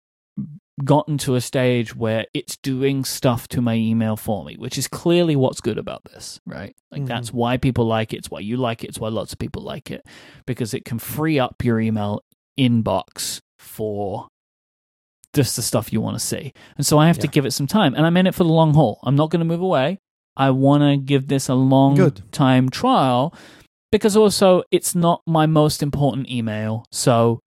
gotten 0.85 1.19
to 1.19 1.35
a 1.37 1.41
stage 1.41 1.95
where 1.95 2.27
it's 2.35 2.57
doing 2.57 3.05
stuff 3.05 3.47
to 3.49 3.61
my 3.61 3.75
email 3.75 4.17
for 4.17 4.45
me, 4.45 4.57
which 4.57 4.77
is 4.77 4.89
clearly 4.89 5.37
what's 5.37 5.61
good 5.61 5.79
about 5.79 6.03
this, 6.05 6.41
right? 6.47 6.75
Like 6.91 7.03
Mhm. 7.03 7.07
that's 7.07 7.33
why 7.33 7.57
people 7.57 7.87
like 7.87 8.13
it, 8.13 8.19
it's 8.19 8.31
why 8.31 8.41
you 8.41 8.57
like 8.57 8.83
it, 8.85 8.89
it's 8.89 8.99
why 8.99 9.09
lots 9.09 9.33
of 9.33 9.39
people 9.39 9.63
like 9.63 9.91
it 9.91 10.05
because 10.47 10.75
it 10.75 10.85
can 10.85 10.99
free 10.99 11.39
up 11.39 11.65
your 11.65 11.81
email 11.81 12.23
inbox 12.59 13.41
for 13.59 14.29
just 15.35 15.57
the 15.57 15.63
stuff 15.63 15.93
you 15.93 16.01
want 16.01 16.15
to 16.17 16.25
see. 16.25 16.53
And 16.77 16.87
so 16.87 16.99
I 16.99 17.07
have 17.09 17.19
to 17.21 17.27
give 17.29 17.45
it 17.45 17.51
some 17.53 17.67
time. 17.67 17.95
And 17.95 18.07
I'm 18.07 18.17
in 18.17 18.27
it 18.27 18.35
for 18.35 18.45
the 18.45 18.53
long 18.53 18.73
haul. 18.75 19.01
I'm 19.03 19.17
not 19.17 19.31
going 19.31 19.41
to 19.41 19.45
move 19.45 19.61
away. 19.61 19.99
I 20.37 20.51
want 20.51 20.83
to 20.83 20.97
give 20.97 21.29
this 21.29 21.49
a 21.49 21.55
long 21.55 21.95
Good. 21.97 22.23
time 22.33 22.69
trial 22.71 23.35
because 23.93 24.17
also 24.17 24.63
it's 24.71 24.95
not 24.95 25.21
my 25.27 25.47
most 25.47 25.83
important 25.83 26.29
email. 26.31 26.85
So 26.91 27.41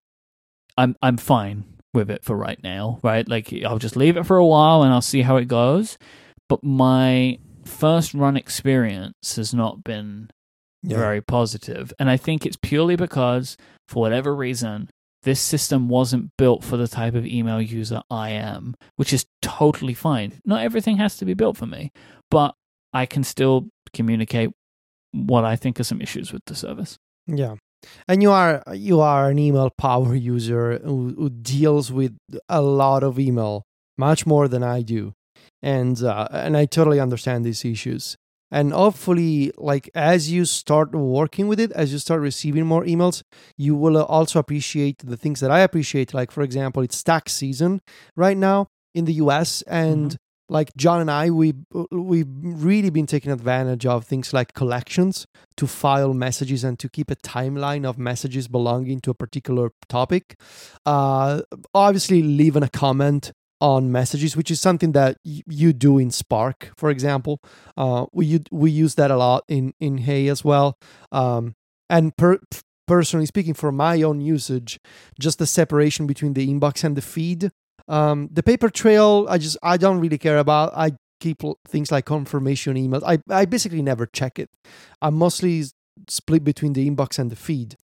I'm 0.77 0.95
I'm 1.01 1.17
fine 1.17 1.65
with 1.93 2.09
it 2.11 2.23
for 2.23 2.37
right 2.37 2.61
now, 2.63 2.99
right? 3.03 3.27
Like 3.27 3.51
I'll 3.65 3.79
just 3.79 3.95
leave 3.95 4.15
it 4.17 4.25
for 4.25 4.37
a 4.37 4.45
while 4.45 4.83
and 4.83 4.93
I'll 4.93 5.01
see 5.01 5.21
how 5.23 5.37
it 5.37 5.47
goes. 5.47 5.97
But 6.47 6.63
my 6.63 7.39
first 7.65 8.13
run 8.13 8.37
experience 8.37 9.35
has 9.35 9.53
not 9.53 9.83
been 9.83 10.29
Yeah. 10.83 10.97
very 10.97 11.21
positive. 11.21 11.91
And 11.99 12.09
I 12.09 12.15
think 12.15 12.45
it's 12.45 12.57
purely 12.61 12.95
because, 12.95 13.57
for 13.89 13.99
whatever 14.01 14.33
reason, 14.33 14.89
this 15.27 15.41
system 15.41 15.89
wasn't 15.89 16.31
built 16.37 16.63
for 16.63 16.77
the 16.77 16.87
type 16.87 17.13
of 17.13 17.25
email 17.25 17.61
user 17.61 18.01
I 18.09 18.29
am, 18.29 18.75
which 18.95 19.11
is 19.11 19.25
totally 19.41 19.93
fine. 19.93 20.39
Not 20.45 20.61
everything 20.61 20.95
has 20.97 21.17
to 21.17 21.25
be 21.25 21.33
built 21.33 21.57
for 21.57 21.65
me, 21.65 21.91
but 22.31 22.55
I 22.93 23.05
can 23.05 23.25
still 23.25 23.67
communicate 23.93 24.51
what 25.11 25.43
I 25.43 25.57
think 25.57 25.81
are 25.81 25.83
some 25.83 26.01
issues 26.01 26.31
with 26.31 26.43
the 26.45 26.55
service. 26.55 26.97
Yeah. 27.27 27.55
and 28.07 28.23
you 28.23 28.31
are 28.31 28.63
you 28.71 29.01
are 29.01 29.29
an 29.29 29.37
email 29.37 29.69
power 29.77 30.15
user 30.15 30.79
who, 30.79 31.13
who 31.17 31.29
deals 31.29 31.91
with 31.91 32.15
a 32.47 32.61
lot 32.61 33.03
of 33.03 33.19
email 33.19 33.63
much 33.97 34.25
more 34.25 34.47
than 34.47 34.63
i 34.63 34.81
do 34.81 35.13
and 35.61 36.01
uh, 36.03 36.27
and 36.31 36.57
i 36.57 36.65
totally 36.65 36.99
understand 36.99 37.45
these 37.45 37.63
issues 37.65 38.15
and 38.51 38.71
hopefully 38.71 39.51
like 39.57 39.89
as 39.93 40.31
you 40.31 40.45
start 40.45 40.91
working 40.93 41.47
with 41.47 41.59
it 41.59 41.71
as 41.73 41.91
you 41.91 41.99
start 41.99 42.21
receiving 42.21 42.65
more 42.65 42.83
emails 42.83 43.23
you 43.57 43.75
will 43.75 44.01
also 44.03 44.39
appreciate 44.39 44.97
the 44.99 45.17
things 45.17 45.39
that 45.39 45.51
i 45.51 45.59
appreciate 45.59 46.13
like 46.13 46.31
for 46.31 46.41
example 46.41 46.81
it's 46.81 47.01
tax 47.03 47.33
season 47.33 47.81
right 48.15 48.37
now 48.37 48.67
in 48.93 49.05
the 49.05 49.13
us 49.13 49.61
and 49.63 50.11
mm-hmm. 50.11 50.53
like 50.53 50.71
john 50.77 51.01
and 51.01 51.11
i 51.11 51.29
we 51.29 51.53
we've 51.91 52.27
really 52.41 52.89
been 52.89 53.05
taking 53.05 53.31
advantage 53.31 53.85
of 53.85 54.05
things 54.05 54.33
like 54.33 54.53
collections 54.53 55.25
to 55.55 55.67
file 55.67 56.13
messages 56.13 56.63
and 56.63 56.79
to 56.79 56.89
keep 56.89 57.11
a 57.11 57.15
timeline 57.17 57.85
of 57.85 57.97
messages 57.97 58.47
belonging 58.47 58.99
to 59.01 59.11
a 59.11 59.15
particular 59.15 59.71
topic 59.89 60.39
uh 60.85 61.41
obviously 61.73 62.21
leaving 62.21 62.63
a 62.63 62.69
comment 62.69 63.33
on 63.59 63.91
messages, 63.91 64.37
which 64.37 64.51
is 64.51 64.59
something 64.61 64.91
that 64.91 65.17
y- 65.25 65.41
you 65.47 65.73
do 65.73 65.97
in 65.97 66.11
Spark, 66.11 66.71
for 66.77 66.89
example. 66.89 67.39
Uh, 67.75 68.05
we 68.13 68.41
we 68.51 68.71
use 68.71 68.95
that 68.95 69.11
a 69.11 69.17
lot 69.17 69.43
in 69.47 69.73
in 69.79 69.99
Hey 69.99 70.27
as 70.27 70.43
well. 70.43 70.77
Um, 71.11 71.55
and 71.89 72.15
per, 72.17 72.39
personally 72.87 73.25
speaking, 73.25 73.53
for 73.53 73.71
my 73.71 74.01
own 74.01 74.21
usage, 74.21 74.79
just 75.19 75.39
the 75.39 75.47
separation 75.47 76.07
between 76.07 76.33
the 76.33 76.47
inbox 76.47 76.83
and 76.83 76.95
the 76.95 77.01
feed. 77.01 77.51
Um, 77.87 78.29
the 78.31 78.43
paper 78.43 78.69
trail, 78.69 79.25
I 79.29 79.37
just 79.37 79.57
I 79.63 79.77
don't 79.77 79.99
really 79.99 80.17
care 80.17 80.37
about. 80.37 80.73
I 80.75 80.91
keep 81.19 81.41
things 81.67 81.91
like 81.91 82.05
confirmation 82.05 82.75
emails. 82.75 83.03
I 83.05 83.19
I 83.29 83.45
basically 83.45 83.81
never 83.81 84.05
check 84.05 84.37
it. 84.39 84.49
I'm 85.01 85.15
mostly 85.15 85.63
split 86.07 86.43
between 86.43 86.73
the 86.73 86.89
inbox 86.89 87.17
and 87.17 87.31
the 87.31 87.35
feed, 87.35 87.75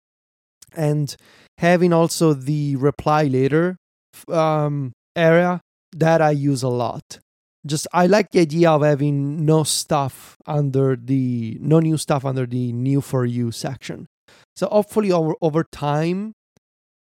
and 0.75 1.15
having 1.57 1.93
also 1.93 2.33
the 2.33 2.75
reply 2.75 3.23
later 3.23 3.77
um, 4.29 4.93
area 5.15 5.61
that 5.95 6.22
I 6.22 6.31
use 6.31 6.64
a 6.64 6.69
lot. 6.69 7.19
Just 7.65 7.88
I 7.94 8.07
like 8.07 8.31
the 8.31 8.41
idea 8.41 8.72
of 8.72 8.81
having 8.81 9.45
no 9.45 9.64
stuff 9.64 10.38
under 10.45 10.98
the 10.98 11.57
no 11.61 11.80
new 11.80 11.98
stuff 11.98 12.26
under 12.26 12.45
the 12.45 12.73
new 12.73 12.99
for 12.99 13.26
you 13.26 13.52
section. 13.52 14.07
So 14.56 14.68
hopefully 14.68 15.11
over 15.11 15.35
over 15.41 15.64
time 15.64 16.34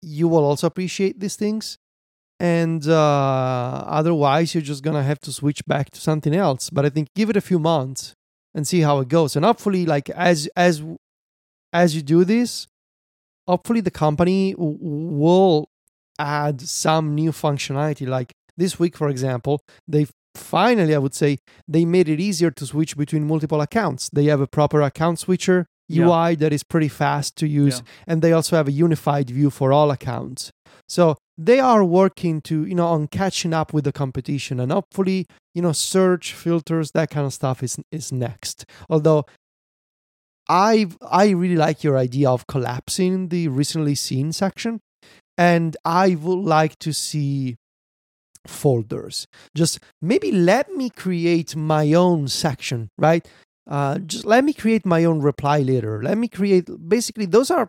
you 0.04 0.28
will 0.28 0.44
also 0.44 0.68
appreciate 0.68 1.20
these 1.20 1.36
things 1.36 1.78
and 2.40 2.88
uh, 2.88 3.84
otherwise 3.88 4.54
you're 4.54 4.62
just 4.62 4.84
gonna 4.84 5.04
have 5.04 5.20
to 5.22 5.32
switch 5.32 5.66
back 5.66 5.90
to 5.92 6.02
something 6.02 6.36
else 6.36 6.70
but 6.70 6.86
i 6.86 6.90
think 6.90 7.08
give 7.16 7.30
it 7.30 7.38
a 7.38 7.42
few 7.42 7.58
months 7.58 8.14
and 8.54 8.68
see 8.68 8.82
how 8.82 9.00
it 9.00 9.08
goes 9.08 9.36
and 9.36 9.46
hopefully 9.46 9.86
like 9.86 10.10
as 10.10 10.50
as 10.56 10.84
as 11.72 11.96
you 11.96 12.02
do 12.02 12.26
this 12.26 12.68
hopefully 13.48 13.82
the 13.82 13.92
company 13.92 14.54
will 14.58 15.70
add 16.20 16.62
some 16.62 17.16
new 17.16 17.32
functionality. 17.32 18.08
Like 18.08 18.34
this 18.58 18.80
week, 18.80 18.98
for 18.98 19.10
example, 19.10 19.62
they 19.88 20.08
finally, 20.36 20.96
I 20.96 21.00
would 21.00 21.14
say, 21.14 21.40
they 21.68 21.86
made 21.86 22.10
it 22.10 22.20
easier 22.20 22.52
to 22.52 22.66
switch 22.66 22.98
between 22.98 23.28
multiple 23.28 23.62
accounts. 23.62 24.10
They 24.12 24.26
have 24.26 24.42
a 24.42 24.48
proper 24.48 24.82
account 24.82 25.20
switcher 25.20 25.66
UI 25.92 26.32
yeah. 26.32 26.36
that 26.36 26.54
is 26.54 26.64
pretty 26.64 26.88
fast 26.88 27.36
to 27.38 27.48
use, 27.48 27.80
yeah. 27.80 28.14
and 28.14 28.22
they 28.22 28.32
also 28.32 28.56
have 28.56 28.68
a 28.68 28.72
unified 28.72 29.30
view 29.30 29.50
for 29.50 29.74
all 29.74 29.92
accounts. 29.92 30.52
So 30.88 31.18
they 31.38 31.60
are 31.60 31.84
working 31.84 32.42
to, 32.42 32.66
you 32.66 32.76
know, 32.76 32.88
on 32.88 33.08
catching 33.08 33.54
up 33.54 33.74
with 33.74 33.84
the 33.84 33.92
competition, 33.92 34.60
and 34.60 34.72
hopefully, 34.72 35.26
you 35.54 35.62
know, 35.62 35.72
search 35.72 36.34
filters, 36.34 36.92
that 36.92 37.10
kind 37.10 37.26
of 37.26 37.34
stuff 37.34 37.62
is 37.64 37.78
is 37.92 38.12
next. 38.12 38.66
Although 38.90 39.26
I 40.48 40.88
I 41.02 41.30
really 41.30 41.56
like 41.56 41.84
your 41.84 41.98
idea 41.98 42.30
of 42.30 42.48
collapsing 42.48 43.30
the 43.30 43.48
recently 43.48 43.96
seen 43.96 44.32
section 44.32 44.80
and 45.38 45.76
I 45.84 46.16
would 46.16 46.40
like 46.40 46.78
to 46.80 46.94
see 46.94 47.56
folders. 48.46 49.28
Just 49.56 49.80
maybe 50.02 50.32
let 50.32 50.74
me 50.76 50.90
create 50.90 51.56
my 51.56 51.94
own 51.94 52.28
section, 52.28 52.90
right? 52.98 53.28
Uh, 53.70 53.98
just 54.00 54.26
let 54.26 54.44
me 54.44 54.54
create 54.54 54.86
my 54.86 55.06
own 55.06 55.22
reply 55.22 55.60
later. 55.60 56.02
Let 56.04 56.18
me 56.18 56.28
create 56.28 56.70
basically 56.88 57.26
those 57.26 57.50
are, 57.50 57.68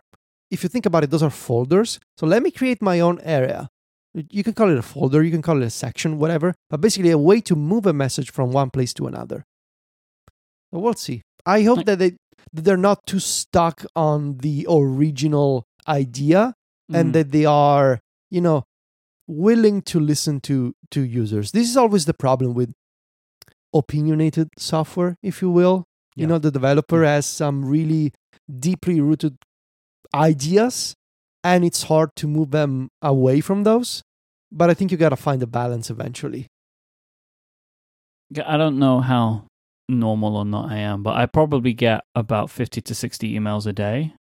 if 0.51 0.63
you 0.63 0.69
think 0.69 0.85
about 0.85 1.03
it, 1.03 1.09
those 1.09 1.23
are 1.23 1.29
folders. 1.29 1.99
So 2.17 2.25
let 2.25 2.43
me 2.43 2.51
create 2.51 2.81
my 2.81 2.99
own 2.99 3.19
area. 3.21 3.69
You 4.13 4.43
can 4.43 4.53
call 4.53 4.69
it 4.69 4.77
a 4.77 4.81
folder, 4.81 5.23
you 5.23 5.31
can 5.31 5.41
call 5.41 5.61
it 5.61 5.65
a 5.65 5.69
section, 5.69 6.19
whatever, 6.19 6.53
but 6.69 6.79
basically 6.79 7.11
a 7.11 7.17
way 7.17 7.41
to 7.41 7.55
move 7.55 7.85
a 7.85 7.93
message 7.93 8.31
from 8.31 8.51
one 8.51 8.69
place 8.69 8.93
to 8.93 9.07
another. 9.07 9.43
So 10.73 10.79
we'll 10.79 10.93
see. 10.93 11.21
I 11.45 11.63
hope 11.63 11.85
that 11.85 11.99
they 11.99 12.15
that 12.53 12.63
they're 12.63 12.77
not 12.77 13.05
too 13.05 13.19
stuck 13.19 13.85
on 13.95 14.37
the 14.37 14.65
original 14.69 15.65
idea 15.87 16.53
and 16.93 17.09
mm. 17.09 17.13
that 17.13 17.31
they 17.31 17.45
are 17.45 17.99
you 18.29 18.41
know 18.41 18.63
willing 19.27 19.81
to 19.81 19.99
listen 19.99 20.39
to 20.39 20.73
to 20.91 21.01
users 21.01 21.51
this 21.51 21.69
is 21.69 21.77
always 21.77 22.05
the 22.05 22.13
problem 22.13 22.53
with 22.53 22.73
opinionated 23.73 24.49
software 24.57 25.17
if 25.23 25.41
you 25.41 25.49
will 25.49 25.83
yeah. 26.15 26.21
you 26.21 26.27
know 26.27 26.37
the 26.37 26.51
developer 26.51 27.01
mm. 27.01 27.05
has 27.05 27.25
some 27.25 27.65
really 27.65 28.13
deeply 28.59 29.01
rooted 29.01 29.35
ideas 30.13 30.95
and 31.43 31.65
it's 31.65 31.83
hard 31.83 32.09
to 32.15 32.27
move 32.27 32.51
them 32.51 32.89
away 33.01 33.41
from 33.41 33.63
those 33.63 34.03
but 34.51 34.69
i 34.69 34.73
think 34.73 34.91
you 34.91 34.97
got 34.97 35.09
to 35.09 35.15
find 35.15 35.41
a 35.41 35.47
balance 35.47 35.89
eventually 35.89 36.47
i 38.45 38.57
don't 38.57 38.77
know 38.77 39.01
how 39.01 39.43
normal 39.89 40.37
or 40.37 40.45
not 40.45 40.71
i 40.71 40.77
am 40.77 41.03
but 41.03 41.15
i 41.15 41.25
probably 41.25 41.73
get 41.73 42.03
about 42.15 42.49
50 42.49 42.81
to 42.81 42.95
60 42.95 43.37
emails 43.37 43.67
a 43.67 43.73
day 43.73 44.13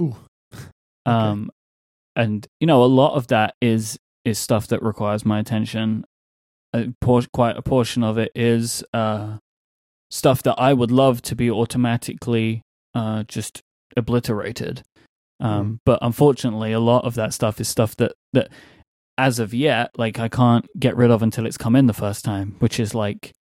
Ooh. 0.00 0.16
um 1.06 1.50
and 2.18 2.46
you 2.60 2.66
know 2.66 2.82
a 2.82 2.84
lot 2.84 3.14
of 3.14 3.28
that 3.28 3.54
is 3.62 3.98
is 4.26 4.38
stuff 4.38 4.66
that 4.66 4.82
requires 4.82 5.24
my 5.24 5.38
attention 5.38 6.04
a 6.74 6.88
por- 7.00 7.22
quite 7.32 7.56
a 7.56 7.62
portion 7.62 8.02
of 8.02 8.18
it 8.18 8.30
is 8.34 8.84
uh, 8.92 9.38
stuff 10.10 10.42
that 10.42 10.56
i 10.58 10.74
would 10.74 10.90
love 10.90 11.22
to 11.22 11.34
be 11.34 11.50
automatically 11.50 12.60
uh, 12.94 13.22
just 13.22 13.62
obliterated 13.96 14.82
um, 15.40 15.74
mm. 15.74 15.78
but 15.86 15.98
unfortunately 16.02 16.72
a 16.72 16.80
lot 16.80 17.04
of 17.04 17.14
that 17.14 17.32
stuff 17.32 17.60
is 17.60 17.68
stuff 17.68 17.96
that 17.96 18.12
that 18.34 18.48
as 19.16 19.38
of 19.38 19.54
yet 19.54 19.90
like 19.96 20.18
i 20.18 20.28
can't 20.28 20.66
get 20.78 20.96
rid 20.96 21.10
of 21.10 21.22
until 21.22 21.46
it's 21.46 21.56
come 21.56 21.76
in 21.76 21.86
the 21.86 21.94
first 21.94 22.24
time 22.24 22.56
which 22.58 22.78
is 22.78 22.94
like 22.94 23.32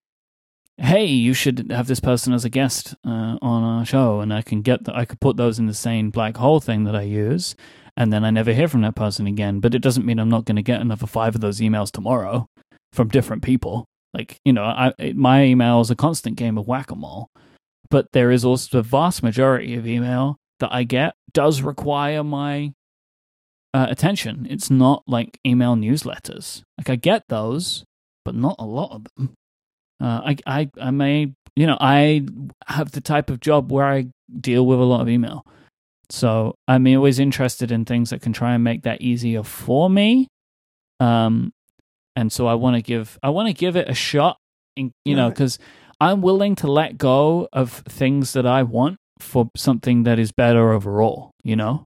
hey 0.77 1.05
you 1.05 1.33
should 1.33 1.71
have 1.71 1.87
this 1.87 1.99
person 1.99 2.33
as 2.33 2.45
a 2.45 2.49
guest 2.49 2.93
uh, 3.03 3.37
on 3.41 3.63
our 3.63 3.85
show 3.85 4.19
and 4.19 4.31
i 4.31 4.41
can 4.41 4.61
get 4.61 4.83
the, 4.83 4.95
i 4.95 5.05
could 5.05 5.19
put 5.19 5.35
those 5.35 5.57
in 5.57 5.65
the 5.65 5.73
same 5.73 6.11
black 6.11 6.37
hole 6.37 6.59
thing 6.59 6.83
that 6.83 6.95
i 6.95 7.01
use 7.01 7.55
and 7.97 8.13
then 8.13 8.23
I 8.23 8.29
never 8.29 8.53
hear 8.53 8.67
from 8.67 8.81
that 8.81 8.95
person 8.95 9.25
again. 9.25 9.59
But 9.59 9.73
it 9.73 9.81
doesn't 9.81 10.05
mean 10.05 10.19
I'm 10.19 10.29
not 10.29 10.45
going 10.45 10.55
to 10.55 10.61
get 10.61 10.79
another 10.79 11.07
five 11.07 11.33
of 11.33 11.41
those 11.41 11.59
emails 11.59 11.91
tomorrow 11.91 12.45
from 12.93 13.09
different 13.09 13.41
people. 13.43 13.85
Like, 14.13 14.37
you 14.45 14.53
know, 14.53 14.63
I, 14.63 14.93
my 15.15 15.43
email 15.43 15.81
is 15.81 15.91
a 15.91 15.95
constant 15.95 16.37
game 16.37 16.57
of 16.57 16.67
whack 16.67 16.91
a 16.91 16.95
mole. 16.95 17.27
But 17.89 18.07
there 18.13 18.31
is 18.31 18.45
also 18.45 18.77
the 18.77 18.83
vast 18.83 19.23
majority 19.23 19.75
of 19.75 19.87
email 19.87 20.37
that 20.59 20.71
I 20.71 20.83
get 20.83 21.15
does 21.33 21.61
require 21.61 22.23
my 22.23 22.73
uh, 23.73 23.87
attention. 23.89 24.47
It's 24.49 24.69
not 24.69 25.03
like 25.07 25.39
email 25.45 25.75
newsletters. 25.75 26.61
Like, 26.77 26.89
I 26.89 26.95
get 26.95 27.23
those, 27.29 27.83
but 28.23 28.35
not 28.35 28.55
a 28.59 28.65
lot 28.65 28.91
of 28.91 29.07
them. 29.15 29.33
Uh, 29.99 30.21
I, 30.23 30.37
I, 30.45 30.69
I 30.79 30.91
may, 30.91 31.33
you 31.55 31.65
know, 31.65 31.77
I 31.79 32.25
have 32.67 32.91
the 32.91 33.01
type 33.01 33.31
of 33.31 33.39
job 33.39 33.71
where 33.71 33.85
I 33.85 34.07
deal 34.39 34.65
with 34.65 34.79
a 34.79 34.83
lot 34.83 35.01
of 35.01 35.09
email. 35.09 35.43
So 36.09 36.55
I'm 36.67 36.87
always 36.87 37.19
interested 37.19 37.71
in 37.71 37.85
things 37.85 38.11
that 38.11 38.21
can 38.21 38.33
try 38.33 38.53
and 38.53 38.63
make 38.63 38.83
that 38.83 39.01
easier 39.01 39.43
for 39.43 39.89
me. 39.89 40.27
Um, 40.99 41.51
and 42.15 42.31
so 42.31 42.47
I 42.47 42.55
want 42.55 42.75
to 42.75 42.81
give 42.81 43.19
I 43.21 43.29
want 43.29 43.47
to 43.47 43.53
give 43.53 43.75
it 43.75 43.89
a 43.89 43.93
shot. 43.93 44.37
In, 44.75 44.91
you 45.05 45.15
know, 45.15 45.29
because 45.29 45.59
I'm 45.99 46.21
willing 46.21 46.55
to 46.57 46.71
let 46.71 46.97
go 46.97 47.47
of 47.51 47.71
things 47.89 48.33
that 48.33 48.45
I 48.45 48.63
want 48.63 48.97
for 49.19 49.49
something 49.55 50.03
that 50.03 50.19
is 50.19 50.31
better 50.31 50.71
overall. 50.71 51.31
You 51.43 51.55
know, 51.55 51.85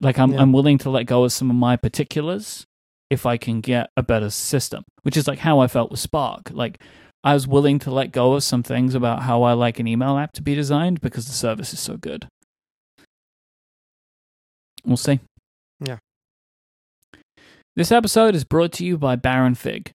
like 0.00 0.18
I'm 0.18 0.32
yeah. 0.32 0.40
I'm 0.40 0.52
willing 0.52 0.78
to 0.78 0.90
let 0.90 1.04
go 1.04 1.24
of 1.24 1.32
some 1.32 1.50
of 1.50 1.56
my 1.56 1.76
particulars 1.76 2.66
if 3.10 3.26
I 3.26 3.36
can 3.36 3.60
get 3.60 3.90
a 3.96 4.02
better 4.02 4.30
system, 4.30 4.84
which 5.02 5.16
is 5.16 5.26
like 5.26 5.40
how 5.40 5.60
I 5.60 5.66
felt 5.66 5.90
with 5.90 6.00
Spark. 6.00 6.50
Like 6.52 6.80
I 7.24 7.34
was 7.34 7.46
willing 7.46 7.78
to 7.80 7.90
let 7.90 8.12
go 8.12 8.34
of 8.34 8.44
some 8.44 8.62
things 8.62 8.94
about 8.94 9.22
how 9.22 9.42
I 9.42 9.52
like 9.52 9.78
an 9.78 9.88
email 9.88 10.16
app 10.16 10.32
to 10.34 10.42
be 10.42 10.54
designed 10.54 11.00
because 11.00 11.26
the 11.26 11.32
service 11.32 11.72
is 11.72 11.80
so 11.80 11.96
good. 11.96 12.28
We'll 14.84 14.96
see. 14.96 15.20
Yeah. 15.80 15.98
This 17.76 17.92
episode 17.92 18.34
is 18.34 18.44
brought 18.44 18.72
to 18.72 18.84
you 18.84 18.98
by 18.98 19.16
Baron 19.16 19.54
Fig. 19.54 19.92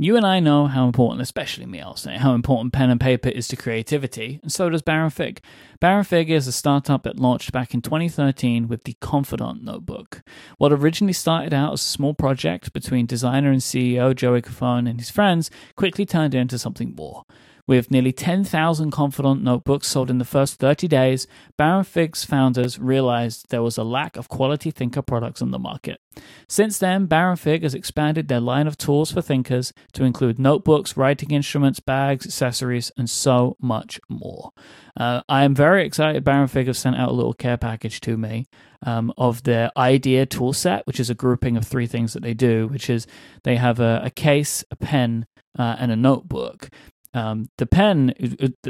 You 0.00 0.16
and 0.16 0.24
I 0.24 0.38
know 0.38 0.68
how 0.68 0.86
important, 0.86 1.22
especially 1.22 1.66
me, 1.66 1.80
I'll 1.80 1.96
say, 1.96 2.16
how 2.16 2.32
important 2.32 2.72
pen 2.72 2.88
and 2.88 3.00
paper 3.00 3.30
is 3.30 3.48
to 3.48 3.56
creativity, 3.56 4.38
and 4.44 4.52
so 4.52 4.70
does 4.70 4.80
Baron 4.80 5.10
Fig. 5.10 5.40
Baron 5.80 6.04
Fig 6.04 6.30
is 6.30 6.46
a 6.46 6.52
startup 6.52 7.02
that 7.02 7.18
launched 7.18 7.50
back 7.50 7.74
in 7.74 7.82
2013 7.82 8.68
with 8.68 8.84
the 8.84 8.94
Confidant 9.00 9.64
Notebook. 9.64 10.22
What 10.56 10.72
originally 10.72 11.12
started 11.12 11.52
out 11.52 11.72
as 11.72 11.82
a 11.82 11.84
small 11.84 12.14
project 12.14 12.72
between 12.72 13.06
designer 13.06 13.50
and 13.50 13.60
CEO 13.60 14.14
Joey 14.14 14.40
Cofone 14.40 14.88
and 14.88 15.00
his 15.00 15.10
friends 15.10 15.50
quickly 15.74 16.06
turned 16.06 16.32
into 16.32 16.60
something 16.60 16.94
more. 16.94 17.24
With 17.68 17.90
nearly 17.90 18.12
10,000 18.12 18.90
Confidant 18.90 19.42
notebooks 19.42 19.88
sold 19.88 20.08
in 20.08 20.16
the 20.16 20.24
first 20.24 20.58
30 20.58 20.88
days, 20.88 21.26
Baron 21.58 21.84
Fig's 21.84 22.24
founders 22.24 22.78
realized 22.78 23.50
there 23.50 23.62
was 23.62 23.76
a 23.76 23.84
lack 23.84 24.16
of 24.16 24.26
quality 24.26 24.70
thinker 24.70 25.02
products 25.02 25.42
on 25.42 25.50
the 25.50 25.58
market. 25.58 26.00
Since 26.48 26.78
then, 26.78 27.04
Baron 27.04 27.36
Fig 27.36 27.64
has 27.64 27.74
expanded 27.74 28.28
their 28.28 28.40
line 28.40 28.66
of 28.66 28.78
tools 28.78 29.12
for 29.12 29.20
thinkers 29.20 29.74
to 29.92 30.04
include 30.04 30.38
notebooks, 30.38 30.96
writing 30.96 31.30
instruments, 31.30 31.78
bags, 31.78 32.24
accessories, 32.24 32.90
and 32.96 33.08
so 33.08 33.58
much 33.60 34.00
more. 34.08 34.52
Uh, 34.96 35.20
I 35.28 35.44
am 35.44 35.54
very 35.54 35.84
excited. 35.84 36.24
Baron 36.24 36.48
Fig 36.48 36.68
have 36.68 36.76
sent 36.76 36.96
out 36.96 37.10
a 37.10 37.12
little 37.14 37.34
care 37.34 37.58
package 37.58 38.00
to 38.00 38.16
me 38.16 38.46
um, 38.82 39.12
of 39.18 39.42
their 39.42 39.70
idea 39.76 40.24
tool 40.24 40.54
set, 40.54 40.86
which 40.86 40.98
is 40.98 41.10
a 41.10 41.14
grouping 41.14 41.58
of 41.58 41.66
three 41.66 41.86
things 41.86 42.14
that 42.14 42.22
they 42.22 42.32
do, 42.32 42.66
which 42.68 42.88
is 42.88 43.06
they 43.44 43.56
have 43.56 43.78
a, 43.78 44.00
a 44.04 44.10
case, 44.10 44.64
a 44.70 44.76
pen, 44.76 45.26
uh, 45.58 45.76
and 45.78 45.92
a 45.92 45.96
notebook. 45.96 46.70
Um, 47.14 47.48
the 47.56 47.66
pen 47.66 48.14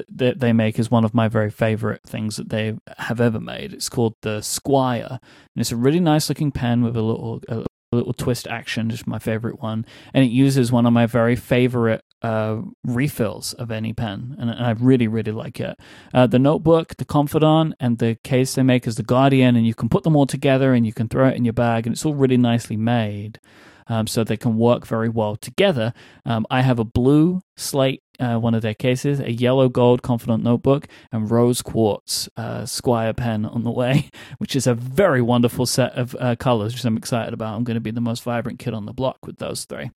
that 0.08 0.38
they 0.38 0.52
make 0.52 0.78
is 0.78 0.90
one 0.90 1.04
of 1.04 1.14
my 1.14 1.28
very 1.28 1.50
favorite 1.50 2.02
things 2.04 2.36
that 2.36 2.50
they 2.50 2.78
have 2.96 3.20
ever 3.20 3.40
made. 3.40 3.72
It's 3.72 3.88
called 3.88 4.14
the 4.22 4.42
Squire, 4.42 5.18
and 5.20 5.60
it's 5.60 5.72
a 5.72 5.76
really 5.76 6.00
nice 6.00 6.28
looking 6.28 6.52
pen 6.52 6.82
with 6.82 6.96
a 6.96 7.02
little 7.02 7.42
a 7.50 7.64
little 7.92 8.12
twist 8.12 8.46
action, 8.46 8.90
just 8.90 9.06
my 9.06 9.18
favorite 9.18 9.60
one, 9.60 9.86
and 10.12 10.24
it 10.24 10.28
uses 10.28 10.70
one 10.70 10.86
of 10.86 10.92
my 10.92 11.06
very 11.06 11.34
favorite 11.34 12.04
uh, 12.22 12.58
refills 12.84 13.54
of 13.54 13.70
any 13.70 13.92
pen, 13.92 14.36
and, 14.38 14.50
I 14.50 14.70
really 14.70 15.08
really 15.08 15.32
like 15.32 15.58
it. 15.58 15.78
Uh, 16.14 16.26
the 16.26 16.38
notebook, 16.38 16.96
the 16.96 17.04
Confidant, 17.04 17.74
and 17.80 17.98
the 17.98 18.18
case 18.22 18.54
they 18.54 18.62
make 18.62 18.86
is 18.86 18.96
the 18.96 19.02
Guardian, 19.02 19.56
and 19.56 19.66
you 19.66 19.74
can 19.74 19.88
put 19.88 20.04
them 20.04 20.16
all 20.16 20.26
together 20.26 20.74
and 20.74 20.86
you 20.86 20.92
can 20.92 21.08
throw 21.08 21.28
it 21.28 21.36
in 21.36 21.44
your 21.44 21.54
bag, 21.54 21.86
and 21.86 21.94
it's 21.94 22.04
all 22.04 22.14
really 22.14 22.36
nicely 22.36 22.76
made 22.76 23.40
um, 23.88 24.06
so 24.06 24.22
they 24.22 24.36
can 24.36 24.56
work 24.56 24.86
very 24.86 25.08
well 25.08 25.36
together. 25.36 25.92
Um, 26.24 26.46
I 26.50 26.62
have 26.62 26.78
a 26.78 26.84
blue 26.84 27.42
slate, 27.56 28.02
uh, 28.18 28.38
one 28.38 28.54
of 28.54 28.62
their 28.62 28.74
cases, 28.74 29.20
a 29.20 29.32
yellow 29.32 29.68
gold 29.68 30.02
Confidant 30.02 30.42
notebook, 30.42 30.86
and 31.12 31.30
rose 31.30 31.62
quartz 31.62 32.28
uh, 32.36 32.66
Squire 32.66 33.12
pen 33.12 33.44
on 33.44 33.64
the 33.64 33.70
way, 33.70 34.10
which 34.38 34.56
is 34.56 34.66
a 34.66 34.74
very 34.74 35.22
wonderful 35.22 35.66
set 35.66 35.92
of 35.92 36.16
uh, 36.18 36.36
colors, 36.36 36.74
which 36.74 36.84
I'm 36.84 36.96
excited 36.96 37.34
about. 37.34 37.56
I'm 37.56 37.64
going 37.64 37.76
to 37.76 37.80
be 37.80 37.90
the 37.90 38.00
most 38.00 38.22
vibrant 38.22 38.58
kid 38.58 38.74
on 38.74 38.86
the 38.86 38.92
block 38.92 39.18
with 39.26 39.38
those 39.38 39.64
three. 39.64 39.90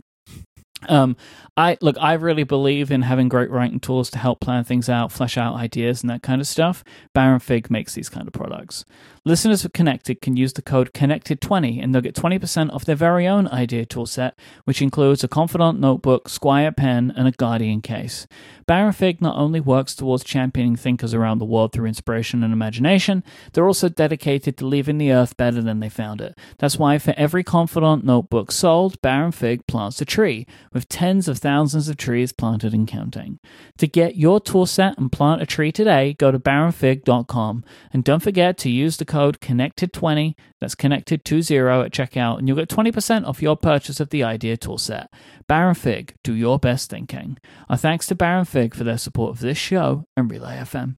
Um, 0.88 1.16
I 1.56 1.76
look, 1.80 1.96
I 2.00 2.14
really 2.14 2.44
believe 2.44 2.90
in 2.90 3.02
having 3.02 3.28
great 3.28 3.50
writing 3.50 3.80
tools 3.80 4.10
to 4.10 4.18
help 4.18 4.40
plan 4.40 4.64
things 4.64 4.88
out, 4.88 5.12
flesh 5.12 5.36
out 5.36 5.54
ideas, 5.54 6.02
and 6.02 6.10
that 6.10 6.22
kind 6.22 6.40
of 6.40 6.46
stuff. 6.46 6.82
Baron 7.14 7.40
Fig 7.40 7.70
makes 7.70 7.94
these 7.94 8.08
kind 8.08 8.26
of 8.26 8.32
products. 8.32 8.84
Listeners 9.24 9.64
of 9.64 9.72
Connected 9.72 10.20
can 10.20 10.36
use 10.36 10.52
the 10.52 10.62
code 10.62 10.92
Connected20 10.92 11.80
and 11.80 11.94
they'll 11.94 12.02
get 12.02 12.16
20% 12.16 12.72
off 12.72 12.84
their 12.84 12.96
very 12.96 13.24
own 13.24 13.46
idea 13.46 13.86
toolset, 13.86 14.32
which 14.64 14.82
includes 14.82 15.22
a 15.22 15.28
Confidant 15.28 15.78
notebook, 15.78 16.28
Squire 16.28 16.72
pen, 16.72 17.12
and 17.16 17.28
a 17.28 17.30
Guardian 17.30 17.82
case. 17.82 18.26
Baron 18.66 18.92
Fig 18.92 19.20
not 19.20 19.36
only 19.36 19.60
works 19.60 19.94
towards 19.94 20.24
championing 20.24 20.74
thinkers 20.74 21.14
around 21.14 21.38
the 21.38 21.44
world 21.44 21.72
through 21.72 21.86
inspiration 21.86 22.42
and 22.42 22.52
imagination, 22.52 23.22
they're 23.52 23.68
also 23.68 23.88
dedicated 23.88 24.56
to 24.56 24.66
leaving 24.66 24.98
the 24.98 25.12
earth 25.12 25.36
better 25.36 25.62
than 25.62 25.78
they 25.78 25.88
found 25.88 26.20
it. 26.20 26.36
That's 26.58 26.76
why 26.76 26.98
for 26.98 27.14
every 27.16 27.44
Confidant 27.44 28.04
notebook 28.04 28.50
sold, 28.50 29.00
Baron 29.02 29.30
Fig 29.30 29.68
plants 29.68 30.00
a 30.00 30.04
tree, 30.04 30.48
with 30.72 30.88
tens 30.88 31.28
of 31.28 31.38
thousands 31.38 31.88
of 31.88 31.96
trees 31.96 32.32
planted 32.32 32.74
and 32.74 32.88
counting. 32.88 33.38
To 33.78 33.86
get 33.86 34.16
your 34.16 34.40
toolset 34.40 34.98
and 34.98 35.12
plant 35.12 35.42
a 35.42 35.46
tree 35.46 35.70
today, 35.70 36.14
go 36.14 36.32
to 36.32 36.40
baronfig.com 36.40 37.64
and 37.92 38.02
don't 38.02 38.22
forget 38.22 38.58
to 38.58 38.68
use 38.68 38.96
the 38.96 39.11
code 39.12 39.40
connected20 39.40 40.34
that's 40.58 40.74
connected20 40.74 41.84
at 41.84 41.92
checkout 41.92 42.38
and 42.38 42.48
you'll 42.48 42.56
get 42.56 42.70
20% 42.70 43.26
off 43.26 43.42
your 43.42 43.58
purchase 43.58 44.00
of 44.00 44.08
the 44.08 44.22
idea 44.22 44.56
toolset 44.56 45.08
baron 45.46 45.74
fig 45.74 46.14
do 46.24 46.32
your 46.32 46.58
best 46.58 46.88
thinking 46.88 47.36
our 47.68 47.76
thanks 47.76 48.06
to 48.06 48.14
baron 48.14 48.46
fig 48.46 48.74
for 48.74 48.84
their 48.84 48.96
support 48.96 49.30
of 49.30 49.40
this 49.40 49.58
show 49.58 50.06
and 50.16 50.30
relay 50.30 50.56
fm 50.56 50.96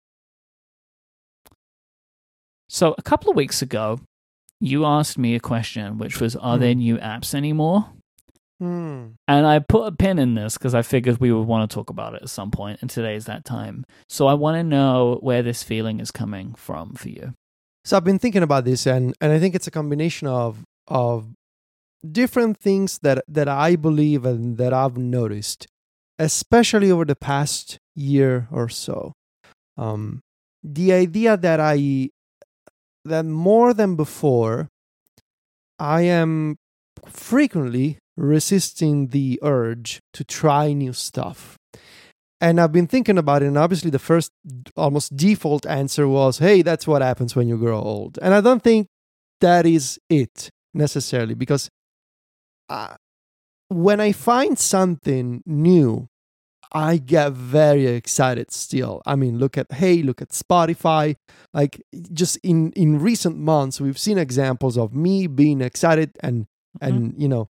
so 2.69 2.95
a 2.97 3.03
couple 3.03 3.28
of 3.28 3.36
weeks 3.36 3.61
ago 3.62 3.99
you 4.61 4.85
asked 4.85 5.19
me 5.19 5.35
a 5.35 5.41
question 5.41 5.99
which 5.99 6.20
was 6.20 6.36
are 6.36 6.57
there 6.57 6.73
hmm. 6.73 6.78
new 6.78 6.97
apps 6.99 7.35
anymore 7.35 7.89
Hmm. 8.61 9.09
And 9.27 9.45
I 9.45 9.59
put 9.59 9.89
a 9.89 9.93
pin 9.93 10.20
in 10.20 10.36
this 10.36 10.57
because 10.57 10.77
I 10.77 10.82
figured 10.82 11.19
we 11.19 11.32
would 11.32 11.49
want 11.49 11.69
to 11.69 11.74
talk 11.74 11.91
about 11.91 12.15
it 12.15 12.23
at 12.23 12.28
some 12.28 12.53
point, 12.53 12.78
and 12.81 12.89
today 12.89 13.16
is 13.16 13.24
that 13.24 13.45
time. 13.45 13.85
So 14.09 14.28
I 14.28 14.35
want 14.35 14.55
to 14.55 14.62
know 14.62 15.19
where 15.20 15.43
this 15.43 15.65
feeling 15.65 15.99
is 15.99 16.12
coming 16.12 16.55
from 16.55 16.95
for 16.95 17.09
you. 17.09 17.35
So 17.85 17.97
I've 17.97 18.05
been 18.05 18.19
thinking 18.19 18.43
about 18.43 18.65
this, 18.65 18.86
and 18.86 19.15
and 19.20 19.32
I 19.32 19.39
think 19.39 19.55
it's 19.55 19.66
a 19.66 19.70
combination 19.70 20.27
of 20.27 20.65
of 20.89 21.28
different 22.11 22.59
things 22.59 22.98
that 23.01 23.24
that 23.28 23.48
I 23.48 23.77
believe 23.77 24.24
and 24.24 24.56
that 24.59 24.73
I've 24.73 24.97
noticed, 24.97 25.66
especially 26.19 26.90
over 26.90 27.05
the 27.05 27.16
past 27.16 27.78
year 27.94 28.48
or 28.51 28.69
so. 28.69 29.12
Um, 29.77 30.20
the 30.62 30.93
idea 30.93 31.36
that 31.36 31.61
I 31.61 32.11
that 33.05 33.24
more 33.27 33.74
than 33.74 33.97
before, 33.97 34.69
I 35.78 36.02
am 36.02 36.56
frequently 37.06 37.98
resisting 38.16 39.09
the 39.09 39.39
urge 39.43 40.01
to 40.15 40.24
try 40.24 40.73
new 40.73 40.93
stuff. 40.93 41.56
And 42.40 42.61
I've 42.61 42.73
been 42.73 42.86
thinking 42.86 43.16
about 43.16 43.43
it, 43.43 43.47
and 43.47 43.56
obviously, 43.56 43.90
the 43.90 43.98
first 43.98 44.32
almost 44.77 45.16
default 45.16 45.66
answer 45.66 46.06
was, 46.09 46.39
hey, 46.39 46.62
that's 46.62 46.86
what 46.86 47.01
happens 47.01 47.36
when 47.36 47.48
you 47.48 47.56
grow 47.56 47.81
old. 47.81 48.19
And 48.20 48.35
I 48.35 48.40
don't 48.40 48.62
think 48.62 48.89
that 49.40 49.66
is 49.66 49.98
it 50.11 50.51
necessarily, 50.74 51.35
because 51.35 51.70
uh, 52.69 52.97
when 53.69 54.01
I 54.01 54.12
find 54.12 54.59
something 54.59 55.43
new, 55.47 56.09
I 56.73 56.97
get 56.97 57.32
very 57.32 57.86
excited 57.86 58.51
still. 58.51 59.01
I 59.06 59.15
mean, 59.15 59.39
look 59.39 59.56
at 59.56 59.70
hey, 59.73 60.02
look 60.02 60.20
at 60.20 60.31
Spotify. 60.31 61.15
Like 61.52 61.81
just 62.12 62.36
in 62.39 62.73
in 62.73 62.98
recent 62.98 63.36
months, 63.36 63.81
we've 63.81 63.98
seen 63.98 64.19
examples 64.19 64.77
of 64.77 64.93
me 64.93 65.28
being 65.28 65.61
excited 65.61 66.11
and 66.20 66.47
mm-hmm. 66.81 66.85
and 66.86 67.15
you 67.16 67.28
know 67.28 67.48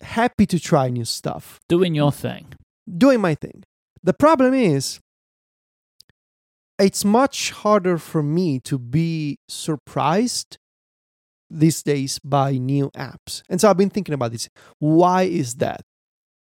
happy 0.00 0.46
to 0.46 0.60
try 0.60 0.88
new 0.88 1.04
stuff. 1.04 1.58
Doing 1.68 1.96
your 1.96 2.12
thing 2.12 2.54
doing 2.96 3.20
my 3.20 3.34
thing. 3.34 3.64
The 4.02 4.14
problem 4.14 4.54
is, 4.54 5.00
it's 6.78 7.04
much 7.04 7.50
harder 7.50 7.98
for 7.98 8.22
me 8.22 8.60
to 8.60 8.78
be 8.78 9.38
surprised 9.48 10.58
these 11.50 11.82
days 11.82 12.18
by 12.20 12.52
new 12.52 12.90
apps. 12.90 13.42
And 13.48 13.60
so 13.60 13.68
I've 13.68 13.76
been 13.76 13.90
thinking 13.90 14.14
about 14.14 14.32
this. 14.32 14.48
Why 14.78 15.22
is 15.22 15.56
that? 15.56 15.82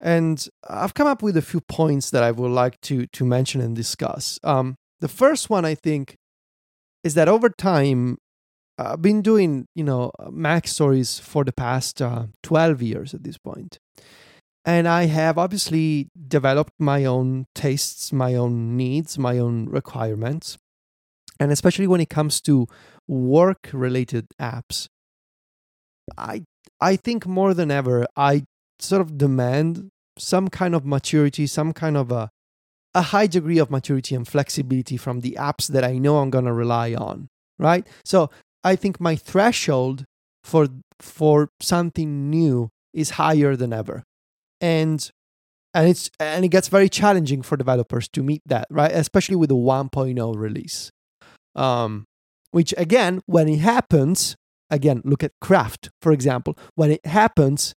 And 0.00 0.46
I've 0.68 0.94
come 0.94 1.06
up 1.06 1.22
with 1.22 1.36
a 1.36 1.42
few 1.42 1.60
points 1.60 2.10
that 2.10 2.22
I 2.22 2.30
would 2.30 2.50
like 2.50 2.80
to, 2.82 3.06
to 3.06 3.24
mention 3.24 3.60
and 3.60 3.74
discuss. 3.74 4.38
Um, 4.44 4.76
the 5.00 5.08
first 5.08 5.50
one, 5.50 5.64
I 5.64 5.74
think, 5.74 6.16
is 7.02 7.14
that 7.14 7.28
over 7.28 7.48
time, 7.48 8.18
I've 8.76 9.02
been 9.02 9.22
doing, 9.22 9.66
you 9.74 9.82
know, 9.82 10.12
MacStories 10.20 11.20
for 11.20 11.44
the 11.44 11.52
past 11.52 12.00
uh, 12.00 12.26
12 12.42 12.82
years 12.82 13.14
at 13.14 13.24
this 13.24 13.38
point. 13.38 13.78
And 14.64 14.86
I 14.86 15.04
have 15.06 15.38
obviously 15.38 16.08
developed 16.26 16.74
my 16.78 17.04
own 17.04 17.46
tastes, 17.54 18.12
my 18.12 18.34
own 18.34 18.76
needs, 18.76 19.18
my 19.18 19.38
own 19.38 19.66
requirements. 19.66 20.58
And 21.40 21.52
especially 21.52 21.86
when 21.86 22.00
it 22.00 22.10
comes 22.10 22.40
to 22.42 22.66
work 23.06 23.70
related 23.72 24.26
apps, 24.40 24.88
I 26.16 26.44
I 26.80 26.96
think 26.96 27.26
more 27.26 27.54
than 27.54 27.70
ever 27.70 28.06
I 28.16 28.44
sort 28.78 29.00
of 29.00 29.18
demand 29.18 29.90
some 30.18 30.48
kind 30.48 30.74
of 30.74 30.84
maturity, 30.84 31.46
some 31.46 31.72
kind 31.72 31.96
of 31.96 32.10
a 32.10 32.30
a 32.94 33.02
high 33.02 33.26
degree 33.26 33.58
of 33.58 33.70
maturity 33.70 34.14
and 34.14 34.26
flexibility 34.26 34.96
from 34.96 35.20
the 35.20 35.36
apps 35.38 35.68
that 35.68 35.84
I 35.84 35.98
know 35.98 36.18
I'm 36.18 36.30
going 36.30 36.46
to 36.46 36.52
rely 36.52 36.94
on, 36.94 37.28
right? 37.58 37.86
So, 38.04 38.30
I 38.64 38.76
think 38.76 39.00
my 39.00 39.14
threshold 39.14 40.04
for 40.42 40.68
for 40.98 41.50
something 41.60 42.28
new 42.30 42.70
is 42.92 43.10
higher 43.10 43.54
than 43.54 43.72
ever 43.72 44.02
and 44.60 45.10
and 45.74 45.88
it's 45.88 46.10
and 46.18 46.44
it 46.44 46.48
gets 46.48 46.68
very 46.68 46.88
challenging 46.88 47.42
for 47.42 47.56
developers 47.56 48.08
to 48.08 48.22
meet 48.22 48.42
that 48.46 48.66
right? 48.70 48.92
Especially 48.92 49.36
with 49.36 49.48
the 49.48 49.56
1.0 49.56 50.36
release. 50.36 50.90
Um 51.54 52.04
which 52.50 52.72
again 52.78 53.20
when 53.26 53.48
it 53.48 53.58
happens 53.58 54.36
again 54.70 55.02
look 55.04 55.22
at 55.22 55.32
craft 55.40 55.90
for 56.02 56.12
example. 56.12 56.56
When 56.74 56.90
it 56.90 57.04
happens 57.06 57.74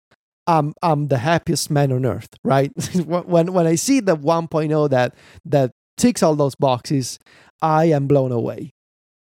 I'm 0.47 0.73
I'm 0.81 1.07
the 1.07 1.19
happiest 1.19 1.69
man 1.69 1.91
on 1.91 2.05
earth 2.05 2.29
right? 2.43 2.71
When 3.05 3.53
when 3.53 3.67
I 3.67 3.75
see 3.75 3.99
the 3.99 4.15
1.0 4.15 4.89
that 4.89 5.15
that 5.45 5.71
ticks 5.97 6.23
all 6.23 6.35
those 6.35 6.55
boxes 6.55 7.19
I 7.61 7.85
am 7.85 8.07
blown 8.07 8.31
away. 8.31 8.71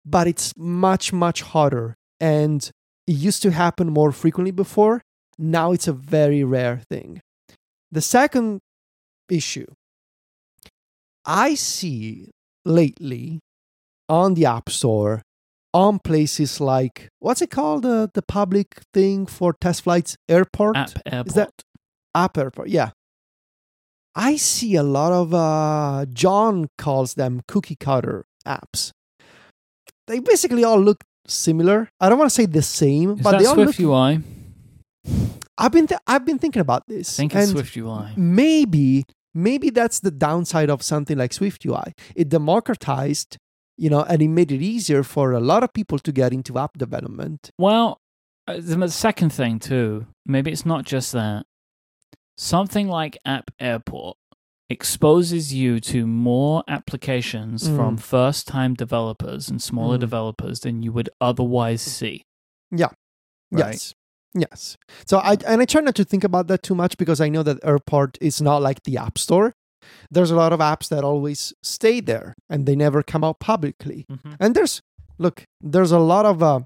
But 0.04 0.26
it's 0.28 0.52
much 0.56 1.12
much 1.12 1.42
harder 1.42 1.96
and 2.20 2.70
it 3.06 3.12
used 3.12 3.42
to 3.42 3.52
happen 3.52 3.92
more 3.92 4.10
frequently 4.10 4.50
before. 4.50 5.02
Now 5.38 5.72
it's 5.72 5.86
a 5.86 5.92
very 5.92 6.42
rare 6.42 6.80
thing 6.90 7.20
the 7.90 8.00
second 8.00 8.60
issue 9.28 9.66
I 11.24 11.54
see 11.54 12.30
lately 12.64 13.40
on 14.08 14.34
the 14.34 14.46
App 14.46 14.70
Store, 14.70 15.22
on 15.74 15.98
places 15.98 16.60
like 16.60 17.08
what's 17.18 17.42
it 17.42 17.50
called 17.50 17.82
the 17.82 18.10
the 18.14 18.22
public 18.22 18.80
thing 18.94 19.26
for 19.26 19.52
test 19.52 19.82
flights 19.82 20.16
airport 20.28 20.74
app 20.76 20.90
airport 21.04 21.26
is 21.26 21.34
that 21.34 21.52
app 22.14 22.38
airport 22.38 22.68
yeah 22.68 22.90
I 24.14 24.36
see 24.36 24.76
a 24.76 24.82
lot 24.82 25.12
of 25.12 25.34
uh, 25.34 26.06
John 26.10 26.68
calls 26.78 27.14
them 27.14 27.42
cookie 27.46 27.76
cutter 27.76 28.24
apps. 28.46 28.92
They 30.06 30.20
basically 30.20 30.64
all 30.64 30.80
look 30.80 31.04
similar. 31.26 31.90
I 32.00 32.08
don't 32.08 32.18
want 32.18 32.30
to 32.30 32.34
say 32.34 32.46
the 32.46 32.62
same, 32.62 33.10
Is 33.18 33.20
but 33.20 33.32
that 33.32 33.40
they 33.40 33.44
all 33.44 33.54
Swift 33.54 33.78
look. 33.78 33.90
UI? 33.90 34.22
I've 35.58 35.72
been 35.72 35.86
th- 35.86 36.00
I've 36.06 36.24
been 36.24 36.38
thinking 36.38 36.60
about 36.60 36.86
this. 36.86 37.16
think 37.16 37.34
and 37.34 37.48
Swift 37.48 37.76
UI. 37.76 38.12
maybe 38.16 39.04
maybe 39.34 39.70
that's 39.70 40.00
the 40.00 40.10
downside 40.10 40.70
of 40.70 40.82
something 40.82 41.16
like 41.18 41.32
Swift 41.32 41.64
UI. 41.64 41.92
It 42.14 42.28
democratized, 42.28 43.36
you 43.76 43.88
know, 43.90 44.02
and 44.02 44.20
it 44.22 44.28
made 44.28 44.50
it 44.52 44.62
easier 44.62 45.02
for 45.02 45.32
a 45.32 45.40
lot 45.40 45.62
of 45.62 45.72
people 45.72 45.98
to 46.00 46.12
get 46.12 46.32
into 46.32 46.58
app 46.58 46.76
development. 46.78 47.50
Well, 47.58 47.98
uh, 48.46 48.58
the 48.60 48.88
second 48.88 49.30
thing 49.30 49.58
too, 49.58 50.06
maybe 50.24 50.50
it's 50.52 50.66
not 50.66 50.84
just 50.84 51.12
that. 51.12 51.46
Something 52.38 52.88
like 52.88 53.16
App 53.24 53.50
Airport 53.58 54.18
exposes 54.68 55.54
you 55.54 55.80
to 55.80 56.06
more 56.06 56.64
applications 56.68 57.68
Mm. 57.68 57.76
from 57.76 57.96
first 57.96 58.46
time 58.48 58.74
developers 58.74 59.48
and 59.48 59.62
smaller 59.62 59.96
Mm. 59.96 60.00
developers 60.00 60.60
than 60.60 60.82
you 60.82 60.92
would 60.92 61.08
otherwise 61.20 61.80
see. 61.80 62.24
Yeah. 62.70 62.88
Right. 63.50 63.72
Yes. 63.74 63.94
Yes. 64.34 64.76
So 65.06 65.18
I 65.18 65.36
and 65.46 65.62
I 65.62 65.64
try 65.64 65.80
not 65.80 65.94
to 65.96 66.04
think 66.04 66.24
about 66.24 66.46
that 66.48 66.62
too 66.62 66.74
much 66.74 66.98
because 66.98 67.20
I 67.20 67.28
know 67.28 67.42
that 67.42 67.64
Airport 67.64 68.18
is 68.20 68.42
not 68.42 68.62
like 68.62 68.82
the 68.82 68.98
App 68.98 69.18
Store. 69.18 69.52
There's 70.10 70.30
a 70.30 70.36
lot 70.36 70.52
of 70.52 70.60
apps 70.60 70.88
that 70.88 71.04
always 71.04 71.54
stay 71.62 72.00
there 72.00 72.34
and 72.50 72.66
they 72.66 72.76
never 72.76 73.02
come 73.02 73.22
out 73.24 73.38
publicly. 73.38 74.04
And 74.40 74.54
there's 74.54 74.82
look, 75.18 75.44
there's 75.60 75.92
a 75.92 75.98
lot 75.98 76.26
of 76.26 76.42
uh, 76.42 76.60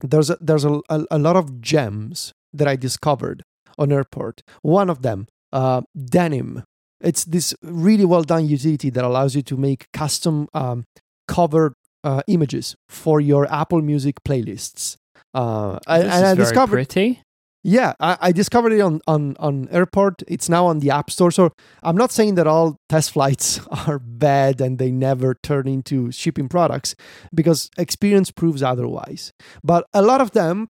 there's 0.00 0.30
a, 0.30 0.38
there's 0.40 0.64
a, 0.64 0.80
a, 0.88 1.04
a 1.10 1.18
lot 1.18 1.36
of 1.36 1.60
gems 1.60 2.32
that 2.52 2.68
I 2.68 2.76
discovered 2.76 3.42
on 3.76 3.92
Airport. 3.92 4.42
One 4.62 4.90
of 4.90 5.02
them, 5.02 5.28
uh, 5.52 5.82
Denim. 5.94 6.64
It's 7.00 7.24
this 7.24 7.54
really 7.62 8.04
well 8.04 8.24
done 8.24 8.46
utility 8.46 8.90
that 8.90 9.04
allows 9.04 9.36
you 9.36 9.42
to 9.42 9.56
make 9.56 9.86
custom 9.92 10.48
um, 10.52 10.84
cover 11.28 11.74
uh, 12.02 12.22
images 12.26 12.74
for 12.88 13.20
your 13.20 13.46
Apple 13.52 13.82
Music 13.82 14.16
playlists. 14.26 14.96
Uh, 15.34 15.78
I- 15.86 15.98
This 16.02 16.12
and 16.14 16.24
is 16.24 16.30
I 16.30 16.34
discovered 16.34 16.76
pretty. 16.88 17.22
yeah, 17.64 17.92
I, 18.00 18.16
I 18.20 18.32
discovered 18.32 18.72
it 18.72 18.80
on, 18.80 19.00
on, 19.06 19.36
on 19.38 19.68
Airport. 19.70 20.22
It's 20.26 20.48
now 20.48 20.66
on 20.66 20.78
the 20.80 20.90
App 20.90 21.10
Store. 21.10 21.30
So 21.30 21.50
I'm 21.82 21.96
not 21.96 22.10
saying 22.12 22.36
that 22.36 22.46
all 22.46 22.76
test 22.88 23.10
flights 23.12 23.60
are 23.86 23.98
bad 23.98 24.60
and 24.60 24.78
they 24.78 24.90
never 24.90 25.34
turn 25.42 25.66
into 25.68 26.10
shipping 26.12 26.48
products 26.48 26.94
because 27.34 27.68
experience 27.76 28.30
proves 28.30 28.62
otherwise. 28.62 29.32
But 29.62 29.86
a 29.92 30.02
lot 30.02 30.20
of 30.20 30.30
them, 30.32 30.68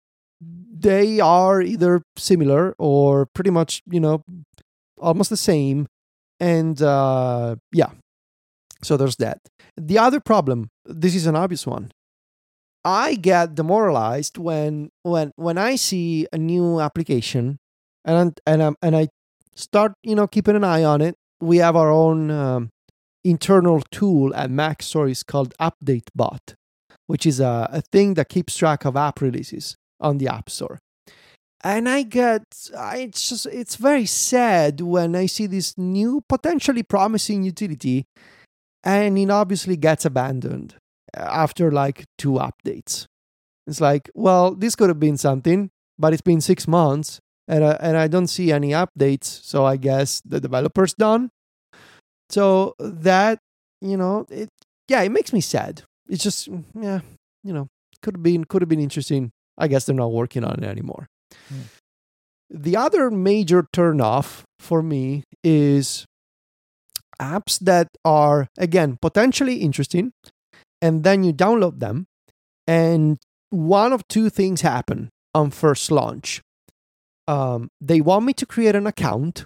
they 0.42 1.20
are 1.20 1.62
either 1.62 2.02
similar 2.18 2.74
or 2.80 3.28
pretty 3.28 3.52
much, 3.52 3.82
you 3.90 4.00
know, 4.00 4.24
almost 5.00 5.30
the 5.30 5.38
same. 5.38 5.88
And 6.40 6.82
uh, 6.82 7.56
yeah, 7.72 7.92
so 8.84 8.98
there's 8.98 9.18
that. 9.18 9.38
The 9.78 10.00
other 10.00 10.20
problem, 10.20 10.70
this 10.86 11.14
is 11.16 11.28
an 11.28 11.36
obvious 11.36 11.68
one. 11.68 11.92
I 12.84 13.16
get 13.16 13.56
demoralized 13.56 14.38
when 14.38 14.90
when 15.04 15.32
when 15.36 15.58
I 15.58 15.76
see 15.76 16.28
a 16.34 16.38
new 16.38 16.80
application 16.80 17.60
and 18.06 18.40
and 18.46 18.62
um, 18.62 18.76
and 18.82 18.96
I 18.96 19.10
start 19.56 19.94
you 20.04 20.16
know 20.16 20.28
keeping 20.28 20.56
an 20.56 20.64
eye 20.64 20.84
on 20.84 21.02
it. 21.02 21.16
We 21.40 21.58
have 21.58 21.76
our 21.76 21.92
own 21.92 22.32
um, 22.32 22.70
internal 23.24 23.82
tool 23.92 24.34
at 24.36 24.50
MacStories 24.50 25.26
called 25.26 25.54
Update 25.60 26.10
Bot, 26.16 26.56
which 27.08 27.26
is 27.26 27.40
a, 27.40 27.70
a 27.72 27.82
thing 27.92 28.16
that 28.16 28.30
keeps 28.30 28.56
track 28.56 28.86
of 28.86 28.96
app 28.96 29.22
releases 29.22 29.76
on 30.00 30.18
the 30.18 30.28
App 30.28 30.50
Store. 30.50 30.80
And 31.64 31.88
I 31.88 32.02
get, 32.02 32.44
I 32.76 32.98
it's 32.98 33.30
just 33.30 33.46
it's 33.46 33.76
very 33.76 34.08
sad 34.08 34.82
when 34.82 35.16
I 35.16 35.28
see 35.28 35.46
this 35.46 35.78
new 35.78 36.24
potentially 36.28 36.82
promising 36.82 37.44
utility, 37.44 38.06
and 38.84 39.20
it 39.20 39.30
obviously 39.30 39.78
gets 39.78 40.04
abandoned 40.04 40.76
after 41.16 41.72
like 41.72 42.06
two 42.18 42.34
updates. 42.34 43.06
It's 43.68 43.82
like, 43.82 44.10
well, 44.16 44.56
this 44.56 44.76
could 44.76 44.90
have 44.90 45.00
been 45.00 45.18
something, 45.18 45.70
but 45.98 46.14
it's 46.14 46.22
been 46.22 46.42
six 46.42 46.68
months 46.68 47.20
and 47.48 47.64
I, 47.64 47.72
and 47.80 47.98
I 47.98 48.08
don't 48.08 48.28
see 48.28 48.52
any 48.52 48.70
updates. 48.70 49.26
So 49.26 49.66
I 49.66 49.78
guess 49.78 50.22
the 50.26 50.40
developer's 50.40 50.94
done. 50.94 51.30
So 52.30 52.76
that, 52.80 53.40
you 53.82 53.98
know, 53.98 54.26
it, 54.30 54.50
yeah, 54.88 55.02
it 55.02 55.12
makes 55.12 55.34
me 55.34 55.42
sad. 55.42 55.84
It's 56.10 56.24
just, 56.24 56.48
yeah, 56.74 57.02
you 57.44 57.54
know, 57.54 57.68
could 58.02 58.16
have 58.16 58.24
been, 58.24 58.46
could 58.46 58.62
have 58.62 58.70
been 58.70 58.80
interesting. 58.80 59.32
I 59.58 59.68
guess 59.68 59.86
they're 59.86 59.96
not 59.96 60.12
working 60.12 60.44
on 60.44 60.64
it 60.64 60.64
anymore. 60.64 61.08
Hmm. 61.50 61.62
The 62.50 62.76
other 62.76 63.10
major 63.12 63.64
turnoff 63.74 64.44
for 64.60 64.82
me 64.82 65.24
is 65.44 66.06
apps 67.22 67.60
that 67.60 67.88
are, 68.04 68.48
again, 68.58 68.98
potentially 69.02 69.58
interesting, 69.58 70.12
and 70.82 71.04
then 71.04 71.24
you 71.24 71.34
download 71.34 71.80
them, 71.80 72.08
and 72.68 73.18
one 73.50 73.94
of 73.94 74.08
two 74.08 74.30
things 74.30 74.62
happen 74.62 75.10
on 75.34 75.52
first 75.52 75.92
launch. 75.92 76.42
Um, 77.28 77.70
they 77.80 78.02
want 78.02 78.26
me 78.26 78.34
to 78.34 78.46
create 78.46 78.76
an 78.76 78.88
account. 78.88 79.46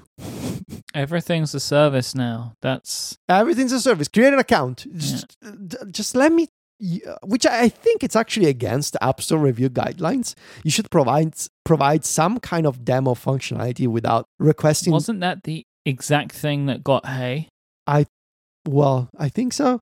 Everything's 0.93 1.53
a 1.53 1.59
service 1.59 2.15
now. 2.15 2.53
That's 2.61 3.17
Everything's 3.27 3.71
a 3.73 3.81
service. 3.81 4.07
Create 4.07 4.33
an 4.33 4.39
account. 4.39 4.87
Just, 4.95 5.37
d- 5.67 5.77
just 5.91 6.15
let 6.15 6.31
me. 6.31 6.47
Which 7.23 7.45
I 7.45 7.69
think 7.69 8.03
it's 8.03 8.15
actually 8.15 8.47
against 8.47 8.93
the 8.93 9.03
App 9.03 9.21
Store 9.21 9.39
review 9.39 9.69
guidelines. 9.69 10.35
You 10.63 10.71
should 10.71 10.89
provide 10.89 11.33
provide 11.63 12.03
some 12.05 12.39
kind 12.39 12.65
of 12.65 12.83
demo 12.83 13.13
functionality 13.13 13.87
without 13.87 14.25
requesting. 14.39 14.91
wasn't 14.91 15.21
that 15.21 15.43
the 15.43 15.63
exact 15.85 16.31
thing 16.33 16.65
that 16.65 16.83
got 16.83 17.05
Hey? 17.05 17.47
I, 17.87 18.07
well, 18.67 19.09
I 19.17 19.29
think 19.29 19.53
so, 19.53 19.79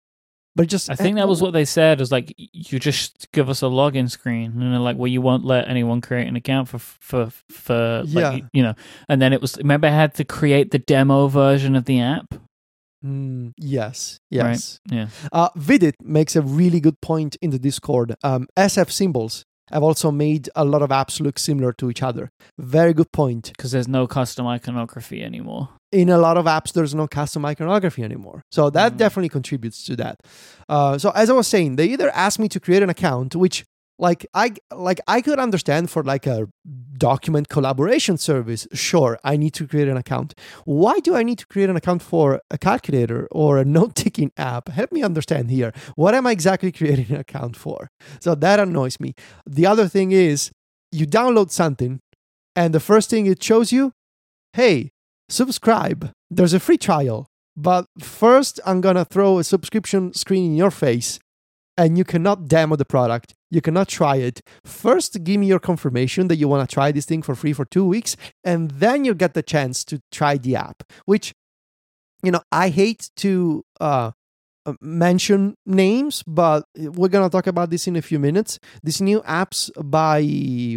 but 0.56 0.68
just 0.68 0.90
I 0.90 0.96
think 0.96 1.16
that 1.18 1.28
was 1.28 1.42
what 1.42 1.52
they 1.52 1.66
said. 1.66 2.00
Was 2.00 2.12
like 2.12 2.34
you 2.38 2.80
just 2.80 3.32
give 3.32 3.50
us 3.50 3.62
a 3.62 3.66
login 3.66 4.10
screen, 4.10 4.52
and 4.52 4.72
they're 4.74 4.80
like, 4.80 4.98
well, 4.98 5.08
you 5.08 5.22
won't 5.22 5.46
let 5.46 5.68
anyone 5.68 6.02
create 6.02 6.28
an 6.28 6.36
account 6.36 6.70
for 6.70 6.80
for 6.80 7.30
for 7.50 8.04
like, 8.06 8.14
Yeah. 8.44 8.48
you- 8.54 8.64
know. 8.64 8.74
And 9.10 9.22
then 9.22 9.34
it 9.34 9.42
was 9.42 9.58
remember 9.58 9.88
I 9.88 9.92
had 9.92 10.14
to 10.16 10.24
create 10.26 10.72
the 10.72 10.80
demo 10.80 11.28
version 11.28 11.76
of 11.76 11.86
the 11.86 12.00
app. 12.02 12.36
Mm, 13.06 13.52
yes, 13.58 14.20
Right. 14.32 14.52
yes. 14.52 14.80
Yeah, 14.90 15.08
Uh, 15.34 15.50
Vidit 15.58 15.96
makes 16.02 16.36
a 16.38 16.42
really 16.42 16.80
good 16.80 17.02
point 17.02 17.36
in 17.42 17.50
the 17.50 17.60
Discord. 17.60 18.16
Um, 18.24 18.48
SF 18.58 18.90
symbols 18.92 19.46
have 19.72 19.84
also 19.84 20.12
made 20.12 20.50
a 20.56 20.66
lot 20.66 20.82
of 20.82 20.90
apps 20.90 21.20
look 21.22 21.40
similar 21.40 21.72
to 21.74 21.90
each 21.90 22.04
other. 22.04 22.30
Very 22.60 22.94
good 22.94 23.12
point. 23.12 23.52
because 23.56 23.72
there's 23.72 23.88
no 23.88 24.08
custom 24.08 24.46
iconography 24.48 25.24
anymore. 25.24 25.70
In 25.92 26.10
a 26.10 26.18
lot 26.18 26.38
of 26.38 26.46
apps, 26.46 26.74
there's 26.74 26.94
no 26.96 27.08
custom 27.08 27.46
iconography 27.46 28.04
anymore. 28.04 28.42
So 28.52 28.70
that 28.72 28.94
Mm. 28.94 28.98
definitely 28.98 29.30
contributes 29.30 29.84
to 29.86 29.96
that. 29.98 30.20
Uh, 30.68 30.98
so 30.98 31.12
as 31.12 31.30
I 31.30 31.34
was 31.34 31.48
saying, 31.48 31.76
they 31.78 31.86
either 31.86 32.10
asked 32.16 32.40
me 32.40 32.50
to 32.50 32.60
create 32.60 32.84
an 32.84 32.90
account, 32.90 33.36
which 33.36 33.64
like 34.00 34.26
I 34.34 34.54
like 34.74 35.00
I 35.08 35.22
could 35.22 35.40
understand 35.40 35.90
for 35.90 36.04
like 36.04 36.26
a 36.26 36.48
document 36.98 37.50
collaboration 37.50 38.18
service. 38.18 38.68
Sure, 38.74 39.20
I 39.24 39.38
need 39.38 39.54
to 39.56 39.68
create 39.68 39.88
an 39.88 39.98
account. 39.98 40.34
Why 40.66 41.00
do 41.00 41.16
I 41.16 41.24
need 41.24 41.40
to 41.40 41.48
create 41.48 41.70
an 41.70 41.76
account 41.76 42.02
for 42.02 42.42
a 42.50 42.58
calculator 42.58 43.28
or 43.32 43.58
a 43.58 43.66
note 43.78 43.96
taking 43.96 44.32
app? 44.38 44.70
Help 44.70 44.92
me 44.92 45.04
understand 45.04 45.52
here. 45.52 45.72
What 45.96 46.16
am 46.16 46.28
I 46.28 46.32
exactly 46.32 46.72
creating 46.80 47.12
an 47.12 47.22
account 47.22 47.56
for? 47.56 47.90
So 48.20 48.36
that 48.36 48.60
annoys 48.60 49.00
me. 49.00 49.14
The 49.46 49.66
other 49.66 49.88
thing 49.88 50.12
is 50.12 50.52
you 50.92 51.06
download 51.06 51.52
something 51.52 52.00
and 52.56 52.74
the 52.74 52.80
first 52.80 53.10
thing 53.10 53.26
it 53.26 53.44
shows 53.44 53.72
you, 53.72 53.94
hey, 54.54 54.92
subscribe. 55.30 56.12
There's 56.30 56.54
a 56.54 56.60
free 56.60 56.78
trial. 56.78 57.28
But 57.56 57.86
first, 58.00 58.60
I'm 58.66 58.82
going 58.82 58.96
to 58.96 59.06
throw 59.06 59.38
a 59.38 59.44
subscription 59.44 60.14
screen 60.14 60.46
in 60.52 60.56
your 60.56 60.72
face 60.72 61.20
and 61.78 61.98
you 61.98 62.04
cannot 62.04 62.48
demo 62.48 62.76
the 62.76 62.86
product. 62.86 63.34
You 63.56 63.62
cannot 63.62 63.88
try 64.00 64.16
it. 64.30 64.42
First, 64.66 65.24
give 65.24 65.38
me 65.40 65.48
your 65.54 65.60
confirmation 65.60 66.28
that 66.30 66.38
you 66.42 66.48
want 66.48 66.62
to 66.68 66.74
try 66.74 66.92
this 66.92 67.06
thing 67.06 67.22
for 67.28 67.36
free 67.36 67.54
for 67.54 67.66
two 67.76 67.86
weeks, 67.96 68.12
and 68.44 68.62
then 68.84 69.06
you 69.06 69.14
get 69.24 69.34
the 69.34 69.44
chance 69.54 69.84
to 69.90 69.96
try 70.12 70.34
the 70.46 70.56
app. 70.56 70.78
Which, 71.06 71.34
you 72.26 72.32
know, 72.34 72.42
I 72.52 72.70
hate 72.70 73.10
to 73.18 73.64
uh, 73.80 74.12
mention 74.82 75.56
names, 75.66 76.24
but 76.26 76.64
we're 76.78 77.10
gonna 77.10 77.30
talk 77.30 77.48
about 77.48 77.70
this 77.70 77.88
in 77.88 77.96
a 77.96 78.02
few 78.02 78.18
minutes. 78.20 78.60
These 78.82 79.02
new 79.02 79.22
apps 79.22 79.70
by 79.84 80.22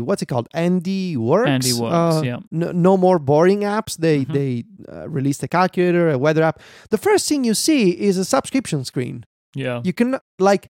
what's 0.05 0.23
it 0.23 0.27
called? 0.27 0.49
Andy 0.53 1.17
Works. 1.17 1.49
Andy 1.49 1.73
Works, 1.73 1.95
Uh, 1.95 2.23
yeah. 2.25 2.39
no, 2.51 2.73
no 2.73 2.97
more 2.97 3.19
boring 3.19 3.61
apps. 3.61 3.97
They 3.97 4.25
Mhm. 4.25 4.33
they 4.33 4.65
uh, 4.93 5.09
released 5.09 5.43
a 5.43 5.49
calculator, 5.49 6.11
a 6.11 6.19
weather 6.19 6.43
app. 6.43 6.61
The 6.91 6.99
first 6.99 7.29
thing 7.29 7.45
you 7.45 7.55
see 7.55 7.83
is 8.09 8.19
a 8.19 8.25
subscription 8.25 8.85
screen 8.85 9.25
Yeah, 9.55 9.81
you 9.85 9.93
can 9.93 10.19
like 10.39 10.69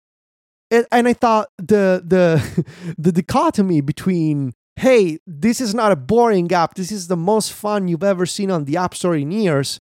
it, 0.71 0.87
and 0.93 1.09
i 1.09 1.13
thought 1.13 1.49
the 1.59 2.03
the 2.05 2.65
the 2.99 3.13
dichotomy 3.13 3.81
between 3.81 4.53
hey 4.81 5.19
this 5.27 5.61
is 5.61 5.75
not 5.75 5.93
a 5.93 5.97
boring 5.97 6.51
app. 6.53 6.75
This 6.75 6.91
is 6.91 7.09
the 7.09 7.17
most 7.17 7.53
fun 7.53 7.87
you've 7.89 8.03
ever 8.03 8.25
seen 8.25 8.51
on 8.51 8.65
the 8.65 8.79
app 8.79 8.95
store 8.95 9.15
in 9.15 9.31
years. 9.31 9.79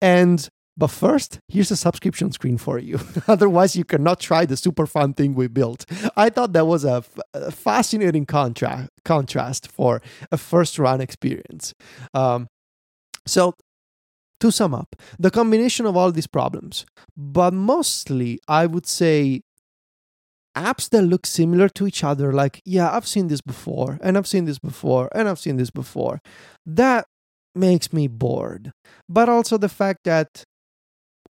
And 0.00 0.48
but 0.74 0.88
first 0.88 1.38
here's 1.48 1.70
a 1.70 1.76
subscription 1.76 2.32
screen 2.32 2.56
for 2.56 2.78
you. 2.78 2.98
Otherwise 3.28 3.76
you 3.76 3.84
cannot 3.84 4.20
try 4.20 4.46
the 4.46 4.56
super 4.56 4.86
fun 4.86 5.12
thing 5.12 5.34
we 5.34 5.48
built. 5.48 5.84
I 6.16 6.30
thought 6.30 6.54
that 6.54 6.66
was 6.66 6.84
a, 6.84 7.04
f- 7.04 7.18
a 7.34 7.50
fascinating 7.50 8.24
contra- 8.24 8.88
contrast 9.04 9.70
for 9.70 10.00
a 10.30 10.38
first 10.38 10.78
run 10.78 11.02
experience. 11.02 11.74
Um, 12.14 12.48
so 13.26 13.54
to 14.40 14.50
sum 14.50 14.74
up, 14.74 14.96
the 15.18 15.30
combination 15.30 15.84
of 15.84 15.94
all 15.94 16.10
these 16.10 16.26
problems, 16.26 16.86
but 17.16 17.52
mostly 17.52 18.40
I 18.48 18.64
would 18.66 18.86
say 18.86 19.42
apps 20.56 20.88
that 20.90 21.02
look 21.02 21.26
similar 21.26 21.68
to 21.70 21.86
each 21.86 22.04
other, 22.04 22.32
like, 22.32 22.60
yeah, 22.64 22.90
I've 22.94 23.06
seen 23.06 23.28
this 23.28 23.40
before, 23.40 23.98
and 24.02 24.16
I've 24.16 24.26
seen 24.26 24.44
this 24.44 24.58
before, 24.58 25.08
and 25.14 25.28
I've 25.28 25.38
seen 25.38 25.56
this 25.56 25.70
before, 25.70 26.20
that 26.66 27.06
makes 27.54 27.92
me 27.92 28.08
bored. 28.08 28.72
But 29.08 29.28
also 29.28 29.58
the 29.58 29.68
fact 29.68 30.00
that 30.04 30.44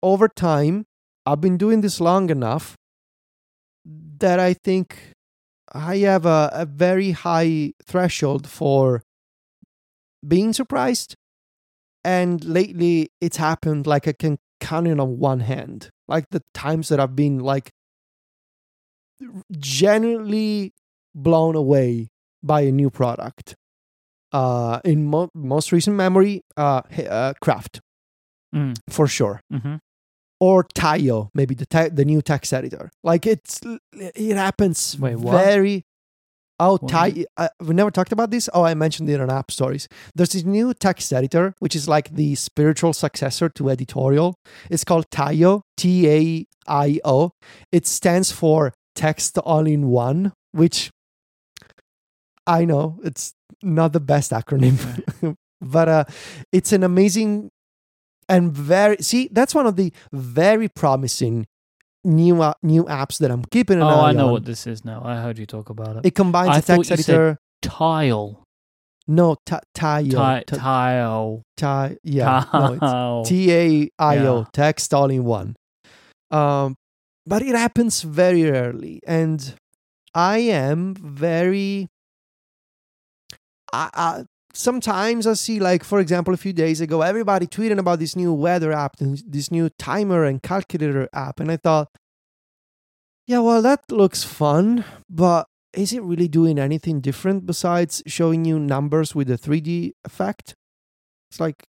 over 0.02 0.28
time, 0.28 0.84
I've 1.26 1.40
been 1.40 1.56
doing 1.56 1.80
this 1.80 2.00
long 2.00 2.30
enough 2.30 2.76
that 3.84 4.38
I 4.38 4.54
think 4.54 5.12
I 5.72 5.98
have 5.98 6.26
a, 6.26 6.50
a 6.52 6.66
very 6.66 7.12
high 7.12 7.72
threshold 7.84 8.46
for 8.46 9.02
being 10.26 10.52
surprised. 10.52 11.14
And 12.04 12.44
lately, 12.44 13.08
it's 13.20 13.38
happened 13.38 13.86
like 13.86 14.06
I 14.06 14.12
can 14.12 14.38
count 14.60 14.88
it 14.88 15.00
on 15.00 15.18
one 15.18 15.40
hand. 15.40 15.88
Like 16.06 16.26
the 16.30 16.42
times 16.52 16.88
that 16.90 17.00
I've 17.00 17.16
been 17.16 17.38
like 17.38 17.70
genuinely 19.58 20.72
blown 21.14 21.54
away 21.56 22.08
by 22.42 22.62
a 22.62 22.72
new 22.72 22.90
product. 22.90 23.54
Uh, 24.32 24.80
in 24.84 25.04
mo- 25.04 25.30
most 25.34 25.70
recent 25.70 25.94
memory, 25.96 26.42
uh, 26.56 26.82
uh, 27.08 27.32
Craft 27.40 27.80
Mm. 28.54 28.76
for 28.88 29.06
sure, 29.08 29.40
hmm 29.50 29.76
or 30.40 30.64
Taio, 30.74 31.28
maybe 31.34 31.54
the 31.54 31.90
the 31.92 32.04
new 32.04 32.20
text 32.20 32.52
editor. 32.52 32.90
Like 33.02 33.26
it's 33.26 33.60
it 33.92 34.36
happens 34.36 34.98
Wait, 34.98 35.16
very. 35.18 35.84
Oh, 36.60 36.78
Taio. 36.78 37.24
Uh, 37.36 37.48
we 37.60 37.74
never 37.74 37.90
talked 37.90 38.12
about 38.12 38.30
this. 38.30 38.48
Oh, 38.54 38.62
I 38.62 38.74
mentioned 38.74 39.08
it 39.10 39.20
on 39.20 39.28
App 39.30 39.50
Stories. 39.50 39.88
There's 40.14 40.30
this 40.30 40.44
new 40.44 40.72
text 40.74 41.12
editor, 41.12 41.54
which 41.58 41.74
is 41.74 41.88
like 41.88 42.14
the 42.14 42.34
spiritual 42.36 42.92
successor 42.92 43.48
to 43.50 43.70
editorial. 43.70 44.36
It's 44.70 44.84
called 44.84 45.10
Tayo, 45.10 45.62
T 45.76 46.08
A 46.08 46.46
I 46.68 47.00
O. 47.04 47.30
It 47.72 47.86
stands 47.86 48.30
for 48.30 48.72
Text 48.94 49.38
All 49.38 49.66
in 49.66 49.88
One, 49.88 50.32
which 50.52 50.90
I 52.46 52.64
know 52.64 53.00
it's 53.04 53.32
not 53.62 53.92
the 53.92 54.00
best 54.00 54.30
acronym, 54.32 55.36
but 55.60 55.88
uh, 55.88 56.04
it's 56.52 56.72
an 56.72 56.82
amazing 56.82 57.50
and 58.28 58.52
very 58.52 58.96
see 59.00 59.28
that's 59.32 59.54
one 59.54 59.66
of 59.66 59.76
the 59.76 59.92
very 60.12 60.68
promising 60.68 61.46
new 62.04 62.42
uh, 62.42 62.54
new 62.62 62.84
apps 62.84 63.18
that 63.18 63.30
I'm 63.30 63.44
keeping 63.46 63.78
an 63.78 63.82
eye. 63.84 63.94
Oh, 63.94 64.04
I 64.04 64.12
know 64.12 64.26
on. 64.26 64.32
what 64.32 64.44
this 64.44 64.66
is 64.66 64.84
now. 64.84 65.02
I 65.04 65.16
heard 65.16 65.38
you 65.38 65.46
talk 65.46 65.70
about 65.70 65.96
it. 65.96 66.06
it 66.06 66.14
combines 66.14 66.50
I 66.50 66.58
a 66.58 66.62
text 66.62 66.66
thought 66.66 66.98
you 66.98 67.02
said 67.02 67.14
editor. 67.14 67.38
Tile. 67.62 68.40
No, 69.06 69.36
ta- 69.44 69.60
Taio. 69.76 70.04
Ti- 70.10 70.44
Ta- 70.46 70.56
tile. 70.56 71.42
ta- 71.58 71.90
yeah, 72.02 72.44
no, 72.54 73.18
it's 73.20 73.28
T 73.28 73.52
A 73.52 73.90
I 73.98 74.18
O, 74.18 74.46
text 74.52 74.94
all 74.94 75.10
in 75.10 75.24
one. 75.24 75.56
Um, 76.30 76.74
but 77.26 77.42
it 77.42 77.54
happens 77.54 78.02
very 78.02 78.44
rarely, 78.44 79.00
and 79.06 79.54
I 80.14 80.38
am 80.38 80.94
very. 80.94 81.88
I, 83.72 83.90
I, 83.94 84.24
sometimes 84.52 85.26
I 85.26 85.34
see, 85.34 85.58
like 85.58 85.84
for 85.84 86.00
example, 86.00 86.32
a 86.32 86.36
few 86.38 86.52
days 86.52 86.80
ago, 86.80 87.02
everybody 87.02 87.46
tweeting 87.46 87.78
about 87.78 87.98
this 87.98 88.16
new 88.16 88.32
weather 88.32 88.72
app, 88.72 88.96
this 88.98 89.50
new 89.50 89.68
timer 89.78 90.24
and 90.24 90.42
calculator 90.42 91.08
app, 91.12 91.40
and 91.40 91.50
I 91.50 91.56
thought, 91.56 91.88
yeah, 93.26 93.40
well, 93.40 93.62
that 93.62 93.90
looks 93.90 94.22
fun, 94.22 94.84
but 95.08 95.46
is 95.72 95.92
it 95.92 96.02
really 96.02 96.28
doing 96.28 96.58
anything 96.58 97.00
different 97.00 97.46
besides 97.46 98.02
showing 98.06 98.44
you 98.44 98.58
numbers 98.58 99.14
with 99.14 99.30
a 99.30 99.38
3D 99.38 99.92
effect? 100.04 100.54
It's 101.30 101.40
like, 101.40 101.64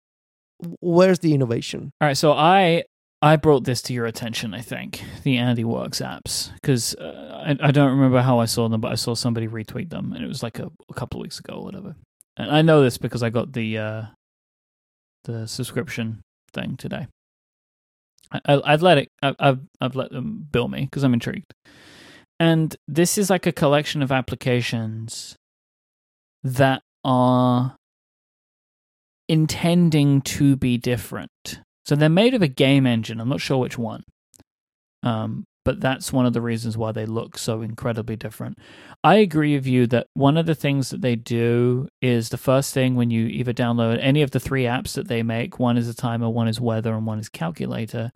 where's 0.79 1.19
the 1.19 1.33
innovation? 1.33 1.91
All 2.01 2.07
right, 2.07 2.17
so 2.17 2.31
I 2.31 2.83
I 3.21 3.35
brought 3.35 3.65
this 3.65 3.81
to 3.83 3.93
your 3.93 4.07
attention. 4.07 4.53
I 4.53 4.61
think 4.61 5.03
the 5.23 5.37
Andy 5.37 5.63
Works 5.63 5.99
apps 5.99 6.51
because 6.55 6.95
uh, 6.95 7.43
I, 7.45 7.67
I 7.67 7.71
don't 7.71 7.91
remember 7.91 8.21
how 8.21 8.39
I 8.39 8.45
saw 8.45 8.67
them, 8.67 8.81
but 8.81 8.91
I 8.91 8.95
saw 8.95 9.13
somebody 9.13 9.47
retweet 9.47 9.89
them, 9.89 10.13
and 10.13 10.23
it 10.23 10.27
was 10.27 10.41
like 10.41 10.57
a, 10.57 10.71
a 10.89 10.93
couple 10.93 11.19
of 11.19 11.23
weeks 11.23 11.39
ago 11.39 11.55
or 11.55 11.63
whatever. 11.63 11.95
And 12.37 12.49
I 12.49 12.61
know 12.61 12.81
this 12.81 12.97
because 12.97 13.21
I 13.21 13.29
got 13.29 13.53
the 13.53 13.77
uh, 13.77 14.01
the 15.25 15.47
subscription 15.47 16.21
thing 16.53 16.77
today. 16.77 17.07
I, 18.31 18.61
I've 18.65 18.81
let 18.81 18.97
it. 18.97 19.09
I, 19.21 19.35
I've 19.39 19.59
I've 19.79 19.95
let 19.95 20.11
them 20.11 20.47
bill 20.51 20.67
me 20.67 20.85
because 20.85 21.03
I'm 21.03 21.13
intrigued. 21.13 21.53
And 22.39 22.75
this 22.87 23.19
is 23.19 23.29
like 23.29 23.45
a 23.45 23.51
collection 23.51 24.01
of 24.01 24.11
applications 24.11 25.35
that 26.43 26.81
are 27.05 27.75
intending 29.29 30.21
to 30.21 30.55
be 30.55 30.79
different. 30.79 31.61
So 31.85 31.95
they're 31.95 32.09
made 32.09 32.33
of 32.33 32.41
a 32.41 32.47
game 32.47 32.85
engine. 32.85 33.19
I'm 33.19 33.29
not 33.29 33.41
sure 33.41 33.57
which 33.57 33.77
one. 33.77 34.03
Um, 35.03 35.45
but 35.63 35.79
that's 35.79 36.11
one 36.11 36.25
of 36.25 36.33
the 36.33 36.41
reasons 36.41 36.77
why 36.77 36.91
they 36.91 37.05
look 37.05 37.37
so 37.37 37.61
incredibly 37.61 38.15
different. 38.15 38.57
I 39.03 39.15
agree 39.15 39.55
with 39.55 39.67
you 39.67 39.85
that 39.87 40.07
one 40.13 40.37
of 40.37 40.45
the 40.45 40.55
things 40.55 40.89
that 40.89 41.01
they 41.01 41.15
do 41.15 41.87
is 42.01 42.29
the 42.29 42.37
first 42.37 42.73
thing 42.73 42.95
when 42.95 43.11
you 43.11 43.27
either 43.27 43.53
download 43.53 43.99
any 44.01 44.21
of 44.21 44.31
the 44.31 44.39
three 44.39 44.63
apps 44.63 44.93
that 44.93 45.07
they 45.07 45.21
make 45.21 45.59
one 45.59 45.77
is 45.77 45.87
a 45.87 45.93
timer, 45.93 46.29
one 46.29 46.47
is 46.47 46.59
weather, 46.59 46.93
and 46.95 47.05
one 47.05 47.19
is 47.19 47.29
calculator 47.29 48.11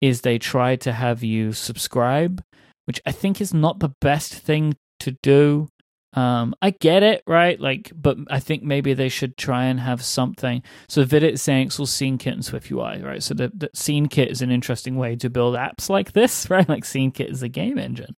is 0.00 0.20
they 0.20 0.38
try 0.38 0.76
to 0.76 0.92
have 0.92 1.22
you 1.22 1.52
subscribe, 1.52 2.42
which 2.84 3.00
I 3.06 3.12
think 3.12 3.40
is 3.40 3.54
not 3.54 3.80
the 3.80 3.94
best 4.00 4.34
thing 4.34 4.76
to 5.00 5.12
do. 5.22 5.68
Um, 6.14 6.54
I 6.62 6.70
get 6.70 7.02
it, 7.02 7.22
right? 7.26 7.60
Like, 7.60 7.90
but 7.94 8.16
I 8.30 8.38
think 8.38 8.62
maybe 8.62 8.94
they 8.94 9.08
should 9.08 9.36
try 9.36 9.64
and 9.64 9.80
have 9.80 10.02
something. 10.02 10.62
So 10.88 11.04
Vidit 11.04 11.34
is 11.34 11.42
saying 11.42 11.68
it's 11.68 11.80
all 11.80 11.86
Scene 11.86 12.18
Kit 12.18 12.34
and 12.34 12.42
SwiftUI, 12.42 13.04
right? 13.04 13.22
So 13.22 13.34
the, 13.34 13.50
the 13.54 13.70
Scene 13.74 14.06
Kit 14.06 14.30
is 14.30 14.40
an 14.40 14.50
interesting 14.50 14.96
way 14.96 15.16
to 15.16 15.28
build 15.28 15.56
apps 15.56 15.88
like 15.90 16.12
this, 16.12 16.48
right? 16.50 16.68
Like 16.68 16.84
Scene 16.84 17.10
Kit 17.10 17.30
is 17.30 17.42
a 17.42 17.48
game 17.48 17.78
engine. 17.78 18.14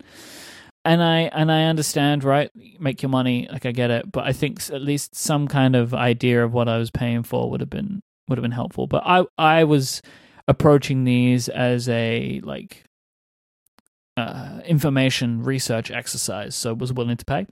And 0.86 1.02
I 1.02 1.20
and 1.32 1.50
I 1.50 1.64
understand, 1.64 2.24
right? 2.24 2.50
Make 2.78 3.00
your 3.00 3.08
money, 3.08 3.48
like 3.50 3.64
I 3.64 3.72
get 3.72 3.90
it, 3.90 4.10
but 4.12 4.26
I 4.26 4.34
think 4.34 4.68
at 4.70 4.82
least 4.82 5.14
some 5.14 5.48
kind 5.48 5.74
of 5.74 5.94
idea 5.94 6.44
of 6.44 6.52
what 6.52 6.68
I 6.68 6.76
was 6.76 6.90
paying 6.90 7.22
for 7.22 7.48
would 7.50 7.60
have 7.60 7.70
been 7.70 8.02
would 8.28 8.36
have 8.36 8.42
been 8.42 8.50
helpful. 8.50 8.86
But 8.86 9.02
I 9.06 9.24
I 9.38 9.64
was 9.64 10.02
approaching 10.46 11.04
these 11.04 11.48
as 11.48 11.88
a 11.88 12.42
like 12.44 12.84
uh, 14.18 14.60
information 14.66 15.42
research 15.42 15.90
exercise, 15.90 16.54
so 16.54 16.74
was 16.74 16.92
willing 16.92 17.16
to 17.16 17.24
pay. 17.24 17.46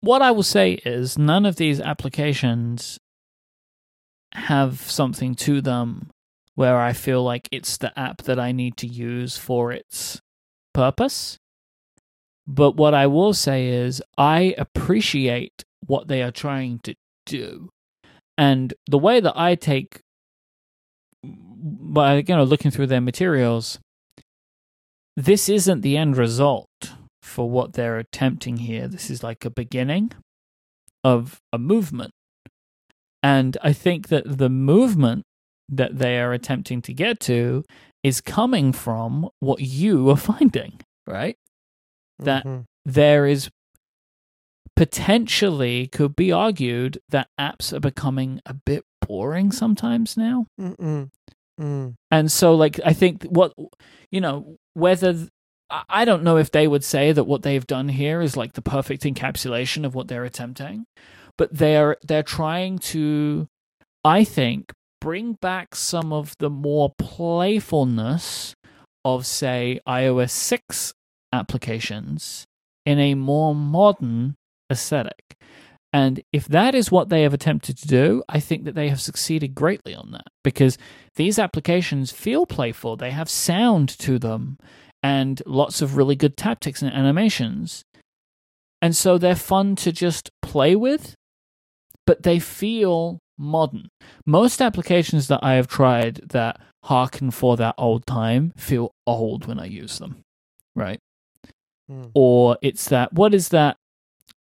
What 0.00 0.22
I 0.22 0.30
will 0.30 0.42
say 0.42 0.74
is 0.84 1.18
none 1.18 1.44
of 1.44 1.56
these 1.56 1.80
applications 1.80 2.98
have 4.32 4.80
something 4.80 5.34
to 5.34 5.60
them 5.60 6.10
where 6.54 6.78
I 6.78 6.92
feel 6.92 7.22
like 7.22 7.48
it's 7.50 7.76
the 7.76 7.98
app 7.98 8.22
that 8.22 8.38
I 8.38 8.52
need 8.52 8.76
to 8.78 8.86
use 8.86 9.36
for 9.36 9.72
its 9.72 10.20
purpose. 10.72 11.38
But 12.46 12.76
what 12.76 12.94
I 12.94 13.06
will 13.06 13.34
say 13.34 13.68
is 13.68 14.02
I 14.16 14.54
appreciate 14.56 15.64
what 15.86 16.08
they 16.08 16.22
are 16.22 16.32
trying 16.32 16.80
to 16.80 16.94
do. 17.26 17.70
And 18.38 18.72
the 18.88 18.98
way 18.98 19.20
that 19.20 19.36
I 19.36 19.54
take 19.54 20.00
by 21.22 22.16
you 22.16 22.24
know 22.34 22.44
looking 22.44 22.70
through 22.70 22.86
their 22.86 23.00
materials 23.00 23.78
this 25.16 25.48
isn't 25.48 25.82
the 25.82 25.96
end 25.96 26.16
result 26.16 26.69
for 27.30 27.48
what 27.48 27.72
they're 27.74 27.98
attempting 27.98 28.58
here. 28.58 28.86
This 28.88 29.08
is 29.10 29.22
like 29.22 29.44
a 29.44 29.50
beginning 29.50 30.12
of 31.04 31.40
a 31.52 31.58
movement. 31.58 32.12
And 33.22 33.56
I 33.62 33.72
think 33.72 34.08
that 34.08 34.24
the 34.38 34.48
movement 34.50 35.24
that 35.68 35.98
they 35.98 36.18
are 36.20 36.32
attempting 36.32 36.82
to 36.82 36.92
get 36.92 37.20
to 37.20 37.64
is 38.02 38.20
coming 38.20 38.72
from 38.72 39.28
what 39.40 39.60
you 39.60 40.10
are 40.10 40.16
finding, 40.32 40.80
right? 41.06 41.36
That- 42.18 42.44
Mhm. 42.44 42.64
There 42.86 43.26
is 43.26 43.50
potentially 44.76 45.86
could 45.88 46.16
be 46.16 46.32
argued 46.32 46.98
that 47.10 47.28
apps 47.38 47.72
are 47.72 47.80
becoming 47.80 48.40
a 48.46 48.54
bit 48.54 48.84
boring 49.06 49.52
sometimes 49.52 50.16
now. 50.16 50.46
Mm-mm. 50.58 51.10
Mm. 51.60 51.94
And 52.10 52.32
so, 52.32 52.54
like, 52.54 52.80
I 52.84 52.94
think 52.94 53.24
what, 53.24 53.52
you 54.10 54.20
know, 54.22 54.56
whether 54.74 55.12
th- 55.12 55.28
I 55.88 56.04
don't 56.04 56.22
know 56.22 56.36
if 56.36 56.50
they 56.50 56.66
would 56.66 56.84
say 56.84 57.12
that 57.12 57.24
what 57.24 57.42
they've 57.42 57.66
done 57.66 57.88
here 57.88 58.20
is 58.20 58.36
like 58.36 58.54
the 58.54 58.62
perfect 58.62 59.04
encapsulation 59.04 59.84
of 59.84 59.94
what 59.94 60.08
they're 60.08 60.24
attempting, 60.24 60.86
but 61.38 61.54
they're 61.56 61.96
they're 62.02 62.22
trying 62.22 62.78
to, 62.78 63.46
I 64.04 64.24
think, 64.24 64.72
bring 65.00 65.34
back 65.34 65.74
some 65.74 66.12
of 66.12 66.34
the 66.38 66.50
more 66.50 66.92
playfulness 66.98 68.54
of, 69.04 69.26
say, 69.26 69.80
iOS 69.86 70.30
six 70.30 70.92
applications 71.32 72.46
in 72.84 72.98
a 72.98 73.14
more 73.14 73.54
modern 73.54 74.36
aesthetic. 74.70 75.36
And 75.92 76.22
if 76.32 76.46
that 76.46 76.74
is 76.74 76.92
what 76.92 77.08
they 77.08 77.22
have 77.22 77.34
attempted 77.34 77.76
to 77.78 77.88
do, 77.88 78.22
I 78.28 78.38
think 78.38 78.64
that 78.64 78.74
they 78.74 78.88
have 78.88 79.00
succeeded 79.00 79.54
greatly 79.56 79.94
on 79.94 80.12
that 80.12 80.28
because 80.44 80.78
these 81.16 81.38
applications 81.38 82.12
feel 82.12 82.46
playful. 82.46 82.96
They 82.96 83.10
have 83.10 83.28
sound 83.28 83.88
to 84.00 84.18
them 84.18 84.58
and 85.02 85.42
lots 85.46 85.80
of 85.82 85.96
really 85.96 86.16
good 86.16 86.36
tactics 86.36 86.82
and 86.82 86.92
animations. 86.92 87.82
And 88.82 88.96
so 88.96 89.18
they're 89.18 89.36
fun 89.36 89.76
to 89.76 89.92
just 89.92 90.30
play 90.42 90.74
with, 90.74 91.14
but 92.06 92.22
they 92.22 92.38
feel 92.38 93.18
modern. 93.38 93.88
Most 94.26 94.60
applications 94.60 95.28
that 95.28 95.40
I 95.42 95.54
have 95.54 95.68
tried 95.68 96.16
that 96.30 96.60
harken 96.84 97.30
for 97.30 97.56
that 97.58 97.74
old 97.76 98.06
time 98.06 98.52
feel 98.56 98.92
old 99.06 99.46
when 99.46 99.58
I 99.58 99.66
use 99.66 99.98
them, 99.98 100.22
right? 100.74 100.98
Mm. 101.90 102.10
Or 102.14 102.56
it's 102.62 102.88
that, 102.88 103.12
what 103.12 103.34
is 103.34 103.48
that 103.50 103.76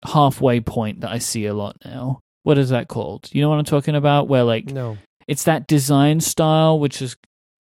halfway 0.06 0.60
point 0.60 1.02
that 1.02 1.12
I 1.12 1.18
see 1.18 1.46
a 1.46 1.54
lot 1.54 1.78
now? 1.84 2.20
What 2.44 2.58
is 2.58 2.70
that 2.70 2.88
called? 2.88 3.30
You 3.34 3.42
know 3.42 3.50
what 3.50 3.60
I'm 3.60 3.66
talking 3.66 3.96
about? 3.96 4.28
Where 4.28 4.44
like 4.44 4.72
No. 4.72 4.98
it's 5.28 5.44
that 5.46 5.68
design 5.68 6.20
style 6.20 6.80
which 6.80 7.02
is 7.02 7.16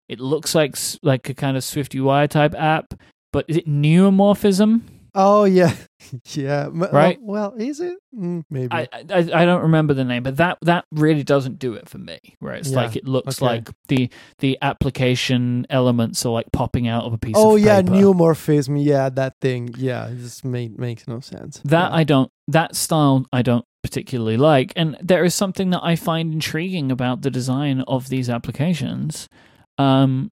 it 0.10 0.20
looks 0.20 0.54
like 0.56 0.76
like 1.04 1.28
a 1.30 1.34
kind 1.34 1.58
of 1.58 1.64
swift 1.64 1.94
ui 1.96 2.28
type 2.28 2.54
app 2.56 2.94
but 3.34 3.46
is 3.48 3.58
it 3.58 3.68
neumorphism 3.68 4.82
Oh 5.18 5.46
yeah, 5.46 5.74
yeah. 6.34 6.66
uh, 6.68 6.90
Right? 6.92 7.18
well, 7.22 7.54
is 7.58 7.80
it? 7.80 7.98
Mm, 8.14 8.44
maybe. 8.50 8.68
I, 8.74 8.86
I 8.92 9.20
i 9.34 9.46
don't 9.46 9.62
remember 9.62 9.94
the 9.94 10.04
name 10.04 10.24
but 10.24 10.36
that 10.38 10.58
that 10.64 10.84
really 10.92 11.24
doesn't 11.24 11.58
do 11.58 11.74
it 11.74 11.88
for 11.88 11.98
me 12.00 12.20
right 12.42 12.60
it's 12.60 12.72
Yeah, 12.72 12.82
like 12.82 12.98
it 12.98 13.06
looks 13.08 13.42
okay. 13.42 13.46
like 13.46 13.70
the 13.88 14.10
the 14.40 14.58
application 14.62 15.66
elements 15.70 16.26
are 16.26 16.34
like 16.34 16.52
popping 16.52 16.88
out 16.90 17.06
of 17.06 17.14
a 17.14 17.18
piece 17.18 17.36
oh 17.38 17.56
of 17.56 17.62
yeah, 17.62 17.82
paper. 17.82 17.94
neumorphism. 17.94 18.76
Yeah, 18.84 19.08
that 19.10 19.36
thing. 19.42 19.74
Yeah, 19.78 20.08
it 20.10 20.18
just 20.18 20.44
made, 20.44 20.78
makes 20.78 21.08
no 21.08 21.22
sense. 21.22 21.62
that 21.64 21.92
yeah. 21.92 21.96
i 21.98 22.04
don't 22.04 22.30
that 22.50 22.76
style 22.76 23.26
i 23.32 23.42
don't 23.42 23.66
particularly 23.84 24.36
like 24.38 24.74
and 24.76 24.98
there 25.02 25.24
is 25.24 25.34
something 25.34 25.70
that 25.70 25.82
i 25.84 25.96
find 25.96 26.34
intriguing 26.34 26.92
about 26.92 27.22
the 27.22 27.32
design 27.32 27.82
of 27.88 28.10
these 28.10 28.30
applications 28.30 29.30
um 29.78 30.30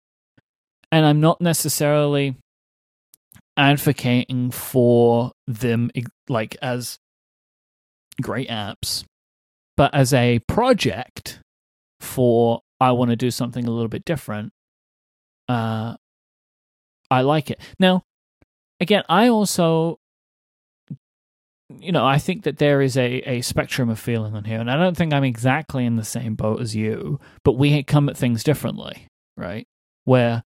and 0.91 1.05
i'm 1.05 1.19
not 1.19 1.41
necessarily 1.41 2.35
advocating 3.57 4.49
for 4.49 5.31
them 5.47 5.91
like 6.29 6.55
as 6.61 6.97
great 8.21 8.49
apps 8.49 9.03
but 9.77 9.93
as 9.93 10.13
a 10.13 10.39
project 10.47 11.39
for 11.99 12.61
i 12.79 12.91
want 12.91 13.09
to 13.09 13.15
do 13.15 13.29
something 13.31 13.65
a 13.65 13.71
little 13.71 13.87
bit 13.87 14.05
different 14.05 14.51
uh 15.49 15.95
i 17.11 17.21
like 17.21 17.51
it. 17.51 17.59
Now 17.79 18.03
again 18.79 19.03
i 19.09 19.27
also 19.27 19.99
you 21.79 21.91
know, 21.91 22.05
I 22.05 22.17
think 22.17 22.43
that 22.43 22.57
there 22.57 22.81
is 22.81 22.97
a, 22.97 23.21
a 23.29 23.41
spectrum 23.41 23.89
of 23.89 23.99
feeling 23.99 24.35
on 24.35 24.43
here, 24.43 24.59
and 24.59 24.69
I 24.69 24.77
don't 24.77 24.95
think 24.95 25.13
I'm 25.13 25.23
exactly 25.23 25.85
in 25.85 25.95
the 25.95 26.03
same 26.03 26.35
boat 26.35 26.61
as 26.61 26.75
you, 26.75 27.19
but 27.43 27.53
we 27.53 27.83
come 27.83 28.09
at 28.09 28.17
things 28.17 28.43
differently, 28.43 29.07
right? 29.37 29.65
Where 30.05 30.43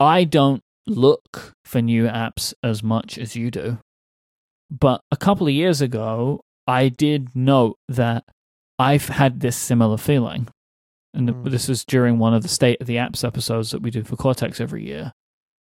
I 0.00 0.24
don't 0.24 0.62
look 0.86 1.52
for 1.64 1.80
new 1.80 2.04
apps 2.04 2.52
as 2.62 2.82
much 2.82 3.18
as 3.18 3.36
you 3.36 3.50
do. 3.50 3.78
But 4.70 5.00
a 5.10 5.16
couple 5.16 5.46
of 5.46 5.52
years 5.52 5.80
ago, 5.80 6.40
I 6.66 6.88
did 6.88 7.34
note 7.34 7.76
that 7.88 8.24
I've 8.78 9.08
had 9.08 9.40
this 9.40 9.56
similar 9.56 9.96
feeling. 9.96 10.48
And 11.14 11.28
Mm. 11.30 11.50
this 11.50 11.68
was 11.68 11.84
during 11.84 12.18
one 12.18 12.34
of 12.34 12.42
the 12.42 12.48
State 12.48 12.80
of 12.80 12.86
the 12.86 12.96
Apps 12.96 13.24
episodes 13.24 13.70
that 13.70 13.82
we 13.82 13.90
do 13.90 14.02
for 14.02 14.16
Cortex 14.16 14.60
every 14.60 14.84
year, 14.84 15.12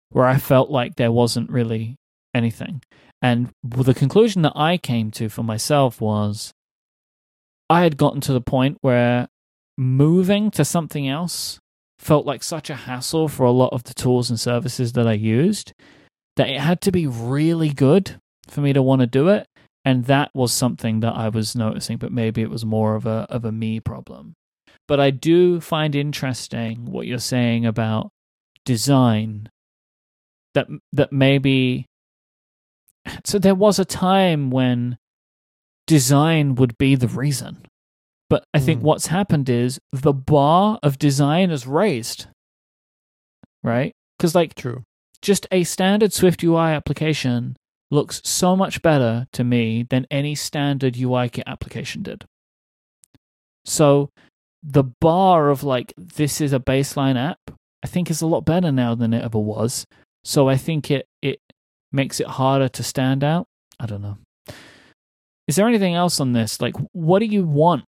where 0.10 0.26
I 0.26 0.38
felt 0.38 0.72
like 0.72 0.96
there 0.96 1.12
wasn't 1.12 1.52
really 1.52 1.96
anything. 2.34 2.82
And 3.22 3.52
the 3.64 3.94
conclusion 3.94 4.42
that 4.44 4.54
I 4.56 4.78
came 4.78 5.12
to 5.12 5.30
for 5.30 5.44
myself 5.44 6.02
was 6.02 6.54
I 7.70 7.84
had 7.84 7.98
gotten 7.98 8.22
to 8.22 8.34
the 8.34 8.42
point 8.42 8.78
where 8.82 9.28
moving 9.78 10.50
to 10.52 10.66
something 10.66 11.08
else 11.08 11.60
felt 12.00 12.26
like 12.26 12.44
such 12.44 12.70
a 12.70 12.76
hassle 12.76 13.28
for 13.28 13.46
a 13.46 13.52
lot 13.52 13.74
of 13.74 13.84
the 13.84 13.94
tools 13.94 14.30
and 14.30 14.40
services 14.40 14.94
that 14.94 15.08
I 15.08 15.14
used 15.14 15.74
that 16.36 16.50
it 16.50 16.60
had 16.60 16.82
to 16.82 16.92
be 16.92 17.08
really 17.08 17.70
good 17.70 18.20
for 18.48 18.62
me 18.62 18.72
to 18.72 18.82
want 18.82 19.02
to 19.02 19.08
do 19.08 19.28
it. 19.28 19.48
And 19.84 20.06
that 20.06 20.32
was 20.34 20.54
something 20.54 21.00
that 21.02 21.14
I 21.14 21.30
was 21.30 21.56
noticing, 21.56 21.98
but 21.98 22.12
maybe 22.12 22.42
it 22.42 22.50
was 22.50 22.66
more 22.66 22.96
of 22.96 23.06
a 23.06 23.26
of 23.30 23.46
a 23.46 23.52
me 23.52 23.80
problem. 23.80 24.34
But 24.88 25.00
I 25.00 25.12
do 25.12 25.60
find 25.60 25.96
interesting 25.96 26.86
what 26.86 27.08
you're 27.08 27.20
saying 27.20 27.66
about 27.66 28.12
design 28.66 29.50
that 30.54 30.68
that 30.92 31.14
maybe 31.14 31.86
so 33.26 33.40
there 33.40 33.56
was 33.56 33.80
a 33.80 33.86
time 33.86 34.52
when 34.52 34.98
design 35.86 36.56
would 36.56 36.78
be 36.78 36.96
the 36.96 37.08
reason. 37.08 37.66
But 38.30 38.44
I 38.54 38.60
think 38.60 38.82
Mm. 38.82 38.84
what's 38.84 39.08
happened 39.08 39.50
is 39.50 39.80
the 39.92 40.14
bar 40.14 40.80
of 40.84 40.98
design 41.00 41.50
is 41.50 41.66
raised. 41.66 42.28
Right? 43.64 43.94
Because, 44.18 44.36
like, 44.36 44.56
True. 44.56 44.84
just 45.22 45.48
a 45.52 45.64
standard 45.64 46.12
SwiftUI 46.12 46.76
application 46.76 47.56
looks 47.90 48.22
so 48.26 48.56
much 48.56 48.82
better 48.82 49.28
to 49.32 49.44
me 49.44 49.84
than 49.84 50.06
any 50.12 50.36
standard 50.36 50.96
UIKit 50.96 51.44
application 51.48 52.04
did. 52.04 52.26
So 53.66 54.10
the 54.64 54.84
bar 54.84 55.50
of 55.50 55.64
like 55.64 55.94
this 55.98 56.42
is 56.42 56.52
a 56.54 56.60
baseline 56.60 57.16
app, 57.18 57.40
I 57.84 57.88
think 57.88 58.10
is 58.10 58.22
a 58.22 58.28
lot 58.28 58.42
better 58.46 58.72
now 58.72 58.96
than 58.96 59.14
it 59.14 59.24
ever 59.24 59.40
was. 59.40 59.86
So 60.24 60.50
I 60.50 60.58
think 60.58 60.92
it 60.92 61.06
it 61.22 61.40
makes 61.92 62.20
it 62.20 62.28
harder 62.28 62.68
to 62.70 62.84
stand 62.84 63.24
out. 63.24 63.46
I 63.80 63.86
don't 63.86 64.02
know. 64.02 64.18
Is 65.48 65.56
there 65.56 65.68
anything 65.68 65.96
else 65.96 66.20
on 66.20 66.34
this? 66.34 66.60
Like, 66.60 66.76
what 66.92 67.20
do 67.20 67.26
you 67.26 67.44
want? 67.46 67.86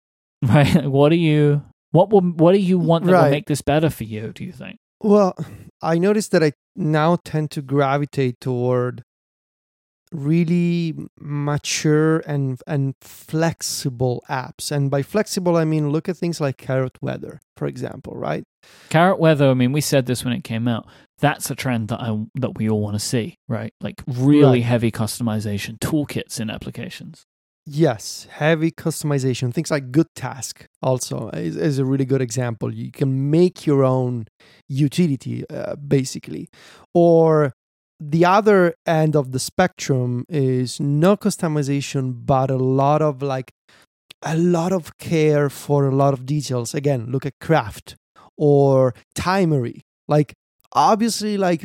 Right? 0.54 0.86
What 0.86 1.08
do 1.10 1.16
you 1.16 1.62
what 1.92 2.10
will 2.10 2.20
what 2.22 2.52
do 2.52 2.58
you 2.58 2.78
want 2.78 3.04
that 3.06 3.12
will 3.12 3.30
make 3.30 3.46
this 3.46 3.62
better 3.62 3.90
for 3.90 4.04
you? 4.04 4.32
Do 4.32 4.44
you 4.44 4.52
think? 4.52 4.76
Well, 5.00 5.36
I 5.82 5.98
noticed 5.98 6.32
that 6.32 6.42
I 6.42 6.52
now 6.76 7.16
tend 7.24 7.50
to 7.52 7.62
gravitate 7.62 8.40
toward 8.40 9.02
really 10.12 10.94
mature 11.18 12.18
and 12.20 12.60
and 12.66 12.94
flexible 13.00 14.22
apps. 14.28 14.70
And 14.70 14.90
by 14.90 15.02
flexible, 15.02 15.56
I 15.56 15.64
mean 15.64 15.90
look 15.90 16.08
at 16.08 16.16
things 16.16 16.40
like 16.40 16.56
Carrot 16.56 16.98
Weather, 17.02 17.40
for 17.56 17.66
example, 17.66 18.14
right? 18.16 18.44
Carrot 18.90 19.18
weather. 19.18 19.48
I 19.50 19.54
mean, 19.54 19.72
we 19.72 19.80
said 19.80 20.06
this 20.06 20.24
when 20.24 20.32
it 20.34 20.44
came 20.44 20.68
out. 20.68 20.86
That's 21.18 21.50
a 21.50 21.54
trend 21.54 21.88
that 21.88 22.00
I 22.00 22.16
that 22.36 22.56
we 22.58 22.68
all 22.68 22.80
want 22.80 22.94
to 22.94 23.00
see, 23.00 23.36
right? 23.48 23.72
Like 23.80 24.02
really 24.06 24.60
Right. 24.60 24.64
heavy 24.64 24.90
customization 24.90 25.78
toolkits 25.78 26.40
in 26.40 26.50
applications. 26.50 27.24
Yes, 27.66 28.26
heavy 28.30 28.70
customization. 28.70 29.52
Things 29.52 29.70
like 29.70 29.90
GoodTask 29.90 30.66
also 30.82 31.30
is, 31.30 31.56
is 31.56 31.78
a 31.78 31.84
really 31.84 32.04
good 32.04 32.20
example. 32.20 32.72
You 32.72 32.90
can 32.90 33.30
make 33.30 33.64
your 33.64 33.84
own 33.84 34.26
utility, 34.68 35.48
uh, 35.48 35.76
basically. 35.76 36.50
Or 36.92 37.54
the 37.98 38.26
other 38.26 38.74
end 38.86 39.16
of 39.16 39.32
the 39.32 39.38
spectrum 39.38 40.26
is 40.28 40.78
no 40.78 41.16
customization, 41.16 42.26
but 42.26 42.50
a 42.50 42.56
lot 42.56 43.00
of 43.00 43.22
like 43.22 43.50
a 44.22 44.36
lot 44.36 44.72
of 44.72 44.98
care 44.98 45.48
for 45.48 45.86
a 45.86 45.94
lot 45.94 46.12
of 46.12 46.26
details. 46.26 46.74
Again, 46.74 47.06
look 47.10 47.24
at 47.24 47.34
Craft 47.40 47.96
or 48.36 48.94
Timery. 49.16 49.80
Like 50.06 50.34
obviously, 50.74 51.38
like 51.38 51.64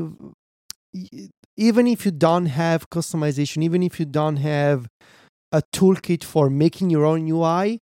even 1.57 1.87
if 1.87 2.05
you 2.05 2.11
don't 2.11 2.47
have 2.47 2.89
customization, 2.89 3.63
even 3.63 3.83
if 3.83 3.99
you 3.99 4.05
don't 4.05 4.37
have 4.37 4.87
a 5.51 5.61
toolkit 5.73 6.23
for 6.23 6.49
making 6.49 6.89
your 6.89 7.05
own 7.05 7.27
UI, 7.27 7.79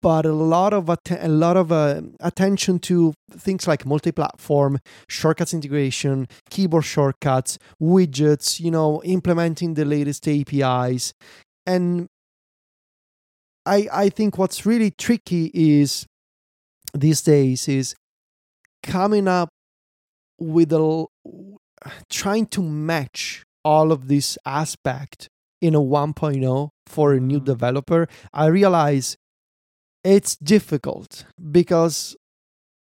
but 0.00 0.26
a 0.26 0.32
lot 0.32 0.72
of 0.72 0.88
atten- 0.88 1.24
a 1.24 1.28
lot 1.28 1.56
of 1.56 1.70
uh, 1.70 2.02
attention 2.20 2.78
to 2.80 3.14
things 3.30 3.66
like 3.66 3.86
multi-platform, 3.86 4.78
shortcuts 5.08 5.54
integration, 5.54 6.26
keyboard 6.50 6.84
shortcuts, 6.84 7.58
widgets, 7.80 8.60
you 8.60 8.70
know, 8.70 9.02
implementing 9.04 9.74
the 9.74 9.84
latest 9.84 10.26
APIs, 10.28 11.14
and 11.66 12.08
I 13.64 13.88
I 13.92 14.08
think 14.08 14.38
what's 14.38 14.66
really 14.66 14.90
tricky 14.90 15.50
is 15.54 16.06
these 16.94 17.22
days 17.22 17.68
is 17.68 17.94
coming 18.82 19.28
up 19.28 19.48
with 20.38 20.72
a 20.72 21.06
trying 22.10 22.46
to 22.46 22.62
match 22.62 23.44
all 23.64 23.92
of 23.92 24.08
this 24.08 24.36
aspect 24.44 25.28
in 25.62 25.74
a 25.74 25.80
1.0 25.80 26.68
for 26.94 27.06
a 27.14 27.20
new 27.30 27.40
Mhm. 27.40 27.44
developer 27.52 28.02
i 28.44 28.46
realize 28.46 29.16
it's 30.14 30.34
difficult 30.36 31.24
because 31.58 31.96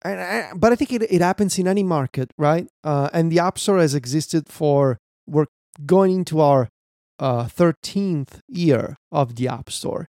and, 0.03 0.19
and- 0.19 0.59
but 0.61 0.69
i 0.73 0.75
think 0.75 0.91
it, 0.97 1.03
it 1.17 1.21
happens 1.29 1.57
in 1.59 1.67
any 1.67 1.83
market 1.97 2.27
right 2.47 2.67
uh, 2.83 3.07
and 3.13 3.31
the 3.31 3.39
app 3.47 3.57
store 3.63 3.79
has 3.85 3.93
existed 4.01 4.43
for 4.49 4.97
we're 5.33 5.45
going 5.85 6.11
into 6.19 6.35
our 6.49 6.61
uh, 7.19 7.45
13th 7.59 8.33
year 8.49 8.97
of 9.11 9.35
the 9.37 9.47
app 9.47 9.69
store 9.79 10.07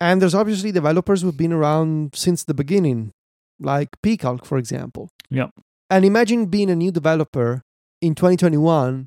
and 0.00 0.20
there's 0.20 0.34
obviously 0.34 0.70
developers 0.72 1.22
who've 1.22 1.36
been 1.44 1.52
around 1.60 2.14
since 2.14 2.44
the 2.44 2.54
beginning 2.62 3.10
like 3.58 3.88
PCalc 4.04 4.44
for 4.44 4.58
example 4.58 5.08
Yep. 5.30 5.50
and 5.88 6.04
imagine 6.04 6.46
being 6.46 6.70
a 6.70 6.76
new 6.76 6.92
developer 7.00 7.62
in 8.02 8.14
2021 8.14 9.06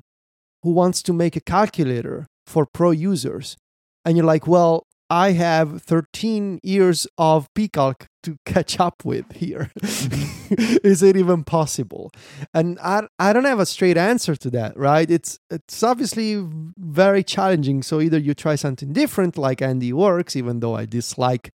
who 0.62 0.70
wants 0.72 1.02
to 1.02 1.12
make 1.12 1.36
a 1.36 1.40
calculator 1.56 2.26
for 2.46 2.66
pro 2.66 2.90
users. 2.90 3.56
And 4.04 4.16
you're 4.16 4.26
like, 4.26 4.46
well, 4.46 4.86
I 5.10 5.32
have 5.32 5.82
13 5.82 6.60
years 6.62 7.06
of 7.18 7.52
PCalc 7.54 8.06
to 8.24 8.36
catch 8.46 8.80
up 8.80 9.04
with 9.04 9.30
here. 9.32 9.70
Mm-hmm. 9.80 10.76
Is 10.84 11.02
it 11.02 11.16
even 11.16 11.44
possible? 11.44 12.10
And 12.52 12.78
I, 12.82 13.06
I 13.18 13.32
don't 13.32 13.44
have 13.44 13.60
a 13.60 13.66
straight 13.66 13.96
answer 13.96 14.34
to 14.36 14.50
that, 14.50 14.76
right? 14.76 15.10
It's 15.10 15.38
it's 15.50 15.82
obviously 15.82 16.44
very 16.78 17.22
challenging. 17.22 17.82
So 17.82 18.00
either 18.00 18.18
you 18.18 18.34
try 18.34 18.56
something 18.56 18.92
different 18.92 19.38
like 19.38 19.62
Andy 19.62 19.92
Works, 19.92 20.36
even 20.36 20.60
though 20.60 20.74
I 20.74 20.84
dislike 20.84 21.54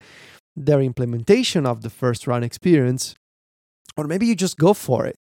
their 0.55 0.81
implementation 0.81 1.65
of 1.65 1.81
the 1.81 1.89
first 1.89 2.27
run 2.27 2.43
experience, 2.43 3.15
or 3.97 4.05
maybe 4.05 4.25
you 4.25 4.35
just 4.35 4.57
go 4.57 4.73
for 4.73 5.05
it 5.05 5.18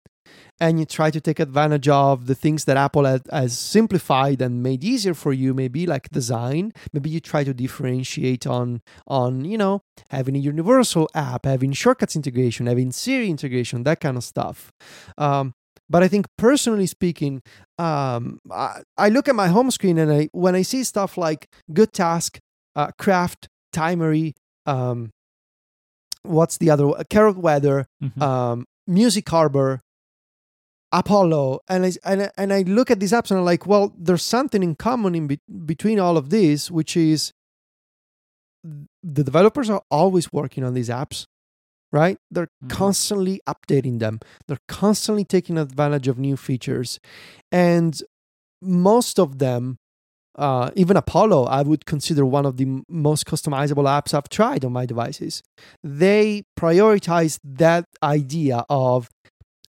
and 0.60 0.78
you 0.78 0.84
try 0.84 1.10
to 1.10 1.20
take 1.20 1.38
advantage 1.38 1.88
of 1.88 2.26
the 2.26 2.34
things 2.34 2.64
that 2.64 2.76
Apple 2.76 3.04
has, 3.04 3.58
simplified 3.58 4.42
and 4.42 4.62
made 4.62 4.82
easier 4.82 5.14
for 5.14 5.32
you. 5.32 5.54
Maybe 5.54 5.86
like 5.86 6.10
design. 6.10 6.72
Maybe 6.92 7.10
you 7.10 7.20
try 7.20 7.44
to 7.44 7.54
differentiate 7.54 8.46
on 8.46 8.82
on 9.06 9.44
you 9.44 9.58
know 9.58 9.82
having 10.10 10.36
a 10.36 10.40
universal 10.40 11.08
app, 11.14 11.44
having 11.44 11.72
shortcuts 11.72 12.16
integration, 12.16 12.66
having 12.66 12.92
Siri 12.92 13.30
integration, 13.30 13.84
that 13.84 14.00
kind 14.00 14.16
of 14.16 14.24
stuff. 14.24 14.72
Um, 15.16 15.54
but 15.90 16.02
I 16.02 16.08
think 16.08 16.26
personally 16.36 16.86
speaking, 16.86 17.42
um, 17.78 18.40
I, 18.50 18.82
I, 18.96 19.08
look 19.08 19.28
at 19.28 19.34
my 19.34 19.48
home 19.48 19.70
screen 19.70 19.98
and 19.98 20.12
I 20.12 20.28
when 20.32 20.54
I 20.54 20.62
see 20.62 20.84
stuff 20.84 21.16
like 21.16 21.48
GoodTask, 21.72 22.38
uh, 22.76 22.90
Craft, 22.98 23.48
Timery, 23.72 24.34
um, 24.66 25.10
what's 26.22 26.58
the 26.58 26.70
other 26.70 26.92
Carrot 27.08 27.38
Weather, 27.38 27.86
mm-hmm. 28.02 28.22
um, 28.22 28.66
Music 28.86 29.28
Harbor, 29.28 29.80
Apollo, 30.92 31.60
and 31.68 31.84
I 31.84 31.92
and 32.04 32.22
I, 32.22 32.30
and 32.38 32.52
I 32.52 32.62
look 32.62 32.90
at 32.90 33.00
these 33.00 33.12
apps 33.12 33.30
and 33.30 33.38
I'm 33.38 33.44
like, 33.44 33.66
well, 33.66 33.94
there's 33.98 34.22
something 34.22 34.62
in 34.62 34.74
common 34.74 35.14
in 35.14 35.26
be- 35.26 35.40
between 35.66 36.00
all 36.00 36.16
of 36.16 36.30
these, 36.30 36.70
which 36.70 36.96
is 36.96 37.32
the 38.64 39.24
developers 39.24 39.68
are 39.68 39.82
always 39.90 40.32
working 40.32 40.64
on 40.64 40.74
these 40.74 40.88
apps, 40.88 41.26
right? 41.92 42.18
They're 42.30 42.46
mm-hmm. 42.46 42.68
constantly 42.68 43.40
updating 43.46 43.98
them. 43.98 44.20
They're 44.46 44.64
constantly 44.66 45.24
taking 45.24 45.58
advantage 45.58 46.08
of 46.08 46.18
new 46.18 46.36
features, 46.36 46.98
and 47.52 48.00
most 48.62 49.18
of 49.18 49.38
them, 49.38 49.76
uh, 50.36 50.70
even 50.74 50.96
Apollo, 50.96 51.44
I 51.44 51.62
would 51.62 51.84
consider 51.84 52.24
one 52.24 52.46
of 52.46 52.56
the 52.56 52.82
most 52.88 53.26
customizable 53.26 53.84
apps 53.84 54.14
I've 54.14 54.30
tried 54.30 54.64
on 54.64 54.72
my 54.72 54.86
devices. 54.86 55.42
They 55.84 56.44
prioritize 56.58 57.38
that 57.44 57.84
idea 58.02 58.64
of 58.70 59.10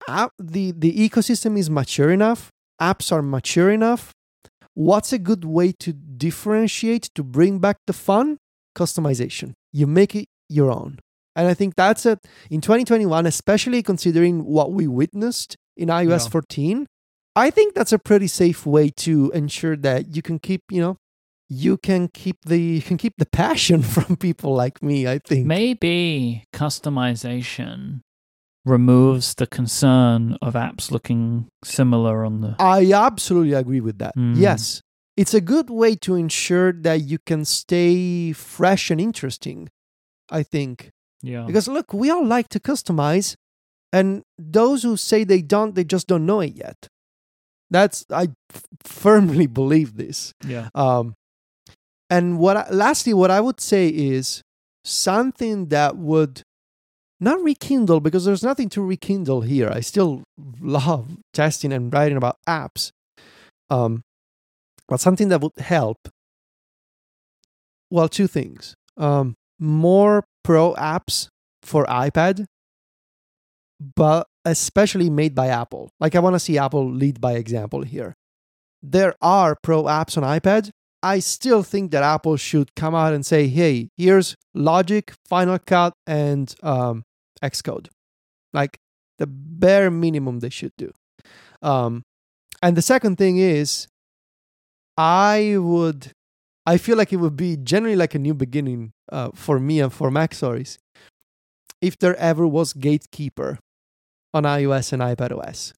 app, 0.08 0.32
the 0.38 0.72
the 0.72 0.92
ecosystem 0.92 1.58
is 1.58 1.70
mature 1.70 2.10
enough, 2.10 2.50
apps 2.80 3.12
are 3.12 3.22
mature 3.22 3.70
enough. 3.70 4.12
What's 4.74 5.12
a 5.12 5.18
good 5.18 5.44
way 5.44 5.72
to 5.80 5.92
differentiate 5.92 7.10
to 7.14 7.22
bring 7.22 7.58
back 7.58 7.76
the 7.86 7.92
fun? 7.92 8.38
Customization. 8.76 9.52
You 9.72 9.86
make 9.86 10.14
it 10.14 10.28
your 10.48 10.70
own. 10.70 10.98
And 11.36 11.48
I 11.48 11.54
think 11.54 11.76
that's 11.76 12.06
it 12.06 12.18
in 12.50 12.60
2021, 12.60 13.26
especially 13.26 13.82
considering 13.82 14.44
what 14.44 14.72
we 14.72 14.86
witnessed 14.86 15.56
in 15.76 15.88
iOS 15.88 16.24
yeah. 16.24 16.30
14. 16.30 16.86
I 17.36 17.50
think 17.50 17.74
that's 17.74 17.92
a 17.92 17.98
pretty 17.98 18.26
safe 18.26 18.66
way 18.66 18.90
to 18.98 19.30
ensure 19.32 19.76
that 19.76 20.14
you 20.14 20.22
can 20.22 20.38
keep, 20.38 20.62
you 20.70 20.80
know, 20.80 20.96
you 21.48 21.76
can 21.76 22.08
keep 22.08 22.36
the 22.44 22.58
you 22.58 22.82
can 22.82 22.96
keep 22.96 23.14
the 23.18 23.26
passion 23.32 23.82
from 23.82 24.16
people 24.16 24.54
like 24.54 24.82
me, 24.82 25.06
I 25.06 25.18
think. 25.18 25.46
Maybe 25.46 26.44
customization 26.52 28.00
removes 28.64 29.34
the 29.34 29.46
concern 29.46 30.36
of 30.42 30.54
apps 30.54 30.90
looking 30.90 31.48
similar 31.64 32.24
on 32.24 32.40
the. 32.40 32.56
I 32.58 32.92
absolutely 32.92 33.54
agree 33.54 33.80
with 33.80 33.98
that. 33.98 34.16
Mm. 34.16 34.34
Yes. 34.36 34.82
It's 35.16 35.34
a 35.34 35.40
good 35.40 35.70
way 35.70 35.96
to 35.96 36.14
ensure 36.14 36.72
that 36.72 37.02
you 37.02 37.18
can 37.18 37.44
stay 37.44 38.32
fresh 38.32 38.90
and 38.90 39.00
interesting, 39.00 39.68
I 40.30 40.42
think. 40.42 40.90
Yeah. 41.22 41.44
Because 41.46 41.68
look, 41.68 41.92
we 41.92 42.10
all 42.10 42.24
like 42.24 42.48
to 42.50 42.60
customize, 42.60 43.36
and 43.92 44.22
those 44.38 44.82
who 44.82 44.96
say 44.96 45.24
they 45.24 45.42
don't, 45.42 45.74
they 45.74 45.84
just 45.84 46.06
don't 46.06 46.24
know 46.24 46.40
it 46.40 46.54
yet. 46.54 46.88
That's 47.70 48.04
I 48.10 48.28
f- 48.54 48.64
firmly 48.82 49.46
believe 49.60 49.96
this. 49.96 50.32
Yeah. 50.46 50.68
Um, 50.74 51.14
and 52.08 52.38
what 52.38 52.56
I, 52.56 52.70
lastly, 52.70 53.14
what 53.14 53.30
I 53.30 53.40
would 53.40 53.60
say 53.60 53.88
is 53.88 54.42
something 54.84 55.66
that 55.68 55.96
would 55.96 56.42
not 57.20 57.42
rekindle 57.42 58.00
because 58.00 58.24
there's 58.24 58.42
nothing 58.42 58.68
to 58.70 58.82
rekindle 58.82 59.42
here. 59.42 59.68
I 59.70 59.80
still 59.80 60.22
love 60.60 61.18
testing 61.34 61.72
and 61.72 61.92
writing 61.92 62.16
about 62.16 62.38
apps. 62.48 62.92
Um, 63.68 64.02
but 64.88 65.00
something 65.00 65.28
that 65.28 65.40
would 65.40 65.52
help. 65.58 66.08
Well, 67.90 68.08
two 68.08 68.26
things. 68.26 68.74
Um, 68.96 69.34
more 69.58 70.24
pro 70.42 70.74
apps 70.74 71.28
for 71.62 71.84
iPad, 71.86 72.46
but 73.96 74.26
especially 74.44 75.10
made 75.10 75.34
by 75.34 75.48
Apple. 75.48 75.90
Like 76.00 76.14
I 76.14 76.20
want 76.20 76.34
to 76.34 76.40
see 76.40 76.58
Apple 76.58 76.90
lead 76.90 77.20
by 77.20 77.34
example 77.34 77.82
here. 77.82 78.14
There 78.82 79.14
are 79.20 79.56
pro 79.62 79.84
apps 79.84 80.16
on 80.16 80.24
iPad. 80.24 80.70
I 81.02 81.18
still 81.18 81.62
think 81.62 81.92
that 81.92 82.02
Apple 82.02 82.36
should 82.36 82.74
come 82.74 82.94
out 82.94 83.12
and 83.12 83.24
say, 83.24 83.48
"Hey, 83.48 83.88
here's 83.96 84.34
Logic, 84.54 85.12
Final 85.28 85.58
Cut, 85.58 85.92
and 86.06 86.54
um, 86.62 87.04
Xcode. 87.42 87.88
Like 88.52 88.78
the 89.18 89.26
bare 89.26 89.90
minimum 89.90 90.40
they 90.40 90.50
should 90.50 90.72
do. 90.76 90.92
Um, 91.62 92.02
and 92.62 92.76
the 92.76 92.82
second 92.82 93.16
thing 93.16 93.38
is, 93.38 93.86
I 94.96 95.56
would, 95.58 96.12
I 96.66 96.76
feel 96.76 96.96
like 96.96 97.12
it 97.12 97.16
would 97.16 97.36
be 97.36 97.56
generally 97.56 97.96
like 97.96 98.14
a 98.14 98.18
new 98.18 98.34
beginning 98.34 98.92
uh, 99.10 99.30
for 99.34 99.58
me 99.58 99.80
and 99.80 99.92
for 99.92 100.10
MacStories 100.10 100.78
if 101.80 101.98
there 101.98 102.16
ever 102.16 102.46
was 102.46 102.72
Gatekeeper 102.72 103.58
on 104.34 104.44
iOS 104.44 104.92
and 104.92 105.02
iPadOS. 105.02 105.72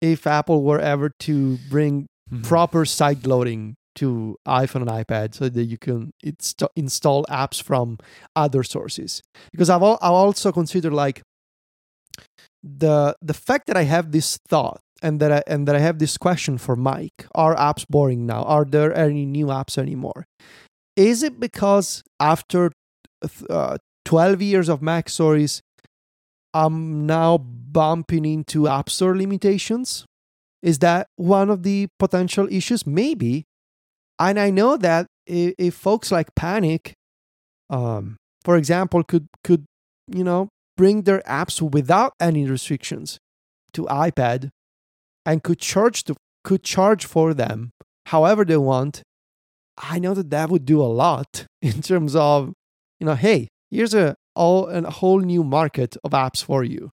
If 0.00 0.26
Apple 0.26 0.62
were 0.62 0.78
ever 0.78 1.10
to 1.20 1.58
bring 1.68 2.06
mm-hmm. 2.30 2.42
proper 2.42 2.84
side 2.84 3.26
loading 3.26 3.74
to 3.98 4.36
iPhone 4.46 4.82
and 4.82 4.90
iPad 4.90 5.34
so 5.34 5.48
that 5.48 5.64
you 5.64 5.78
can 5.78 6.12
inst- 6.22 6.62
install 6.76 7.24
apps 7.26 7.62
from 7.62 7.98
other 8.36 8.62
sources. 8.62 9.22
Because 9.52 9.70
I've, 9.70 9.82
al- 9.82 9.98
i 10.00 10.08
also 10.08 10.52
considered 10.52 10.92
like 10.92 11.22
the 12.62 13.16
the 13.22 13.34
fact 13.34 13.66
that 13.66 13.76
I 13.76 13.84
have 13.84 14.10
this 14.12 14.38
thought 14.48 14.80
and 15.02 15.20
that 15.20 15.32
I, 15.32 15.42
and 15.46 15.66
that 15.68 15.76
I 15.76 15.78
have 15.80 15.98
this 15.98 16.16
question 16.18 16.58
for 16.58 16.76
Myke: 16.76 17.26
Are 17.34 17.54
apps 17.54 17.84
boring 17.88 18.26
now? 18.26 18.42
Are 18.42 18.64
there 18.64 18.94
any 18.94 19.24
new 19.26 19.46
apps 19.46 19.78
anymore? 19.78 20.26
Is 20.96 21.22
it 21.22 21.38
because 21.38 22.02
after 22.20 22.72
uh, 23.50 23.78
twelve 24.04 24.42
years 24.42 24.68
of 24.68 24.80
MacStories, 24.80 25.60
I'm 26.52 27.06
now 27.06 27.38
bumping 27.38 28.24
into 28.24 28.68
App 28.68 28.90
Store 28.90 29.16
limitations? 29.16 30.04
Is 30.62 30.80
that 30.80 31.06
one 31.16 31.50
of 31.50 31.62
the 31.62 31.86
potential 31.98 32.48
issues? 32.50 32.84
Maybe, 32.84 33.44
and 34.18 34.38
I 34.38 34.50
know 34.50 34.76
that 34.76 35.06
if, 35.26 35.54
if 35.58 35.74
folks 35.74 36.10
like 36.10 36.34
Panic, 36.34 36.94
um, 37.70 38.16
for 38.44 38.56
example, 38.56 39.02
could 39.04 39.26
could 39.44 39.64
you 40.06 40.24
know 40.24 40.48
bring 40.76 41.02
their 41.02 41.20
apps 41.20 41.60
without 41.60 42.12
any 42.20 42.46
restrictions 42.46 43.18
to 43.72 43.82
iPad, 43.84 44.50
and 45.26 45.42
could 45.42 45.58
charge 45.58 46.04
to 46.04 46.14
could 46.44 46.62
charge 46.62 47.04
for 47.04 47.34
them 47.34 47.70
however 48.06 48.44
they 48.44 48.56
want, 48.56 49.02
I 49.76 49.98
know 49.98 50.14
that 50.14 50.30
that 50.30 50.48
would 50.48 50.64
do 50.64 50.80
a 50.80 50.90
lot 51.04 51.44
in 51.62 51.82
terms 51.82 52.16
of 52.16 52.52
you 53.00 53.06
know, 53.06 53.14
hey, 53.14 53.48
here's 53.70 53.94
a 53.94 54.14
all 54.34 54.68
a 54.68 54.90
whole 54.90 55.20
new 55.20 55.44
market 55.44 55.96
of 56.04 56.12
apps 56.12 56.42
for 56.42 56.64
you. 56.64 56.90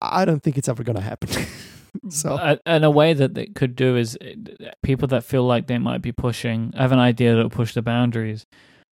I 0.00 0.24
don't 0.24 0.42
think 0.42 0.58
it's 0.58 0.68
ever 0.68 0.82
going 0.82 0.96
to 0.96 1.02
happen. 1.02 1.28
so. 2.08 2.58
And 2.64 2.84
a 2.84 2.90
way 2.90 3.12
that 3.12 3.34
they 3.34 3.46
could 3.46 3.76
do 3.76 3.96
is 3.96 4.16
uh, 4.20 4.70
people 4.82 5.08
that 5.08 5.24
feel 5.24 5.44
like 5.44 5.66
they 5.66 5.78
might 5.78 6.02
be 6.02 6.12
pushing 6.12 6.72
have 6.72 6.92
an 6.92 6.98
idea 6.98 7.34
that 7.34 7.42
will 7.42 7.50
push 7.50 7.74
the 7.74 7.82
boundaries 7.82 8.44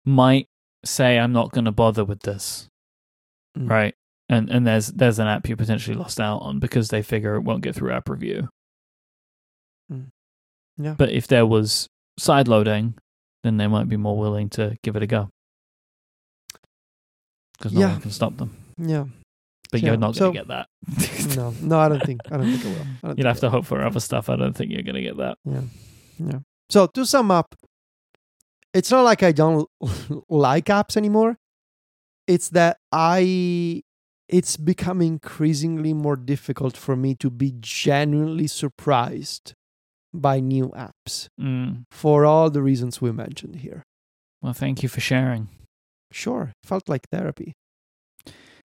might 0.06 0.48
say 0.84 1.20
i'm 1.20 1.32
not 1.32 1.52
going 1.52 1.66
to 1.66 1.72
bother 1.72 2.04
with 2.04 2.22
this. 2.22 2.68
Mm. 3.58 3.70
right? 3.70 3.96
And 4.30 4.50
and 4.50 4.66
there's 4.66 4.88
there's 4.88 5.20
an 5.20 5.28
app 5.28 5.48
you 5.50 5.56
potentially 5.56 5.96
lost 5.96 6.20
out 6.20 6.38
on 6.38 6.60
because 6.60 6.90
they 6.90 7.02
figure 7.02 7.36
it 7.36 7.42
won't 7.42 7.64
get 7.64 7.76
through 7.76 7.92
app 7.92 8.10
review. 8.10 8.50
Mm. 9.92 10.08
yeah. 10.78 10.96
But 10.98 11.12
if 11.12 11.28
there 11.28 11.46
was 11.46 11.88
side 12.18 12.48
loading 12.48 12.96
then 13.44 13.58
they 13.58 13.68
might 13.68 13.90
be 13.90 13.98
more 13.98 14.18
willing 14.18 14.50
to 14.52 14.78
give 14.84 14.96
it 14.96 15.04
a 15.04 15.08
go. 15.08 15.30
Because 17.58 17.74
no 17.74 17.82
yeah. 17.82 17.92
one 17.94 18.02
can 18.02 18.12
stop 18.12 18.38
them. 18.38 18.56
Yeah 18.78 19.06
but 19.72 19.82
yeah. 19.82 19.90
you're 19.90 19.98
not 19.98 20.18
going 20.18 20.34
to 20.34 20.40
get 20.40 20.48
that. 20.50 20.68
no, 21.38 21.54
no, 21.62 21.80
I 21.80 21.90
don't 21.90 22.04
think. 22.04 22.22
I 22.30 22.38
don't 22.38 22.52
think 22.52 22.66
it 22.66 22.88
will. 23.04 23.16
You'd 23.18 23.26
have 23.26 23.40
to 23.40 23.50
hope 23.50 23.66
for 23.66 23.82
other 23.84 24.00
stuff. 24.00 24.30
I 24.30 24.36
don't 24.36 24.54
think 24.54 24.72
you're 24.72 24.84
going 24.84 24.96
to 24.96 25.02
get 25.02 25.18
that. 25.18 25.38
Yeah, 25.46 25.62
yeah. 26.20 26.40
So 26.70 26.88
to 26.88 27.06
sum 27.06 27.32
up, 27.32 27.56
it's 28.74 28.92
not 28.92 29.04
like 29.04 29.24
I 29.24 29.32
don't 29.32 29.68
like 30.30 30.66
apps 30.66 30.98
anymore. 30.98 31.38
It's 32.28 32.50
that 32.50 32.78
I. 32.92 33.84
It's 34.28 34.56
become 34.56 35.02
increasingly 35.02 35.94
more 35.94 36.16
difficult 36.16 36.78
for 36.78 36.96
me 36.96 37.16
to 37.16 37.30
be 37.30 37.54
genuinely 37.60 38.48
surprised 38.48 39.56
by 40.14 40.40
new 40.40 40.70
apps 40.70 41.28
mm. 41.40 41.84
for 41.92 42.26
all 42.26 42.50
the 42.50 42.62
reasons 42.62 43.02
we 43.02 43.12
mentioned 43.12 43.58
here. 43.58 43.84
Well, 44.42 44.54
thank 44.54 44.84
you 44.84 44.90
for 44.90 45.02
sharing. 45.02 45.50
Sure, 46.14 46.54
felt 46.64 46.88
like 46.88 47.10
therapy. 47.12 47.56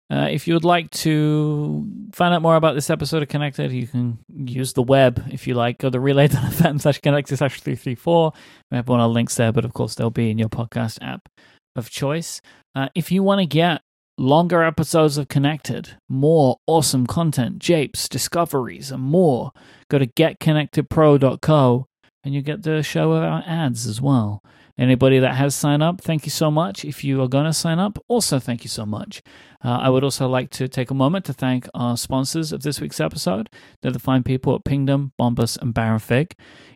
Uh, 0.08 0.28
if 0.30 0.46
you 0.46 0.54
would 0.54 0.64
like 0.64 0.88
to 0.90 1.86
find 2.12 2.32
out 2.32 2.42
more 2.42 2.54
about 2.54 2.74
this 2.74 2.90
episode 2.90 3.22
of 3.22 3.28
Connected, 3.28 3.72
you 3.72 3.88
can 3.88 4.18
use 4.32 4.72
the 4.72 4.82
web 4.82 5.24
if 5.32 5.46
you 5.46 5.54
like. 5.54 5.78
Go 5.78 5.90
to 5.90 5.98
relay.fm 5.98 6.80
slash 6.80 7.00
connected 7.00 7.36
slash 7.36 7.60
334. 7.60 8.32
We 8.70 8.76
have 8.76 8.88
one 8.88 9.00
of 9.00 9.04
our 9.04 9.08
links 9.08 9.34
there, 9.34 9.52
but 9.52 9.64
of 9.64 9.72
course 9.72 9.94
they'll 9.94 10.10
be 10.10 10.30
in 10.30 10.38
your 10.38 10.48
podcast 10.48 10.98
app 11.02 11.28
of 11.74 11.90
choice. 11.90 12.40
Uh, 12.74 12.88
if 12.94 13.10
you 13.10 13.22
want 13.22 13.40
to 13.40 13.46
get 13.46 13.82
longer 14.18 14.62
episodes 14.62 15.18
of 15.18 15.28
Connected, 15.28 15.96
more 16.08 16.58
awesome 16.66 17.06
content, 17.06 17.58
japes, 17.58 18.08
discoveries, 18.08 18.90
and 18.90 19.02
more, 19.02 19.50
go 19.90 19.98
to 19.98 20.06
getconnectedpro.co 20.06 21.86
and 22.24 22.34
you 22.34 22.42
get 22.42 22.62
the 22.62 22.82
show 22.82 23.10
without 23.10 23.46
ads 23.46 23.86
as 23.86 24.00
well. 24.00 24.42
Anybody 24.78 25.18
that 25.20 25.36
has 25.36 25.54
signed 25.54 25.82
up, 25.82 26.02
thank 26.02 26.26
you 26.26 26.30
so 26.30 26.50
much. 26.50 26.84
If 26.84 27.02
you 27.02 27.22
are 27.22 27.28
going 27.28 27.46
to 27.46 27.52
sign 27.52 27.78
up, 27.78 27.98
also 28.08 28.38
thank 28.38 28.62
you 28.62 28.68
so 28.68 28.84
much. 28.84 29.22
Uh, 29.64 29.78
I 29.80 29.88
would 29.88 30.04
also 30.04 30.28
like 30.28 30.50
to 30.50 30.68
take 30.68 30.90
a 30.90 30.94
moment 30.94 31.24
to 31.24 31.32
thank 31.32 31.66
our 31.72 31.96
sponsors 31.96 32.52
of 32.52 32.62
this 32.62 32.78
week's 32.80 33.00
episode. 33.00 33.48
They're 33.80 33.90
the 33.90 33.98
fine 33.98 34.22
people 34.22 34.54
at 34.54 34.64
Pingdom, 34.64 35.12
Bombas, 35.18 35.56
and 35.60 35.74
Baronfig. 35.74 36.32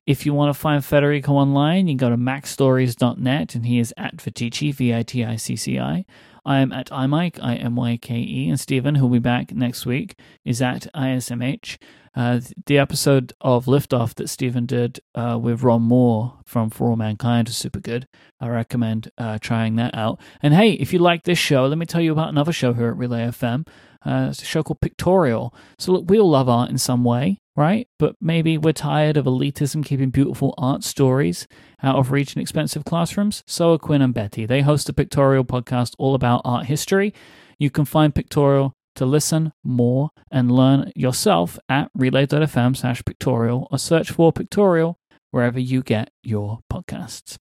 If 0.06 0.24
you 0.24 0.32
want 0.32 0.48
to 0.52 0.58
find 0.58 0.82
Federico 0.82 1.34
online, 1.34 1.88
you 1.88 1.92
can 1.92 1.98
go 1.98 2.10
to 2.10 2.16
macstories.net 2.16 3.54
and 3.54 3.66
he 3.66 3.78
is 3.78 3.92
at 3.98 4.16
Viticci, 4.16 4.74
V 4.74 4.94
I 4.94 5.02
T 5.02 5.22
I 5.22 5.36
C 5.36 5.54
C 5.54 5.78
I. 5.78 6.06
I 6.44 6.58
am 6.58 6.72
at 6.72 6.88
iMyke, 6.90 7.38
I 7.42 7.56
M 7.56 7.76
Y 7.76 7.98
K 8.00 8.16
E, 8.16 8.48
and 8.48 8.58
Stephen, 8.58 8.94
who'll 8.96 9.08
be 9.08 9.18
back 9.18 9.52
next 9.52 9.86
week, 9.86 10.18
is 10.44 10.62
at 10.62 10.86
ISMH. 10.94 11.78
Uh, 12.14 12.40
the 12.66 12.78
episode 12.78 13.32
of 13.40 13.66
Liftoff 13.66 14.14
that 14.14 14.28
Stephen 14.28 14.66
did 14.66 14.98
uh, 15.14 15.38
with 15.40 15.62
Ron 15.62 15.82
Moore 15.82 16.38
from 16.44 16.68
For 16.68 16.90
All 16.90 16.96
Mankind 16.96 17.48
was 17.48 17.56
super 17.56 17.78
good. 17.78 18.08
I 18.40 18.48
recommend 18.48 19.12
uh, 19.16 19.38
trying 19.40 19.76
that 19.76 19.94
out. 19.94 20.20
And 20.42 20.52
hey, 20.52 20.72
if 20.72 20.92
you 20.92 20.98
like 20.98 21.22
this 21.22 21.38
show, 21.38 21.66
let 21.66 21.78
me 21.78 21.86
tell 21.86 22.00
you 22.00 22.10
about 22.12 22.30
another 22.30 22.52
show 22.52 22.72
here 22.72 22.88
at 22.88 22.96
Relay 22.96 23.26
FM. 23.26 23.66
Uh, 24.04 24.28
it's 24.30 24.42
a 24.42 24.46
show 24.46 24.62
called 24.62 24.80
Pictorial. 24.80 25.54
So 25.78 25.92
look, 25.92 26.04
we 26.08 26.18
all 26.18 26.30
love 26.30 26.48
art 26.48 26.70
in 26.70 26.78
some 26.78 27.04
way, 27.04 27.38
right? 27.54 27.86
But 27.98 28.16
maybe 28.20 28.58
we're 28.58 28.72
tired 28.72 29.16
of 29.16 29.26
elitism 29.26 29.84
keeping 29.84 30.10
beautiful 30.10 30.54
art 30.58 30.82
stories 30.82 31.46
out 31.82 31.96
of 31.96 32.10
reach 32.10 32.34
in 32.36 32.42
expensive 32.42 32.84
classrooms. 32.84 33.42
So 33.46 33.72
are 33.74 33.78
Quinn 33.78 34.02
and 34.02 34.14
Betty. 34.14 34.46
They 34.46 34.62
host 34.62 34.88
a 34.88 34.92
Pictorial 34.92 35.44
podcast 35.44 35.94
all 35.98 36.14
about 36.14 36.42
art 36.44 36.66
history. 36.66 37.12
You 37.58 37.70
can 37.70 37.84
find 37.84 38.14
Pictorial 38.14 38.72
to 38.96 39.06
listen 39.06 39.52
more 39.64 40.10
and 40.30 40.50
learn 40.50 40.92
yourself 40.96 41.58
at 41.68 41.90
relay.fm 41.94 42.76
slash 42.76 43.02
pictorial 43.04 43.68
or 43.70 43.78
search 43.78 44.10
for 44.10 44.32
pictorial 44.32 44.98
wherever 45.30 45.60
you 45.60 45.82
get 45.82 46.10
your 46.24 46.58
podcasts. 46.70 47.36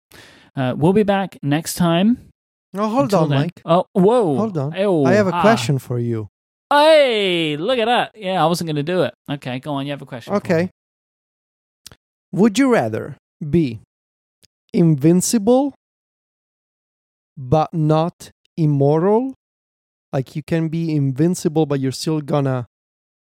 Uh, 0.55 0.73
we'll 0.77 0.91
be 0.93 1.03
back 1.03 1.37
next 1.41 1.75
time. 1.75 2.29
Oh, 2.75 2.89
hold 2.89 3.03
Until 3.05 3.19
on, 3.19 3.29
then- 3.29 3.49
Myke. 3.49 3.61
Oh, 3.65 3.85
whoa. 3.93 4.35
Hold 4.35 4.57
on. 4.57 4.73
Ew. 4.75 5.05
I 5.05 5.13
have 5.13 5.27
a 5.27 5.33
Ah. 5.33 5.41
question 5.41 5.79
for 5.79 5.97
you. 5.97 6.27
Hey, 6.69 7.55
look 7.55 7.79
at 7.79 7.85
that. 7.85 8.11
Yeah, 8.13 8.43
I 8.43 8.47
wasn't 8.47 8.67
going 8.67 8.75
to 8.75 8.83
do 8.83 9.03
it. 9.03 9.13
Okay, 9.31 9.59
go 9.59 9.73
on. 9.75 9.85
You 9.85 9.91
have 9.93 10.01
a 10.01 10.05
question. 10.05 10.33
Okay. 10.33 10.69
Would 12.33 12.59
you 12.59 12.71
rather 12.71 13.15
be 13.49 13.79
invincible 14.73 15.73
but 17.37 17.73
not 17.73 18.31
immortal? 18.55 19.33
Like 20.13 20.35
you 20.35 20.43
can 20.43 20.67
be 20.69 20.95
invincible 20.95 21.65
but 21.65 21.79
you're 21.79 21.91
still 21.91 22.21
gonna 22.21 22.67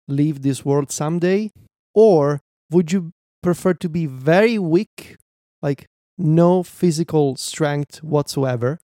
leave 0.07 0.41
this 0.41 0.63
world 0.63 0.91
someday? 0.91 1.51
Or 1.93 2.41
would 2.71 2.91
you 2.91 3.11
prefer 3.41 3.73
to 3.75 3.89
be 3.89 4.05
very 4.05 4.57
weak, 4.57 5.15
like 5.61 5.87
no 6.17 6.63
physical 6.63 7.35
strength 7.35 8.03
whatsoever, 8.03 8.79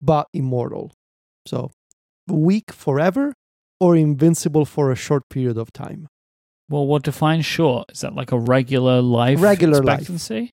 but 0.00 0.28
immortal? 0.32 0.92
So 1.46 1.70
weak 2.28 2.72
forever 2.72 3.34
or 3.80 3.96
invincible 3.96 4.64
for 4.64 4.90
a 4.90 4.96
short 4.96 5.28
period 5.28 5.58
of 5.58 5.72
time? 5.72 6.06
Well, 6.68 6.86
what 6.86 7.02
defines 7.02 7.44
short? 7.44 7.90
Is 7.92 8.00
that 8.00 8.14
like 8.14 8.32
a 8.32 8.38
regular 8.38 9.02
life 9.02 9.40
Regular 9.40 9.82
life. 9.82 10.00
expectancy? 10.00 10.50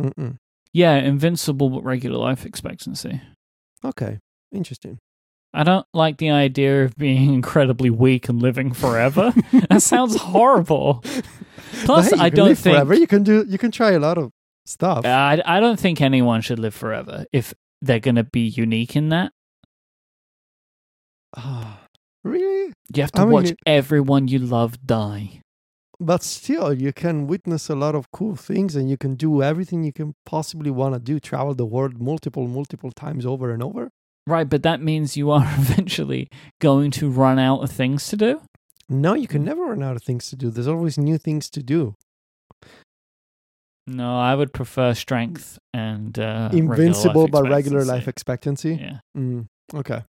Mm-mm. 0.00 0.36
Yeah, 0.78 0.94
invincible 0.94 1.70
but 1.70 1.82
regular 1.82 2.18
life 2.18 2.46
expectancy. 2.46 3.20
Okay, 3.84 4.20
interesting. 4.52 4.98
I 5.52 5.64
don't 5.64 5.84
like 5.92 6.18
the 6.18 6.30
idea 6.30 6.84
of 6.84 6.94
being 6.96 7.34
incredibly 7.40 7.90
weak 7.90 8.28
and 8.28 8.40
living 8.40 8.72
forever. 8.72 9.32
that 9.70 9.82
sounds 9.82 10.14
horrible. 10.14 11.02
Plus, 11.84 12.10
hey, 12.12 12.16
I 12.20 12.28
don't 12.28 12.54
think 12.54 12.76
forever. 12.76 12.94
You 12.94 13.08
can 13.08 13.24
do. 13.24 13.44
You 13.48 13.58
can 13.58 13.72
try 13.72 13.90
a 13.90 13.98
lot 13.98 14.18
of 14.18 14.30
stuff. 14.66 15.04
I, 15.04 15.42
I 15.44 15.58
don't 15.58 15.80
think 15.80 16.00
anyone 16.00 16.42
should 16.42 16.60
live 16.60 16.74
forever 16.76 17.26
if 17.32 17.52
they're 17.82 17.98
going 17.98 18.14
to 18.16 18.24
be 18.24 18.46
unique 18.46 18.94
in 18.94 19.08
that. 19.08 19.32
Ah, 21.36 21.80
really? 22.22 22.72
You 22.94 23.02
have 23.02 23.12
to 23.12 23.22
I 23.22 23.24
watch 23.24 23.50
it- 23.50 23.58
everyone 23.66 24.28
you 24.28 24.38
love 24.38 24.86
die. 24.86 25.40
But 26.00 26.22
still, 26.22 26.72
you 26.72 26.92
can 26.92 27.26
witness 27.26 27.68
a 27.68 27.74
lot 27.74 27.94
of 27.96 28.10
cool 28.12 28.36
things, 28.36 28.76
and 28.76 28.88
you 28.88 28.96
can 28.96 29.16
do 29.16 29.42
everything 29.42 29.82
you 29.82 29.92
can 29.92 30.14
possibly 30.24 30.70
want 30.70 30.94
to 30.94 31.00
do. 31.00 31.18
Travel 31.18 31.54
the 31.54 31.66
world 31.66 32.00
multiple, 32.00 32.46
multiple 32.46 32.92
times 32.92 33.26
over 33.26 33.50
and 33.50 33.62
over. 33.62 33.90
Right, 34.26 34.48
but 34.48 34.62
that 34.62 34.80
means 34.80 35.16
you 35.16 35.30
are 35.32 35.42
eventually 35.58 36.28
going 36.60 36.92
to 36.92 37.10
run 37.10 37.38
out 37.38 37.62
of 37.62 37.70
things 37.70 38.06
to 38.08 38.16
do. 38.16 38.42
No, 38.88 39.14
you 39.14 39.26
can 39.26 39.44
never 39.44 39.62
run 39.66 39.82
out 39.82 39.96
of 39.96 40.02
things 40.02 40.28
to 40.30 40.36
do. 40.36 40.50
There's 40.50 40.68
always 40.68 40.98
new 40.98 41.18
things 41.18 41.50
to 41.50 41.62
do. 41.62 41.94
No, 43.86 44.18
I 44.18 44.34
would 44.34 44.52
prefer 44.52 44.94
strength 44.94 45.58
and 45.72 46.18
uh, 46.18 46.50
Invincible, 46.52 47.22
regular 47.22 47.42
but 47.42 47.50
regular 47.50 47.84
life 47.84 48.06
expectancy. 48.06 48.74
Yeah. 48.80 48.98
Mm, 49.16 49.46
okay. 49.74 50.02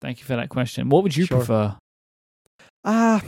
Thank 0.00 0.20
you 0.20 0.24
for 0.24 0.36
that 0.36 0.48
question. 0.48 0.88
What 0.88 1.02
would 1.02 1.14
you 1.16 1.26
Sure. 1.26 1.38
prefer? 1.38 1.76
Ah, 2.84 3.22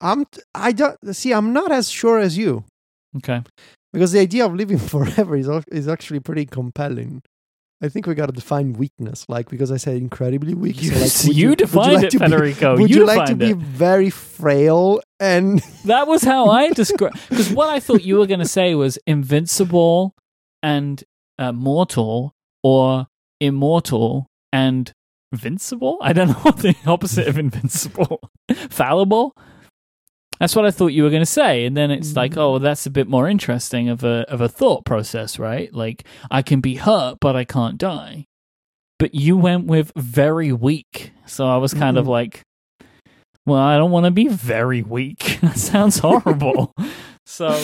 I'm. 0.00 0.24
I 0.54 0.72
don't 0.72 0.96
see. 1.14 1.32
I'm 1.32 1.52
not 1.52 1.70
as 1.72 1.90
sure 1.90 2.18
as 2.18 2.36
you. 2.38 2.64
Okay. 3.16 3.42
because 3.92 4.12
the 4.12 4.20
idea 4.20 4.44
of 4.44 4.54
living 4.54 4.78
forever 4.94 5.36
is 5.36 5.48
is 5.68 5.88
actually 5.88 6.20
pretty 6.20 6.46
compelling. 6.46 7.22
I 7.80 7.88
think 7.88 8.08
we 8.08 8.14
got 8.14 8.26
to 8.26 8.32
define 8.32 8.72
weakness, 8.72 9.24
like 9.28 9.48
because 9.48 9.70
I 9.70 9.76
said 9.76 9.96
incredibly 9.96 10.52
weak. 10.52 10.82
You, 10.82 10.90
so 10.90 10.98
like, 11.00 11.28
would 11.28 11.36
you 11.36 11.48
would 11.50 11.58
defined 11.58 11.94
like 11.94 12.04
it, 12.06 12.10
to 12.10 12.18
be- 12.18 12.24
Federico. 12.24 12.76
would 12.76 12.90
you, 12.90 12.96
you 13.00 13.06
like 13.06 13.26
to 13.28 13.36
be 13.36 13.50
it. 13.50 13.56
very 13.56 14.10
frail 14.10 15.00
and 15.20 15.60
That 15.84 16.08
was 16.08 16.24
how 16.24 16.46
I 16.50 16.70
describe. 16.70 17.16
Because 17.28 17.52
what 17.52 17.68
I 17.68 17.78
thought 17.78 18.02
you 18.02 18.18
were 18.18 18.26
going 18.26 18.40
to 18.40 18.48
say 18.48 18.74
was 18.74 18.98
invincible 19.06 20.12
and 20.60 21.04
uh, 21.38 21.52
mortal, 21.52 22.34
or 22.64 23.06
immortal 23.40 24.26
and 24.52 24.90
invincible. 25.30 25.98
I 26.02 26.12
don't 26.12 26.28
know 26.28 26.34
what 26.34 26.58
the 26.58 26.74
opposite 26.84 27.28
of 27.28 27.38
invincible. 27.38 28.18
Fallible. 28.70 29.36
That's 30.40 30.54
what 30.54 30.64
I 30.66 30.70
thought 30.70 30.88
you 30.88 31.02
were 31.02 31.10
going 31.10 31.22
to 31.22 31.26
say, 31.26 31.64
and 31.64 31.76
then 31.76 31.90
it's 31.90 32.14
like, 32.14 32.32
Mm. 32.32 32.38
oh, 32.38 32.58
that's 32.58 32.86
a 32.86 32.90
bit 32.90 33.08
more 33.08 33.28
interesting 33.28 33.88
of 33.88 34.04
a 34.04 34.24
of 34.28 34.40
a 34.40 34.48
thought 34.48 34.84
process, 34.84 35.38
right? 35.38 35.72
Like 35.74 36.04
I 36.30 36.42
can 36.42 36.60
be 36.60 36.76
hurt, 36.76 37.18
but 37.20 37.34
I 37.36 37.44
can't 37.44 37.78
die. 37.78 38.24
But 38.98 39.14
you 39.14 39.36
went 39.36 39.66
with 39.66 39.92
very 39.96 40.52
weak, 40.52 41.12
so 41.26 41.46
I 41.46 41.56
was 41.56 41.72
kind 41.74 41.96
of 41.98 42.06
Mhm. 42.06 42.08
like, 42.10 42.42
well, 43.46 43.60
I 43.60 43.76
don't 43.78 43.90
want 43.90 44.04
to 44.06 44.10
be 44.10 44.28
very 44.28 44.82
weak. 44.82 45.38
that 45.42 45.56
sounds 45.58 45.98
horrible. 46.00 46.72
so 47.26 47.56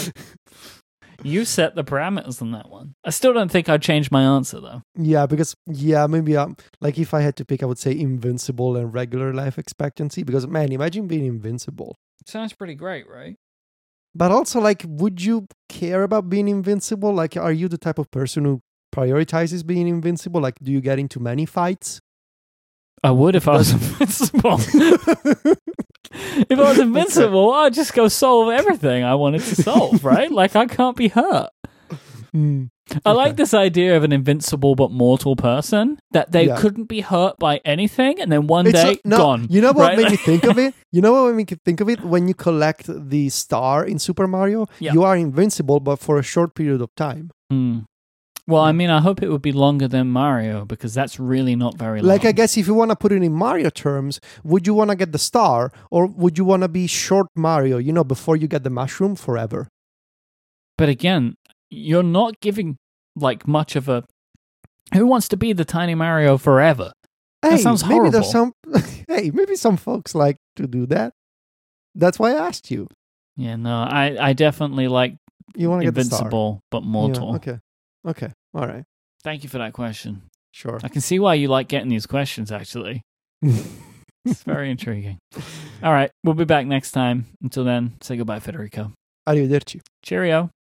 you 1.22 1.44
set 1.44 1.74
the 1.74 1.84
parameters 1.84 2.42
on 2.42 2.50
that 2.52 2.68
one. 2.70 2.94
I 3.04 3.10
still 3.10 3.32
don't 3.32 3.50
think 3.50 3.68
I'd 3.68 3.82
change 3.82 4.10
my 4.10 4.22
answer 4.22 4.60
though. 4.60 4.82
yeah, 4.96 5.26
because 5.26 5.54
yeah, 5.66 6.06
maybe 6.06 6.36
um, 6.36 6.56
like 6.80 6.98
if 6.98 7.14
I 7.14 7.20
had 7.20 7.36
to 7.36 7.44
pick, 7.44 7.62
I 7.62 7.66
would 7.66 7.78
say 7.78 7.98
invincible 7.98 8.76
and 8.76 8.92
regular 8.92 9.32
life 9.32 9.58
expectancy. 9.58 10.22
Because 10.22 10.46
man, 10.46 10.72
imagine 10.72 11.06
being 11.06 11.24
invincible. 11.26 11.96
Sounds 12.26 12.52
pretty 12.52 12.74
great, 12.74 13.08
right? 13.08 13.36
But 14.14 14.30
also, 14.30 14.60
like, 14.60 14.84
would 14.86 15.22
you 15.22 15.46
care 15.68 16.02
about 16.04 16.30
being 16.30 16.48
invincible? 16.48 17.12
Like, 17.12 17.36
are 17.36 17.52
you 17.52 17.68
the 17.68 17.78
type 17.78 17.98
of 17.98 18.10
person 18.10 18.44
who 18.44 18.60
prioritizes 18.94 19.66
being 19.66 19.88
invincible? 19.88 20.40
Like, 20.40 20.58
do 20.62 20.70
you 20.70 20.80
get 20.80 20.98
into 20.98 21.18
many 21.18 21.46
fights? 21.46 22.00
I 23.02 23.10
would 23.10 23.36
if 23.36 23.48
I 23.48 23.52
was 23.52 23.72
invincible. 23.72 24.56
if 26.12 26.58
I 26.58 26.62
was 26.62 26.78
invincible, 26.78 27.52
I'd 27.52 27.74
just 27.74 27.92
go 27.92 28.08
solve 28.08 28.50
everything 28.50 29.04
I 29.04 29.14
wanted 29.14 29.42
to 29.42 29.56
solve, 29.56 30.04
right? 30.04 30.30
Like 30.34 30.56
I 30.56 30.66
can't 30.66 30.96
be 30.96 31.08
hurt. 31.08 31.50
Hmm. 32.32 32.64
I 32.90 33.10
Okay. 33.10 33.12
like 33.16 33.36
this 33.36 33.54
idea 33.54 33.96
of 33.96 34.04
an 34.04 34.12
invincible 34.12 34.74
but 34.74 34.90
mortal 34.90 35.36
person 35.36 35.98
that 36.12 36.32
they 36.32 36.46
Yeah. 36.48 36.56
couldn't 36.56 36.84
be 36.84 37.00
hurt 37.00 37.38
by 37.38 37.60
anything, 37.64 38.20
and 38.20 38.30
then 38.30 38.46
one 38.46 38.66
It's 38.66 38.74
day 38.82 38.98
a- 39.04 39.08
no, 39.08 39.16
gone. 39.16 39.46
You 39.48 39.60
know 39.62 39.72
what 39.72 39.88
right? 39.88 39.96
made 39.98 40.10
me 40.10 40.16
think 40.16 40.44
of 40.44 40.58
it? 40.58 40.74
You 40.92 41.00
know 41.00 41.12
what 41.12 41.34
made 41.34 41.50
me 41.50 41.56
think 41.64 41.80
of 41.80 41.88
it? 41.88 42.04
When 42.04 42.28
you 42.28 42.34
collect 42.34 42.84
the 42.86 43.28
star 43.30 43.84
in 43.84 43.98
Super 43.98 44.26
Mario, 44.28 44.66
Yeah. 44.78 44.92
you 44.92 45.02
are 45.02 45.16
invincible, 45.16 45.80
but 45.80 45.96
for 45.98 46.18
a 46.18 46.22
short 46.22 46.54
period 46.54 46.80
of 46.82 46.94
time. 46.94 47.30
Hmm. 47.50 47.78
Well, 48.46 48.60
I 48.62 48.72
mean, 48.72 48.90
I 48.90 49.00
hope 49.00 49.22
it 49.22 49.30
would 49.30 49.40
be 49.40 49.52
longer 49.52 49.88
than 49.88 50.08
Mario 50.10 50.66
because 50.66 50.92
that's 50.92 51.18
really 51.18 51.56
not 51.56 51.78
very 51.78 52.02
long. 52.02 52.08
Like, 52.10 52.26
I 52.26 52.32
guess 52.32 52.58
if 52.58 52.66
you 52.66 52.74
want 52.74 52.90
to 52.90 52.96
put 52.96 53.10
it 53.10 53.22
in 53.22 53.32
Mario 53.32 53.70
terms, 53.70 54.20
would 54.44 54.66
you 54.66 54.74
want 54.74 54.90
to 54.90 54.96
get 54.96 55.12
the 55.12 55.18
star 55.18 55.72
or 55.90 56.06
would 56.06 56.36
you 56.36 56.44
want 56.44 56.62
to 56.62 56.68
be 56.68 56.86
short 56.86 57.28
Mario, 57.34 57.78
you 57.78 57.92
know, 57.92 58.04
before 58.04 58.36
you 58.36 58.46
get 58.46 58.62
the 58.62 58.68
mushroom 58.70 59.16
forever? 59.16 59.68
But 60.76 60.88
again, 60.90 61.36
you're 61.74 62.02
not 62.02 62.40
giving 62.40 62.76
like 63.16 63.46
much 63.48 63.76
of 63.76 63.88
a. 63.88 64.04
Who 64.94 65.06
wants 65.06 65.28
to 65.28 65.36
be 65.36 65.52
the 65.52 65.64
tiny 65.64 65.94
Mario 65.94 66.38
forever? 66.38 66.92
That 67.42 67.52
Hey, 67.52 67.58
sounds 67.58 67.84
maybe 67.84 68.10
there's 68.10 68.32
horrible. 68.32 68.52
some. 68.72 68.84
hey, 69.08 69.30
maybe 69.32 69.56
some 69.56 69.76
folks 69.76 70.14
like 70.14 70.36
to 70.56 70.66
do 70.66 70.86
that. 70.86 71.12
That's 71.94 72.18
why 72.18 72.32
I 72.32 72.46
asked 72.48 72.70
you. 72.70 72.86
Yeah, 73.36 73.56
no, 73.56 73.82
I, 73.82 74.16
I 74.28 74.32
definitely 74.32 74.88
like 74.88 75.16
You 75.56 75.68
want 75.70 75.80
to 75.82 75.86
get 75.86 75.88
invincible 75.98 76.60
but 76.70 76.82
Yeah, 76.82 76.88
mortal. 76.88 77.34
okay. 77.36 77.58
Okay. 78.06 78.30
All 78.54 78.66
right. 78.66 78.84
Thank 79.24 79.42
you 79.42 79.48
for 79.48 79.58
that 79.58 79.72
question. 79.72 80.22
Sure. 80.52 80.78
I 80.84 80.88
can 80.88 81.00
see 81.00 81.18
why 81.18 81.34
you 81.34 81.48
like 81.48 81.66
getting 81.68 81.88
these 81.88 82.06
questions. 82.06 82.52
Actually, 82.52 83.00
it's 83.42 84.42
very 84.44 84.70
intriguing. 84.70 85.18
All 85.82 85.92
right, 85.92 86.10
we'll 86.22 86.34
be 86.34 86.44
back 86.44 86.66
next 86.66 86.92
time. 86.92 87.26
Until 87.42 87.64
then, 87.64 87.94
say 88.00 88.16
goodbye, 88.16 88.38
Federico. 88.40 88.92
Arrivederci. 89.28 89.80
Cheerio. 90.04 90.50